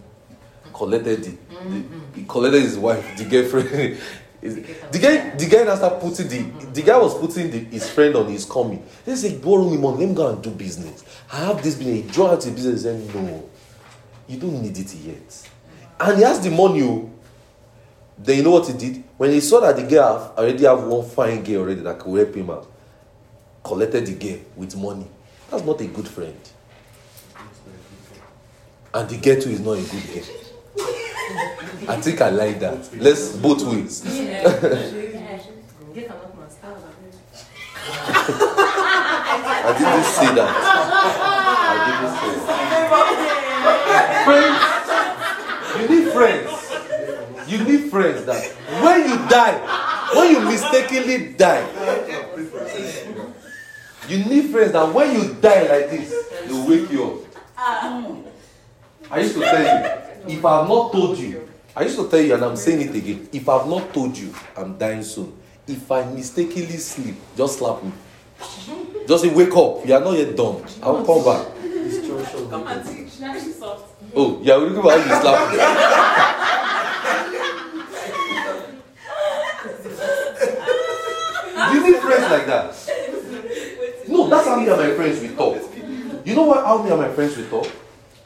Collected 0.74 1.26
it. 1.26 1.48
The- 1.48 1.54
mm-hmm. 1.54 2.00
he 2.14 2.24
collected 2.24 2.62
his 2.62 2.76
wife, 2.76 3.16
the 3.16 3.24
girlfriend. 3.24 3.98
Is- 4.42 4.56
the 4.90 4.98
guy, 4.98 5.30
the 5.30 5.46
guy 5.46 5.64
that 5.64 5.78
started 5.78 6.00
putting 6.00 6.28
the, 6.28 6.66
the 6.72 6.82
guy 6.82 6.98
was 6.98 7.14
putting 7.18 7.50
the, 7.50 7.58
his 7.58 7.88
friend 7.88 8.14
on 8.16 8.26
his 8.28 8.44
coming. 8.44 8.84
They 9.04 9.14
say, 9.14 9.38
borrow 9.38 9.68
me 9.68 9.76
money, 9.78 9.98
let 9.98 10.08
me 10.08 10.14
go 10.14 10.28
and 10.28 10.42
do 10.42 10.50
business. 10.50 11.04
I 11.32 11.36
have 11.46 11.62
this 11.62 11.76
business. 11.76 12.14
Draw 12.14 12.32
out 12.32 12.40
the 12.42 12.50
business 12.50 12.84
and 12.84 13.10
said, 13.10 13.14
no, 13.22 13.48
you 14.28 14.38
don't 14.38 14.60
need 14.60 14.76
it 14.76 14.94
yet. 14.94 15.48
And 16.00 16.18
he 16.18 16.24
has 16.24 16.40
the 16.40 16.50
money. 16.50 16.82
oh. 16.82 17.10
Then 18.18 18.38
you 18.38 18.42
know 18.42 18.52
what 18.52 18.66
he 18.66 18.72
did? 18.72 19.04
When 19.16 19.30
he 19.30 19.40
saw 19.40 19.60
that 19.60 19.76
the 19.76 19.82
girl 19.82 20.18
have, 20.18 20.38
already 20.38 20.64
have 20.64 20.82
one 20.84 21.06
fine 21.08 21.42
girl 21.42 21.62
already 21.62 21.80
that 21.82 21.98
could 21.98 22.16
help 22.18 22.34
him 22.34 22.50
out, 22.50 22.66
collected 23.62 24.06
the 24.06 24.14
girl 24.14 24.38
with 24.56 24.76
money. 24.76 25.06
That's 25.50 25.64
not 25.64 25.80
a 25.80 25.86
good 25.86 26.08
friend. 26.08 26.36
And 28.94 29.08
the 29.08 29.16
girl 29.18 29.40
too 29.40 29.50
is 29.50 29.60
not 29.60 29.72
a 29.72 29.82
good 29.82 30.06
girl. 30.14 30.24
I 31.88 32.00
think 32.00 32.20
I 32.20 32.30
like 32.30 32.58
that. 32.60 32.88
Let's 32.96 33.36
both 33.36 33.62
ways. 33.64 34.02
I 39.68 39.72
didn't 39.78 40.04
say 40.04 40.34
that. 40.34 40.50
I 41.68 41.74
didn't 41.86 42.46
that. 43.86 44.24
Friends, 44.26 45.90
you 45.90 46.04
need 46.04 46.12
friends. 46.12 46.45
You 47.46 47.62
need 47.64 47.90
friends 47.90 48.24
that 48.26 48.44
when 48.82 49.08
you 49.08 49.16
die, 49.28 49.56
when 50.14 50.30
you 50.32 50.40
mistakenly 50.40 51.32
die, 51.34 51.64
you 54.08 54.24
need 54.24 54.50
friends 54.50 54.72
that 54.72 54.92
when 54.92 55.14
you 55.14 55.34
die 55.34 55.62
like 55.62 55.90
this, 55.90 56.28
they 56.46 56.52
will 56.52 56.68
wake 56.68 56.90
you 56.90 57.04
up. 57.04 57.18
I 59.10 59.20
used 59.20 59.34
to 59.34 59.40
tell 59.40 59.62
you, 59.62 60.36
if 60.36 60.44
I 60.44 60.58
have 60.58 60.68
not 60.68 60.92
told 60.92 61.18
you, 61.18 61.48
I 61.74 61.82
used 61.82 61.96
to 61.96 62.08
tell 62.08 62.20
you, 62.20 62.34
and 62.34 62.44
I'm 62.44 62.56
saying 62.56 62.80
it 62.88 62.94
again, 62.94 63.28
if 63.32 63.48
I 63.48 63.58
have 63.58 63.68
not 63.68 63.92
told 63.94 64.16
you, 64.16 64.34
I'm 64.56 64.76
dying 64.76 65.02
soon. 65.02 65.32
If 65.68 65.90
I 65.90 66.04
mistakenly 66.04 66.76
sleep, 66.78 67.16
just 67.36 67.58
slap 67.58 67.82
me. 67.82 67.92
Just 69.06 69.22
say, 69.24 69.30
wake 69.34 69.54
up, 69.56 69.86
you 69.86 69.94
are 69.94 70.00
not 70.00 70.16
yet 70.16 70.36
done. 70.36 70.64
I'll 70.82 71.04
come 71.04 71.24
back. 71.24 71.46
Come 72.50 72.66
and 72.66 72.84
teach. 72.86 73.20
Now 73.20 73.34
she's 73.34 73.58
soft. 73.58 73.94
Oh, 74.14 74.40
yeah, 74.42 74.56
we'll 74.56 74.70
look 74.70 74.84
at 74.86 74.90
how 74.90 75.04
you 75.04 75.20
slap 75.20 75.50
me. 75.52 75.58
you 81.72 81.80
need 81.92 82.00
like 82.30 82.46
that. 82.46 84.08
No, 84.08 84.28
that's 84.28 84.46
how 84.46 84.56
me 84.56 84.68
and 84.68 84.76
my 84.76 84.94
friends 84.94 85.20
we 85.20 85.28
talk. 85.28 85.62
You 86.24 86.34
know 86.34 86.44
what? 86.44 86.64
How 86.64 86.82
me 86.82 86.90
and 86.90 87.00
my 87.00 87.12
friends 87.12 87.36
we 87.36 87.44
talk? 87.44 87.70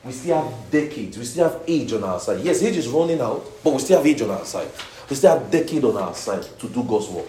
We 0.05 0.13
still 0.13 0.43
have 0.43 0.71
decades. 0.71 1.19
We 1.19 1.25
still 1.25 1.49
have 1.49 1.63
age 1.67 1.93
on 1.93 2.05
our 2.05 2.19
side. 2.21 2.41
Yes, 2.41 2.63
age 2.63 2.77
is 2.77 2.89
running 2.89 3.21
out, 3.21 3.45
but 3.63 3.73
we 3.75 3.79
still 3.81 3.99
have 3.99 4.07
age 4.07 4.23
on 4.23 4.31
our 4.31 4.45
side. 4.45 4.69
We 5.09 5.17
still 5.17 5.39
have 5.39 5.51
decade 5.51 5.85
on 5.85 5.97
our 5.97 6.15
side 6.15 6.43
to 6.59 6.69
do 6.69 6.83
God's 6.85 7.09
work. 7.09 7.27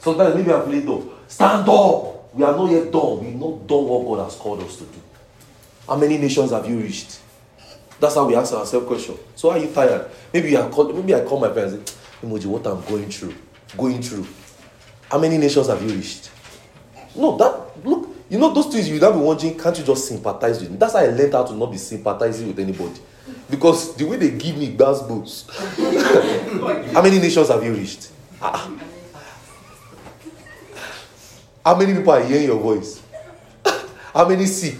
Sometimes 0.00 0.34
maybe 0.34 0.52
I'm 0.52 0.64
playing 0.64 0.86
though. 0.86 1.12
Stand 1.28 1.68
up. 1.68 2.34
We 2.34 2.44
are 2.44 2.54
not 2.54 2.70
yet 2.70 2.92
done. 2.92 3.24
We've 3.24 3.34
not 3.34 3.66
done 3.66 3.84
what 3.86 4.04
God 4.16 4.24
has 4.24 4.36
called 4.36 4.60
us 4.62 4.76
to 4.76 4.84
do. 4.84 5.00
How 5.86 5.96
many 5.96 6.18
nations 6.18 6.50
have 6.52 6.68
you 6.68 6.78
reached? 6.78 7.20
That's 7.98 8.14
how 8.14 8.26
we 8.26 8.34
ask 8.34 8.52
ourselves 8.54 8.86
question. 8.86 9.16
So 9.34 9.50
are 9.50 9.58
you 9.58 9.70
tired? 9.72 10.10
Maybe 10.32 10.50
you 10.50 10.58
are 10.58 10.70
call, 10.70 10.92
maybe 10.92 11.14
I 11.14 11.24
call 11.24 11.40
my 11.40 11.48
parents 11.48 11.98
Emoji, 12.22 12.46
what 12.46 12.66
I'm 12.66 12.82
going 12.84 13.10
through. 13.10 13.34
Going 13.76 14.00
through. 14.02 14.26
How 15.10 15.18
many 15.18 15.38
nations 15.38 15.66
have 15.66 15.82
you 15.82 15.88
reached? 15.88 16.30
No, 17.16 17.36
that 17.36 17.84
look, 17.84 18.08
you 18.28 18.38
know 18.38 18.52
those 18.54 18.66
things 18.68 18.88
you 18.88 19.00
now 19.00 19.10
be 19.10 19.18
wondering, 19.18 19.58
can't 19.58 19.76
you 19.76 19.84
just 19.84 20.06
sympathize 20.06 20.60
with 20.60 20.70
me? 20.70 20.76
That's 20.76 20.92
how 20.92 21.00
I 21.00 21.06
learned 21.06 21.32
how 21.32 21.44
to 21.44 21.54
not 21.54 21.72
be 21.72 21.78
sympathizing 21.78 22.46
with 22.46 22.58
anybody. 22.60 23.00
Because 23.50 23.96
the 23.96 24.04
way 24.04 24.16
they 24.16 24.30
give 24.30 24.56
me 24.56 24.70
bass 24.70 25.02
boots. 25.02 25.46
how 26.94 27.02
many 27.02 27.18
nations 27.18 27.48
have 27.48 27.64
you 27.64 27.74
reached? 27.74 28.12
Ah. 28.40 28.70
How 31.64 31.74
many 31.76 31.94
people 31.94 32.12
are 32.12 32.22
hearing 32.22 32.46
your 32.46 32.58
voice? 32.60 33.02
How 34.14 34.26
many 34.26 34.46
sick? 34.46 34.78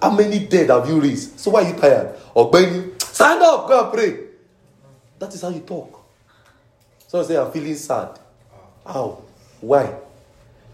How 0.00 0.10
many 0.10 0.46
dead 0.46 0.70
have 0.70 0.88
you 0.88 0.98
raised? 1.00 1.38
So 1.38 1.50
why 1.50 1.62
are 1.62 1.68
you 1.68 1.78
tired? 1.78 2.16
Or 2.34 2.50
Benny, 2.50 2.92
stand 2.98 3.42
up, 3.42 3.68
go 3.68 3.84
and 3.84 3.92
pray. 3.92 4.18
That 5.18 5.34
is 5.34 5.42
how 5.42 5.50
you 5.50 5.60
talk. 5.60 6.02
Someone 7.06 7.28
say, 7.28 7.36
I'm 7.36 7.52
feeling 7.52 7.74
sad. 7.76 8.18
How? 8.86 9.22
Why? 9.62 9.94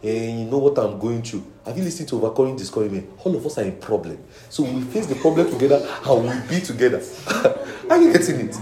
And 0.02 0.40
you 0.40 0.46
know 0.46 0.58
what 0.58 0.78
I'm 0.78 0.98
going 0.98 1.22
through. 1.22 1.44
Have 1.66 1.76
you 1.76 1.84
listened 1.84 2.08
to 2.08 2.16
Overcoming 2.16 2.56
Discouragement? 2.56 3.10
All 3.22 3.36
of 3.36 3.44
us 3.44 3.58
are 3.58 3.64
in 3.64 3.76
problem. 3.76 4.18
So 4.48 4.62
we 4.62 4.80
face 4.80 5.06
the 5.06 5.14
problem 5.16 5.50
together 5.50 5.86
and 6.06 6.24
we 6.24 6.56
be 6.56 6.64
together. 6.64 7.02
are 7.90 8.00
you 8.00 8.12
getting 8.12 8.48
it? 8.48 8.56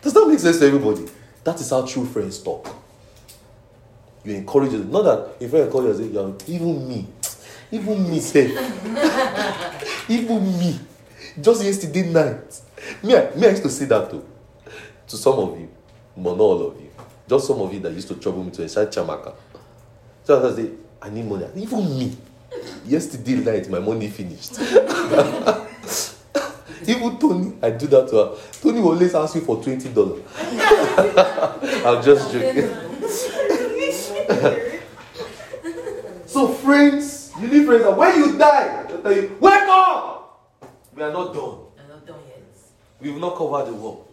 Does 0.00 0.14
that 0.14 0.26
make 0.28 0.38
sense 0.38 0.60
to 0.60 0.66
everybody? 0.66 1.06
That 1.42 1.60
is 1.60 1.70
how 1.70 1.84
true 1.84 2.06
friends 2.06 2.40
talk. 2.40 2.68
You 4.24 4.34
encourage 4.34 4.70
them. 4.70 4.92
Not 4.92 5.02
that 5.02 5.36
if 5.40 5.52
I 5.52 5.58
encourage 5.62 5.98
you, 5.98 6.06
you're 6.06 6.36
even 6.46 6.88
me. 6.88 7.06
Even 7.70 8.10
me, 8.10 8.18
say, 8.18 8.46
even 10.08 10.58
me, 10.58 10.80
just 11.38 11.62
yesterday 11.62 12.10
night. 12.10 12.62
Me, 13.02 13.14
I, 13.14 13.34
me, 13.34 13.46
I 13.46 13.50
used 13.50 13.62
to 13.62 13.68
say 13.68 13.84
that 13.84 14.08
to, 14.10 14.24
to 15.08 15.16
some 15.18 15.38
of 15.38 15.60
you, 15.60 15.68
but 16.16 16.30
not 16.34 16.40
all 16.40 16.66
of 16.68 16.80
you. 16.80 16.88
Just 17.28 17.46
some 17.46 17.60
of 17.60 17.74
you 17.74 17.80
that 17.80 17.92
used 17.92 18.08
to 18.08 18.14
trouble 18.14 18.42
me 18.42 18.50
to 18.52 18.62
inside 18.62 18.88
Chiamaka. 18.88 19.34
So 20.28 20.36
I 20.46 20.52
say, 20.54 20.70
I 21.00 21.08
need 21.08 21.24
money. 21.24 21.46
Even 21.56 21.98
me, 21.98 22.14
yesterday 22.84 23.36
night, 23.36 23.70
my 23.70 23.78
money 23.78 24.10
finished. 24.10 24.60
Even 26.86 27.18
Tony, 27.18 27.54
I 27.62 27.70
do 27.70 27.86
that 27.86 28.08
to 28.10 28.16
her. 28.16 28.36
Tony 28.60 28.82
will 28.82 28.90
always 28.90 29.14
ask 29.14 29.36
you 29.36 29.40
for 29.40 29.64
twenty 29.64 29.88
dollars. 29.88 30.22
I'm 30.38 32.04
just 32.04 32.30
joking. 32.30 32.68
so 36.26 36.48
friends, 36.48 37.32
you 37.40 37.48
need 37.48 37.64
friends 37.64 37.86
when 37.96 38.16
you 38.18 38.36
die, 38.36 38.84
they'll 38.86 39.00
tell 39.00 39.12
you, 39.14 39.34
wake 39.40 39.62
up! 39.62 40.42
We 40.94 41.04
are 41.04 41.10
not 41.10 41.32
done. 41.32 41.58
I'm 41.80 41.88
not 41.88 42.06
done 42.06 42.20
yet. 42.28 42.42
We've 43.00 43.16
not 43.16 43.34
covered 43.34 43.68
the 43.68 43.72
world. 43.72 44.06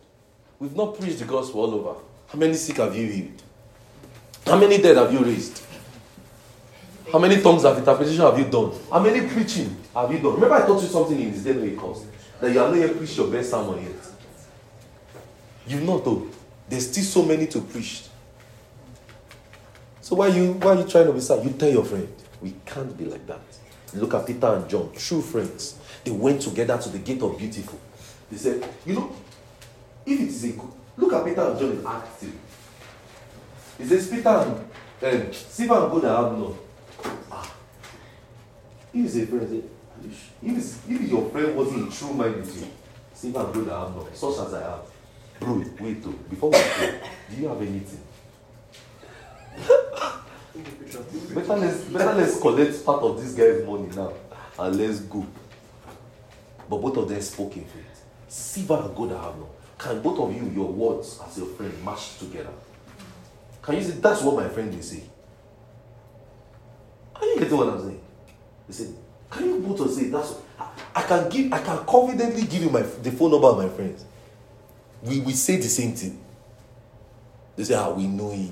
We've 0.59 0.77
not 0.77 0.97
preached 0.97 1.19
the 1.19 1.25
gospel 1.25 1.59
all 1.59 1.73
over. 1.73 1.99
How 2.29 2.39
many 2.39 2.53
sick 2.53 2.77
have 2.77 2.95
you 2.95 3.05
healed? 3.05 3.43
How 4.45 4.57
many 4.57 4.77
dead 4.77 4.95
have 4.95 5.11
you 5.11 5.19
raised? 5.19 5.64
How 7.11 7.19
many 7.19 7.41
tongues 7.41 7.63
of 7.65 7.77
interpretation 7.77 8.21
have 8.21 8.37
you 8.37 8.45
done? 8.45 8.71
How 8.91 8.99
many 8.99 9.27
preaching 9.27 9.75
have 9.93 10.11
you 10.11 10.19
done? 10.19 10.33
Remember, 10.33 10.55
I 10.55 10.65
taught 10.65 10.81
you 10.81 10.87
something 10.87 11.19
in 11.19 11.31
this 11.31 11.43
day 11.43 11.53
when 11.53 11.69
it 11.69 11.77
comes 11.79 12.05
that 12.41 12.51
you 12.51 12.59
have 12.59 12.71
not 12.71 12.79
yet 12.79 12.97
preached 12.97 13.17
your 13.17 13.27
best 13.27 13.51
sermon 13.51 13.83
yet. 13.83 13.95
You've 15.67 15.83
not 15.83 16.03
though. 16.03 16.27
There's 16.67 16.89
still 16.89 17.03
so 17.03 17.23
many 17.23 17.47
to 17.47 17.61
preach. 17.61 18.03
So 20.01 20.15
why 20.15 20.27
you 20.27 20.53
why 20.53 20.71
are 20.71 20.75
you 20.81 20.87
trying 20.87 21.07
to 21.07 21.13
be 21.13 21.19
sad? 21.19 21.43
You 21.43 21.51
tell 21.51 21.69
your 21.69 21.85
friend, 21.85 22.07
we 22.41 22.55
can't 22.65 22.95
be 22.97 23.05
like 23.05 23.25
that. 23.27 23.41
Look 23.93 24.13
at 24.13 24.25
Peter 24.27 24.47
and 24.47 24.69
John, 24.69 24.91
true 24.95 25.21
friends. 25.21 25.79
They 26.03 26.11
went 26.11 26.41
together 26.41 26.77
to 26.77 26.89
the 26.89 26.99
gate 26.99 27.21
of 27.21 27.37
beautiful. 27.37 27.79
They 28.29 28.37
said, 28.37 28.67
you 28.85 28.93
know, 28.93 29.15
if 30.05 30.19
it 30.19 30.27
is 30.27 30.45
a 30.45 30.61
look 30.97 31.13
at 31.13 31.25
Peter 31.25 31.41
and 31.41 31.59
John 31.59 31.71
in 31.71 31.87
Acts 31.87 32.19
3. 32.19 32.31
It 33.79 33.87
says 33.87 34.09
Peter 34.09 34.29
and 34.29 35.23
um, 35.25 35.33
Stephen 35.33 35.77
and 35.77 35.91
God 35.91 36.03
have 36.03 36.37
none. 36.37 36.55
Ah. 37.31 37.53
It's 38.93 39.15
a 39.15 39.25
friend, 39.25 39.49
say, 39.49 39.57
"Are 39.57 40.07
you 40.51 40.57
if, 40.57 40.89
if 40.89 41.01
your 41.09 41.29
friend 41.29 41.55
wasn't 41.55 41.93
true 41.93 42.13
mind 42.13 42.35
with 42.37 42.61
you, 42.61 42.67
Stephen 43.13 43.41
and 43.45 43.53
God 43.53 43.87
have 43.87 43.95
none, 43.95 44.13
such 44.13 44.45
as 44.45 44.53
I 44.53 44.73
am. 44.73 44.79
Bro, 45.39 45.63
wait 45.79 46.03
though, 46.03 46.11
before 46.29 46.49
we 46.51 46.57
go, 46.57 46.99
do 47.29 47.35
you 47.41 47.47
have 47.47 47.61
anything? 47.61 48.01
Better 51.33 51.55
let's, 51.57 51.81
better 51.85 52.13
let's 52.13 52.39
collect 52.39 52.85
part 52.85 53.03
of 53.03 53.21
this 53.21 53.33
guy's 53.33 53.65
money 53.65 53.89
now 53.95 54.13
and 54.59 54.75
let's 54.77 54.99
go. 55.01 55.25
But 56.69 56.77
both 56.77 56.97
of 56.97 57.09
them 57.09 57.21
spoke 57.21 57.57
in 57.57 57.65
faith. 57.65 58.03
Silver 58.27 58.81
and 58.85 58.95
gold 58.95 59.13
I 59.13 59.23
have 59.23 59.37
none. 59.37 59.47
Can 59.77 60.01
both 60.01 60.19
of 60.19 60.35
you, 60.35 60.49
your 60.49 60.71
words 60.71 61.19
as 61.27 61.37
your 61.37 61.47
friend, 61.47 61.73
match 61.83 62.17
together? 62.17 62.53
Can 63.61 63.75
you 63.75 63.83
see 63.83 63.91
that's 63.91 64.21
what 64.21 64.35
my 64.35 64.49
friend 64.49 64.73
is 64.73 64.91
say? 64.91 65.03
Are 67.15 67.25
you 67.25 67.39
getting 67.39 67.57
what 67.57 67.69
I'm 67.69 67.81
saying? 67.81 68.01
They 68.67 68.73
said, 68.73 68.95
Can 69.29 69.45
you 69.45 69.59
both 69.59 69.91
say 69.91 70.09
that's 70.09 70.35
I, 70.59 70.67
I 70.95 71.01
can 71.03 71.29
give 71.29 71.51
I 71.53 71.59
can 71.61 71.85
confidently 71.85 72.43
give 72.43 72.63
you 72.63 72.69
my 72.69 72.81
the 72.81 73.11
phone 73.11 73.31
number 73.31 73.47
of 73.47 73.57
my 73.57 73.69
friends. 73.69 74.05
We 75.03 75.19
we 75.21 75.33
say 75.33 75.57
the 75.57 75.63
same 75.63 75.93
thing. 75.93 76.19
They 77.55 77.63
say, 77.63 77.75
ah, 77.75 77.89
we 77.91 78.07
know 78.07 78.31
him. 78.31 78.51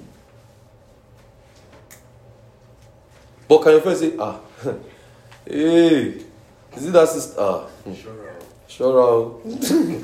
But 3.48 3.61
can 3.61 3.72
your 3.73 3.81
friend 3.81 3.98
say, 3.98 4.14
ah, 4.18 4.40
hey, 5.45 6.23
is 6.76 6.85
it 6.85 6.94
that 6.94 7.10
sister? 7.10 7.35
Ah, 7.40 7.65
hmm. 7.84 7.94
Sure. 7.94 8.34
Sure. 8.68 9.41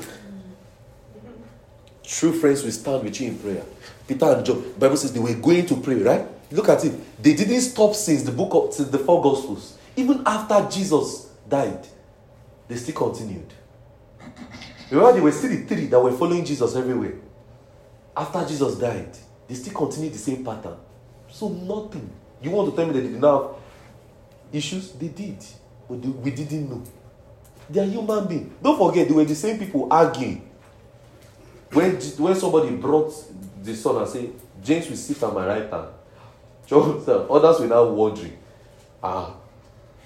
True 2.04 2.32
friends 2.32 2.62
will 2.62 2.72
stand 2.72 3.04
with 3.04 3.20
you 3.20 3.28
in 3.28 3.38
prayer. 3.38 3.64
Peter 4.06 4.26
and 4.26 4.44
John, 4.44 4.72
Bible 4.78 4.96
says 4.96 5.12
they 5.12 5.20
were 5.20 5.34
going 5.34 5.64
to 5.66 5.76
pray, 5.76 5.94
right? 5.94 6.26
Look 6.50 6.68
at 6.68 6.84
it. 6.84 7.22
They 7.22 7.34
didn't 7.34 7.60
stop 7.60 7.94
since 7.94 8.22
the 8.22 8.32
book 8.32 8.54
of 8.54 8.74
since 8.74 8.88
the 8.88 8.98
four 8.98 9.22
gospels. 9.22 9.78
Even 9.96 10.22
after 10.26 10.68
Jesus 10.68 11.30
died, 11.48 11.86
they 12.68 12.76
still 12.76 12.94
continued. 12.94 13.52
Remember, 14.90 15.12
they 15.12 15.20
were 15.20 15.32
still 15.32 15.50
the 15.50 15.62
three 15.62 15.86
that 15.86 16.00
were 16.00 16.12
following 16.12 16.44
Jesus 16.44 16.74
everywhere. 16.74 17.14
After 18.16 18.44
Jesus 18.44 18.76
died, 18.76 19.16
they 19.46 19.54
still 19.54 19.74
continued 19.74 20.12
the 20.14 20.18
same 20.18 20.44
pattern. 20.44 20.76
So 21.28 21.48
nothing. 21.48 22.10
You 22.42 22.50
want 22.50 22.70
to 22.70 22.76
tell 22.76 22.86
me 22.86 22.94
that 22.94 23.00
they 23.00 23.08
did 23.08 23.20
not 23.20 23.42
have 23.42 23.56
issues? 24.52 24.92
They 24.92 25.08
did. 25.08 25.44
But 25.88 25.98
we 25.98 26.30
didn't 26.32 26.68
know. 26.68 26.82
They 27.68 27.80
are 27.80 27.84
human 27.84 28.26
beings. 28.26 28.52
Don't 28.60 28.76
forget, 28.76 29.06
they 29.06 29.14
were 29.14 29.24
the 29.24 29.34
same 29.34 29.58
people 29.58 29.86
arguing. 29.90 30.48
When, 31.72 31.92
when 31.92 32.34
somebody 32.34 32.70
brought 32.70 33.14
the 33.62 33.76
son 33.76 33.96
and 33.96 34.08
said, 34.08 34.32
James 34.62 34.88
will 34.88 34.96
sit 34.96 35.22
at 35.22 35.32
my 35.32 35.46
right 35.46 35.70
hand. 35.70 35.86
John 36.66 37.02
said, 37.04 37.26
others 37.28 37.60
were 37.60 37.66
now 37.66 37.84
wondering, 37.84 38.36
ah, 39.02 39.34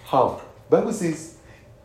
how? 0.06 0.40
Bible 0.70 0.92
says 0.92 1.36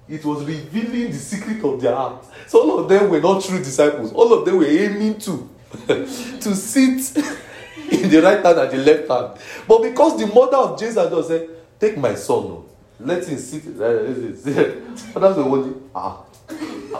it 0.07 0.23
was 0.23 0.43
revealing 0.45 1.11
the 1.11 1.17
secret 1.17 1.63
of 1.63 1.81
their 1.81 1.95
heart. 1.95 2.25
So 2.47 2.61
all 2.61 2.79
of 2.79 2.89
them 2.89 3.09
were 3.09 3.21
not 3.21 3.43
true 3.43 3.59
disciples. 3.59 4.11
All 4.13 4.33
of 4.33 4.45
them 4.45 4.57
were 4.57 4.65
aiming 4.65 5.19
to 5.19 5.49
to 5.87 6.55
sit 6.55 7.15
in 7.91 8.09
the 8.09 8.21
right 8.21 8.43
hand 8.43 8.59
and 8.59 8.71
the 8.71 8.77
left 8.77 9.07
hand. 9.09 9.39
But 9.67 9.83
because 9.83 10.19
the 10.19 10.27
mother 10.27 10.57
of 10.57 10.79
Jesus 10.79 11.11
and 11.11 11.25
said, 11.25 11.49
Take 11.79 11.97
my 11.97 12.13
son, 12.15 12.43
oh, 12.43 12.65
let 12.99 13.25
him 13.25 13.37
sit. 13.37 13.65
Others 15.15 15.37
were 15.37 15.43
wondering, 15.45 15.89
ah, 15.95 16.23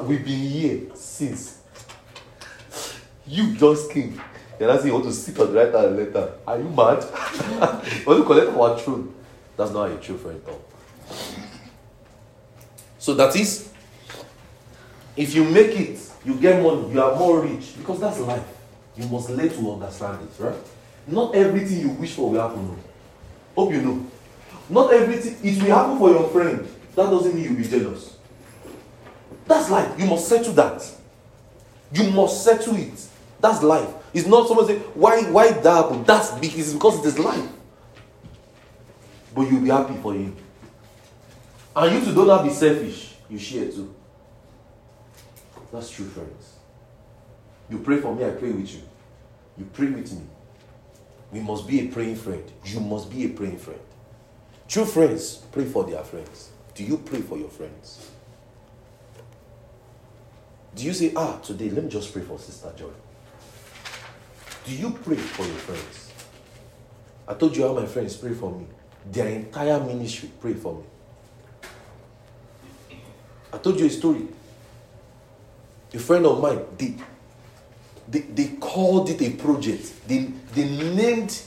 we've 0.03 0.23
been 0.23 0.39
here 0.39 0.81
since. 0.93 1.59
You 3.27 3.55
just 3.55 3.91
came. 3.91 4.19
Not 4.59 4.85
you 4.85 4.93
want 4.93 5.05
to 5.05 5.13
sit 5.13 5.39
on 5.39 5.53
right 5.53 5.73
and 5.73 5.97
left. 6.13 6.31
Are 6.45 6.57
you 6.57 6.65
mad? 6.65 7.03
you 7.99 8.05
want 8.05 8.19
to 8.19 8.23
collect 8.25 8.49
our 8.57 8.77
throne. 8.77 9.13
That's 9.55 9.71
not 9.71 9.89
how 9.89 9.95
a 9.95 9.99
true 9.99 10.17
friend 10.17 10.41
talk. 10.45 10.61
So 12.97 13.13
that 13.15 13.35
is, 13.35 13.71
if 15.15 15.33
you 15.33 15.45
make 15.45 15.79
it, 15.79 15.99
you 16.25 16.35
get 16.35 16.61
money, 16.61 16.91
you 16.91 17.01
are 17.01 17.15
more 17.17 17.41
rich 17.41 17.77
because 17.77 17.99
that's 17.99 18.19
life. 18.19 18.43
You 18.97 19.07
must 19.07 19.29
learn 19.29 19.49
to 19.49 19.71
understand 19.71 20.27
it, 20.27 20.43
right? 20.43 20.55
Not 21.07 21.33
everything 21.33 21.79
you 21.79 21.89
wish 21.89 22.13
for 22.13 22.29
will 22.29 22.41
happen. 22.41 22.77
Hope 23.55 23.71
you 23.71 23.81
know. 23.81 24.05
Not 24.69 24.93
everything 24.93 25.37
it 25.41 25.61
will 25.61 25.75
happen 25.75 25.97
for 25.97 26.09
your 26.09 26.29
friend. 26.29 26.67
That 26.95 27.09
doesn't 27.09 27.33
mean 27.33 27.45
you'll 27.45 27.55
be 27.55 27.63
jealous. 27.63 28.17
That's 29.45 29.69
life. 29.69 29.97
You 29.97 30.05
must 30.05 30.27
settle 30.27 30.53
that. 30.53 30.89
You 31.93 32.11
must 32.11 32.43
settle 32.43 32.75
it. 32.75 33.07
That's 33.39 33.63
life. 33.63 33.89
It's 34.13 34.27
not 34.27 34.47
someone 34.47 34.65
say, 34.65 34.79
why 34.95 35.23
why 35.23 35.51
that? 35.51 36.05
That's 36.05 36.31
because 36.31 36.99
it 36.99 37.05
is 37.05 37.19
life. 37.19 37.49
But 39.35 39.49
you'll 39.49 39.61
be 39.61 39.69
happy 39.69 39.95
for 40.01 40.13
him. 40.13 40.35
And 41.75 41.95
you 41.95 42.05
too 42.05 42.15
don't 42.15 42.29
have 42.29 42.39
to 42.39 42.47
be 42.47 42.53
selfish. 42.53 43.15
You 43.29 43.37
share 43.37 43.71
too. 43.71 43.93
That's 45.71 45.89
true 45.91 46.05
friends. 46.05 46.55
You 47.69 47.77
pray 47.77 47.97
for 47.97 48.15
me, 48.15 48.25
I 48.25 48.31
pray 48.31 48.51
with 48.51 48.73
you. 48.73 48.81
You 49.57 49.65
pray 49.71 49.87
with 49.87 50.11
me. 50.11 50.23
We 51.31 51.41
must 51.41 51.67
be 51.67 51.81
a 51.81 51.87
praying 51.87 52.15
friend. 52.15 52.43
You 52.65 52.79
must 52.79 53.11
be 53.11 53.25
a 53.25 53.29
praying 53.29 53.59
friend. 53.59 53.79
True 54.67 54.85
friends 54.85 55.37
pray 55.51 55.65
for 55.65 55.83
their 55.83 56.03
friends. 56.03 56.49
Do 56.73 56.83
you 56.83 56.97
pray 56.97 57.21
for 57.21 57.37
your 57.37 57.49
friends? 57.49 58.09
Do 60.75 60.85
you 60.85 60.93
say, 60.93 61.13
ah, 61.15 61.37
today 61.43 61.69
let 61.69 61.83
me 61.83 61.89
just 61.89 62.11
pray 62.13 62.23
for 62.23 62.39
Sister 62.39 62.71
Joy? 62.77 62.91
Do 64.69 64.75
you 64.75 64.91
pray 64.91 65.15
for 65.15 65.43
your 65.47 65.55
friends? 65.55 66.11
I 67.27 67.33
told 67.33 67.57
you 67.57 67.63
how 67.63 67.73
my 67.73 67.87
friends 67.87 68.15
pray 68.15 68.35
for 68.35 68.51
me. 68.51 68.67
Their 69.11 69.27
entire 69.29 69.79
ministry 69.79 70.29
pray 70.39 70.53
for 70.53 70.75
me. 70.75 70.83
I 73.51 73.57
told 73.57 73.79
you 73.79 73.87
a 73.87 73.89
story. 73.89 74.27
A 75.91 75.97
friend 75.97 76.23
of 76.27 76.39
mine, 76.39 76.61
they, 76.77 76.93
they, 78.07 78.19
they 78.19 78.47
called 78.59 79.09
it 79.09 79.19
a 79.23 79.31
project. 79.31 80.07
They, 80.07 80.25
they 80.53 80.69
named 80.93 81.41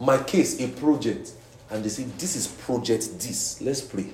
my 0.00 0.16
case 0.22 0.58
a 0.58 0.68
project. 0.68 1.32
And 1.68 1.84
they 1.84 1.90
said, 1.90 2.18
This 2.18 2.34
is 2.34 2.46
project 2.46 3.20
this. 3.20 3.60
Let's 3.60 3.82
pray. 3.82 4.06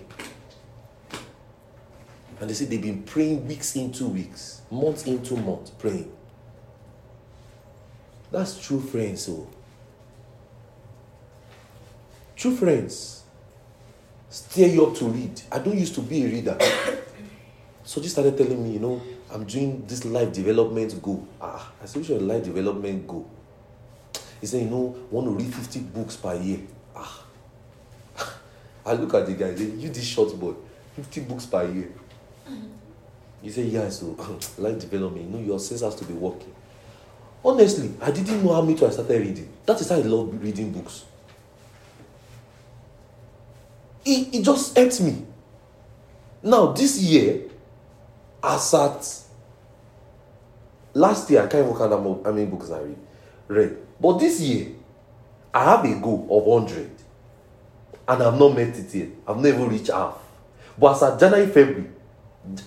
And 2.41 2.51
they 2.51 2.55
said 2.55 2.69
they've 2.69 2.83
been 2.83 3.05
praying 3.05 3.47
weeks 3.47 3.77
into 3.77 4.09
weeks, 4.09 4.63
months 4.73 5.07
into 5.07 5.37
months, 5.37 5.71
praying. 5.71 6.11
That's 8.33 8.67
true 8.67 8.81
friends, 8.81 9.27
so. 9.27 9.47
True 12.35 12.57
friends 12.57 13.23
steer 14.31 14.69
you 14.69 14.87
up 14.87 14.97
to 14.97 15.05
read. 15.05 15.43
I 15.53 15.59
don't 15.59 15.79
used 15.79 15.95
to 15.97 16.01
be 16.01 16.25
a 16.25 16.27
reader. 16.27 16.59
So 17.85 18.01
just 18.01 18.15
started 18.15 18.39
telling 18.39 18.63
me, 18.63 18.75
you 18.75 18.79
know, 18.79 19.03
I'm 19.29 19.43
doing 19.45 19.85
this 19.89 20.05
life 20.05 20.33
development 20.33 21.03
goal. 21.03 21.27
Ah, 21.41 21.73
I 21.83 21.85
said, 21.85 22.01
which 22.01 22.11
is 22.11 22.23
life 22.23 22.45
development 22.45 23.09
goal? 23.09 23.29
He 24.41 24.47
said, 24.47 24.63
you 24.63 24.71
know, 24.71 24.97
want 25.11 25.27
to 25.27 25.33
read 25.33 25.53
50 25.53 25.81
books 25.81 26.15
per 26.17 26.33
year. 26.37 26.61
Ah. 26.95 27.25
I 28.87 28.93
look 28.93 29.13
at 29.15 29.27
the 29.27 29.33
guy, 29.33 29.57
say, 29.57 29.65
you 29.65 29.89
this 29.89 30.05
short 30.05 30.39
boy, 30.39 30.55
50 30.95 31.23
books 31.23 31.47
per 31.47 31.65
year. 31.65 31.91
You 33.43 33.51
say, 33.51 33.65
yeah, 33.65 33.89
so 33.89 34.17
life 34.59 34.79
development, 34.79 35.29
you 35.29 35.39
know, 35.39 35.45
your 35.45 35.59
sense 35.59 35.81
has 35.81 35.97
to 35.97 36.05
be 36.05 36.15
working. 36.15 36.55
Honestly, 37.45 37.93
I 38.01 38.11
didn't 38.11 38.45
know 38.45 38.55
how 38.55 38.63
many 38.63 38.75
I 38.75 38.91
started 38.91 39.21
reading. 39.21 39.49
That 39.67 39.81
is 39.81 39.89
how 39.89 39.97
I 39.97 40.03
love 40.03 40.43
reading 40.43 40.71
books. 40.71 41.05
It, 44.05 44.35
it 44.35 44.43
just 44.43 44.77
helped 44.77 45.01
me. 45.01 45.25
Now, 46.43 46.73
this 46.73 47.01
year, 47.01 47.43
as 48.43 48.75
at 48.75 49.23
last 50.95 51.31
year, 51.31 51.43
I 51.43 51.47
can't 51.47 51.65
even 51.65 51.77
count 51.77 52.25
how 52.25 52.33
many 52.33 52.47
books 52.47 52.71
I 52.71 52.81
read. 52.81 52.99
read. 53.49 53.77
But 54.01 54.19
this 54.19 54.41
year, 54.41 54.69
I 55.55 55.65
have 55.65 55.85
a 55.85 56.01
goal 56.01 56.27
of 56.31 56.45
100. 56.45 56.91
And 58.09 58.23
I've 58.23 58.39
not 58.39 58.57
met 58.57 58.77
it 58.77 58.95
yet. 58.95 59.09
I've 59.27 59.39
never 59.39 59.67
reached 59.67 59.91
half. 59.91 60.19
But 60.79 60.95
as 60.95 61.03
at 61.03 61.21
January, 61.21 61.47
February, 61.47 61.91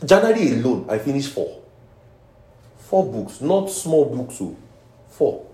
January 0.06 0.54
alone, 0.54 0.86
I 0.90 0.98
finished 1.00 1.34
four. 1.34 1.62
Four 2.78 3.12
books, 3.12 3.42
not 3.42 3.70
small 3.70 4.06
books, 4.06 4.38
oh. 4.42 4.56
Four. 5.18 5.46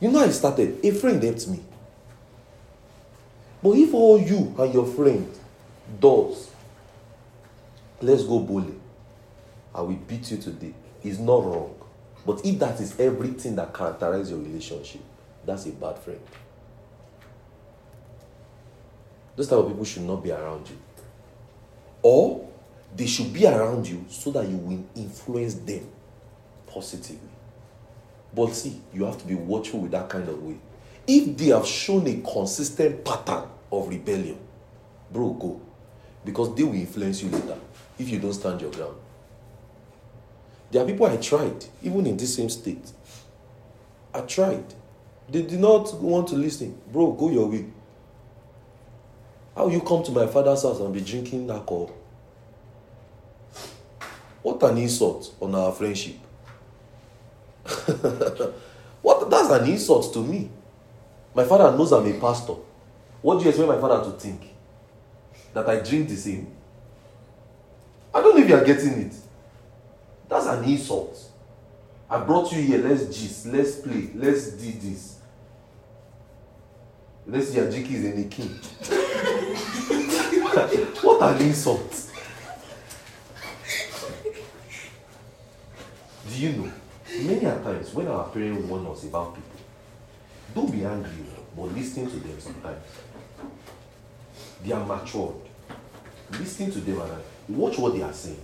You 0.00 0.10
know, 0.10 0.20
I 0.20 0.30
started, 0.30 0.78
a 0.84 0.90
friend 0.92 1.22
helped 1.22 1.48
me. 1.48 1.60
But 3.62 3.70
if 3.76 3.92
all 3.92 4.20
you 4.20 4.54
and 4.58 4.72
your 4.72 4.86
friend 4.86 5.28
does, 6.00 6.50
let's 8.00 8.22
go 8.22 8.38
bully. 8.38 8.74
I 9.74 9.80
will 9.82 9.96
beat 9.96 10.30
you 10.30 10.38
today, 10.38 10.72
It's 11.02 11.18
not 11.18 11.44
wrong. 11.44 11.74
But 12.24 12.44
if 12.44 12.58
that 12.58 12.80
is 12.80 12.98
everything 13.00 13.56
that 13.56 13.74
characterizes 13.74 14.30
your 14.30 14.40
relationship, 14.40 15.00
that's 15.44 15.66
a 15.66 15.70
bad 15.70 15.98
friend. 15.98 16.20
Those 19.34 19.48
type 19.48 19.58
of 19.58 19.68
people 19.68 19.84
should 19.84 20.02
not 20.02 20.22
be 20.22 20.30
around 20.30 20.68
you. 20.68 20.76
Or 22.02 22.48
they 22.94 23.06
should 23.06 23.32
be 23.32 23.46
around 23.46 23.86
you 23.86 24.04
so 24.08 24.30
that 24.32 24.48
you 24.48 24.56
will 24.56 24.84
influence 24.96 25.54
them 25.54 25.88
positively. 26.66 27.27
But 28.34 28.54
see, 28.54 28.80
you 28.92 29.04
have 29.04 29.18
to 29.18 29.26
be 29.26 29.34
watchful 29.34 29.80
with 29.80 29.90
that 29.92 30.08
kind 30.08 30.28
of 30.28 30.42
way. 30.42 30.56
If 31.06 31.36
they 31.36 31.46
have 31.46 31.66
shown 31.66 32.06
a 32.06 32.20
consistent 32.20 33.04
pattern 33.04 33.48
of 33.72 33.88
rebellion, 33.88 34.38
bro, 35.10 35.30
go. 35.30 35.60
Because 36.24 36.54
they 36.54 36.62
will 36.62 36.74
influence 36.74 37.22
you 37.22 37.30
later 37.30 37.56
if 37.98 38.08
you 38.10 38.18
don't 38.18 38.34
stand 38.34 38.60
your 38.60 38.70
ground. 38.70 38.96
There 40.70 40.82
are 40.82 40.86
people 40.86 41.06
I 41.06 41.16
tried, 41.16 41.64
even 41.82 42.06
in 42.06 42.16
this 42.16 42.36
same 42.36 42.50
state. 42.50 42.92
I 44.12 44.20
tried. 44.22 44.74
They 45.30 45.42
did 45.42 45.60
not 45.60 45.94
want 46.00 46.28
to 46.28 46.34
listen. 46.34 46.78
Bro, 46.92 47.12
go 47.12 47.30
your 47.30 47.48
way. 47.48 47.66
How 49.54 49.68
you 49.68 49.80
come 49.80 50.02
to 50.04 50.12
my 50.12 50.26
father's 50.26 50.62
house 50.62 50.78
and 50.80 50.92
be 50.92 51.00
drinking 51.00 51.50
alcohol? 51.50 51.90
What 54.42 54.62
an 54.62 54.78
insult 54.78 55.34
on 55.40 55.54
our 55.54 55.72
friendship. 55.72 56.16
what 59.02 59.30
that's 59.30 59.50
an 59.50 59.68
insult 59.70 60.12
to 60.14 60.20
me. 60.20 60.50
My 61.34 61.44
father 61.44 61.76
knows 61.76 61.92
I'm 61.92 62.06
a 62.06 62.18
pastor. 62.20 62.54
What 63.22 63.38
do 63.38 63.44
you 63.44 63.50
expect 63.50 63.68
my 63.68 63.80
father 63.80 64.10
to 64.10 64.16
think? 64.18 64.42
That 65.54 65.68
I 65.68 65.80
drink 65.80 66.08
the 66.08 66.16
same? 66.16 66.52
I 68.14 68.20
don't 68.22 68.36
know 68.36 68.42
if 68.42 68.48
you 68.48 68.56
are 68.56 68.64
getting 68.64 69.00
it. 69.02 69.14
That's 70.28 70.46
an 70.46 70.64
insult. 70.64 71.18
I 72.10 72.20
brought 72.20 72.52
you 72.52 72.62
here. 72.62 72.78
Let's 72.78 73.04
gist. 73.06 73.46
Let's 73.46 73.76
play. 73.76 74.10
Let's 74.14 74.50
do 74.52 74.72
this. 74.72 75.18
Let's 77.26 77.50
see 77.50 77.58
Ajiki 77.58 77.92
is 77.92 78.04
any 78.06 78.24
king. 78.24 78.48
what 81.02 81.22
an 81.22 81.42
insult. 81.46 82.04
Do 86.30 86.38
you 86.38 86.52
know? 86.52 86.72
Many 87.20 87.40
times 87.40 87.92
when 87.94 88.06
our 88.06 88.28
parents 88.28 88.68
warn 88.68 88.86
us 88.86 89.04
about 89.04 89.34
people, 89.34 89.60
don't 90.54 90.70
be 90.70 90.84
angry, 90.84 91.24
but 91.56 91.74
listen 91.74 92.08
to 92.08 92.16
them 92.16 92.38
sometimes. 92.38 92.84
They 94.64 94.72
are 94.72 94.84
matured. 94.86 95.34
Listen 96.32 96.70
to 96.70 96.78
them 96.80 97.00
and 97.00 97.56
watch 97.56 97.78
what 97.78 97.94
they 97.94 98.02
are 98.02 98.12
saying. 98.12 98.40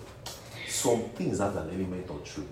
Some 0.67 1.03
things 1.11 1.39
have 1.39 1.57
an 1.57 1.69
element 1.69 2.11
of 2.11 2.25
truth. 2.25 2.47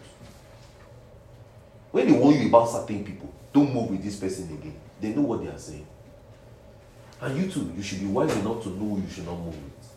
When 1.90 2.06
they 2.06 2.12
warn 2.12 2.40
you 2.40 2.48
about 2.48 2.68
certain 2.68 3.04
people, 3.04 3.32
don't 3.52 3.72
move 3.74 3.90
with 3.90 4.02
this 4.04 4.16
person 4.16 4.44
again. 4.44 4.76
They 5.00 5.08
know 5.08 5.22
what 5.22 5.42
they 5.42 5.48
are 5.48 5.58
saying. 5.58 5.86
And 7.20 7.36
you 7.36 7.50
too, 7.50 7.72
you 7.76 7.82
should 7.82 8.00
be 8.00 8.06
wise 8.06 8.34
enough 8.36 8.62
to 8.62 8.68
know 8.70 8.96
you 8.96 9.08
should 9.12 9.26
not 9.26 9.38
move 9.38 9.54
with. 9.54 9.92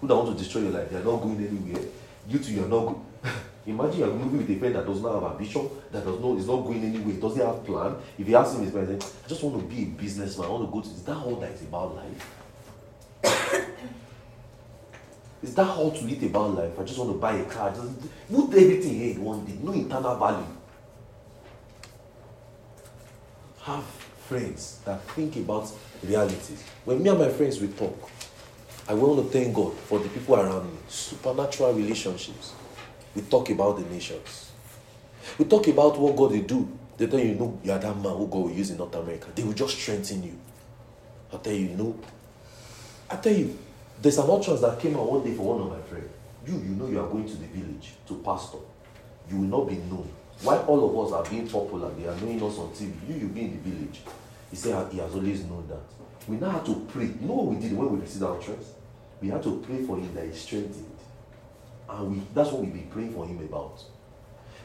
Who 0.00 0.06
that 0.06 0.16
want 0.16 0.36
to 0.36 0.42
destroy 0.42 0.62
your 0.62 0.72
life, 0.72 0.90
they 0.90 0.96
are 0.96 1.04
not 1.04 1.16
going 1.16 1.36
anywhere. 1.36 1.82
You 2.28 2.38
too, 2.38 2.52
you 2.52 2.64
are 2.64 2.68
not 2.68 2.80
going. 2.80 3.06
Imagine 3.66 3.98
you're 4.00 4.14
moving 4.14 4.38
with 4.38 4.50
a 4.50 4.58
friend 4.58 4.74
that 4.74 4.86
does 4.86 5.02
not 5.02 5.20
have 5.20 5.32
ambition, 5.32 5.68
that 5.92 6.04
does 6.04 6.18
not 6.18 6.38
is 6.38 6.46
not 6.46 6.62
going 6.62 6.82
anywhere, 6.82 7.14
doesn't 7.16 7.44
have 7.44 7.64
plan. 7.64 7.94
If 8.18 8.26
you 8.26 8.36
ask 8.36 8.54
him 8.54 8.62
his 8.62 8.72
friend, 8.72 9.02
I 9.02 9.28
just 9.28 9.42
want 9.42 9.60
to 9.60 9.66
be 9.74 9.82
a 9.82 9.86
businessman, 9.86 10.48
I 10.48 10.50
want 10.50 10.66
to 10.66 10.72
go 10.72 10.80
to 10.80 10.88
is 10.88 11.02
that 11.02 11.16
all 11.16 11.36
that 11.36 11.50
is 11.50 11.62
about 11.62 11.94
life? 11.94 12.34
is 15.42 15.54
that 15.54 15.68
all 15.68 15.90
to 15.90 16.08
eat 16.08 16.22
about 16.22 16.54
life? 16.54 16.78
I 16.78 16.84
just 16.84 16.98
want 16.98 17.12
to 17.12 17.18
buy 17.18 17.36
a 17.36 17.44
car, 17.44 17.70
just 17.70 18.00
put 18.30 18.54
everything 18.54 18.94
here 18.94 19.14
in 19.14 19.22
one 19.22 19.44
day, 19.44 19.58
no 19.62 19.72
internal 19.72 20.16
value. 20.16 20.46
Have 23.60 23.84
friends 23.84 24.80
that 24.86 25.02
think 25.10 25.36
about 25.36 25.70
realities. 26.02 26.64
When 26.86 27.02
me 27.02 27.10
and 27.10 27.18
my 27.18 27.28
friends 27.28 27.60
we 27.60 27.68
talk, 27.68 28.08
I 28.88 28.94
want 28.94 29.22
to 29.22 29.30
thank 29.30 29.54
God 29.54 29.74
for 29.74 29.98
the 29.98 30.08
people 30.08 30.36
around 30.36 30.64
me, 30.72 30.78
supernatural 30.88 31.74
relationships. 31.74 32.54
We 33.14 33.22
talk 33.22 33.50
about 33.50 33.78
the 33.78 33.84
nations. 33.84 34.50
We 35.38 35.44
talk 35.44 35.66
about 35.68 35.98
what 35.98 36.16
God 36.16 36.32
will 36.32 36.42
do. 36.42 36.78
They 36.96 37.06
tell 37.06 37.18
you, 37.20 37.34
know, 37.34 37.58
you 37.64 37.72
are 37.72 37.78
that 37.78 37.96
man 37.96 38.16
who 38.16 38.26
God 38.26 38.42
will 38.42 38.50
use 38.50 38.70
in 38.70 38.76
North 38.78 38.94
America. 38.94 39.28
They 39.34 39.42
will 39.42 39.52
just 39.52 39.78
strengthen 39.78 40.22
you. 40.22 40.38
I 41.32 41.36
tell 41.38 41.52
you, 41.52 41.68
no. 41.70 41.98
I 43.08 43.16
tell 43.16 43.32
you, 43.32 43.58
there's 44.00 44.18
an 44.18 44.28
utterance 44.28 44.60
that 44.60 44.78
came 44.80 44.96
out 44.96 45.10
one 45.10 45.24
day 45.24 45.34
for 45.34 45.54
one 45.54 45.60
of 45.60 45.70
my 45.70 45.82
friends. 45.88 46.10
You, 46.46 46.54
you 46.54 46.74
know, 46.76 46.88
you 46.88 47.00
are 47.00 47.08
going 47.08 47.26
to 47.28 47.36
the 47.36 47.46
village 47.46 47.92
to 48.08 48.14
pastor. 48.24 48.58
You 49.30 49.38
will 49.38 49.60
not 49.60 49.68
be 49.68 49.76
known. 49.76 50.10
Why 50.42 50.56
all 50.58 50.88
of 50.88 51.06
us 51.06 51.12
are 51.12 51.30
being 51.30 51.48
popular, 51.48 51.90
they 51.94 52.06
are 52.06 52.16
knowing 52.16 52.42
us 52.42 52.58
on 52.58 52.70
TV. 52.70 52.92
You, 53.08 53.14
you 53.16 53.28
be 53.28 53.42
in 53.42 53.62
the 53.62 53.70
village. 53.70 54.00
He 54.50 54.56
said 54.56 54.74
ah, 54.74 54.88
he 54.88 54.98
has 54.98 55.14
always 55.14 55.44
known 55.44 55.68
that. 55.68 55.80
We 56.26 56.36
now 56.36 56.50
have 56.50 56.64
to 56.66 56.86
pray. 56.88 57.04
You 57.04 57.26
know 57.26 57.34
what 57.34 57.46
we 57.54 57.56
did 57.60 57.76
when 57.76 57.90
we 57.90 58.00
received 58.00 58.24
our 58.24 58.38
trust? 58.38 58.72
We 59.20 59.28
had 59.28 59.42
to 59.42 59.62
pray 59.66 59.82
for 59.84 59.96
him 59.96 60.14
that 60.14 60.26
he 60.26 60.32
strengthened. 60.32 60.86
And 61.90 62.12
we 62.12 62.22
that's 62.34 62.50
what 62.50 62.62
we've 62.62 62.72
been 62.72 62.88
praying 62.88 63.12
for 63.12 63.26
him 63.26 63.38
about. 63.40 63.82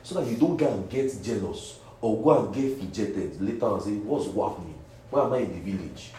So 0.03 0.15
that 0.15 0.29
you 0.29 0.37
don't 0.37 0.57
go 0.57 0.67
and 0.67 0.89
get 0.89 1.11
jealous 1.23 1.79
or 2.01 2.21
go 2.21 2.45
and 2.45 2.53
get 2.53 2.77
fidgeted 2.77 3.41
later 3.41 3.73
and 3.73 3.81
say, 3.81 3.91
What's 3.95 4.27
happening? 4.27 4.75
Why 5.09 5.25
am 5.25 5.33
I 5.33 5.37
in 5.37 5.53
the 5.53 5.71
village? 5.71 6.11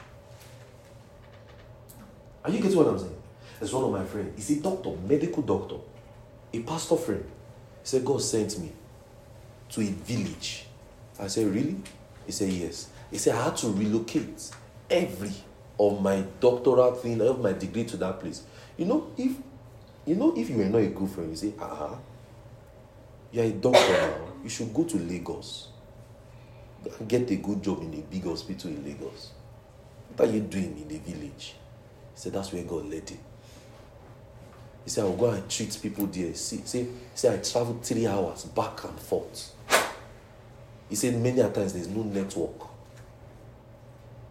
Are 2.44 2.50
you 2.50 2.60
getting 2.60 2.76
what 2.76 2.88
I'm 2.88 2.98
saying? 2.98 3.16
There's 3.58 3.72
one 3.72 3.84
of 3.84 3.90
my 3.90 4.04
friends. 4.04 4.32
He's 4.36 4.58
a 4.58 4.62
doctor, 4.62 4.90
medical 5.08 5.42
doctor, 5.42 5.76
a 6.52 6.60
pastor 6.60 6.96
friend. 6.96 7.24
He 7.82 7.88
said, 7.88 8.04
God 8.04 8.22
sent 8.22 8.58
me 8.58 8.70
to 9.70 9.80
a 9.80 9.84
village. 9.84 10.66
I 11.18 11.28
said, 11.28 11.46
Really? 11.46 11.76
He 12.26 12.32
said, 12.32 12.50
Yes. 12.50 12.88
He 13.10 13.18
said, 13.18 13.34
I 13.36 13.44
had 13.44 13.56
to 13.58 13.68
relocate 13.68 14.50
every 14.90 15.32
of 15.78 16.00
my 16.02 16.24
doctoral 16.40 16.94
thing, 16.94 17.20
of 17.20 17.40
my 17.40 17.52
degree 17.52 17.84
to 17.84 17.96
that 17.98 18.20
place. 18.20 18.42
You 18.76 18.86
know, 18.86 19.10
if 19.16 19.32
you 20.06 20.14
know, 20.14 20.32
if 20.36 20.48
you 20.48 20.60
are 20.62 20.66
not 20.66 20.78
a 20.78 20.86
good 20.86 21.10
friend, 21.10 21.30
you 21.30 21.36
say, 21.36 21.52
ah, 21.60 21.98
you're 23.32 23.44
a 23.44 23.50
doctor 23.50 23.78
now. 23.92 24.18
You 24.42 24.48
should 24.48 24.72
go 24.72 24.84
to 24.84 24.96
Lagos. 24.96 25.68
Get 27.08 27.28
a 27.32 27.36
good 27.36 27.62
job 27.62 27.82
in 27.82 27.92
a 27.94 28.02
big 28.02 28.24
hospital 28.24 28.70
in 28.70 28.84
Lagos. 28.84 29.32
What 30.14 30.28
are 30.28 30.32
you 30.32 30.40
doing 30.40 30.78
in 30.80 30.88
the 30.88 30.98
village? 30.98 31.56
He 32.14 32.20
said, 32.20 32.32
that's 32.32 32.52
where 32.52 32.62
God 32.62 32.88
led 32.88 33.10
him. 33.10 33.18
He 34.84 34.90
said, 34.90 35.02
I'll 35.04 35.16
go 35.16 35.30
and 35.30 35.50
treat 35.50 35.76
people 35.82 36.06
there. 36.06 36.32
See, 36.34 36.62
see, 36.64 36.86
see, 37.12 37.28
I 37.28 37.38
traveled 37.38 37.84
three 37.84 38.06
hours 38.06 38.44
back 38.44 38.84
and 38.84 38.98
forth. 39.00 39.52
He 40.88 40.94
said, 40.94 41.20
many 41.20 41.42
times 41.42 41.72
there's 41.72 41.88
no 41.88 42.04
network, 42.04 42.68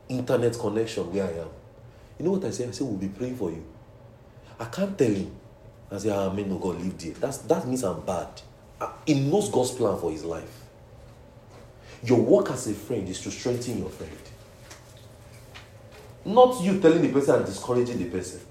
internet 0.07 0.57
connection 0.57 1.11
where 1.13 1.25
I 1.25 1.41
am. 1.41 1.49
You 2.17 2.25
know 2.25 2.31
what 2.31 2.45
I 2.45 2.51
say? 2.51 2.65
I 2.65 2.71
say, 2.71 2.85
we'll 2.85 2.95
be 2.95 3.09
praying 3.09 3.35
for 3.35 3.51
you. 3.51 3.65
I 4.57 4.63
can't 4.65 4.97
tell 4.97 5.11
him. 5.11 5.35
I 5.91 5.97
say, 5.97 6.09
ah, 6.09 6.31
man, 6.31 6.49
no 6.49 6.57
God 6.57 6.81
live 6.81 6.97
there. 6.97 7.13
That's, 7.13 7.37
that 7.39 7.67
means 7.67 7.83
I'm 7.83 8.01
bad. 8.01 8.41
He 9.05 9.13
knows 9.13 9.49
God's 9.49 9.71
plan 9.71 9.97
for 9.97 10.11
his 10.11 10.23
life. 10.23 10.61
Your 12.03 12.19
work 12.19 12.51
as 12.51 12.67
a 12.67 12.73
friend 12.73 13.07
is 13.07 13.21
to 13.21 13.31
strengthen 13.31 13.79
your 13.79 13.89
friend. 13.89 14.11
Not 16.25 16.61
you 16.61 16.79
telling 16.79 17.01
the 17.01 17.09
person 17.09 17.35
and 17.35 17.45
discouraging 17.45 17.99
the 17.99 18.05
person. 18.05 18.41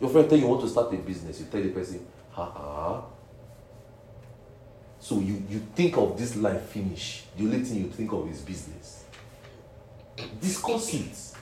Your 0.00 0.10
friend 0.10 0.28
tell 0.28 0.38
you 0.38 0.46
want 0.46 0.60
to 0.62 0.68
start 0.68 0.92
a 0.92 0.96
business, 0.96 1.40
you 1.40 1.46
tell 1.46 1.62
the 1.62 1.70
person, 1.70 2.06
ha 2.30 2.44
ha. 2.44 3.04
So 5.00 5.18
you, 5.18 5.42
you 5.48 5.60
think 5.74 5.96
of 5.96 6.16
this 6.18 6.36
life 6.36 6.62
finish. 6.66 7.24
The 7.36 7.44
only 7.44 7.60
thing 7.60 7.78
you 7.78 7.88
think 7.90 8.12
of 8.12 8.30
is 8.30 8.40
business. 8.40 9.04
Discuss 10.40 10.94
it. 10.94 11.38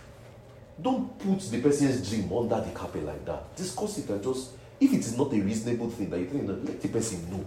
Don't 0.80 1.18
put 1.18 1.40
the 1.50 1.60
person's 1.60 2.08
dream 2.08 2.32
under 2.32 2.60
the 2.60 2.70
carpet 2.70 3.04
like 3.04 3.24
that. 3.26 3.54
Discuss 3.56 3.98
it 3.98 4.08
and 4.08 4.22
just, 4.22 4.52
if 4.80 4.92
it 4.92 5.00
is 5.00 5.16
not 5.16 5.32
a 5.32 5.40
reasonable 5.40 5.90
thing 5.90 6.08
that 6.10 6.18
you 6.18 6.26
think, 6.26 6.48
let 6.48 6.80
the 6.80 6.88
person 6.88 7.30
know. 7.30 7.44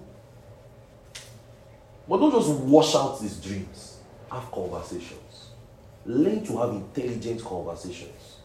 But 2.08 2.18
don't 2.20 2.32
just 2.32 2.50
wash 2.50 2.96
out 2.96 3.20
these 3.20 3.38
dreams. 3.38 3.98
Have 4.32 4.52
conversations. 4.52 5.50
Learn 6.06 6.44
to 6.46 6.58
have 6.58 6.70
intelligent 6.70 7.44
conversations. 7.44 8.38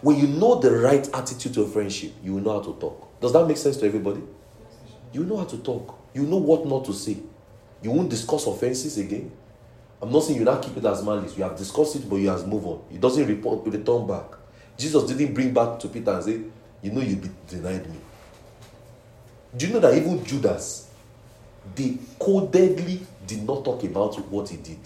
When 0.00 0.18
you 0.18 0.26
know 0.26 0.56
the 0.60 0.70
right 0.70 1.08
attitude 1.14 1.54
to 1.54 1.62
a 1.62 1.68
friendship, 1.68 2.12
you 2.22 2.40
know 2.40 2.52
how 2.58 2.72
to 2.72 2.78
talk. 2.80 3.20
Does 3.20 3.32
that 3.32 3.46
make 3.46 3.56
sense 3.56 3.76
to 3.78 3.86
everybody? 3.86 4.22
You 5.12 5.24
know 5.24 5.36
how 5.36 5.44
to 5.44 5.58
talk. 5.58 5.98
You 6.14 6.22
know 6.22 6.38
what 6.38 6.66
not 6.66 6.84
to 6.86 6.92
say. 6.92 7.18
You 7.82 7.90
won't 7.90 8.08
discuss 8.08 8.46
offenses 8.46 8.98
again. 8.98 9.30
I'm 10.00 10.10
not 10.10 10.20
saying 10.24 10.38
you 10.38 10.44
not 10.44 10.62
keep 10.62 10.76
it 10.76 10.84
as 10.84 11.04
malice. 11.04 11.36
You 11.36 11.44
have 11.44 11.56
discussed 11.56 11.96
it, 11.96 12.08
but 12.08 12.16
you 12.16 12.28
have 12.28 12.46
moved 12.48 12.66
on. 12.66 12.82
It 12.92 13.00
doesn't 13.00 13.26
report, 13.26 13.64
to 13.64 13.70
return 13.70 14.06
back. 14.06 14.24
Jesus 14.76 15.04
didn't 15.04 15.34
bring 15.34 15.52
back 15.52 15.78
to 15.80 15.88
Peter 15.88 16.10
and 16.10 16.24
say, 16.24 16.40
You 16.82 16.90
know, 16.90 17.00
you 17.00 17.16
denied 17.46 17.88
me. 17.88 17.98
Do 19.56 19.66
you 19.66 19.74
know 19.74 19.80
that 19.80 19.94
even 19.94 20.24
Judas, 20.24 20.88
they 21.74 21.98
codedly 22.18 23.04
did 23.26 23.46
not 23.46 23.64
talk 23.64 23.84
about 23.84 24.14
what 24.30 24.48
he 24.48 24.56
did? 24.56 24.78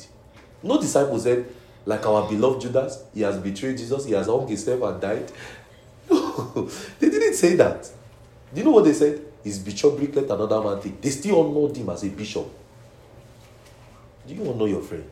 No 0.63 0.81
disciple 0.81 1.19
said, 1.19 1.47
like 1.85 2.05
our 2.05 2.29
beloved 2.29 2.63
Judas, 2.63 3.05
he 3.15 3.23
has 3.23 3.39
betrayed 3.39 3.79
Jesus, 3.79 4.05
he 4.05 4.13
has 4.13 4.27
hung 4.27 4.47
himself 4.49 4.83
and 4.83 5.01
died. 5.01 5.33
No, 6.09 6.69
they 7.01 7.09
didn't 7.09 7.35
say 7.35 7.57
that. 7.57 7.91
Do 8.53 8.61
you 8.61 8.65
know 8.65 8.73
what 8.73 8.85
they 8.85 8.93
said? 8.93 9.21
His 9.43 9.59
bishopric 9.59 10.15
let 10.15 10.25
another 10.25 10.61
man 10.61 10.81
take. 10.81 11.01
They 11.01 11.11
still 11.11 11.41
honored 11.41 11.77
him 11.77 11.89
as 11.91 12.05
a 12.05 12.09
bishop. 12.09 12.47
Do 14.27 14.35
you 14.35 14.51
honor 14.51 14.67
your 14.67 14.83
friend? 14.83 15.09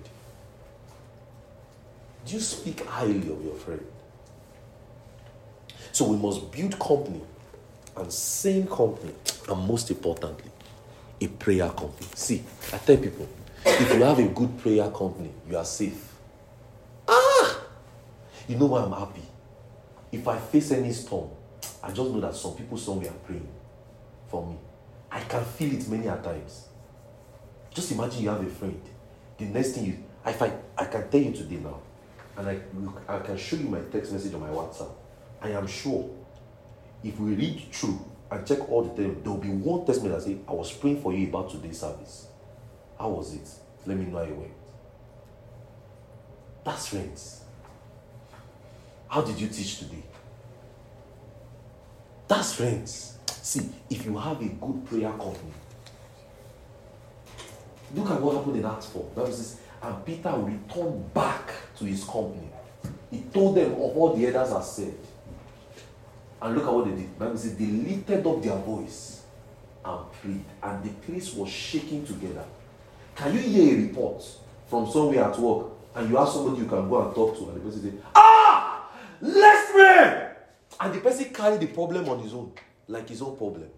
Do 2.27 2.35
you 2.35 2.41
speak 2.41 2.85
highly 2.85 3.31
of 3.31 3.45
your 3.45 3.55
friend? 3.55 3.85
So 5.93 6.09
we 6.09 6.17
must 6.17 6.51
build 6.51 6.79
company 6.79 7.23
and 7.97 8.13
same 8.13 8.67
company, 8.67 9.15
and 9.49 9.69
most 9.69 9.91
importantly, 9.91 10.51
a 11.21 11.29
prayer 11.29 11.69
company. 11.69 12.09
See, 12.15 12.43
I 12.73 12.79
tell 12.79 12.97
people, 12.97 13.29
if 13.65 13.95
you 13.95 14.03
have 14.03 14.19
a 14.19 14.29
good 14.29 14.59
prayer 14.59 14.91
company, 14.91 15.31
you 15.49 15.57
are 15.57 15.65
safe. 15.65 16.13
Ah! 17.09 17.61
You 18.49 18.57
know 18.57 18.67
why 18.67 18.83
I'm 18.83 18.93
happy? 18.93 19.23
If 20.13 20.27
I 20.29 20.39
face 20.39 20.73
any 20.73 20.93
storm, 20.93 21.31
I 21.83 21.89
just 21.89 22.11
know 22.11 22.21
that 22.21 22.35
some 22.35 22.55
people 22.55 22.79
somewhere 22.79 23.11
are 23.11 23.27
praying 23.27 23.49
for 24.29 24.47
me. 24.47 24.57
I 25.11 25.21
can 25.21 25.45
feel 25.45 25.73
it 25.75 25.89
many 25.89 26.07
a 26.07 26.17
times. 26.17 26.69
Just 27.73 27.93
imagine 27.93 28.23
you 28.23 28.29
have 28.29 28.45
a 28.45 28.51
friend. 28.51 28.81
The 29.39 29.45
next 29.47 29.73
thing 29.73 29.87
you, 29.87 29.99
if 30.27 30.41
I, 30.41 30.53
I 30.77 30.85
can 30.87 31.09
tell 31.09 31.21
you 31.21 31.33
today 31.33 31.57
now, 31.57 31.81
and 32.37 32.49
I, 32.49 32.59
I 33.09 33.19
can 33.21 33.37
show 33.37 33.57
you 33.57 33.69
my 33.69 33.81
text 33.93 34.13
message 34.13 34.35
on 34.35 34.41
my 34.41 34.49
WhatsApp. 34.49 34.91
I 35.41 35.51
am 35.51 35.67
sure 35.67 36.09
if 37.05 37.21
we 37.21 37.35
read 37.35 37.63
through 37.71 38.01
and 38.31 38.47
check 38.47 38.69
all 38.71 38.83
the 38.83 39.03
time, 39.03 39.21
there 39.23 39.33
will 39.33 39.39
be 39.39 39.51
one 39.51 39.87
message 39.87 40.03
that 40.05 40.23
say, 40.23 40.39
I 40.49 40.53
was 40.53 40.73
praying 40.73 41.03
for 41.03 41.13
you 41.13 41.29
about 41.29 41.51
today's 41.51 41.79
service. 41.79 42.29
How 42.99 43.11
was 43.11 43.35
it? 43.35 43.49
Let 43.87 43.99
me 43.99 44.07
know 44.07 44.19
how 44.19 44.25
it 44.25 44.37
went. 44.37 44.53
That's 46.65 46.87
friends. 46.87 47.43
How 49.09 49.21
did 49.21 49.39
you 49.39 49.49
teach 49.49 49.79
today? 49.81 50.03
That's 52.27 52.55
friends. 52.55 53.19
See, 53.27 53.69
if 53.91 54.07
you 54.07 54.17
have 54.17 54.41
a 54.41 54.49
good 54.49 54.87
prayer 54.87 55.11
company, 55.11 55.53
look 57.95 58.11
at 58.11 58.21
what 58.21 58.37
happened 58.37 58.57
in 58.57 58.65
Acts 58.65 58.87
4. 58.87 59.03
Bible 59.15 59.27
says, 59.31 59.61
and 59.83 60.05
Peter 60.07 60.33
returned 60.39 61.13
back 61.13 61.53
to 61.77 61.85
his 61.85 62.03
company. 62.05 62.49
He 63.11 63.21
told 63.33 63.57
them 63.57 63.73
of 63.73 63.79
all 63.79 64.15
the 64.17 64.27
others 64.35 64.53
had 64.53 64.65
said. 64.65 64.95
And 66.45 66.55
look 66.55 66.67
at 66.67 66.75
what 66.75 66.85
they 66.85 66.91
did. 66.91 67.19
Bible 67.19 67.39
says 67.39 67.57
they 67.57 67.65
lifted 67.65 68.27
up 68.27 68.43
their 68.43 68.57
voice 68.57 69.23
and 69.83 70.13
prayed, 70.13 70.45
and 70.63 70.85
the 70.85 70.91
place 71.07 71.33
was 71.33 71.49
shaking 71.49 72.05
together. 72.05 72.45
Can 73.17 73.33
you 73.33 73.41
hear 73.41 73.75
a 73.79 73.81
report 73.81 74.23
from 74.69 74.87
somewhere 74.91 75.25
at 75.25 75.39
work, 75.39 75.69
and 75.95 76.11
you 76.11 76.17
have 76.17 76.29
somebody 76.29 76.59
you 76.59 76.69
can 76.69 76.87
go 76.87 77.03
and 77.03 77.15
talk 77.15 77.35
to, 77.39 77.45
and 77.49 77.57
the 77.57 77.61
person 77.61 77.83
say, 77.83 77.97
"Ah, 78.15 78.91
let's 79.23 79.73
pray," 79.73 80.33
and 80.81 80.95
the 80.95 81.01
person 81.01 81.33
carry 81.33 81.57
the 81.57 81.67
problem 81.69 82.07
on 82.11 82.19
his 82.19 82.35
own, 82.35 82.53
like 82.89 83.09
his 83.09 83.23
own 83.23 83.37
problem, 83.39 83.71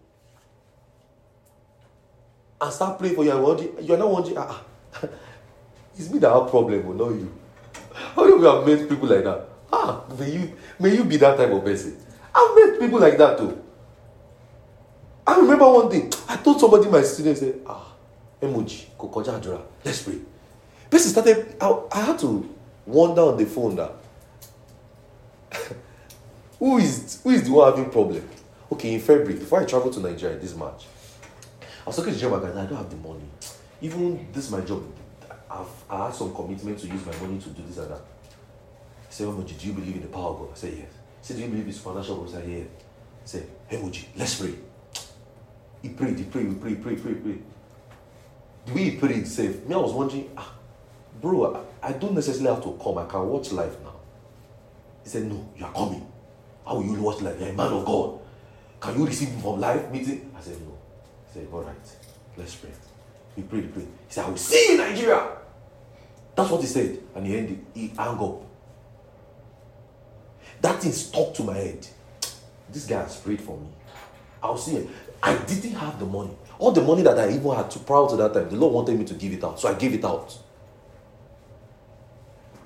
and 2.60 2.72
start 2.72 2.98
praying 2.98 3.14
for 3.14 3.22
you. 3.24 3.30
And 3.30 3.86
you 3.88 3.94
are 3.94 3.98
not 3.98 4.10
wondering, 4.10 4.38
ah, 4.38 4.60
it's 5.96 6.10
me 6.10 6.18
that 6.18 6.32
have 6.32 6.50
problem, 6.50 6.84
or 6.88 6.94
not 6.94 7.10
you. 7.10 7.32
How 8.16 8.26
do 8.26 8.38
we 8.38 8.44
have 8.44 8.66
met 8.66 8.88
people 8.88 9.06
like 9.06 9.22
that? 9.22 9.48
Ah, 9.72 10.02
may 10.18 10.32
you 10.32 10.52
may 10.80 10.96
you 10.96 11.04
be 11.04 11.16
that 11.18 11.36
type 11.36 11.52
of 11.52 11.62
person. 11.62 12.05
I've 12.36 12.54
met 12.54 12.80
people 12.80 13.00
like 13.00 13.16
that 13.18 13.38
too. 13.38 13.62
I 15.26 15.36
remember 15.38 15.64
one 15.68 15.88
day, 15.88 16.08
I 16.28 16.36
told 16.36 16.60
somebody 16.60 16.88
my 16.88 17.02
student 17.02 17.38
said, 17.38 17.60
ah, 17.66 17.92
emoji, 18.40 18.84
kokoja 18.98 19.40
adura, 19.40 19.60
let's 19.84 20.02
pray. 20.02 20.18
Person 20.90 21.10
started. 21.10 21.56
I, 21.60 21.80
I 21.92 22.00
had 22.02 22.18
to 22.20 22.54
wonder 22.86 23.22
on 23.22 23.36
the 23.36 23.46
phone 23.46 23.74
that 23.76 23.92
who 26.58 26.78
is 26.78 27.20
who 27.24 27.30
is 27.30 27.42
the 27.44 27.50
one 27.52 27.72
having 27.72 27.90
problem? 27.90 28.28
Okay, 28.70 28.94
in 28.94 29.00
February, 29.00 29.34
before 29.34 29.62
I 29.62 29.64
travel 29.64 29.90
to 29.90 30.00
Nigeria 30.00 30.36
this 30.38 30.54
March, 30.54 30.84
I 31.60 31.86
was 31.86 31.96
talking 31.96 32.12
to 32.12 32.18
Joe 32.18 32.38
guys. 32.38 32.56
I 32.56 32.66
don't 32.66 32.76
have 32.76 32.90
the 32.90 32.96
money. 32.96 33.24
Even 33.80 34.28
this 34.32 34.50
my 34.50 34.60
job. 34.60 34.84
I've 35.50 35.66
I 35.88 36.06
had 36.06 36.14
some 36.14 36.34
commitment 36.34 36.78
to 36.80 36.86
use 36.86 37.04
my 37.06 37.16
money 37.16 37.38
to 37.40 37.48
do 37.50 37.62
this 37.66 37.78
and 37.78 37.90
that. 37.90 38.00
He 39.08 39.14
said, 39.14 39.26
Emoji, 39.28 39.58
do 39.58 39.66
you 39.68 39.72
believe 39.72 39.96
in 39.96 40.02
the 40.02 40.08
power 40.08 40.30
of 40.30 40.38
God? 40.38 40.48
I 40.52 40.56
said, 40.56 40.74
yes. 40.76 40.95
He 41.26 41.32
said, 41.32 41.38
do 41.38 41.42
you 41.42 41.48
believe 41.48 41.74
supernatural? 41.74 42.24
I 42.28 42.30
said, 42.30 42.48
yeah. 42.48 42.56
He 42.58 42.66
said, 43.24 43.48
Emoji, 43.68 44.04
let's 44.14 44.40
pray. 44.40 44.54
He 45.82 45.88
prayed, 45.88 46.18
he 46.18 46.24
prayed, 46.24 46.48
we 46.48 46.54
prayed, 46.54 46.80
pray, 46.80 46.94
prayed, 46.94 47.24
pray. 47.24 47.38
The 48.66 48.72
way 48.72 48.90
he 48.90 48.96
prayed 48.96 49.26
safe. 49.26 49.64
Me, 49.66 49.74
I 49.74 49.78
was 49.78 49.92
wondering, 49.92 50.30
ah, 50.36 50.52
bro, 51.20 51.64
I, 51.82 51.88
I 51.88 51.92
don't 51.94 52.14
necessarily 52.14 52.54
have 52.54 52.62
to 52.62 52.78
come. 52.80 52.98
I 52.98 53.06
can 53.06 53.26
watch 53.26 53.50
live 53.50 53.76
now. 53.82 53.94
He 55.02 55.08
said, 55.08 55.24
no, 55.24 55.48
you 55.56 55.64
are 55.64 55.72
coming. 55.72 56.06
How 56.64 56.76
will 56.76 56.84
you 56.84 57.02
watch 57.02 57.20
live? 57.20 57.40
You're 57.40 57.50
a 57.50 57.54
man 57.54 57.72
of 57.72 57.84
God. 57.84 58.20
Can 58.78 58.96
you 58.96 59.06
receive 59.06 59.28
him 59.30 59.40
from 59.40 59.58
live 59.58 59.90
meeting? 59.90 60.32
I 60.36 60.40
said, 60.40 60.60
no. 60.60 60.78
He 61.26 61.40
said, 61.40 61.48
all 61.52 61.62
right, 61.62 61.74
let's 62.36 62.54
pray. 62.54 62.70
He 63.34 63.42
prayed, 63.42 63.64
he 63.64 63.68
prayed. 63.70 63.88
He 64.06 64.12
said, 64.12 64.26
I 64.26 64.28
will 64.28 64.36
see 64.36 64.64
you 64.68 64.72
in 64.74 64.78
Nigeria. 64.78 65.28
That's 66.36 66.50
what 66.50 66.60
he 66.60 66.68
said. 66.68 67.00
And 67.16 67.26
he 67.26 67.36
ended, 67.36 67.66
he 67.74 67.88
hung 67.88 68.16
up. 68.20 68.45
That 70.60 70.82
thing 70.82 70.92
stuck 70.92 71.34
to 71.34 71.42
my 71.42 71.54
head. 71.54 71.86
This 72.72 72.86
guy 72.86 73.02
has 73.02 73.16
prayed 73.16 73.40
for 73.40 73.58
me. 73.58 73.68
I 74.42 74.50
was 74.50 74.64
seeing, 74.66 74.90
I 75.22 75.36
didn't 75.36 75.74
have 75.74 75.98
the 75.98 76.06
money. 76.06 76.36
All 76.58 76.72
the 76.72 76.82
money 76.82 77.02
that 77.02 77.18
I 77.18 77.30
even 77.30 77.54
had 77.54 77.70
to 77.72 77.78
proud 77.80 78.10
to 78.10 78.16
that 78.16 78.32
time, 78.32 78.48
the 78.48 78.56
Lord 78.56 78.74
wanted 78.74 78.98
me 78.98 79.04
to 79.06 79.14
give 79.14 79.32
it 79.32 79.44
out. 79.44 79.60
So 79.60 79.68
I 79.68 79.74
gave 79.74 79.94
it 79.94 80.04
out. 80.04 80.36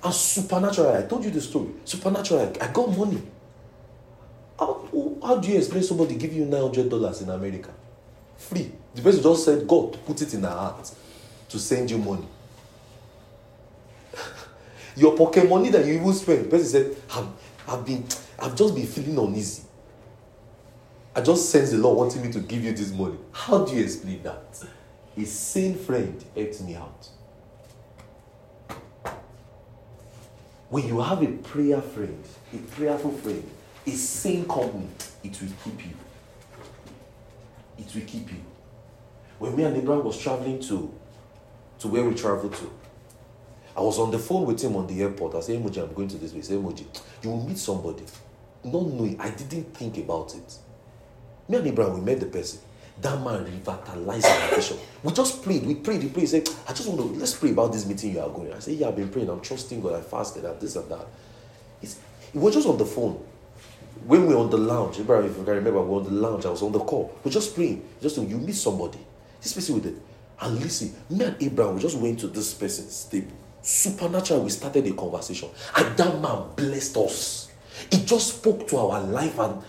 And 0.02 0.14
supernaturally, 0.14 0.96
I 0.96 1.02
told 1.06 1.24
you 1.24 1.30
the 1.30 1.40
story. 1.40 1.70
Supernaturally, 1.84 2.60
I 2.60 2.72
got 2.72 2.96
money. 2.96 3.22
How, 4.58 4.86
how 5.22 5.36
do 5.36 5.48
you 5.48 5.58
explain 5.58 5.82
somebody 5.82 6.14
give 6.16 6.32
you 6.32 6.44
$900 6.44 7.22
in 7.22 7.30
America? 7.30 7.70
Free. 8.36 8.72
The 8.94 9.02
person 9.02 9.22
just 9.22 9.44
said, 9.44 9.66
God 9.68 9.98
put 10.04 10.22
it 10.22 10.32
in 10.34 10.42
her 10.42 10.48
heart 10.48 10.90
to 11.48 11.58
send 11.58 11.90
you 11.90 11.98
money. 11.98 12.26
Your 14.96 15.16
pocket 15.16 15.48
money 15.48 15.70
that 15.70 15.84
you 15.84 15.94
even 15.94 16.12
spend, 16.12 16.46
the 16.46 16.48
person 16.48 16.68
said, 16.68 16.96
I've, 17.68 17.84
been, 17.84 18.04
I've 18.38 18.54
just 18.54 18.74
been 18.74 18.86
feeling 18.86 19.18
uneasy. 19.18 19.62
I 21.14 21.20
just 21.20 21.50
sense 21.50 21.70
the 21.70 21.78
Lord 21.78 21.98
wanting 21.98 22.22
me 22.22 22.32
to 22.32 22.40
give 22.40 22.64
you 22.64 22.72
this 22.72 22.92
money. 22.92 23.16
How 23.32 23.64
do 23.64 23.74
you 23.74 23.82
explain 23.82 24.22
that? 24.22 24.64
A 25.16 25.24
sane 25.24 25.74
friend 25.74 26.24
helped 26.36 26.60
me 26.62 26.76
out. 26.76 27.08
When 30.68 30.86
you 30.86 31.00
have 31.00 31.20
a 31.22 31.26
prayer 31.26 31.80
friend, 31.80 32.24
a 32.54 32.58
prayerful 32.58 33.10
friend, 33.10 33.44
a 33.86 33.90
sane 33.90 34.46
company, 34.46 34.86
it 35.24 35.40
will 35.40 35.48
keep 35.64 35.84
you. 35.84 35.92
It 37.76 37.92
will 37.92 38.06
keep 38.06 38.30
you. 38.30 38.40
When 39.40 39.56
me 39.56 39.64
and 39.64 39.76
Abraham 39.76 40.04
was 40.04 40.16
traveling 40.16 40.60
to, 40.60 40.94
to 41.80 41.88
where 41.88 42.04
we 42.04 42.14
traveled 42.14 42.54
to, 42.54 42.70
I 43.80 43.82
was 43.82 43.98
on 43.98 44.10
the 44.10 44.18
phone 44.18 44.44
with 44.44 44.62
him 44.62 44.76
on 44.76 44.86
the 44.86 45.00
airport. 45.00 45.34
I 45.34 45.40
said, 45.40 45.58
Emoji, 45.58 45.82
I'm 45.82 45.94
going 45.94 46.08
to 46.08 46.18
this 46.18 46.32
place. 46.32 46.48
Said, 46.48 46.58
Emoji, 46.58 46.84
you 47.22 47.30
will 47.30 47.46
meet 47.46 47.56
somebody. 47.56 48.04
Not 48.62 48.86
knowing, 48.88 49.18
I 49.18 49.30
didn't 49.30 49.74
think 49.74 49.96
about 49.96 50.34
it. 50.34 50.58
Me 51.48 51.56
and 51.56 51.66
Abraham, 51.66 51.94
we 51.94 52.00
met 52.02 52.20
the 52.20 52.26
person. 52.26 52.60
That 53.00 53.18
man 53.22 53.42
revitalized 53.42 54.26
our 54.26 54.54
vision. 54.54 54.76
We 55.02 55.14
just 55.14 55.42
prayed. 55.42 55.64
We 55.64 55.76
prayed. 55.76 56.02
He 56.02 56.10
prayed. 56.10 56.20
He 56.20 56.26
said, 56.26 56.46
I 56.68 56.74
just 56.74 56.90
want 56.90 57.00
to, 57.00 57.18
let's 57.18 57.32
pray 57.32 57.52
about 57.52 57.72
this 57.72 57.86
meeting 57.86 58.12
you 58.12 58.20
are 58.20 58.28
going. 58.28 58.52
I 58.52 58.58
said, 58.58 58.74
Yeah, 58.74 58.88
I've 58.88 58.96
been 58.96 59.08
praying. 59.08 59.30
I'm 59.30 59.40
trusting 59.40 59.80
God. 59.80 59.94
I 59.94 60.02
fasted 60.02 60.44
and 60.44 60.60
this 60.60 60.76
and 60.76 60.86
that. 60.90 61.06
It 61.80 61.96
was 62.34 62.52
just 62.52 62.68
on 62.68 62.76
the 62.76 62.84
phone. 62.84 63.14
When 64.04 64.26
we 64.26 64.34
were 64.34 64.40
on 64.40 64.50
the 64.50 64.58
lounge, 64.58 65.00
Abraham, 65.00 65.24
if 65.30 65.38
you 65.38 65.42
can 65.42 65.54
remember, 65.54 65.80
we 65.80 65.88
were 65.88 65.96
on 66.00 66.04
the 66.04 66.10
lounge. 66.10 66.44
I 66.44 66.50
was 66.50 66.60
on 66.60 66.72
the 66.72 66.80
call. 66.80 67.18
We're 67.24 67.30
just 67.30 67.54
praying. 67.54 67.82
Just 68.02 68.16
so 68.16 68.22
you 68.22 68.36
meet 68.36 68.56
somebody. 68.56 68.98
This 69.40 69.54
person 69.54 69.76
with 69.76 69.86
it. 69.86 69.94
And 70.38 70.60
listen, 70.60 70.94
me 71.08 71.24
and 71.24 71.42
Abraham, 71.42 71.76
we 71.76 71.80
just 71.80 71.96
went 71.96 72.20
to 72.20 72.26
this 72.26 72.52
person's 72.52 73.04
table. 73.06 73.39
Supernatural, 73.62 74.42
we 74.42 74.50
started 74.50 74.86
a 74.86 74.92
conversation. 74.92 75.48
And 75.76 75.96
that 75.96 76.20
man 76.20 76.44
blessed 76.56 76.96
us. 76.96 77.50
He 77.90 78.04
just 78.04 78.38
spoke 78.38 78.66
to 78.68 78.76
our 78.78 79.02
life 79.02 79.38
and 79.38 79.62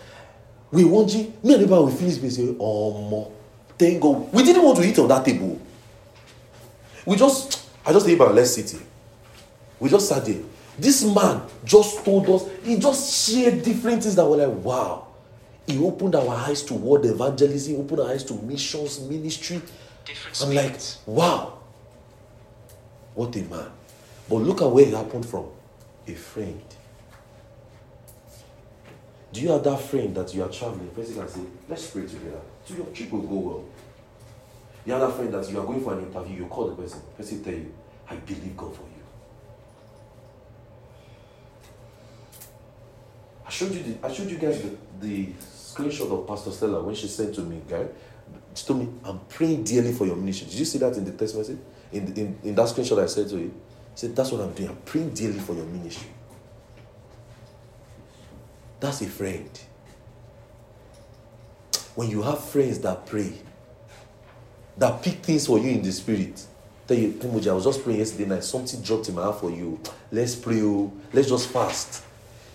we 0.72 0.86
want 0.86 1.14
you. 1.14 1.34
Me 1.44 1.54
and 1.54 1.64
everybody 1.64 1.86
we 1.86 1.92
finish 1.92 2.18
we 2.20 2.30
say, 2.30 2.56
oh. 2.60 3.32
Thank 3.78 4.02
God. 4.02 4.32
We 4.32 4.44
didn't 4.44 4.64
want 4.64 4.78
to 4.78 4.84
eat 4.84 5.00
on 5.00 5.08
that 5.08 5.26
table. 5.26 5.60
We 7.06 7.16
just, 7.16 7.68
I 7.86 7.92
just 7.92 8.08
about 8.08 8.36
let's 8.36 8.54
sit 8.54 8.70
here. 8.70 8.82
We 9.80 9.90
just 9.90 10.08
sat 10.08 10.24
there. 10.26 10.42
This 10.78 11.04
man 11.04 11.42
just 11.66 12.06
told 12.06 12.30
us, 12.30 12.48
he 12.64 12.78
just 12.78 13.28
shared 13.28 13.64
different 13.64 14.04
things 14.04 14.16
that 14.16 14.26
were 14.26 14.38
like, 14.38 14.64
wow. 14.64 15.08
He 15.68 15.78
opened 15.80 16.16
our 16.16 16.30
eyes 16.30 16.64
to 16.64 16.74
word 16.74 17.06
evangelism, 17.06 17.78
opened 17.78 18.02
our 18.02 18.10
eyes 18.12 18.24
to 18.26 18.34
missions, 18.34 19.00
ministry. 19.00 19.62
Different 20.06 20.42
I'm 20.44 20.56
like, 20.56 20.80
wow. 21.06 21.60
What 23.16 23.36
a 23.36 23.42
man. 23.44 23.72
But 24.30 24.36
look 24.38 24.62
at 24.62 24.68
where 24.70 24.86
it 24.86 24.94
happened 24.94 25.26
from. 25.26 25.48
A 26.08 26.14
friend. 26.14 26.62
Do 29.32 29.42
you 29.42 29.50
have 29.50 29.64
that 29.64 29.80
friend 29.80 30.16
that 30.16 30.34
you 30.34 30.44
are 30.44 30.50
traveling? 30.50 30.90
Person 30.90 31.16
can 31.16 31.28
say, 31.28 31.42
let's 31.70 31.88
pray 31.90 32.02
together. 32.04 32.42
So 32.66 32.76
your 32.76 32.86
trip 32.88 33.12
will 33.12 33.22
go 33.22 33.36
well. 33.36 33.66
You 34.86 34.94
have 34.94 35.02
that 35.02 35.16
friend 35.16 35.34
that 35.34 35.50
you 35.50 35.60
are 35.60 35.66
going 35.66 35.82
for 35.84 35.94
an 35.94 36.06
interview, 36.06 36.38
you 36.38 36.46
call 36.48 36.68
the 36.68 36.76
person, 36.76 37.02
person 37.16 37.44
tell 37.44 37.54
you, 37.54 37.72
I 38.10 38.16
believe 38.16 38.58
God 38.58 38.76
for 38.76 38.82
you. 38.82 38.88
I 43.46 43.50
showed 43.50 43.72
you 43.74 43.84
the, 43.84 44.08
I 44.08 44.12
showed 44.12 44.30
you 44.30 44.38
guys 44.38 44.62
the, 44.62 44.76
the 45.00 45.28
screenshot 45.44 46.12
of 46.12 46.28
Pastor 46.28 46.52
Stella 46.52 46.84
when 46.84 46.96
she 46.96 47.08
said 47.08 47.34
to 47.36 47.42
me, 47.42 47.62
guy. 47.70 47.86
She 48.54 48.66
told 48.66 48.80
me, 48.80 48.90
I'm 49.06 49.20
praying 49.30 49.64
dearly 49.64 49.94
for 49.94 50.06
your 50.06 50.16
ministry. 50.16 50.48
Did 50.48 50.60
you 50.60 50.66
see 50.66 50.78
that 50.80 50.98
in 50.98 51.06
the 51.06 51.12
text 51.12 51.38
message? 51.38 51.60
In, 51.92 52.14
in, 52.14 52.40
in 52.44 52.56
that 52.56 52.68
screenshot 52.68 53.02
I 53.02 53.06
said 53.06 53.30
to 53.30 53.38
you? 53.38 53.54
Said, 53.96 54.16
That's 54.16 54.32
what 54.32 54.42
I'm 54.42 54.54
doing. 54.54 54.70
I'm 54.70 54.78
praying 54.78 55.14
dearly 55.14 55.40
for 55.40 55.54
your 55.54 55.66
ministry. 55.66 56.10
That's 58.80 59.02
a 59.02 59.06
friend. 59.08 59.50
When 61.96 62.10
you 62.10 62.22
have 62.24 62.44
friends 62.44 62.80
that 62.80 63.06
pray, 63.06 63.32
that 64.78 65.04
pick 65.04 65.16
things 65.24 65.46
for 65.46 65.60
you 65.60 65.72
in 65.72 65.84
the 65.84 65.92
spirit, 65.92 66.44
tell 66.88 66.98
you, 66.98 67.12
Timoji, 67.12 67.48
I 67.48 67.54
was 67.54 67.66
just 67.66 67.84
praying 67.84 68.00
yesterday 68.00 68.26
night, 68.26 68.44
something 68.44 68.82
dropped 68.82 69.10
in 69.10 69.16
my 69.16 69.24
heart 69.24 69.40
for 69.40 69.52
you. 69.52 69.80
Let's 70.12 70.36
pray, 70.36 70.62
oh. 70.62 70.92
let's 71.14 71.30
just 71.30 71.50
fast. 71.50 72.04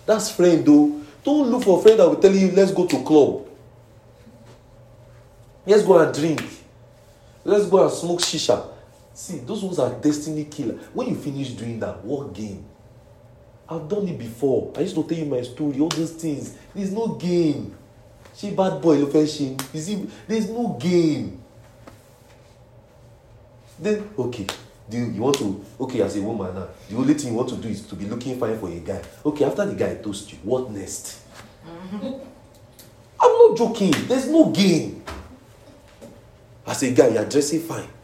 That's 0.05 0.29
friend, 0.31 0.65
though. 0.65 1.01
Don't 1.23 1.49
look 1.49 1.63
for 1.63 1.79
a 1.79 1.81
friend 1.81 1.99
that 1.99 2.07
will 2.07 2.15
tell 2.17 2.33
you, 2.33 2.51
let's 2.51 2.71
go 2.71 2.87
to 2.87 3.03
club. 3.03 3.47
Let's 5.65 5.83
go 5.83 5.99
and 5.99 6.13
drink. 6.13 6.41
Let's 7.43 7.67
go 7.67 7.83
and 7.83 7.91
smoke 7.91 8.19
shisha. 8.21 8.65
See, 9.17 9.39
those 9.39 9.63
ones 9.63 9.79
are 9.79 9.91
destiny 9.95 10.45
killer. 10.45 10.75
When 10.93 11.07
you 11.07 11.15
finish 11.15 11.49
doing 11.49 11.79
that, 11.79 12.05
what 12.05 12.35
gain? 12.35 12.63
I've 13.67 13.89
done 13.89 14.07
it 14.07 14.19
before. 14.19 14.71
I 14.77 14.81
used 14.81 14.93
to 14.93 15.03
tell 15.03 15.17
you 15.17 15.25
my 15.25 15.41
story, 15.41 15.79
all 15.79 15.89
those 15.89 16.11
things. 16.11 16.55
There's 16.75 16.91
no 16.91 17.07
gain. 17.07 17.75
She 18.35 18.51
bad 18.51 18.79
boy, 18.79 18.97
look 18.97 19.15
at 19.15 19.39
You 19.39 19.57
see, 19.81 20.07
there's 20.27 20.47
no 20.51 20.77
gain. 20.79 21.41
Then, 23.79 24.07
okay, 24.19 24.45
do 24.87 24.97
you, 24.99 25.05
you, 25.07 25.21
want 25.23 25.37
to, 25.39 25.65
okay, 25.81 26.03
as 26.03 26.15
a 26.15 26.21
woman 26.21 26.53
now, 26.53 26.67
the 26.87 26.95
only 26.95 27.15
thing 27.15 27.31
you 27.31 27.37
want 27.37 27.49
to 27.49 27.55
do 27.55 27.69
is 27.69 27.87
to 27.87 27.95
be 27.95 28.05
looking 28.05 28.39
fine 28.39 28.59
for 28.59 28.69
a 28.69 28.79
guy. 28.79 29.01
Okay, 29.25 29.45
after 29.45 29.65
the 29.65 29.73
guy 29.73 29.95
toast 29.95 30.31
you, 30.31 30.37
what 30.43 30.69
next? 30.69 31.21
Mm-hmm. 31.65 32.23
I'm 33.19 33.31
not 33.31 33.57
joking. 33.57 33.95
There's 34.07 34.27
no 34.29 34.51
gain. 34.51 35.03
As 36.67 36.83
a 36.83 36.91
guy, 36.91 37.07
you're 37.07 37.25
dressing 37.25 37.61
fine 37.61 37.96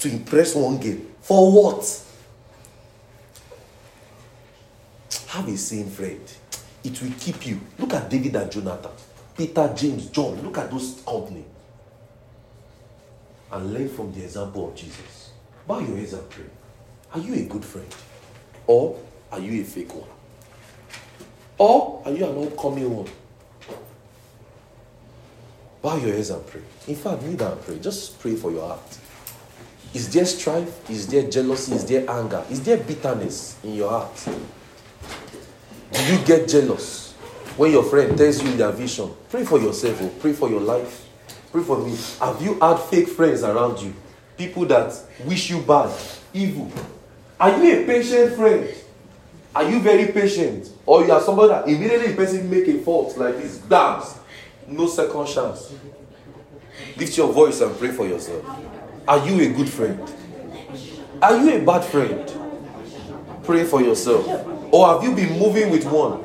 to 0.00 0.08
impress 0.08 0.54
one 0.54 0.78
girl. 0.78 0.96
For 1.20 1.52
what? 1.52 2.04
Have 5.28 5.48
a 5.48 5.56
same 5.56 5.88
friend. 5.88 6.20
It 6.82 7.00
will 7.00 7.12
keep 7.20 7.46
you. 7.46 7.60
Look 7.78 7.94
at 7.94 8.08
David 8.08 8.34
and 8.34 8.50
Jonathan, 8.50 8.90
Peter, 9.36 9.72
James, 9.76 10.06
John. 10.06 10.40
Look 10.42 10.58
at 10.58 10.70
those 10.70 11.02
company. 11.06 11.44
And 13.52 13.74
learn 13.74 13.88
from 13.88 14.12
the 14.12 14.24
example 14.24 14.68
of 14.68 14.74
Jesus. 14.74 15.30
Bow 15.66 15.80
your 15.80 15.96
heads 15.96 16.14
and 16.14 16.28
pray. 16.30 16.44
Are 17.12 17.20
you 17.20 17.34
a 17.34 17.42
good 17.46 17.64
friend? 17.64 17.94
Or 18.66 18.98
are 19.30 19.40
you 19.40 19.60
a 19.60 19.64
fake 19.64 19.94
one? 19.94 20.08
Or 21.58 22.02
are 22.04 22.12
you 22.12 22.24
an 22.24 22.46
upcoming 22.46 22.96
one? 22.96 23.08
Bow 25.82 25.96
your 25.96 26.14
heads 26.14 26.30
and 26.30 26.46
pray. 26.46 26.62
In 26.88 26.94
fact, 26.94 27.22
kneel 27.22 27.36
down 27.36 27.52
and 27.52 27.62
pray. 27.62 27.78
Just 27.78 28.18
pray 28.18 28.34
for 28.36 28.50
your 28.50 28.66
heart. 28.66 28.98
Is 29.92 30.12
there 30.12 30.24
strife? 30.24 30.88
Is 30.88 31.06
there 31.08 31.28
jealousy? 31.28 31.74
Is 31.74 31.84
there 31.84 32.08
anger? 32.08 32.44
Is 32.48 32.62
there 32.62 32.76
bitterness 32.76 33.56
in 33.64 33.74
your 33.74 33.90
heart? 33.90 34.28
Do 35.92 36.04
you 36.04 36.24
get 36.24 36.48
jealous 36.48 37.12
when 37.56 37.72
your 37.72 37.82
friend 37.82 38.16
tells 38.16 38.42
you 38.42 38.56
their 38.56 38.70
vision? 38.70 39.10
Pray 39.28 39.44
for 39.44 39.58
yourself, 39.58 40.00
or 40.00 40.04
oh. 40.04 40.12
pray 40.20 40.32
for 40.32 40.48
your 40.48 40.60
life. 40.60 41.08
Pray 41.50 41.62
for 41.62 41.78
me. 41.78 41.96
Have 42.20 42.40
you 42.40 42.58
had 42.60 42.76
fake 42.78 43.08
friends 43.08 43.42
around 43.42 43.80
you? 43.82 43.92
People 44.38 44.64
that 44.66 44.96
wish 45.24 45.50
you 45.50 45.60
bad, 45.62 45.92
evil. 46.32 46.70
Are 47.38 47.50
you 47.62 47.82
a 47.82 47.86
patient 47.86 48.36
friend? 48.36 48.68
Are 49.54 49.68
you 49.68 49.80
very 49.80 50.12
patient? 50.12 50.70
Or 50.86 51.04
you 51.04 51.10
are 51.10 51.20
somebody 51.20 51.48
that 51.48 51.68
immediately 51.68 52.08
the 52.08 52.14
person 52.14 52.48
make 52.48 52.68
a 52.68 52.78
fault 52.78 53.18
like 53.18 53.36
this, 53.36 53.58
dance. 53.58 54.18
No 54.68 54.86
second 54.86 55.26
chance. 55.26 55.72
Lift 56.96 57.16
your 57.16 57.32
voice 57.32 57.60
and 57.60 57.76
pray 57.76 57.90
for 57.90 58.06
yourself. 58.06 58.44
Are 59.10 59.26
you 59.26 59.40
a 59.40 59.52
good 59.52 59.68
friend? 59.68 60.00
Are 61.20 61.36
you 61.36 61.60
a 61.60 61.64
bad 61.64 61.80
friend? 61.84 62.32
Pray 63.42 63.64
for 63.64 63.82
yourself. 63.82 64.24
Or 64.72 64.86
have 64.86 65.02
you 65.02 65.12
been 65.16 65.36
moving 65.36 65.68
with 65.72 65.84
one? 65.84 66.22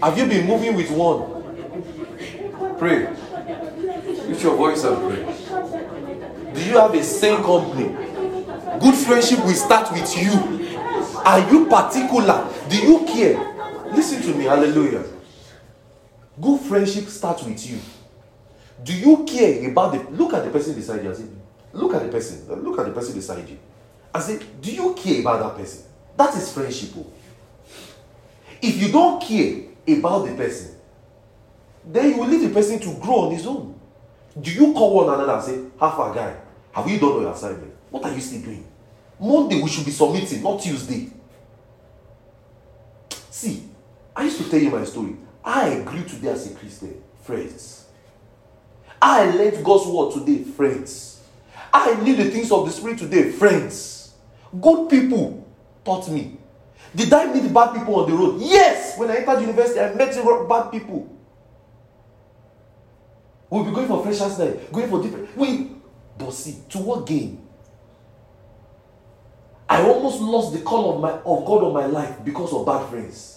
Have 0.00 0.16
you 0.16 0.24
been 0.24 0.46
moving 0.46 0.74
with 0.74 0.90
one? 0.90 2.78
Pray. 2.78 3.08
Lift 4.28 4.42
your 4.42 4.56
voice 4.56 4.82
and 4.84 4.96
pray. 4.96 6.54
Do 6.54 6.64
you 6.64 6.78
have 6.78 6.94
a 6.94 7.02
same 7.02 7.42
company? 7.44 7.88
Good 8.80 8.94
friendship 8.94 9.40
will 9.44 9.52
start 9.52 9.92
with 9.92 10.16
you. 10.16 10.32
Are 11.22 11.52
you 11.52 11.66
particular? 11.66 12.48
Do 12.70 12.78
you 12.78 13.04
care? 13.04 13.92
Listen 13.94 14.22
to 14.22 14.34
me, 14.34 14.44
hallelujah. 14.44 15.04
Good 16.40 16.60
friendship 16.62 17.08
starts 17.08 17.42
with 17.42 17.70
you. 17.70 17.78
Do 18.82 18.92
you 18.92 19.24
care 19.24 19.70
about 19.70 19.92
the 19.92 20.10
look 20.10 20.34
at 20.34 20.44
the 20.44 20.50
person 20.50 20.74
beside 20.74 21.02
you? 21.02 21.10
I 21.10 21.14
say, 21.14 21.24
look 21.72 21.94
at 21.94 22.02
the 22.02 22.08
person. 22.08 22.46
Look 22.62 22.78
at 22.78 22.86
the 22.86 22.92
person 22.92 23.14
beside 23.14 23.48
you. 23.48 23.58
I 24.14 24.20
say, 24.20 24.40
do 24.60 24.72
you 24.72 24.94
care 24.94 25.20
about 25.20 25.40
that 25.40 25.62
person? 25.62 25.84
That 26.16 26.34
is 26.34 26.52
friendship. 26.52 26.90
Oh. 26.96 27.06
If 28.62 28.80
you 28.80 28.90
don't 28.90 29.22
care 29.22 29.64
about 29.96 30.26
the 30.26 30.34
person, 30.34 30.74
then 31.84 32.10
you 32.10 32.18
will 32.18 32.26
leave 32.28 32.42
the 32.42 32.54
person 32.54 32.78
to 32.80 33.00
grow 33.00 33.26
on 33.26 33.32
his 33.32 33.46
own. 33.46 33.78
Do 34.40 34.50
you 34.50 34.72
call 34.72 34.94
one 34.94 35.14
another 35.14 35.32
and 35.32 35.42
say, 35.42 35.60
Half 35.78 35.98
a 35.98 36.14
guy, 36.14 36.36
have 36.72 36.88
you 36.90 36.98
done 36.98 37.22
your 37.22 37.32
assignment? 37.32 37.74
What 37.90 38.04
are 38.04 38.12
you 38.12 38.20
still 38.20 38.42
doing? 38.42 38.66
Monday 39.18 39.60
we 39.62 39.68
should 39.68 39.84
be 39.84 39.90
submitting, 39.92 40.42
not 40.42 40.60
Tuesday. 40.60 41.10
See, 43.30 43.68
I 44.14 44.24
used 44.24 44.42
to 44.42 44.50
tell 44.50 44.60
you 44.60 44.70
my 44.70 44.84
story. 44.84 45.16
I 45.44 45.68
agree 45.68 46.04
today 46.04 46.28
as 46.28 46.50
a 46.50 46.54
Christian, 46.54 47.02
friends. 47.22 47.85
I 49.00 49.30
learned 49.30 49.64
God's 49.64 49.86
word 49.86 50.12
today, 50.12 50.44
friends. 50.44 51.22
I 51.72 51.94
knew 52.02 52.16
the 52.16 52.30
things 52.30 52.50
of 52.50 52.66
the 52.66 52.72
Spirit 52.72 52.98
today, 52.98 53.30
friends. 53.30 54.14
Good 54.60 54.88
people 54.88 55.46
taught 55.84 56.08
me. 56.08 56.38
Did 56.94 57.12
I 57.12 57.32
meet 57.32 57.52
bad 57.52 57.74
people 57.74 57.96
on 57.96 58.10
the 58.10 58.16
road? 58.16 58.40
Yes. 58.40 58.98
When 58.98 59.10
I 59.10 59.16
entered 59.16 59.40
university, 59.40 59.80
I 59.80 59.92
met 59.94 60.14
bad 60.48 60.70
people. 60.70 61.12
We'll 63.50 63.64
be 63.64 63.70
going 63.70 63.86
for 63.86 64.02
freshers 64.02 64.38
night, 64.38 64.72
going 64.72 64.88
for 64.88 65.02
different. 65.02 65.36
We, 65.36 65.70
but 66.18 66.32
see, 66.32 66.62
to 66.70 66.78
what 66.78 67.06
gain? 67.06 67.46
I 69.68 69.82
almost 69.82 70.20
lost 70.20 70.52
the 70.52 70.60
call 70.60 70.94
of 70.94 71.00
my 71.00 71.10
of 71.10 71.44
God 71.44 71.64
on 71.64 71.74
my 71.74 71.86
life 71.86 72.24
because 72.24 72.52
of 72.52 72.64
bad 72.66 72.88
friends. 72.88 73.35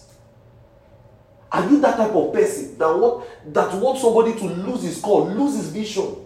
Are 1.52 1.68
you 1.68 1.80
that 1.80 1.96
type 1.96 2.12
of 2.14 2.32
person 2.32 2.78
that 2.78 2.86
want 2.96 3.26
that 3.52 3.74
wants 3.74 4.02
somebody 4.02 4.34
to 4.38 4.44
lose 4.46 4.82
his 4.82 5.00
call, 5.00 5.28
lose 5.28 5.56
his 5.56 5.68
vision? 5.70 6.16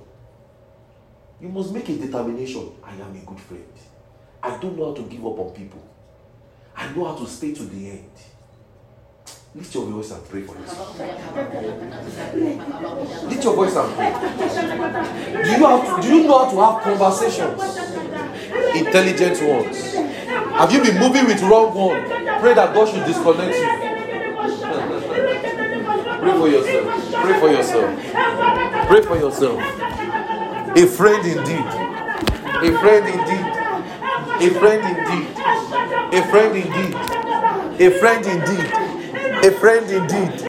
You 1.40 1.48
must 1.48 1.72
make 1.72 1.88
a 1.88 1.96
determination. 1.96 2.72
I 2.82 2.92
am 2.94 3.14
a 3.14 3.20
good 3.26 3.40
friend. 3.40 3.64
I 4.42 4.56
don't 4.58 4.76
know 4.78 4.90
how 4.90 4.94
to 4.94 5.02
give 5.02 5.24
up 5.26 5.38
on 5.38 5.50
people. 5.52 5.82
I 6.76 6.92
know 6.92 7.04
how 7.06 7.14
to 7.16 7.26
stay 7.26 7.54
to 7.54 7.62
the 7.64 7.90
end. 7.90 8.10
Lift 9.54 9.74
your 9.74 9.86
voice 9.86 10.10
and 10.10 10.28
pray 10.28 10.42
for 10.42 10.56
yourself. 10.58 10.98
Lift 13.30 13.44
your 13.44 13.54
voice 13.54 13.76
and 13.76 13.94
pray. 13.94 14.12
Do 15.44 15.50
you, 15.50 15.66
have 15.66 16.02
do 16.02 16.08
you 16.08 16.22
know 16.26 16.44
how 16.44 16.50
to 16.50 16.56
have 16.60 16.82
conversations? 16.98 17.62
Intelligent 18.74 19.42
ones. 19.48 19.94
Have 19.94 20.72
you 20.72 20.82
been 20.82 20.98
moving 20.98 21.26
with 21.26 21.40
wrong 21.42 21.72
one? 21.74 22.04
Pray 22.40 22.54
that 22.54 22.74
God 22.74 22.88
should 22.88 23.04
disconnect 23.06 23.56
you. 23.56 23.93
Pray 26.24 26.38
for 26.38 26.48
yourself. 26.48 26.86
Pray 27.22 27.38
for 27.38 27.50
yourself. 27.50 28.00
Pray 28.88 29.02
for 29.02 29.16
yourself. 29.16 29.60
A 30.76 30.86
friend 30.86 31.26
indeed. 31.26 31.66
A 32.64 32.78
friend 32.80 33.06
indeed. 33.06 33.46
A 34.40 34.50
friend 34.58 34.82
indeed. 34.92 35.28
A 36.12 36.22
friend 36.30 36.56
indeed. 36.56 36.94
A 37.80 37.90
friend 37.98 38.26
indeed. 38.26 38.70
A 39.44 39.50
friend 39.52 39.90
indeed. 39.90 40.40